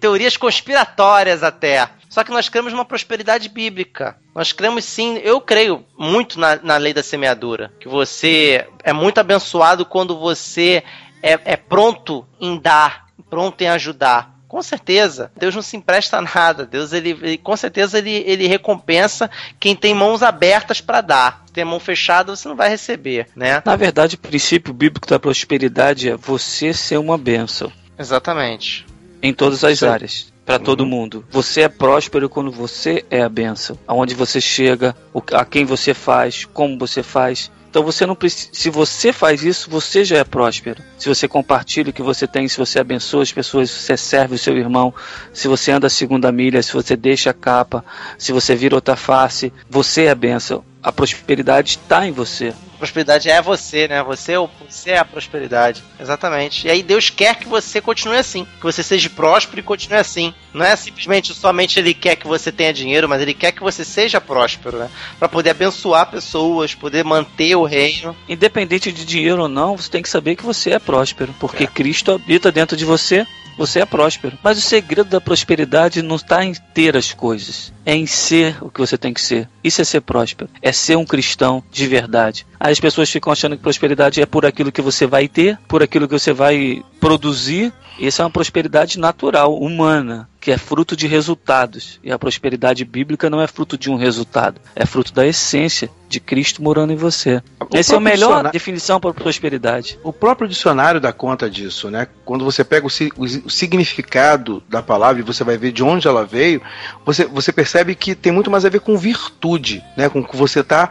teorias 0.00 0.36
conspiratórias 0.36 1.42
até. 1.42 1.88
Só 2.08 2.24
que 2.24 2.32
nós 2.32 2.48
cremos 2.48 2.72
numa 2.72 2.84
prosperidade 2.84 3.48
bíblica. 3.48 4.16
Nós 4.34 4.50
cremos 4.50 4.84
sim, 4.84 5.20
eu 5.22 5.40
creio 5.40 5.84
muito 5.96 6.40
na, 6.40 6.56
na 6.56 6.76
lei 6.76 6.92
da 6.92 7.04
semeadura. 7.04 7.72
Que 7.78 7.88
você 7.88 8.66
é 8.82 8.92
muito 8.92 9.18
abençoado 9.18 9.84
quando 9.84 10.18
você 10.18 10.82
é, 11.22 11.38
é 11.44 11.56
pronto 11.56 12.26
em 12.40 12.58
dar 12.58 13.09
pronto 13.20 13.60
em 13.62 13.68
ajudar. 13.68 14.38
Com 14.50 14.62
certeza, 14.64 15.30
Deus 15.36 15.54
não 15.54 15.62
se 15.62 15.76
empresta 15.76 16.20
nada. 16.20 16.66
Deus, 16.66 16.92
ele, 16.92 17.10
ele 17.22 17.38
com 17.38 17.56
certeza, 17.56 17.98
ele, 17.98 18.10
ele 18.26 18.48
recompensa 18.48 19.30
quem 19.60 19.76
tem 19.76 19.94
mãos 19.94 20.24
abertas 20.24 20.80
para 20.80 21.00
dar. 21.00 21.44
Se 21.46 21.52
tem 21.52 21.64
mão 21.64 21.78
fechada, 21.78 22.34
você 22.34 22.48
não 22.48 22.56
vai 22.56 22.68
receber, 22.68 23.28
né? 23.36 23.62
Na 23.64 23.76
verdade, 23.76 24.16
o 24.16 24.18
princípio 24.18 24.74
bíblico 24.74 25.06
da 25.06 25.20
prosperidade 25.20 26.08
é 26.08 26.16
você 26.16 26.74
ser 26.74 26.98
uma 26.98 27.16
bênção. 27.16 27.72
Exatamente. 27.96 28.84
Em 29.22 29.32
todas 29.32 29.62
as 29.62 29.78
Sim. 29.78 29.86
áreas 29.86 30.32
para 30.44 30.58
todo 30.58 30.84
mundo. 30.84 31.24
Você 31.30 31.60
é 31.60 31.68
próspero 31.68 32.28
quando 32.28 32.50
você 32.50 33.04
é 33.08 33.22
a 33.22 33.28
benção. 33.28 33.78
Aonde 33.86 34.16
você 34.16 34.40
chega, 34.40 34.96
a 35.32 35.44
quem 35.44 35.64
você 35.64 35.94
faz, 35.94 36.44
como 36.44 36.76
você 36.76 37.04
faz. 37.04 37.52
Então 37.70 37.84
você 37.84 38.04
não 38.04 38.16
precisa. 38.16 38.48
Se 38.52 38.68
você 38.68 39.12
faz 39.12 39.44
isso, 39.44 39.70
você 39.70 40.04
já 40.04 40.18
é 40.18 40.24
próspero. 40.24 40.82
Se 40.98 41.08
você 41.08 41.28
compartilha 41.28 41.90
o 41.90 41.92
que 41.92 42.02
você 42.02 42.26
tem, 42.26 42.48
se 42.48 42.58
você 42.58 42.80
abençoa 42.80 43.22
as 43.22 43.32
pessoas, 43.32 43.70
se 43.70 43.80
você 43.80 43.96
serve 43.96 44.34
o 44.34 44.38
seu 44.38 44.58
irmão, 44.58 44.92
se 45.32 45.46
você 45.46 45.70
anda 45.70 45.86
a 45.86 45.90
segunda 45.90 46.32
milha, 46.32 46.62
se 46.62 46.72
você 46.72 46.96
deixa 46.96 47.30
a 47.30 47.34
capa, 47.34 47.84
se 48.18 48.32
você 48.32 48.56
vira 48.56 48.74
outra 48.74 48.96
face, 48.96 49.52
você 49.70 50.06
é 50.06 50.14
benção. 50.14 50.69
A 50.82 50.92
prosperidade 50.92 51.70
está 51.70 52.06
em 52.06 52.12
você 52.12 52.54
prosperidade 52.80 53.28
é 53.28 53.42
você, 53.42 53.86
né? 53.86 54.02
Você, 54.02 54.32
é 54.32 54.48
você 54.66 54.90
é 54.92 54.98
a 54.98 55.04
prosperidade. 55.04 55.84
Exatamente. 56.00 56.66
E 56.66 56.70
aí 56.70 56.82
Deus 56.82 57.10
quer 57.10 57.36
que 57.36 57.46
você 57.46 57.78
continue 57.78 58.16
assim. 58.16 58.46
Que 58.56 58.62
você 58.62 58.82
seja 58.82 59.10
próspero 59.10 59.60
e 59.60 59.62
continue 59.62 59.98
assim. 59.98 60.32
Não 60.54 60.64
é 60.64 60.74
simplesmente 60.74 61.34
somente 61.34 61.78
Ele 61.78 61.92
quer 61.92 62.16
que 62.16 62.26
você 62.26 62.50
tenha 62.50 62.72
dinheiro, 62.72 63.06
mas 63.06 63.20
Ele 63.20 63.34
quer 63.34 63.52
que 63.52 63.62
você 63.62 63.84
seja 63.84 64.20
próspero, 64.20 64.78
né? 64.78 64.90
Pra 65.18 65.28
poder 65.28 65.50
abençoar 65.50 66.10
pessoas, 66.10 66.74
poder 66.74 67.04
manter 67.04 67.54
o 67.54 67.64
reino. 67.64 68.16
Independente 68.26 68.90
de 68.90 69.04
dinheiro 69.04 69.42
ou 69.42 69.48
não, 69.48 69.76
você 69.76 69.90
tem 69.90 70.02
que 70.02 70.08
saber 70.08 70.34
que 70.34 70.44
você 70.44 70.70
é 70.70 70.78
próspero. 70.78 71.34
Porque 71.38 71.64
é. 71.64 71.66
Cristo 71.66 72.12
habita 72.12 72.50
dentro 72.50 72.76
de 72.76 72.86
você 72.86 73.26
você 73.60 73.80
é 73.80 73.84
próspero. 73.84 74.38
Mas 74.42 74.56
o 74.56 74.62
segredo 74.62 75.10
da 75.10 75.20
prosperidade 75.20 76.00
não 76.00 76.16
está 76.16 76.42
em 76.42 76.54
ter 76.72 76.96
as 76.96 77.12
coisas, 77.12 77.70
é 77.84 77.94
em 77.94 78.06
ser 78.06 78.56
o 78.62 78.70
que 78.70 78.80
você 78.80 78.96
tem 78.96 79.12
que 79.12 79.20
ser. 79.20 79.46
Isso 79.62 79.82
é 79.82 79.84
ser 79.84 80.00
próspero, 80.00 80.48
é 80.62 80.72
ser 80.72 80.96
um 80.96 81.04
cristão 81.04 81.62
de 81.70 81.86
verdade. 81.86 82.46
Aí 82.58 82.72
as 82.72 82.80
pessoas 82.80 83.10
ficam 83.10 83.30
achando 83.30 83.56
que 83.56 83.62
prosperidade 83.62 84.22
é 84.22 84.24
por 84.24 84.46
aquilo 84.46 84.72
que 84.72 84.80
você 84.80 85.06
vai 85.06 85.28
ter, 85.28 85.58
por 85.68 85.82
aquilo 85.82 86.08
que 86.08 86.18
você 86.18 86.32
vai 86.32 86.82
produzir. 86.98 87.70
Isso 87.98 88.22
é 88.22 88.24
uma 88.24 88.30
prosperidade 88.30 88.98
natural, 88.98 89.54
humana, 89.54 90.26
que 90.40 90.50
é 90.50 90.56
fruto 90.56 90.96
de 90.96 91.06
resultados. 91.06 92.00
E 92.02 92.10
a 92.10 92.18
prosperidade 92.18 92.84
bíblica 92.84 93.28
não 93.28 93.40
é 93.40 93.46
fruto 93.46 93.76
de 93.76 93.90
um 93.90 93.96
resultado, 93.96 94.60
é 94.74 94.86
fruto 94.86 95.12
da 95.12 95.26
essência 95.26 95.90
de 96.08 96.18
Cristo 96.18 96.62
morando 96.62 96.92
em 96.92 96.96
você. 96.96 97.42
O 97.60 97.76
Essa 97.76 97.94
é 97.94 97.96
a 97.96 98.00
melhor 98.00 98.16
dicionário... 98.16 98.52
definição 98.52 98.98
para 98.98 99.14
prosperidade. 99.14 99.98
O 100.02 100.12
próprio 100.12 100.48
dicionário 100.48 101.00
dá 101.00 101.12
conta 101.12 101.48
disso, 101.48 101.90
né? 101.90 102.08
Quando 102.24 102.44
você 102.44 102.64
pega 102.64 102.86
o, 102.86 102.90
o, 103.16 103.50
significado 103.50 104.62
da 104.68 104.82
palavra 104.82 105.20
e 105.20 105.24
você 105.24 105.44
vai 105.44 105.56
ver 105.56 105.70
de 105.70 105.84
onde 105.84 106.08
ela 106.08 106.24
veio, 106.24 106.60
você, 107.04 107.26
você 107.26 107.52
percebe 107.52 107.94
que 107.94 108.14
tem 108.14 108.32
muito 108.32 108.50
mais 108.50 108.64
a 108.64 108.68
ver 108.68 108.80
com 108.80 108.96
virtude, 108.96 109.84
né? 109.96 110.08
Com 110.08 110.24
que 110.24 110.36
você 110.36 110.60
está 110.60 110.90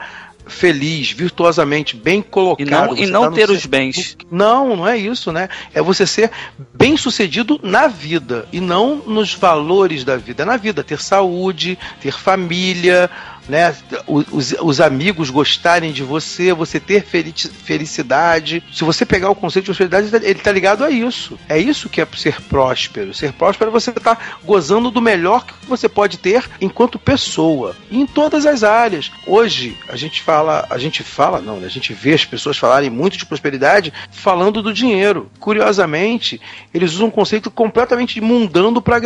feliz, 0.50 1.12
virtuosamente 1.12 1.96
bem 1.96 2.22
colocado. 2.22 2.68
E 2.68 2.70
não, 2.70 2.94
e 2.94 3.06
você 3.06 3.12
não 3.12 3.22
tá 3.24 3.32
ter 3.32 3.50
os 3.50 3.66
bens. 3.66 4.18
Não, 4.30 4.76
não 4.76 4.88
é 4.88 4.98
isso, 4.98 5.32
né? 5.32 5.50
É 5.74 5.82
você 5.82 6.06
ser 6.06 6.32
bem 6.74 6.98
sucedido 6.98 7.60
na 7.64 7.88
vida 7.88 8.48
e 8.52 8.60
não 8.60 8.96
nos 8.96 9.34
valores 9.34 10.04
da 10.04 10.18
vida. 10.18 10.44
É 10.44 10.46
na 10.46 10.58
vida, 10.58 10.84
ter 10.84 11.00
saúde, 11.00 11.78
ter 12.02 12.14
família, 12.14 13.10
né? 13.50 13.76
Os, 14.08 14.56
os 14.62 14.80
amigos 14.80 15.30
gostarem 15.30 15.92
de 15.92 16.04
você, 16.04 16.54
você 16.54 16.80
ter 16.80 17.04
felici- 17.04 17.50
felicidade. 17.50 18.64
Se 18.72 18.84
você 18.84 19.06
pegar 19.06 19.30
o 19.30 19.36
conceito 19.36 19.66
de 19.66 19.72
prosperidade, 19.72 20.26
ele 20.26 20.40
tá 20.40 20.52
ligado 20.52 20.84
a 20.84 20.90
isso. 20.92 21.38
É 21.50 21.58
isso 21.58 21.90
que 21.90 22.00
é 22.00 22.08
ser 22.16 22.40
próspero. 22.42 23.14
Ser 23.14 23.34
próspero 23.34 23.70
é 23.72 23.74
você 23.74 23.90
estar 23.90 24.40
gozando 24.44 24.92
do 24.92 25.02
melhor 25.02 25.46
que 25.46 25.54
você 25.66 25.90
pode 25.90 26.18
ter 26.18 26.48
enquanto 26.62 27.00
pessoa. 27.00 27.76
E 27.90 28.00
em 28.00 28.06
todas 28.06 28.46
as 28.46 28.64
áreas. 28.64 29.12
Hoje, 29.26 29.76
a 29.90 29.96
gente 29.96 30.22
fala, 30.22 30.66
a 30.70 30.78
gente 30.78 31.04
fala, 31.04 31.42
não, 31.42 31.60
né? 31.60 31.66
a 31.66 31.72
gente 31.72 31.94
vê 31.94 32.14
as 32.14 32.26
pessoas 32.26 32.58
falarem 32.58 32.90
muito 32.90 33.18
de 33.18 33.26
prosperidade 33.26 33.92
falando 34.12 34.62
do 34.62 34.74
dinheiro. 34.74 35.30
Curiosamente, 35.40 36.40
eles 36.74 36.94
usam 36.94 37.08
um 37.08 37.12
conceito 37.12 37.50
completamente 37.50 38.22
mundano 38.22 38.82
para 38.82 38.98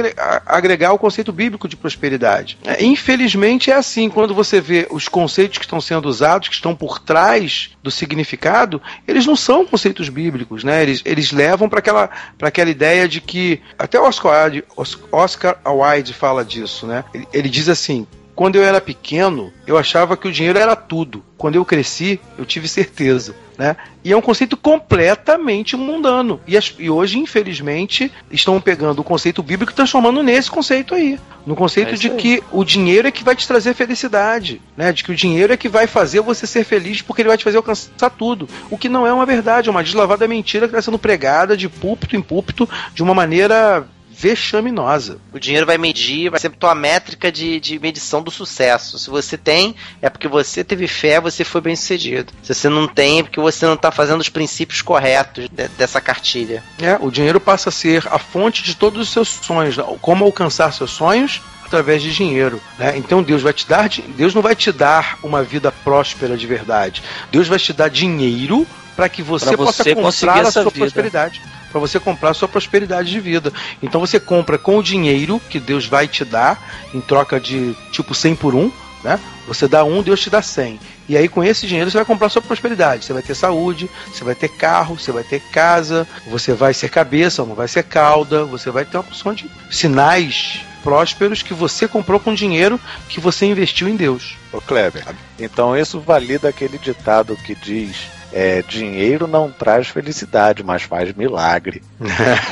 agregar 0.46 0.92
o 0.92 1.00
conceito 1.00 1.32
bíblico 1.32 1.68
de 1.68 1.76
prosperidade. 1.76 2.58
É, 2.66 2.84
infelizmente 2.84 3.72
é 3.72 3.76
assim, 3.76 4.10
quando 4.10 4.33
você 4.34 4.60
vê 4.60 4.88
os 4.92 5.08
conceitos 5.08 5.58
que 5.58 5.66
estão 5.66 5.80
sendo 5.82 6.08
usados, 6.10 6.48
que 6.50 6.56
estão 6.56 6.76
por 6.76 7.00
trás 7.00 7.72
do 7.82 7.90
significado, 7.92 8.82
eles 9.08 9.26
não 9.26 9.36
são 9.36 9.66
conceitos 9.66 10.10
bíblicos, 10.10 10.64
né? 10.64 10.82
Eles, 10.82 11.02
eles 11.06 11.32
levam 11.32 11.70
para 11.70 11.80
aquela, 11.80 12.10
pra 12.38 12.48
aquela 12.50 12.70
ideia 12.70 13.08
de 13.08 13.22
que 13.22 13.62
até 13.78 14.00
Oscar 14.00 14.44
Wilde, 14.46 14.64
Os- 14.76 14.98
Oscar 15.12 15.58
Wilde 15.66 16.14
fala 16.14 16.44
disso, 16.44 16.86
né? 16.88 17.04
Ele, 17.14 17.28
ele 17.34 17.50
diz 17.50 17.70
assim: 17.70 18.08
quando 18.36 18.56
eu 18.56 18.64
era 18.64 18.82
pequeno, 18.82 19.52
eu 19.68 19.78
achava 19.78 20.18
que 20.18 20.28
o 20.28 20.32
dinheiro 20.32 20.58
era 20.60 20.76
tudo. 20.76 21.24
Quando 21.38 21.56
eu 21.56 21.64
cresci, 21.66 22.20
eu 22.38 22.46
tive 22.46 22.68
certeza. 22.68 23.36
Né? 23.58 23.76
E 24.04 24.12
é 24.12 24.18
um 24.18 24.22
conceito 24.22 24.58
completamente 24.58 25.76
mundano. 25.76 26.42
E, 26.48 26.58
as- 26.58 26.74
e 26.80 26.90
hoje, 26.90 27.20
infelizmente, 27.20 28.12
estão 28.32 28.60
pegando 28.60 29.00
o 29.00 29.04
conceito 29.04 29.44
bíblico 29.44 29.72
e 29.72 29.76
transformando 29.76 30.24
nesse 30.24 30.50
conceito 30.50 30.96
aí. 30.96 31.20
No 31.46 31.56
conceito 31.56 31.94
É 31.94 31.98
de 31.98 32.10
aí. 32.10 32.18
que 32.18 32.44
o 32.52 32.64
dinheiro 32.64 33.08
é 33.08 33.12
que 33.12 33.24
vai 33.24 33.36
te 33.36 33.48
trazer 33.48 33.74
felicidade. 33.76 34.62
Né? 34.76 34.92
De 34.92 35.04
que 35.04 35.12
o 35.12 35.16
dinheiro 35.16 35.54
é 35.54 35.58
que 35.58 35.70
vai 35.70 35.86
fazer 35.86 36.22
você 36.22 36.48
ser 36.48 36.64
feliz 36.64 37.02
porque 37.02 37.22
ele 37.22 37.30
vai 37.30 37.38
te 37.38 37.44
fazer 37.44 37.58
alcançar 37.58 38.10
tudo. 38.10 38.50
O 38.72 38.78
que 38.78 38.90
não 38.90 39.06
é 39.06 39.14
uma 39.14 39.26
verdade, 39.26 39.70
é 39.70 39.72
uma 39.72 39.84
deslavada 39.84 40.28
mentira 40.28 40.68
que 40.68 40.74
está 40.74 40.82
sendo 40.82 40.98
pregada 40.98 41.56
de 41.56 41.70
púlpito 41.70 42.16
em 42.16 42.22
púlpito 42.22 42.68
de 42.96 43.04
uma 43.04 43.14
maneira 43.14 43.86
vexaminosa. 44.24 45.20
O 45.34 45.40
dinheiro 45.40 45.66
vai 45.66 45.78
medir, 45.78 46.30
vai 46.30 46.40
ser 46.40 46.50
tua 46.52 46.74
métrica 46.74 47.32
de, 47.32 47.60
de 47.60 47.78
medição 47.80 48.22
do 48.22 48.32
sucesso. 48.32 48.98
Se 48.98 49.10
você 49.10 49.38
tem, 49.38 49.76
é 50.02 50.10
porque 50.10 50.28
você 50.28 50.64
teve 50.64 50.88
fé, 50.88 51.20
você 51.20 51.44
foi 51.44 51.60
bem 51.62 51.76
sucedido. 51.76 52.32
Se 52.42 52.54
você 52.54 52.70
não 52.70 52.88
tem, 52.88 53.20
é 53.20 53.24
porque 53.24 53.40
você 53.40 53.66
não 53.66 53.76
tá 53.76 53.92
fazendo 53.92 54.22
os 54.22 54.30
princípios 54.30 54.82
corretos 54.82 55.50
de- 55.50 55.68
dessa 55.70 56.00
cartilha. 56.00 56.64
É, 56.82 56.98
o 57.00 57.12
dinheiro 57.12 57.40
passa 57.40 57.70
a 57.70 57.72
ser 57.72 58.08
a 58.10 58.18
fonte 58.18 58.64
de 58.64 58.76
todos 58.76 59.02
os 59.02 59.10
seus 59.10 59.28
sonhos. 59.28 59.76
Como 60.02 60.24
alcançar 60.24 60.72
seus 60.74 60.92
sonhos? 60.92 61.42
Através 61.74 62.04
de 62.04 62.14
dinheiro. 62.14 62.62
né? 62.78 62.96
Então 62.98 63.24
Deus 63.24 63.42
vai 63.42 63.52
te 63.52 63.68
dar. 63.68 63.90
Deus 63.90 64.36
não 64.36 64.44
vai 64.44 64.56
te 64.56 64.72
dar 64.72 65.18
uma 65.24 65.42
vida 65.42 65.72
próspera 65.72 66.38
de 66.38 66.46
verdade. 66.46 67.02
Deus 67.32 67.48
vai 67.48 67.58
te 67.58 67.74
dar 67.74 67.90
dinheiro 67.90 68.68
para 68.96 69.10
que 69.10 69.24
você, 69.24 69.58
possa 69.58 69.84
você 69.84 69.96
conseguir 69.96 70.32
comprar 70.34 70.48
a 70.48 70.52
sua 70.52 70.64
vida. 70.66 70.78
prosperidade. 70.78 71.42
Para 71.72 71.80
você 71.80 72.00
comprar 72.00 72.30
a 72.30 72.34
sua 72.36 72.48
prosperidade 72.48 73.10
de 73.10 73.20
vida. 73.20 73.52
Então 73.82 74.00
você 74.00 74.20
compra 74.20 74.60
com 74.60 74.78
o 74.78 74.84
dinheiro 74.84 75.42
que 75.50 75.60
Deus 75.60 75.88
vai 75.88 76.08
te 76.08 76.24
dar, 76.24 76.62
em 76.94 77.02
troca 77.02 77.40
de 77.40 77.76
tipo 77.92 78.14
100 78.14 78.36
por 78.36 78.54
1, 78.54 78.72
né? 79.04 79.20
Você 79.48 79.68
dá 79.68 79.84
um, 79.84 80.04
Deus 80.04 80.22
te 80.22 80.30
dá 80.30 80.44
100. 80.44 80.80
E 81.10 81.18
aí 81.18 81.28
com 81.28 81.44
esse 81.44 81.66
dinheiro 81.66 81.90
você 81.90 81.98
vai 81.98 82.06
comprar 82.06 82.30
sua 82.30 82.44
prosperidade. 82.44 83.04
Você 83.04 83.14
vai 83.14 83.24
ter 83.24 83.34
saúde, 83.34 83.90
você 84.14 84.24
vai 84.24 84.36
ter 84.36 84.50
carro, 84.50 85.00
você 85.00 85.12
vai 85.12 85.24
ter 85.24 85.42
casa, 85.52 86.08
você 86.28 86.54
vai 86.54 86.72
ser 86.72 86.90
cabeça, 86.90 87.44
não 87.44 87.56
vai 87.56 87.68
ser 87.68 87.84
cauda, 87.84 88.46
você 88.46 88.70
vai 88.70 88.86
ter 88.86 88.98
uma 88.98 89.04
porção 89.04 89.34
de 89.34 89.50
sinais 89.72 90.62
prósperos 90.84 91.42
que 91.42 91.54
você 91.54 91.88
comprou 91.88 92.20
com 92.20 92.34
dinheiro 92.34 92.80
que 93.10 93.20
você 93.20 93.46
investiu 93.46 93.88
em 93.88 93.96
Deus. 93.96 94.36
Ô 94.52 94.60
Kleber, 94.62 95.04
então 95.40 95.76
isso 95.78 96.00
valida 96.00 96.50
aquele 96.50 96.78
ditado 96.78 97.36
que 97.38 97.56
diz: 97.56 97.96
é, 98.32 98.62
dinheiro 98.62 99.26
não 99.28 99.50
traz 99.52 99.88
felicidade, 99.88 100.64
mas 100.64 100.84
faz 100.84 101.14
milagre. 101.14 101.82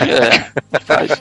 É, 0.01 0.79
faz, 0.81 1.11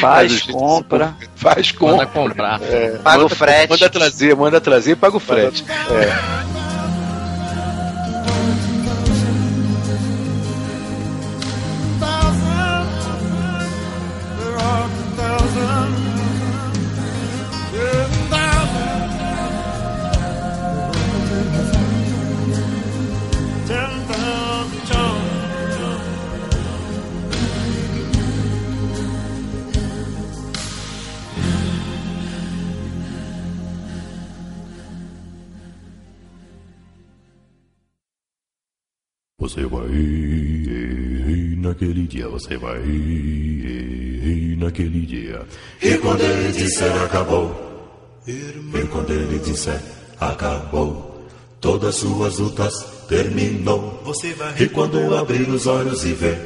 faz 0.00 0.42
compra. 0.42 1.14
Faz 1.36 1.72
Manda 1.72 2.06
compra. 2.06 2.06
comprar. 2.06 2.60
Paga 3.02 3.18
o 3.18 3.22
Manda- 3.24 3.34
frete. 3.34 3.70
Manda 3.70 3.90
trazer, 3.90 4.34
manda 4.34 4.60
trazer 4.60 4.92
e 4.92 4.96
paga 4.96 5.16
o 5.16 5.20
frete. 5.20 5.62
Você 39.44 39.66
vai 39.66 39.88
naquele 41.58 42.06
dia, 42.06 42.26
você 42.30 42.56
vai 42.56 42.80
naquele 44.56 45.04
dia. 45.04 45.42
E 45.82 45.98
quando 45.98 46.22
ele 46.22 46.50
disser 46.50 46.90
acabou, 47.02 47.54
e 48.26 48.86
quando 48.90 49.10
ele 49.10 49.38
disser 49.40 49.78
acabou, 50.18 51.26
todas 51.60 51.96
suas 51.96 52.38
lutas 52.38 52.86
terminou. 53.06 54.00
Você 54.06 54.32
vai 54.32 54.54
e 54.62 54.66
quando 54.66 55.14
abrir 55.14 55.46
os 55.50 55.66
olhos 55.66 56.06
e 56.06 56.14
ver 56.14 56.38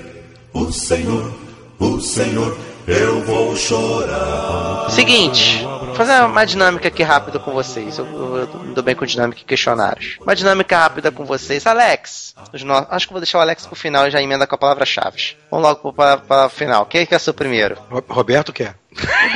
o 0.53 0.73
Senhor, 0.73 1.33
o 1.79 2.01
Senhor, 2.01 2.59
eu 2.89 3.23
vou 3.23 3.55
chorar. 3.55 4.91
Seguinte, 4.91 5.65
fazer 5.99 6.25
uma 6.25 6.47
dinâmica 6.47 6.89
aqui 6.89 7.03
rápida 7.03 7.39
com 7.39 7.53
vocês. 7.53 7.99
Eu, 7.99 8.07
eu, 8.07 8.37
eu 8.39 8.47
dou 8.47 8.83
bem 8.83 8.95
com 8.95 9.05
dinâmica 9.05 9.43
e 9.43 9.45
questionários. 9.45 10.17
Uma 10.21 10.35
dinâmica 10.35 10.79
rápida 10.79 11.11
com 11.13 11.25
vocês. 11.25 11.67
Alex, 11.67 12.35
os 12.53 12.63
no- 12.63 12.87
acho 12.91 13.07
que 13.07 13.13
vou 13.13 13.21
deixar 13.21 13.39
o 13.39 13.41
Alex 13.43 13.67
pro 13.67 13.77
final 13.77 14.07
e 14.07 14.11
já 14.11 14.23
emenda 14.23 14.47
com 14.47 14.55
a 14.55 14.59
palavra-chave. 14.59 15.37
Vamos 15.51 15.67
logo 15.67 15.93
para 15.93 16.17
para 16.17 16.49
final. 16.49 16.87
Quem 16.87 17.05
quer 17.05 17.19
ser 17.21 17.31
o 17.31 17.35
primeiro? 17.35 17.77
Ro- 17.91 18.05
Roberto 18.09 18.53
quer. 18.53 18.75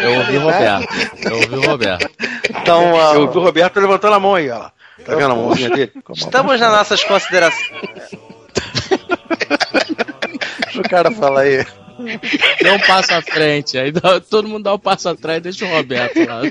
Eu 0.02 0.14
ouvi 0.18 0.36
o 0.38 0.40
Roberto. 0.40 0.88
Eu 1.24 1.36
ouvi 1.36 1.54
o 1.56 1.66
Roberto. 1.70 2.10
Então, 2.48 2.96
ah, 3.00 3.14
Eu 3.14 3.30
vi 3.30 3.38
o 3.38 3.42
Roberto 3.42 3.78
levantando 3.80 4.14
a 4.14 4.20
mão 4.20 4.34
aí, 4.34 4.50
ó. 4.50 4.70
Tá 5.04 5.14
vendo 5.16 5.32
a 5.32 5.36
mãozinha 5.36 5.70
dele? 5.70 5.92
estamos 6.14 6.60
nas 6.60 6.72
nossas 6.72 7.02
considerações. 7.04 7.70
Deixa 10.64 10.80
o 10.80 10.88
cara 10.88 11.10
falar 11.10 11.40
aí. 11.42 11.66
Dá 12.62 12.72
um 12.74 12.80
passo 12.80 13.14
à 13.14 13.22
frente. 13.22 13.78
Aí 13.78 13.92
todo 14.28 14.48
mundo 14.48 14.64
dá 14.64 14.74
um 14.74 14.78
passo 14.78 15.08
atrás 15.08 15.38
e 15.38 15.40
deixa 15.42 15.64
o 15.64 15.68
Roberto 15.68 16.18
lá. 16.26 16.42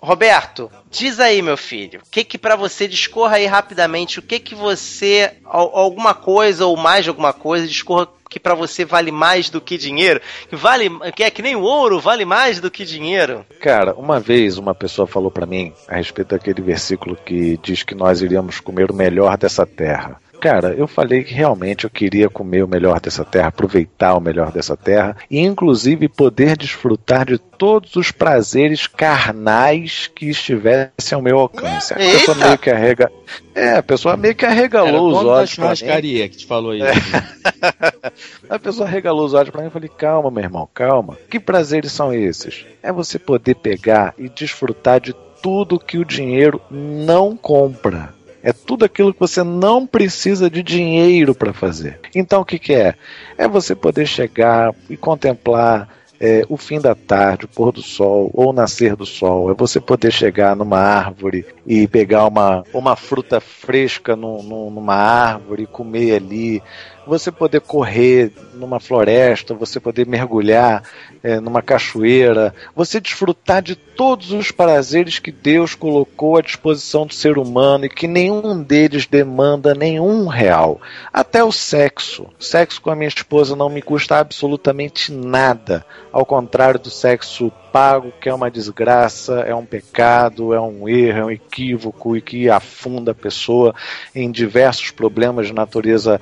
Roberto, 0.00 0.70
diz 0.90 1.20
aí, 1.20 1.40
meu 1.42 1.56
filho, 1.56 2.00
o 2.04 2.10
que 2.10 2.24
que 2.24 2.36
para 2.36 2.56
você 2.56 2.88
discorra 2.88 3.36
aí 3.36 3.46
rapidamente, 3.46 4.18
o 4.18 4.22
que 4.22 4.40
que 4.40 4.54
você 4.54 5.32
al- 5.44 5.76
alguma 5.76 6.12
coisa 6.12 6.66
ou 6.66 6.76
mais 6.76 7.04
de 7.04 7.10
alguma 7.10 7.32
coisa 7.32 7.66
discorra 7.68 8.08
que 8.28 8.40
pra 8.40 8.54
você 8.54 8.84
vale 8.84 9.12
mais 9.12 9.48
do 9.48 9.60
que 9.60 9.78
dinheiro? 9.78 10.20
Que 10.48 10.56
vale, 10.56 10.90
que 11.14 11.22
é 11.22 11.30
que 11.30 11.40
nem 11.42 11.54
o 11.54 11.60
ouro, 11.62 12.00
vale 12.00 12.24
mais 12.24 12.58
do 12.60 12.68
que 12.70 12.84
dinheiro? 12.84 13.46
Cara, 13.60 13.94
uma 13.94 14.18
vez 14.18 14.58
uma 14.58 14.74
pessoa 14.74 15.06
falou 15.06 15.30
pra 15.30 15.46
mim 15.46 15.72
a 15.86 15.96
respeito 15.96 16.28
daquele 16.30 16.62
versículo 16.62 17.14
que 17.14 17.56
diz 17.62 17.84
que 17.84 17.94
nós 17.94 18.22
iríamos 18.22 18.58
comer 18.58 18.90
o 18.90 18.94
melhor 18.94 19.36
dessa 19.36 19.64
terra. 19.64 20.20
Cara, 20.42 20.74
eu 20.74 20.88
falei 20.88 21.22
que 21.22 21.32
realmente 21.32 21.84
eu 21.84 21.90
queria 21.90 22.28
comer 22.28 22.64
o 22.64 22.68
melhor 22.68 22.98
dessa 22.98 23.24
terra, 23.24 23.46
aproveitar 23.46 24.16
o 24.16 24.20
melhor 24.20 24.50
dessa 24.50 24.76
terra 24.76 25.16
e 25.30 25.38
inclusive 25.38 26.08
poder 26.08 26.56
desfrutar 26.56 27.26
de 27.26 27.38
todos 27.38 27.94
os 27.94 28.10
prazeres 28.10 28.88
carnais 28.88 30.10
que 30.12 30.28
estivessem 30.28 31.14
ao 31.14 31.22
meu 31.22 31.38
alcance. 31.38 31.92
A 31.92 31.96
pessoa 31.96 32.36
meio 32.36 32.58
que 32.58 32.70
arrega, 32.70 33.12
é, 33.54 33.76
a 33.76 33.82
pessoa 33.84 34.16
meio 34.16 34.34
que 34.34 34.44
arregalou 34.44 35.12
os 35.12 35.22
da 35.22 35.30
olhos 35.30 35.54
pra 35.54 35.68
mim. 35.68 35.76
churrascaria 35.76 36.28
que 36.28 36.38
te 36.38 36.46
falou 36.46 36.74
isso. 36.74 36.86
A 38.50 38.58
pessoa 38.58 38.88
regalou 38.88 39.24
os 39.24 39.34
olhos 39.34 39.50
pra 39.50 39.62
mim 39.62 39.68
e 39.68 39.70
falei: 39.70 39.88
calma, 39.88 40.28
meu 40.28 40.42
irmão, 40.42 40.68
calma. 40.74 41.16
Que 41.30 41.38
prazeres 41.38 41.92
são 41.92 42.12
esses? 42.12 42.66
É 42.82 42.90
você 42.90 43.16
poder 43.16 43.54
pegar 43.54 44.12
e 44.18 44.28
desfrutar 44.28 45.00
de 45.00 45.14
tudo 45.40 45.78
que 45.78 45.98
o 45.98 46.04
dinheiro 46.04 46.60
não 46.68 47.36
compra. 47.36 48.12
É 48.42 48.52
tudo 48.52 48.84
aquilo 48.84 49.14
que 49.14 49.20
você 49.20 49.42
não 49.42 49.86
precisa 49.86 50.50
de 50.50 50.62
dinheiro 50.62 51.34
para 51.34 51.52
fazer. 51.52 52.00
Então 52.14 52.40
o 52.40 52.44
que, 52.44 52.58
que 52.58 52.74
é? 52.74 52.94
É 53.38 53.46
você 53.46 53.74
poder 53.74 54.06
chegar 54.06 54.74
e 54.90 54.96
contemplar 54.96 55.88
é, 56.22 56.44
o 56.48 56.56
fim 56.56 56.80
da 56.80 56.94
tarde, 56.94 57.46
o 57.46 57.48
pôr 57.48 57.72
do 57.72 57.82
sol 57.82 58.30
ou 58.32 58.50
o 58.50 58.52
nascer 58.52 58.94
do 58.94 59.04
sol. 59.04 59.50
É 59.50 59.54
você 59.54 59.80
poder 59.80 60.12
chegar 60.12 60.54
numa 60.54 60.78
árvore 60.78 61.44
e 61.66 61.88
pegar 61.88 62.26
uma, 62.26 62.64
uma 62.72 62.94
fruta 62.94 63.40
fresca 63.40 64.14
numa 64.14 64.94
árvore, 64.94 65.66
comer 65.66 66.14
ali 66.14 66.62
você 67.06 67.30
poder 67.30 67.60
correr 67.60 68.32
numa 68.54 68.78
floresta, 68.78 69.54
você 69.54 69.80
poder 69.80 70.06
mergulhar 70.06 70.82
é, 71.22 71.40
numa 71.40 71.62
cachoeira, 71.62 72.54
você 72.74 73.00
desfrutar 73.00 73.62
de 73.62 73.74
todos 73.74 74.32
os 74.32 74.50
prazeres 74.50 75.18
que 75.18 75.30
Deus 75.30 75.74
colocou 75.74 76.36
à 76.36 76.42
disposição 76.42 77.06
do 77.06 77.14
ser 77.14 77.38
humano 77.38 77.84
e 77.84 77.88
que 77.88 78.06
nenhum 78.06 78.62
deles 78.62 79.06
demanda 79.06 79.74
nenhum 79.74 80.26
real. 80.26 80.80
Até 81.12 81.42
o 81.44 81.52
sexo. 81.52 82.26
Sexo 82.38 82.80
com 82.80 82.90
a 82.90 82.96
minha 82.96 83.08
esposa 83.08 83.54
não 83.54 83.68
me 83.68 83.82
custa 83.82 84.18
absolutamente 84.18 85.12
nada. 85.12 85.84
Ao 86.12 86.26
contrário 86.26 86.80
do 86.80 86.90
sexo 86.90 87.52
pago, 87.72 88.12
que 88.20 88.28
é 88.28 88.34
uma 88.34 88.50
desgraça, 88.50 89.40
é 89.40 89.54
um 89.54 89.64
pecado, 89.64 90.52
é 90.52 90.60
um 90.60 90.86
erro, 90.88 91.18
é 91.18 91.24
um 91.24 91.30
equívoco 91.30 92.16
e 92.16 92.20
que 92.20 92.50
afunda 92.50 93.12
a 93.12 93.14
pessoa 93.14 93.74
em 94.14 94.30
diversos 94.30 94.90
problemas 94.90 95.46
de 95.46 95.54
natureza 95.54 96.20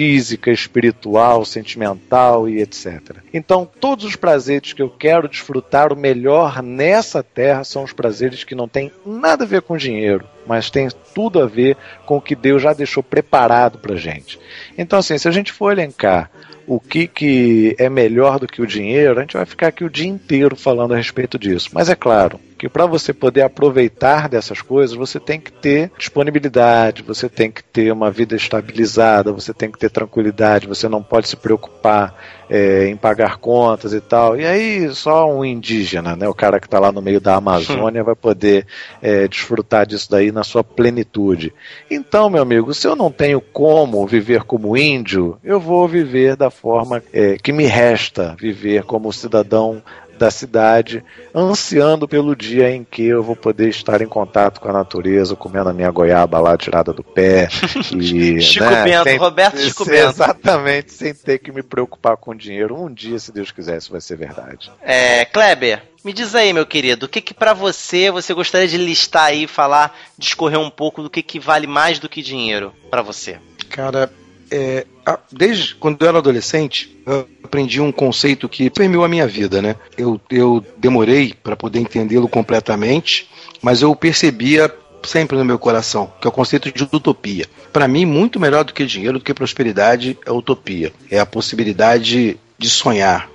física, 0.00 0.50
espiritual, 0.50 1.44
sentimental 1.44 2.48
e 2.48 2.62
etc. 2.62 3.18
Então, 3.34 3.68
todos 3.78 4.06
os 4.06 4.16
prazeres 4.16 4.72
que 4.72 4.80
eu 4.80 4.88
quero 4.88 5.28
desfrutar, 5.28 5.92
o 5.92 5.96
melhor 5.96 6.62
nessa 6.62 7.22
terra 7.22 7.64
são 7.64 7.84
os 7.84 7.92
prazeres 7.92 8.42
que 8.42 8.54
não 8.54 8.66
têm 8.66 8.90
nada 9.04 9.44
a 9.44 9.46
ver 9.46 9.60
com 9.60 9.76
dinheiro, 9.76 10.24
mas 10.46 10.70
tem 10.70 10.88
tudo 11.14 11.38
a 11.38 11.46
ver 11.46 11.76
com 12.06 12.16
o 12.16 12.20
que 12.20 12.34
Deus 12.34 12.62
já 12.62 12.72
deixou 12.72 13.02
preparado 13.02 13.76
para 13.76 13.94
gente. 13.94 14.40
Então, 14.78 15.00
assim, 15.00 15.18
se 15.18 15.28
a 15.28 15.30
gente 15.30 15.52
for 15.52 15.70
elencar 15.70 16.30
o 16.66 16.80
que, 16.80 17.06
que 17.06 17.76
é 17.78 17.90
melhor 17.90 18.38
do 18.38 18.46
que 18.46 18.62
o 18.62 18.66
dinheiro, 18.66 19.18
a 19.18 19.20
gente 19.20 19.36
vai 19.36 19.44
ficar 19.44 19.66
aqui 19.66 19.84
o 19.84 19.90
dia 19.90 20.08
inteiro 20.08 20.56
falando 20.56 20.94
a 20.94 20.96
respeito 20.96 21.38
disso. 21.38 21.68
Mas 21.74 21.90
é 21.90 21.94
claro 21.94 22.40
que 22.60 22.68
para 22.68 22.84
você 22.84 23.14
poder 23.14 23.40
aproveitar 23.40 24.28
dessas 24.28 24.60
coisas, 24.60 24.94
você 24.94 25.18
tem 25.18 25.40
que 25.40 25.50
ter 25.50 25.90
disponibilidade, 25.96 27.02
você 27.02 27.26
tem 27.26 27.50
que 27.50 27.64
ter 27.64 27.90
uma 27.90 28.10
vida 28.10 28.36
estabilizada, 28.36 29.32
você 29.32 29.54
tem 29.54 29.72
que 29.72 29.78
ter 29.78 29.88
tranquilidade, 29.88 30.68
você 30.68 30.86
não 30.86 31.02
pode 31.02 31.26
se 31.26 31.36
preocupar 31.36 32.14
é, 32.50 32.86
em 32.86 32.98
pagar 32.98 33.38
contas 33.38 33.94
e 33.94 34.00
tal. 34.02 34.38
E 34.38 34.44
aí 34.44 34.94
só 34.94 35.26
um 35.32 35.42
indígena, 35.42 36.14
né, 36.14 36.28
o 36.28 36.34
cara 36.34 36.60
que 36.60 36.66
está 36.66 36.78
lá 36.78 36.92
no 36.92 37.00
meio 37.00 37.18
da 37.18 37.36
Amazônia, 37.36 38.04
vai 38.04 38.14
poder 38.14 38.66
é, 39.00 39.26
desfrutar 39.26 39.86
disso 39.86 40.10
daí 40.10 40.30
na 40.30 40.44
sua 40.44 40.62
plenitude. 40.62 41.54
Então, 41.90 42.28
meu 42.28 42.42
amigo, 42.42 42.74
se 42.74 42.86
eu 42.86 42.94
não 42.94 43.10
tenho 43.10 43.40
como 43.40 44.06
viver 44.06 44.42
como 44.42 44.76
índio, 44.76 45.38
eu 45.42 45.58
vou 45.58 45.88
viver 45.88 46.36
da 46.36 46.50
forma 46.50 47.02
é, 47.10 47.38
que 47.38 47.54
me 47.54 47.64
resta 47.64 48.36
viver 48.38 48.82
como 48.82 49.10
cidadão 49.14 49.82
da 50.20 50.30
cidade, 50.30 51.02
ansiando 51.34 52.06
pelo 52.06 52.36
dia 52.36 52.70
em 52.70 52.84
que 52.84 53.06
eu 53.06 53.22
vou 53.22 53.34
poder 53.34 53.70
estar 53.70 54.02
em 54.02 54.06
contato 54.06 54.60
com 54.60 54.68
a 54.68 54.72
natureza, 54.72 55.34
comendo 55.34 55.70
a 55.70 55.72
minha 55.72 55.90
goiaba 55.90 56.38
lá 56.38 56.58
tirada 56.58 56.92
do 56.92 57.02
pé. 57.02 57.48
E, 57.90 58.40
Chico 58.40 58.64
né, 58.64 58.84
Bento, 58.84 59.04
sem, 59.04 59.18
Roberto 59.18 59.58
Chico 59.58 59.84
Bento. 59.84 60.10
Exatamente, 60.10 60.92
sem 60.92 61.14
ter 61.14 61.38
que 61.38 61.50
me 61.50 61.62
preocupar 61.62 62.16
com 62.16 62.34
dinheiro. 62.34 62.76
Um 62.76 62.92
dia, 62.92 63.18
se 63.18 63.32
Deus 63.32 63.50
quiser, 63.50 63.78
isso 63.78 63.90
vai 63.90 64.00
ser 64.00 64.16
verdade. 64.16 64.70
É, 64.82 65.24
Kleber, 65.24 65.82
me 66.04 66.12
diz 66.12 66.34
aí, 66.34 66.52
meu 66.52 66.66
querido, 66.66 67.06
o 67.06 67.08
que 67.08 67.20
que 67.20 67.32
para 67.32 67.54
você 67.54 68.10
você 68.10 68.34
gostaria 68.34 68.68
de 68.68 68.76
listar 68.76 69.26
aí, 69.26 69.46
falar, 69.46 69.96
discorrer 70.18 70.58
um 70.58 70.70
pouco 70.70 71.02
do 71.02 71.10
que 71.10 71.22
que 71.22 71.40
vale 71.40 71.66
mais 71.66 71.98
do 71.98 72.08
que 72.08 72.22
dinheiro 72.22 72.72
para 72.90 73.02
você? 73.02 73.38
Cara, 73.70 74.10
é, 74.50 74.86
desde 75.32 75.74
quando 75.74 76.02
eu 76.02 76.08
era 76.08 76.18
adolescente, 76.18 76.96
eu 77.06 77.28
aprendi 77.42 77.80
um 77.80 77.92
conceito 77.92 78.48
que 78.48 78.70
permeou 78.70 79.04
a 79.04 79.08
minha 79.08 79.26
vida, 79.26 79.60
né? 79.62 79.76
Eu, 79.96 80.20
eu 80.30 80.64
demorei 80.76 81.34
para 81.42 81.56
poder 81.56 81.80
entendê-lo 81.80 82.28
completamente, 82.28 83.28
mas 83.62 83.82
eu 83.82 83.94
percebia 83.94 84.72
sempre 85.02 85.36
no 85.36 85.44
meu 85.44 85.58
coração, 85.58 86.12
que 86.20 86.26
é 86.26 86.30
o 86.30 86.32
conceito 86.32 86.70
de 86.70 86.82
utopia. 86.82 87.46
Para 87.72 87.88
mim, 87.88 88.04
muito 88.04 88.38
melhor 88.38 88.64
do 88.64 88.72
que 88.72 88.84
dinheiro, 88.84 89.18
do 89.18 89.24
que 89.24 89.32
prosperidade, 89.32 90.18
é 90.26 90.30
utopia. 90.30 90.92
É 91.10 91.18
a 91.18 91.26
possibilidade 91.26 92.38
de 92.58 92.68
sonhar? 92.68 93.30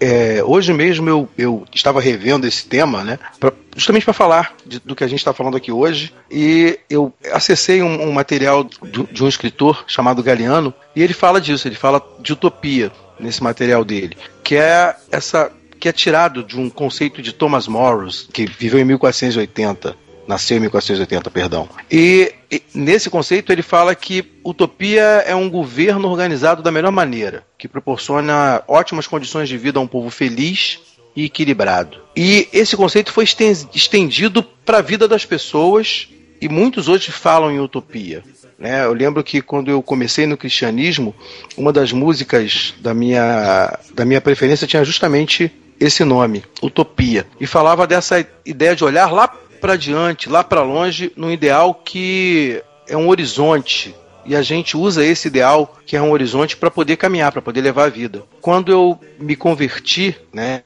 É, 0.00 0.42
hoje 0.44 0.72
mesmo 0.72 1.08
eu, 1.08 1.28
eu 1.38 1.64
estava 1.72 2.00
revendo 2.00 2.46
esse 2.46 2.66
tema, 2.66 3.02
né, 3.02 3.18
pra, 3.38 3.52
justamente 3.74 4.04
para 4.04 4.12
falar 4.12 4.54
de, 4.64 4.80
do 4.80 4.94
que 4.94 5.04
a 5.04 5.06
gente 5.06 5.18
está 5.18 5.32
falando 5.32 5.56
aqui 5.56 5.72
hoje, 5.72 6.12
e 6.30 6.78
eu 6.90 7.12
acessei 7.32 7.82
um, 7.82 8.08
um 8.08 8.12
material 8.12 8.64
de, 8.64 9.04
de 9.04 9.24
um 9.24 9.28
escritor 9.28 9.84
chamado 9.86 10.22
Galeano, 10.22 10.74
e 10.94 11.02
ele 11.02 11.14
fala 11.14 11.40
disso, 11.40 11.68
ele 11.68 11.76
fala 11.76 12.02
de 12.20 12.32
utopia 12.32 12.92
nesse 13.18 13.42
material 13.42 13.84
dele, 13.84 14.16
que 14.42 14.56
é 14.56 14.94
essa 15.10 15.50
que 15.78 15.88
é 15.88 15.92
tirado 15.92 16.42
de 16.42 16.58
um 16.58 16.70
conceito 16.70 17.20
de 17.20 17.32
Thomas 17.32 17.68
Morris, 17.68 18.28
que 18.32 18.46
viveu 18.46 18.80
em 18.80 18.84
1480, 18.84 19.94
Nasceu 20.26 20.56
em 20.56 20.60
1480, 20.60 21.30
perdão. 21.30 21.68
E, 21.90 22.32
e, 22.50 22.62
nesse 22.74 23.08
conceito 23.08 23.52
ele 23.52 23.62
fala 23.62 23.94
que 23.94 24.24
utopia 24.44 25.24
é 25.26 25.34
um 25.34 25.48
governo 25.48 26.08
organizado 26.08 26.62
da 26.62 26.72
melhor 26.72 26.92
maneira, 26.92 27.44
que 27.56 27.68
proporciona 27.68 28.62
ótimas 28.66 29.06
condições 29.06 29.48
de 29.48 29.56
vida 29.56 29.78
a 29.78 29.82
um 29.82 29.86
povo 29.86 30.10
feliz 30.10 30.80
e 31.14 31.24
equilibrado. 31.24 31.98
E 32.16 32.48
esse 32.52 32.76
conceito 32.76 33.12
foi 33.12 33.24
estendido 33.24 34.42
para 34.42 34.78
a 34.78 34.82
vida 34.82 35.08
das 35.08 35.24
pessoas 35.24 36.08
e 36.40 36.48
muitos 36.48 36.88
hoje 36.88 37.10
falam 37.10 37.50
em 37.50 37.60
utopia. 37.60 38.22
Né? 38.58 38.84
Eu 38.84 38.92
lembro 38.92 39.22
que 39.22 39.40
quando 39.40 39.70
eu 39.70 39.82
comecei 39.82 40.26
no 40.26 40.36
cristianismo, 40.36 41.14
uma 41.56 41.72
das 41.72 41.92
músicas 41.92 42.74
da 42.80 42.94
minha, 42.94 43.78
da 43.94 44.04
minha 44.04 44.20
preferência 44.20 44.66
tinha 44.66 44.84
justamente 44.84 45.50
esse 45.78 46.04
nome, 46.04 46.42
Utopia, 46.62 47.26
e 47.38 47.46
falava 47.46 47.86
dessa 47.86 48.26
ideia 48.46 48.74
de 48.74 48.82
olhar 48.82 49.12
lá 49.12 49.30
para 49.56 49.76
diante, 49.76 50.28
lá 50.28 50.44
para 50.44 50.62
longe, 50.62 51.12
num 51.16 51.30
ideal 51.30 51.74
que 51.74 52.62
é 52.88 52.96
um 52.96 53.08
horizonte. 53.08 53.94
E 54.24 54.34
a 54.34 54.42
gente 54.42 54.76
usa 54.76 55.04
esse 55.04 55.28
ideal, 55.28 55.76
que 55.86 55.96
é 55.96 56.02
um 56.02 56.10
horizonte, 56.10 56.56
para 56.56 56.70
poder 56.70 56.96
caminhar, 56.96 57.32
para 57.32 57.42
poder 57.42 57.60
levar 57.60 57.84
a 57.84 57.90
vida. 57.90 58.22
Quando 58.40 58.72
eu 58.72 58.98
me 59.18 59.36
converti, 59.36 60.16
né, 60.32 60.62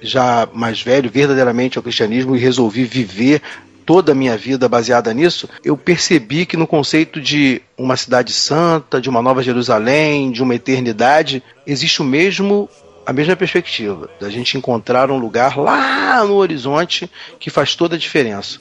já 0.00 0.48
mais 0.52 0.80
velho, 0.80 1.10
verdadeiramente 1.10 1.76
ao 1.76 1.82
cristianismo 1.82 2.34
e 2.34 2.38
resolvi 2.38 2.84
viver 2.84 3.42
toda 3.84 4.12
a 4.12 4.14
minha 4.14 4.36
vida 4.36 4.68
baseada 4.68 5.12
nisso, 5.12 5.48
eu 5.62 5.76
percebi 5.76 6.46
que 6.46 6.56
no 6.56 6.66
conceito 6.66 7.20
de 7.20 7.60
uma 7.76 7.96
cidade 7.96 8.32
santa, 8.32 9.00
de 9.00 9.10
uma 9.10 9.20
nova 9.20 9.42
Jerusalém, 9.42 10.30
de 10.30 10.42
uma 10.42 10.54
eternidade, 10.54 11.42
existe 11.66 12.00
o 12.00 12.04
mesmo 12.04 12.68
a 13.06 13.12
mesma 13.12 13.36
perspectiva, 13.36 14.08
da 14.20 14.30
gente 14.30 14.56
encontrar 14.56 15.10
um 15.10 15.18
lugar 15.18 15.58
lá 15.58 16.24
no 16.24 16.34
horizonte 16.34 17.10
que 17.38 17.50
faz 17.50 17.74
toda 17.74 17.96
a 17.96 17.98
diferença. 17.98 18.60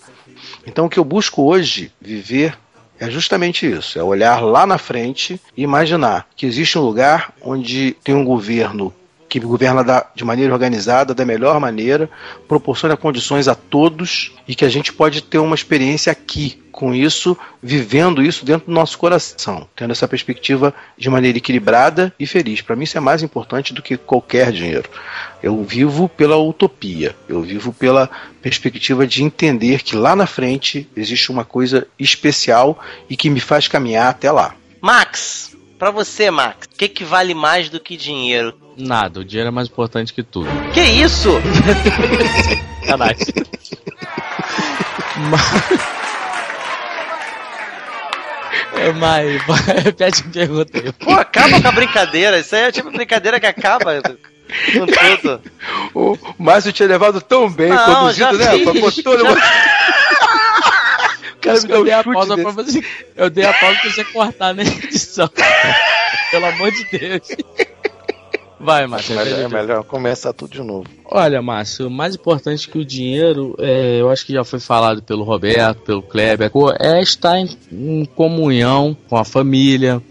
Então, 0.65 0.85
o 0.85 0.89
que 0.89 0.99
eu 0.99 1.03
busco 1.03 1.43
hoje 1.43 1.91
viver 1.99 2.57
é 2.99 3.09
justamente 3.09 3.69
isso: 3.69 3.97
é 3.97 4.03
olhar 4.03 4.41
lá 4.41 4.65
na 4.65 4.77
frente 4.77 5.39
e 5.55 5.63
imaginar 5.63 6.27
que 6.35 6.45
existe 6.45 6.77
um 6.77 6.81
lugar 6.81 7.33
onde 7.41 7.95
tem 8.03 8.15
um 8.15 8.25
governo 8.25 8.93
que 9.33 9.39
governa 9.39 9.83
da, 9.83 10.05
de 10.13 10.23
maneira 10.23 10.53
organizada, 10.53 11.11
da 11.11 11.25
melhor 11.25 11.59
maneira, 11.59 12.07
proporciona 12.47 12.95
condições 12.95 13.47
a 13.47 13.55
todos 13.55 14.31
e 14.47 14.53
que 14.53 14.63
a 14.63 14.69
gente 14.69 14.93
pode 14.93 15.23
ter 15.23 15.39
uma 15.39 15.55
experiência 15.55 16.11
aqui, 16.11 16.61
com 16.71 16.93
isso, 16.93 17.35
vivendo 17.61 18.21
isso 18.21 18.45
dentro 18.45 18.67
do 18.67 18.71
nosso 18.71 18.95
coração, 18.95 19.67
tendo 19.75 19.89
essa 19.89 20.07
perspectiva 20.07 20.71
de 20.95 21.09
maneira 21.09 21.39
equilibrada 21.39 22.13
e 22.19 22.27
feliz. 22.27 22.61
Para 22.61 22.75
mim, 22.75 22.83
isso 22.83 22.95
é 22.95 23.01
mais 23.01 23.23
importante 23.23 23.73
do 23.73 23.81
que 23.81 23.97
qualquer 23.97 24.51
dinheiro. 24.51 24.87
Eu 25.41 25.63
vivo 25.63 26.07
pela 26.07 26.37
utopia, 26.37 27.15
eu 27.27 27.41
vivo 27.41 27.73
pela 27.73 28.07
perspectiva 28.39 29.07
de 29.07 29.23
entender 29.23 29.81
que 29.81 29.95
lá 29.95 30.15
na 30.15 30.27
frente 30.27 30.87
existe 30.95 31.31
uma 31.31 31.43
coisa 31.43 31.87
especial 31.97 32.79
e 33.09 33.17
que 33.17 33.31
me 33.31 33.39
faz 33.39 33.67
caminhar 33.67 34.09
até 34.09 34.31
lá. 34.31 34.53
Max, 34.79 35.55
para 35.77 35.91
você, 35.91 36.31
Max, 36.31 36.67
o 36.67 36.77
que, 36.77 36.87
que 36.87 37.03
vale 37.03 37.33
mais 37.33 37.69
do 37.69 37.79
que 37.79 37.97
dinheiro? 37.97 38.53
Nada, 38.77 39.19
o 39.19 39.25
dinheiro 39.25 39.49
é 39.49 39.51
mais 39.51 39.67
importante 39.67 40.13
que 40.13 40.23
tudo. 40.23 40.49
Que 40.73 40.81
isso? 40.81 41.29
Caralho. 42.85 43.17
Mas, 48.99 49.41
repete 49.83 50.23
a 50.27 50.31
pergunta 50.31 50.77
aí. 50.77 50.91
Pô, 50.93 51.11
acaba 51.11 51.61
com 51.61 51.67
a 51.67 51.71
brincadeira. 51.71 52.39
Isso 52.39 52.55
aí 52.55 52.63
é 52.63 52.71
tipo 52.71 52.91
brincadeira 52.91 53.39
que 53.39 53.45
acaba 53.45 54.01
com 54.01 54.85
tudo. 54.85 55.41
O 55.93 56.17
Márcio 56.37 56.73
tinha 56.73 56.87
levado 56.87 57.21
tão 57.21 57.49
bem, 57.49 57.69
Não, 57.69 57.85
conduzido, 57.85 58.37
né? 58.37 58.51
Fiz, 58.51 58.81
Pô, 58.81 58.91
todo 59.03 59.23
já... 59.23 59.35
cara 61.43 61.61
me 61.61 61.67
deu 61.67 61.77
eu 61.77 61.83
dei 61.83 61.93
a 61.93 62.03
pausa 62.03 62.37
pra 62.37 62.51
você. 62.51 62.83
Eu 63.15 63.29
dei 63.29 63.45
a 63.45 63.53
pausa 63.53 63.79
pra 63.79 63.91
você 63.91 64.03
cortar 64.05 64.53
na 64.53 64.63
edição. 64.63 65.29
Pelo 66.31 66.45
amor 66.45 66.71
de 66.71 66.83
Deus. 66.85 67.27
Vai, 68.59 68.87
Márcio. 68.87 69.19
É, 69.19 69.43
é 69.43 69.47
melhor 69.49 69.83
começar 69.83 70.31
tudo 70.31 70.51
de 70.51 70.63
novo. 70.63 70.85
Olha, 71.05 71.41
Márcio, 71.41 71.89
mais 71.89 72.15
importante 72.15 72.69
que 72.69 72.77
o 72.77 72.85
dinheiro, 72.85 73.55
é, 73.59 73.99
eu 73.99 74.09
acho 74.09 74.25
que 74.25 74.31
já 74.31 74.43
foi 74.45 74.59
falado 74.59 75.03
pelo 75.03 75.23
Roberto, 75.23 75.81
pelo 75.81 76.01
Kleber, 76.01 76.49
é 76.79 77.01
estar 77.01 77.37
em, 77.37 77.49
em 77.71 78.05
comunhão 78.05 78.95
com 79.09 79.17
a 79.17 79.25
família, 79.25 80.01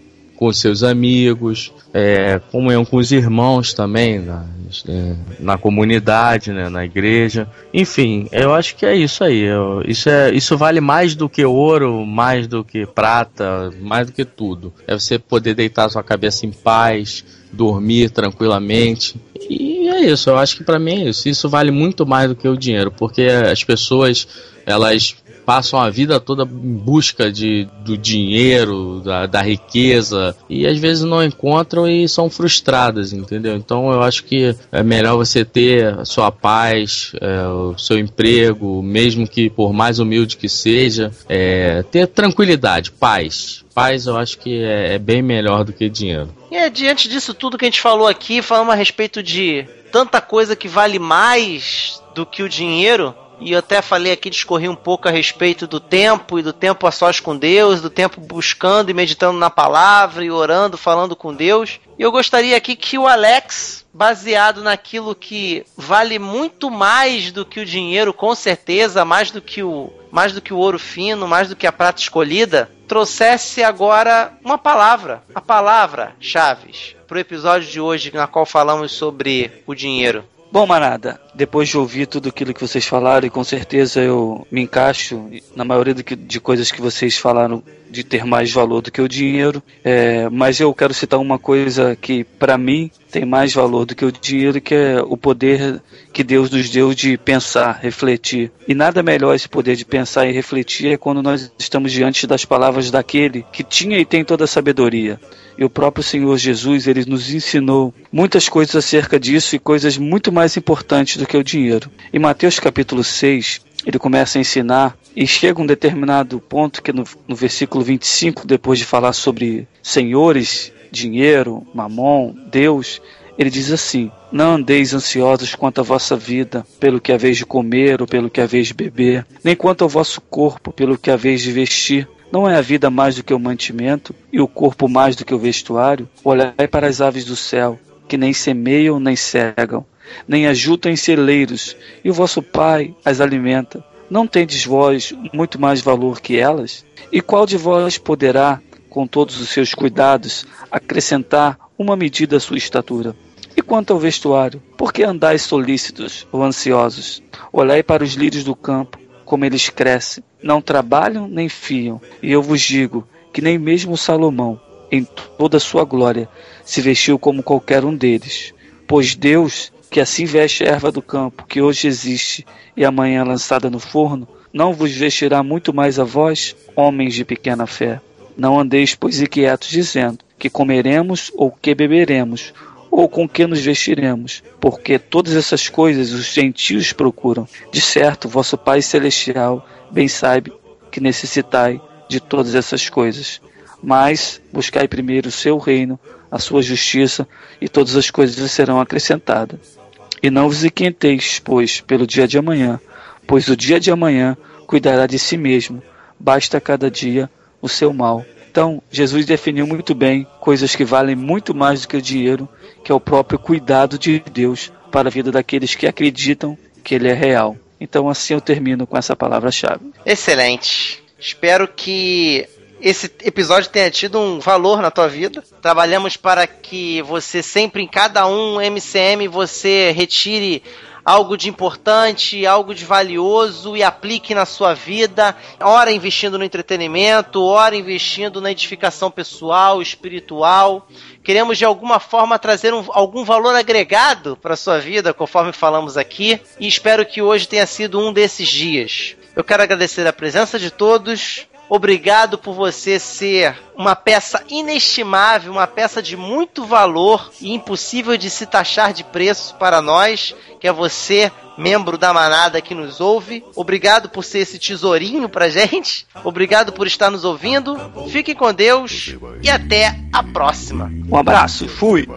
com 0.43 0.51
seus 0.51 0.83
amigos, 0.83 1.71
é, 1.93 2.37
comunhão 2.51 2.83
com 2.83 2.97
os 2.97 3.13
irmãos 3.13 3.73
também, 3.73 4.19
na, 4.19 4.43
é, 4.89 5.15
na 5.39 5.57
comunidade, 5.57 6.51
né, 6.51 6.67
na 6.67 6.83
igreja. 6.83 7.47
Enfim, 7.73 8.27
eu 8.29 8.53
acho 8.53 8.75
que 8.75 8.85
é 8.85 8.93
isso 8.93 9.23
aí. 9.23 9.39
Eu, 9.39 9.81
isso, 9.87 10.09
é, 10.09 10.33
isso 10.33 10.57
vale 10.57 10.81
mais 10.81 11.15
do 11.15 11.29
que 11.29 11.45
ouro, 11.45 12.05
mais 12.05 12.45
do 12.45 12.61
que 12.61 12.85
prata, 12.85 13.71
mais 13.79 14.07
do 14.07 14.11
que 14.11 14.25
tudo. 14.25 14.73
É 14.85 14.93
você 14.93 15.17
poder 15.17 15.53
deitar 15.53 15.89
sua 15.89 16.03
cabeça 16.03 16.45
em 16.45 16.51
paz, 16.51 17.23
dormir 17.49 18.09
tranquilamente. 18.09 19.15
E 19.49 19.87
é 19.87 20.01
isso, 20.01 20.29
eu 20.29 20.37
acho 20.37 20.57
que 20.57 20.63
para 20.65 20.77
mim 20.77 21.05
é 21.05 21.09
isso. 21.09 21.29
Isso 21.29 21.47
vale 21.47 21.71
muito 21.71 22.05
mais 22.05 22.27
do 22.27 22.35
que 22.35 22.49
o 22.49 22.57
dinheiro, 22.57 22.91
porque 22.91 23.21
as 23.21 23.63
pessoas 23.63 24.27
elas 24.65 25.15
passam 25.45 25.79
a 25.79 25.89
vida 25.89 26.19
toda 26.19 26.43
em 26.43 26.73
busca 26.73 27.31
de, 27.31 27.67
do 27.83 27.97
dinheiro, 27.97 29.01
da, 29.01 29.25
da 29.25 29.41
riqueza, 29.41 30.35
e 30.49 30.65
às 30.65 30.77
vezes 30.77 31.03
não 31.03 31.23
encontram 31.23 31.87
e 31.87 32.07
são 32.07 32.29
frustradas, 32.29 33.13
entendeu? 33.13 33.55
Então 33.55 33.91
eu 33.91 34.01
acho 34.01 34.23
que 34.23 34.55
é 34.71 34.83
melhor 34.83 35.15
você 35.17 35.43
ter 35.45 35.99
a 35.99 36.05
sua 36.05 36.31
paz, 36.31 37.11
é, 37.21 37.47
o 37.47 37.77
seu 37.77 37.97
emprego, 37.97 38.81
mesmo 38.81 39.27
que 39.27 39.49
por 39.49 39.73
mais 39.73 39.99
humilde 39.99 40.37
que 40.37 40.49
seja, 40.49 41.11
é, 41.27 41.83
ter 41.83 42.07
tranquilidade, 42.07 42.91
paz. 42.91 43.63
Paz 43.73 44.05
eu 44.05 44.17
acho 44.17 44.37
que 44.37 44.63
é, 44.63 44.95
é 44.95 44.99
bem 44.99 45.21
melhor 45.21 45.63
do 45.63 45.73
que 45.73 45.89
dinheiro. 45.89 46.29
E 46.51 46.55
é, 46.55 46.69
diante 46.69 47.09
disso 47.09 47.33
tudo 47.33 47.57
que 47.57 47.65
a 47.65 47.67
gente 47.67 47.81
falou 47.81 48.07
aqui, 48.07 48.41
falamos 48.41 48.73
a 48.73 48.77
respeito 48.77 49.23
de 49.23 49.65
tanta 49.91 50.21
coisa 50.21 50.55
que 50.55 50.67
vale 50.67 50.99
mais 50.99 52.01
do 52.15 52.25
que 52.25 52.43
o 52.43 52.49
dinheiro, 52.49 53.15
e 53.39 53.51
eu 53.51 53.59
até 53.59 53.81
falei 53.81 54.13
aqui, 54.13 54.29
discorri 54.29 54.69
um 54.69 54.75
pouco 54.75 55.07
a 55.07 55.11
respeito 55.11 55.67
do 55.67 55.79
tempo 55.79 56.39
e 56.39 56.41
do 56.41 56.53
tempo 56.53 56.87
a 56.87 56.91
sós 56.91 57.19
com 57.19 57.35
Deus, 57.35 57.81
do 57.81 57.89
tempo 57.89 58.21
buscando 58.21 58.89
e 58.89 58.93
meditando 58.93 59.37
na 59.37 59.49
palavra 59.49 60.23
e 60.23 60.31
orando, 60.31 60.77
falando 60.77 61.15
com 61.15 61.33
Deus. 61.33 61.79
E 61.97 62.01
eu 62.01 62.11
gostaria 62.11 62.55
aqui 62.55 62.75
que 62.75 62.97
o 62.97 63.07
Alex, 63.07 63.85
baseado 63.93 64.63
naquilo 64.63 65.13
que 65.13 65.65
vale 65.77 66.17
muito 66.19 66.71
mais 66.71 67.31
do 67.31 67.45
que 67.45 67.59
o 67.59 67.65
dinheiro, 67.65 68.13
com 68.13 68.33
certeza, 68.33 69.05
mais 69.05 69.31
do 69.31 69.41
que 69.41 69.61
o 69.61 69.91
mais 70.11 70.31
do 70.31 70.41
que 70.41 70.53
o 70.53 70.57
ouro 70.57 70.77
fino, 70.77 71.27
mais 71.27 71.49
do 71.49 71.55
que 71.55 71.65
a 71.65 71.71
prata 71.71 71.99
escolhida, 71.99 72.69
trouxesse 72.87 73.63
agora 73.63 74.31
uma 74.45 74.59
palavra, 74.59 75.23
a 75.33 75.41
palavra 75.41 76.15
Chaves, 76.19 76.95
para 77.07 77.17
o 77.17 77.19
episódio 77.19 77.67
de 77.67 77.81
hoje 77.81 78.11
na 78.13 78.27
qual 78.27 78.45
falamos 78.45 78.91
sobre 78.91 79.63
o 79.65 79.73
dinheiro. 79.73 80.23
Bom, 80.51 80.67
Manada, 80.67 81.19
depois 81.33 81.69
de 81.69 81.77
ouvir 81.77 82.07
tudo 82.07 82.29
aquilo 82.29 82.53
que 82.53 82.61
vocês 82.61 82.85
falaram, 82.85 83.27
e 83.27 83.29
com 83.29 83.43
certeza 83.43 84.01
eu 84.01 84.45
me 84.51 84.61
encaixo 84.61 85.29
na 85.55 85.63
maioria 85.63 85.93
de 85.93 86.39
coisas 86.39 86.71
que 86.71 86.81
vocês 86.81 87.17
falaram 87.17 87.63
de 87.89 88.03
ter 88.03 88.25
mais 88.25 88.51
valor 88.51 88.81
do 88.81 88.91
que 88.91 89.01
o 89.01 89.07
dinheiro, 89.07 89.61
é, 89.83 90.27
mas 90.29 90.59
eu 90.59 90.73
quero 90.73 90.93
citar 90.93 91.19
uma 91.19 91.37
coisa 91.37 91.95
que, 91.95 92.23
para 92.23 92.57
mim, 92.57 92.89
tem 93.11 93.23
mais 93.23 93.53
valor 93.53 93.85
do 93.85 93.95
que 93.95 94.03
o 94.03 94.11
dinheiro, 94.11 94.59
que 94.59 94.73
é 94.73 95.01
o 95.01 95.15
poder 95.15 95.79
que 96.11 96.23
Deus 96.23 96.49
nos 96.49 96.69
deu 96.69 96.93
de 96.93 97.17
pensar, 97.17 97.79
refletir. 97.81 98.51
E 98.67 98.73
nada 98.73 99.03
melhor 99.03 99.35
esse 99.35 99.47
poder 99.47 99.75
de 99.75 99.85
pensar 99.85 100.25
e 100.25 100.31
refletir 100.31 100.93
é 100.93 100.97
quando 100.97 101.21
nós 101.21 101.51
estamos 101.57 101.91
diante 101.91 102.25
das 102.25 102.45
palavras 102.45 102.89
daquele 102.89 103.45
que 103.51 103.63
tinha 103.63 103.99
e 103.99 104.05
tem 104.05 104.25
toda 104.25 104.45
a 104.45 104.47
sabedoria 104.47 105.19
e 105.57 105.63
o 105.63 105.69
próprio 105.69 106.03
Senhor 106.03 106.37
Jesus, 106.37 106.87
ele 106.87 107.05
nos 107.05 107.33
ensinou 107.33 107.93
muitas 108.11 108.49
coisas 108.49 108.75
acerca 108.75 109.19
disso 109.19 109.55
e 109.55 109.59
coisas 109.59 109.97
muito 109.97 110.31
mais 110.31 110.57
importantes 110.57 111.17
do 111.23 111.27
que 111.27 111.37
o 111.37 111.43
dinheiro. 111.43 111.89
Em 112.13 112.19
Mateus 112.19 112.59
capítulo 112.59 113.03
6, 113.03 113.61
ele 113.85 113.97
começa 113.97 114.37
a 114.37 114.41
ensinar 114.41 114.97
e 115.15 115.25
chega 115.25 115.61
um 115.61 115.65
determinado 115.65 116.39
ponto 116.39 116.81
que 116.81 116.91
no, 116.91 117.03
no 117.27 117.35
versículo 117.35 117.83
25, 117.83 118.45
depois 118.45 118.77
de 118.77 118.85
falar 118.85 119.13
sobre 119.13 119.67
senhores, 119.81 120.71
dinheiro, 120.91 121.65
mamon, 121.73 122.35
Deus, 122.51 123.01
ele 123.37 123.49
diz 123.49 123.71
assim: 123.71 124.11
Não 124.31 124.55
andeis 124.55 124.93
ansiosos 124.93 125.55
quanto 125.55 125.79
à 125.79 125.83
vossa 125.83 126.15
vida, 126.15 126.65
pelo 126.79 126.99
que 126.99 127.11
haveis 127.11 127.37
de 127.37 127.45
comer 127.45 128.01
ou 128.01 128.07
pelo 128.07 128.29
que 128.29 128.41
haveis 128.41 128.67
de 128.67 128.73
beber, 128.73 129.25
nem 129.43 129.55
quanto 129.55 129.83
ao 129.83 129.89
vosso 129.89 130.21
corpo, 130.21 130.71
pelo 130.71 130.97
que 130.97 131.09
haveis 131.09 131.41
de 131.41 131.51
vestir. 131.51 132.07
Não 132.31 132.49
é 132.49 132.55
a 132.55 132.61
vida 132.61 132.89
mais 132.89 133.15
do 133.15 133.23
que 133.23 133.33
o 133.33 133.39
mantimento, 133.39 134.13
e 134.31 134.41
o 134.41 134.47
corpo 134.47 134.89
mais 134.89 135.15
do 135.15 135.23
que 135.23 135.33
o 135.33 135.39
vestuário? 135.39 136.09
Olhai 136.23 136.67
para 136.69 136.87
as 136.87 136.99
aves 136.99 137.25
do 137.25 137.35
céu, 137.35 137.79
que 138.07 138.17
nem 138.17 138.33
semeiam 138.33 138.99
nem 138.99 139.15
cegam, 139.15 139.85
nem 140.27 140.47
ajutam 140.47 140.91
em 140.91 140.95
celeiros, 140.95 141.75
e 142.03 142.09
o 142.09 142.13
vosso 142.13 142.41
Pai 142.41 142.95
as 143.03 143.21
alimenta. 143.21 143.83
Não 144.09 144.27
tendes 144.27 144.65
vós 144.65 145.13
muito 145.33 145.59
mais 145.59 145.81
valor 145.81 146.21
que 146.21 146.37
elas? 146.37 146.85
E 147.11 147.21
qual 147.21 147.45
de 147.45 147.57
vós 147.57 147.97
poderá, 147.97 148.61
com 148.89 149.07
todos 149.07 149.39
os 149.39 149.49
seus 149.49 149.73
cuidados, 149.73 150.45
acrescentar 150.71 151.57
uma 151.77 151.95
medida 151.95 152.37
à 152.37 152.39
sua 152.39 152.57
estatura? 152.57 153.15
E 153.55 153.61
quanto 153.61 153.93
ao 153.93 153.99
vestuário, 153.99 154.61
por 154.77 154.91
que 154.91 155.03
andais 155.03 155.43
solícitos 155.43 156.27
ou 156.31 156.43
ansiosos? 156.43 157.21
Olhai 157.51 157.83
para 157.83 158.03
os 158.03 158.13
lírios 158.13 158.43
do 158.43 158.55
campo, 158.55 158.99
como 159.25 159.45
eles 159.45 159.69
crescem, 159.69 160.23
não 160.41 160.61
trabalham 160.61 161.27
nem 161.27 161.47
fiam. 161.47 162.01
E 162.21 162.31
eu 162.31 162.41
vos 162.41 162.61
digo 162.61 163.07
que 163.31 163.41
nem 163.41 163.57
mesmo 163.57 163.97
Salomão, 163.97 164.59
em 164.91 165.03
toda 165.37 165.57
a 165.57 165.59
sua 165.59 165.83
glória, 165.83 166.29
se 166.63 166.81
vestiu 166.81 167.17
como 167.17 167.41
qualquer 167.41 167.83
um 167.83 167.95
deles. 167.95 168.53
Pois 168.87 169.15
Deus, 169.15 169.71
que 169.93 169.99
assim 169.99 170.25
veste 170.25 170.63
a 170.63 170.69
erva 170.69 170.91
do 170.91 171.03
campo, 171.03 171.45
que 171.45 171.61
hoje 171.61 171.87
existe 171.87 172.43
e 172.75 172.83
amanhã 172.83 173.21
é 173.21 173.23
lançada 173.23 173.69
no 173.69 173.77
forno, 173.77 174.27
não 174.51 174.73
vos 174.73 174.91
vestirá 174.91 175.43
muito 175.43 175.71
mais 175.71 175.99
a 175.99 176.03
vós, 176.03 176.55
homens 176.75 177.13
de 177.13 177.23
pequena 177.23 177.67
fé. 177.67 178.01
Não 178.35 178.59
andeis, 178.59 178.95
pois, 178.95 179.21
inquietos, 179.21 179.69
dizendo 179.69 180.17
que 180.39 180.49
comeremos 180.49 181.31
ou 181.35 181.51
que 181.51 181.75
beberemos, 181.75 182.55
ou 182.89 183.07
com 183.07 183.29
que 183.29 183.45
nos 183.45 183.61
vestiremos, 183.61 184.41
porque 184.59 184.97
todas 184.97 185.35
essas 185.35 185.69
coisas 185.69 186.11
os 186.11 186.25
gentios 186.25 186.91
procuram. 186.91 187.47
De 187.71 187.79
certo, 187.79 188.27
vosso 188.27 188.57
Pai 188.57 188.81
Celestial 188.81 189.63
bem 189.91 190.07
sabe 190.07 190.51
que 190.89 190.99
necessitai 190.99 191.79
de 192.09 192.19
todas 192.19 192.55
essas 192.55 192.89
coisas. 192.89 193.39
Mas 193.83 194.41
buscai 194.51 194.87
primeiro 194.87 195.29
o 195.29 195.31
seu 195.31 195.59
reino, 195.59 195.99
a 196.31 196.39
sua 196.39 196.63
justiça, 196.63 197.27
e 197.61 197.69
todas 197.69 197.95
as 197.95 198.09
coisas 198.09 198.49
serão 198.49 198.81
acrescentadas. 198.81 199.82
E 200.23 200.31
não 200.31 200.47
vos 200.47 200.63
inquieteis, 200.63 201.39
pois, 201.43 201.81
pelo 201.81 202.07
dia 202.07 202.25
de 202.25 202.37
amanhã, 202.37 202.79
pois 203.27 203.49
o 203.49 203.57
dia 203.57 203.77
de 203.77 203.91
amanhã 203.91 204.37
cuidará 204.65 205.05
de 205.05 205.19
si 205.19 205.35
mesmo, 205.35 205.83
basta 206.17 206.61
cada 206.61 206.89
dia 206.89 207.29
o 207.61 207.67
seu 207.67 207.91
mal. 207.91 208.25
Então, 208.49 208.81
Jesus 208.89 209.25
definiu 209.25 209.67
muito 209.67 209.93
bem 209.93 210.25
coisas 210.39 210.75
que 210.75 210.85
valem 210.85 211.15
muito 211.15 211.53
mais 211.53 211.81
do 211.81 211.89
que 211.89 211.97
o 211.97 212.01
dinheiro, 212.01 212.47
que 212.85 212.91
é 212.91 212.95
o 212.95 213.01
próprio 213.01 213.37
cuidado 213.37 213.99
de 213.99 214.23
Deus 214.31 214.71
para 214.89 215.09
a 215.09 215.11
vida 215.11 215.29
daqueles 215.29 215.75
que 215.75 215.87
acreditam 215.87 216.57
que 216.83 216.95
Ele 216.95 217.09
é 217.09 217.13
real. 217.13 217.57
Então, 217.77 218.07
assim 218.07 218.33
eu 218.33 218.39
termino 218.39 218.87
com 218.87 218.97
essa 218.97 219.17
palavra-chave. 219.17 219.91
Excelente. 220.05 221.03
Espero 221.19 221.67
que 221.67 222.47
esse 222.83 223.09
episódio 223.23 223.69
tenha 223.69 223.89
tido 223.89 224.19
um 224.19 224.41
valor 224.41 224.81
na 224.81 224.91
tua 224.91 225.07
vida. 225.07 225.41
Trabalhamos 225.61 226.17
para 226.17 226.45
que 226.45 227.01
você 227.03 227.41
sempre 227.41 227.81
em 227.81 227.87
cada 227.87 228.27
um 228.27 228.59
MCM 228.59 229.25
você 229.29 229.91
retire 229.91 230.61
algo 231.05 231.37
de 231.37 231.47
importante, 231.47 232.45
algo 232.45 232.75
de 232.75 232.83
valioso 232.83 233.77
e 233.77 233.83
aplique 233.83 234.35
na 234.35 234.45
sua 234.45 234.73
vida, 234.73 235.35
ora 235.61 235.91
investindo 235.91 236.37
no 236.37 236.43
entretenimento, 236.43 237.41
ora 237.41 237.75
investindo 237.75 238.41
na 238.41 238.51
edificação 238.51 239.09
pessoal, 239.09 239.81
espiritual. 239.81 240.85
Queremos 241.23 241.57
de 241.57 241.63
alguma 241.63 242.01
forma 242.01 242.37
trazer 242.37 242.73
um, 242.73 242.83
algum 242.89 243.23
valor 243.23 243.55
agregado 243.55 244.37
para 244.37 244.55
a 244.55 244.57
sua 244.57 244.79
vida, 244.79 245.13
conforme 245.13 245.53
falamos 245.53 245.97
aqui, 245.97 246.39
e 246.59 246.67
espero 246.67 247.05
que 247.05 247.21
hoje 247.21 247.47
tenha 247.47 247.65
sido 247.65 247.97
um 247.97 248.11
desses 248.11 248.49
dias. 248.49 249.15
Eu 249.35 249.43
quero 249.43 249.63
agradecer 249.63 250.05
a 250.05 250.13
presença 250.13 250.59
de 250.59 250.69
todos, 250.69 251.47
Obrigado 251.69 252.37
por 252.37 252.53
você 252.53 252.99
ser 252.99 253.57
uma 253.75 253.95
peça 253.95 254.43
inestimável, 254.49 255.51
uma 255.51 255.65
peça 255.65 256.01
de 256.01 256.15
muito 256.15 256.65
valor 256.65 257.31
e 257.41 257.53
impossível 257.53 258.15
de 258.17 258.29
se 258.29 258.45
taxar 258.45 258.93
de 258.93 259.03
preço 259.03 259.55
para 259.55 259.81
nós, 259.81 260.35
que 260.59 260.67
é 260.67 260.71
você, 260.71 261.31
membro 261.57 261.97
da 261.97 262.13
manada 262.13 262.61
que 262.61 262.75
nos 262.75 263.01
ouve. 263.01 263.43
Obrigado 263.55 264.09
por 264.09 264.23
ser 264.23 264.39
esse 264.39 264.59
tesourinho 264.59 265.27
pra 265.29 265.49
gente. 265.49 266.05
Obrigado 266.23 266.71
por 266.71 266.85
estar 266.85 267.09
nos 267.09 267.23
ouvindo. 267.23 267.75
Fique 268.09 268.35
com 268.35 268.53
Deus 268.53 269.15
e 269.41 269.49
até 269.49 269.99
a 270.11 270.21
próxima. 270.23 270.91
Um 271.09 271.17
abraço, 271.17 271.67
fui. 271.67 272.07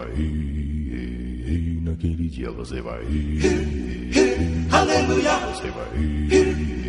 Naquele 1.81 2.29
dia 2.29 2.51
você 2.51 2.81
vai. 2.81 3.01
Aleluia. 4.71 5.37
Você 5.53 5.71
vai 5.71 6.86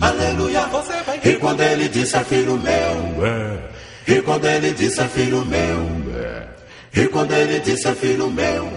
aleluia, 0.00 0.66
você 0.66 1.02
vai 1.02 1.20
E 1.24 1.36
quando 1.36 1.60
ele 1.62 1.88
disse, 1.88 2.18
filho 2.24 2.56
meu. 2.58 3.26
E 4.06 4.22
quando 4.22 4.44
ele 4.46 4.72
disse, 4.72 5.02
filho 5.08 5.44
meu. 5.44 6.06
E 6.94 7.08
quando 7.08 7.32
ele 7.32 7.60
disse, 7.60 7.92
filho 7.94 8.30
meu, 8.30 8.68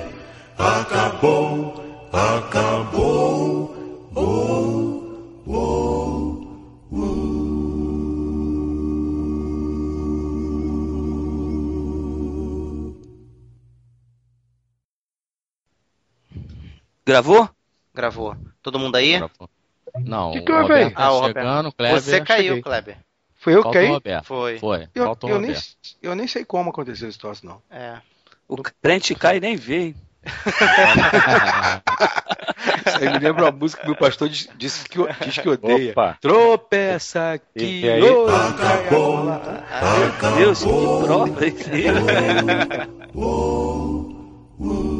acabou, 0.57 2.09
acabou, 2.11 3.75
oh, 4.15 4.21
oh, 5.47 5.93
oh. 6.91 7.29
Gravou? 17.05 17.49
Gravou. 17.93 18.35
Todo 18.61 18.77
mundo 18.77 18.95
aí? 18.95 19.17
Gravou. 19.17 19.49
Não, 19.99 20.31
Que 20.31 20.41
que 20.41 20.51
o? 20.51 20.61
Roberto 20.61 20.93
tá 20.95 21.07
Ah, 21.07 21.23
chegando, 21.25 21.71
Kleber. 21.71 22.01
Você 22.01 22.21
caiu, 22.21 22.43
cheguei. 22.43 22.61
Kleber. 22.61 22.97
Foi 23.35 23.55
eu 23.55 23.63
que 23.63 23.71
caí? 23.71 23.87
Foi. 24.23 24.59
Foi, 24.59 24.87
Eu, 24.93 25.17
eu, 25.23 25.39
nem, 25.39 25.55
eu 26.01 26.13
nem 26.15 26.27
sei 26.27 26.43
como 26.43 26.71
aconteceu 26.71 27.07
esse 27.07 27.17
troço, 27.17 27.45
não. 27.45 27.61
É. 27.71 27.97
O 28.47 28.57
crente 28.81 29.15
cai 29.15 29.37
e 29.37 29.39
nem 29.39 29.55
vê, 29.55 29.79
hein? 29.79 29.95
Isso 32.85 32.97
aí 32.99 33.09
me 33.13 33.19
lembra 33.19 33.45
uma 33.45 33.51
música 33.51 33.81
que 33.81 33.87
meu 33.87 33.95
pastor 33.95 34.27
diz, 34.27 34.49
disse 34.57 34.83
que, 34.89 34.97
diz 35.23 35.37
que 35.37 35.47
odeia. 35.47 35.91
Opa. 35.91 36.17
Tropeça 36.19 37.31
aqui, 37.33 37.81
E 37.85 37.89
aí? 37.89 38.01
Acabou. 38.03 39.23
Meu 39.23 40.35
Deus, 40.35 40.63
que 40.63 40.69
prova 41.05 41.45
isso 41.45 41.69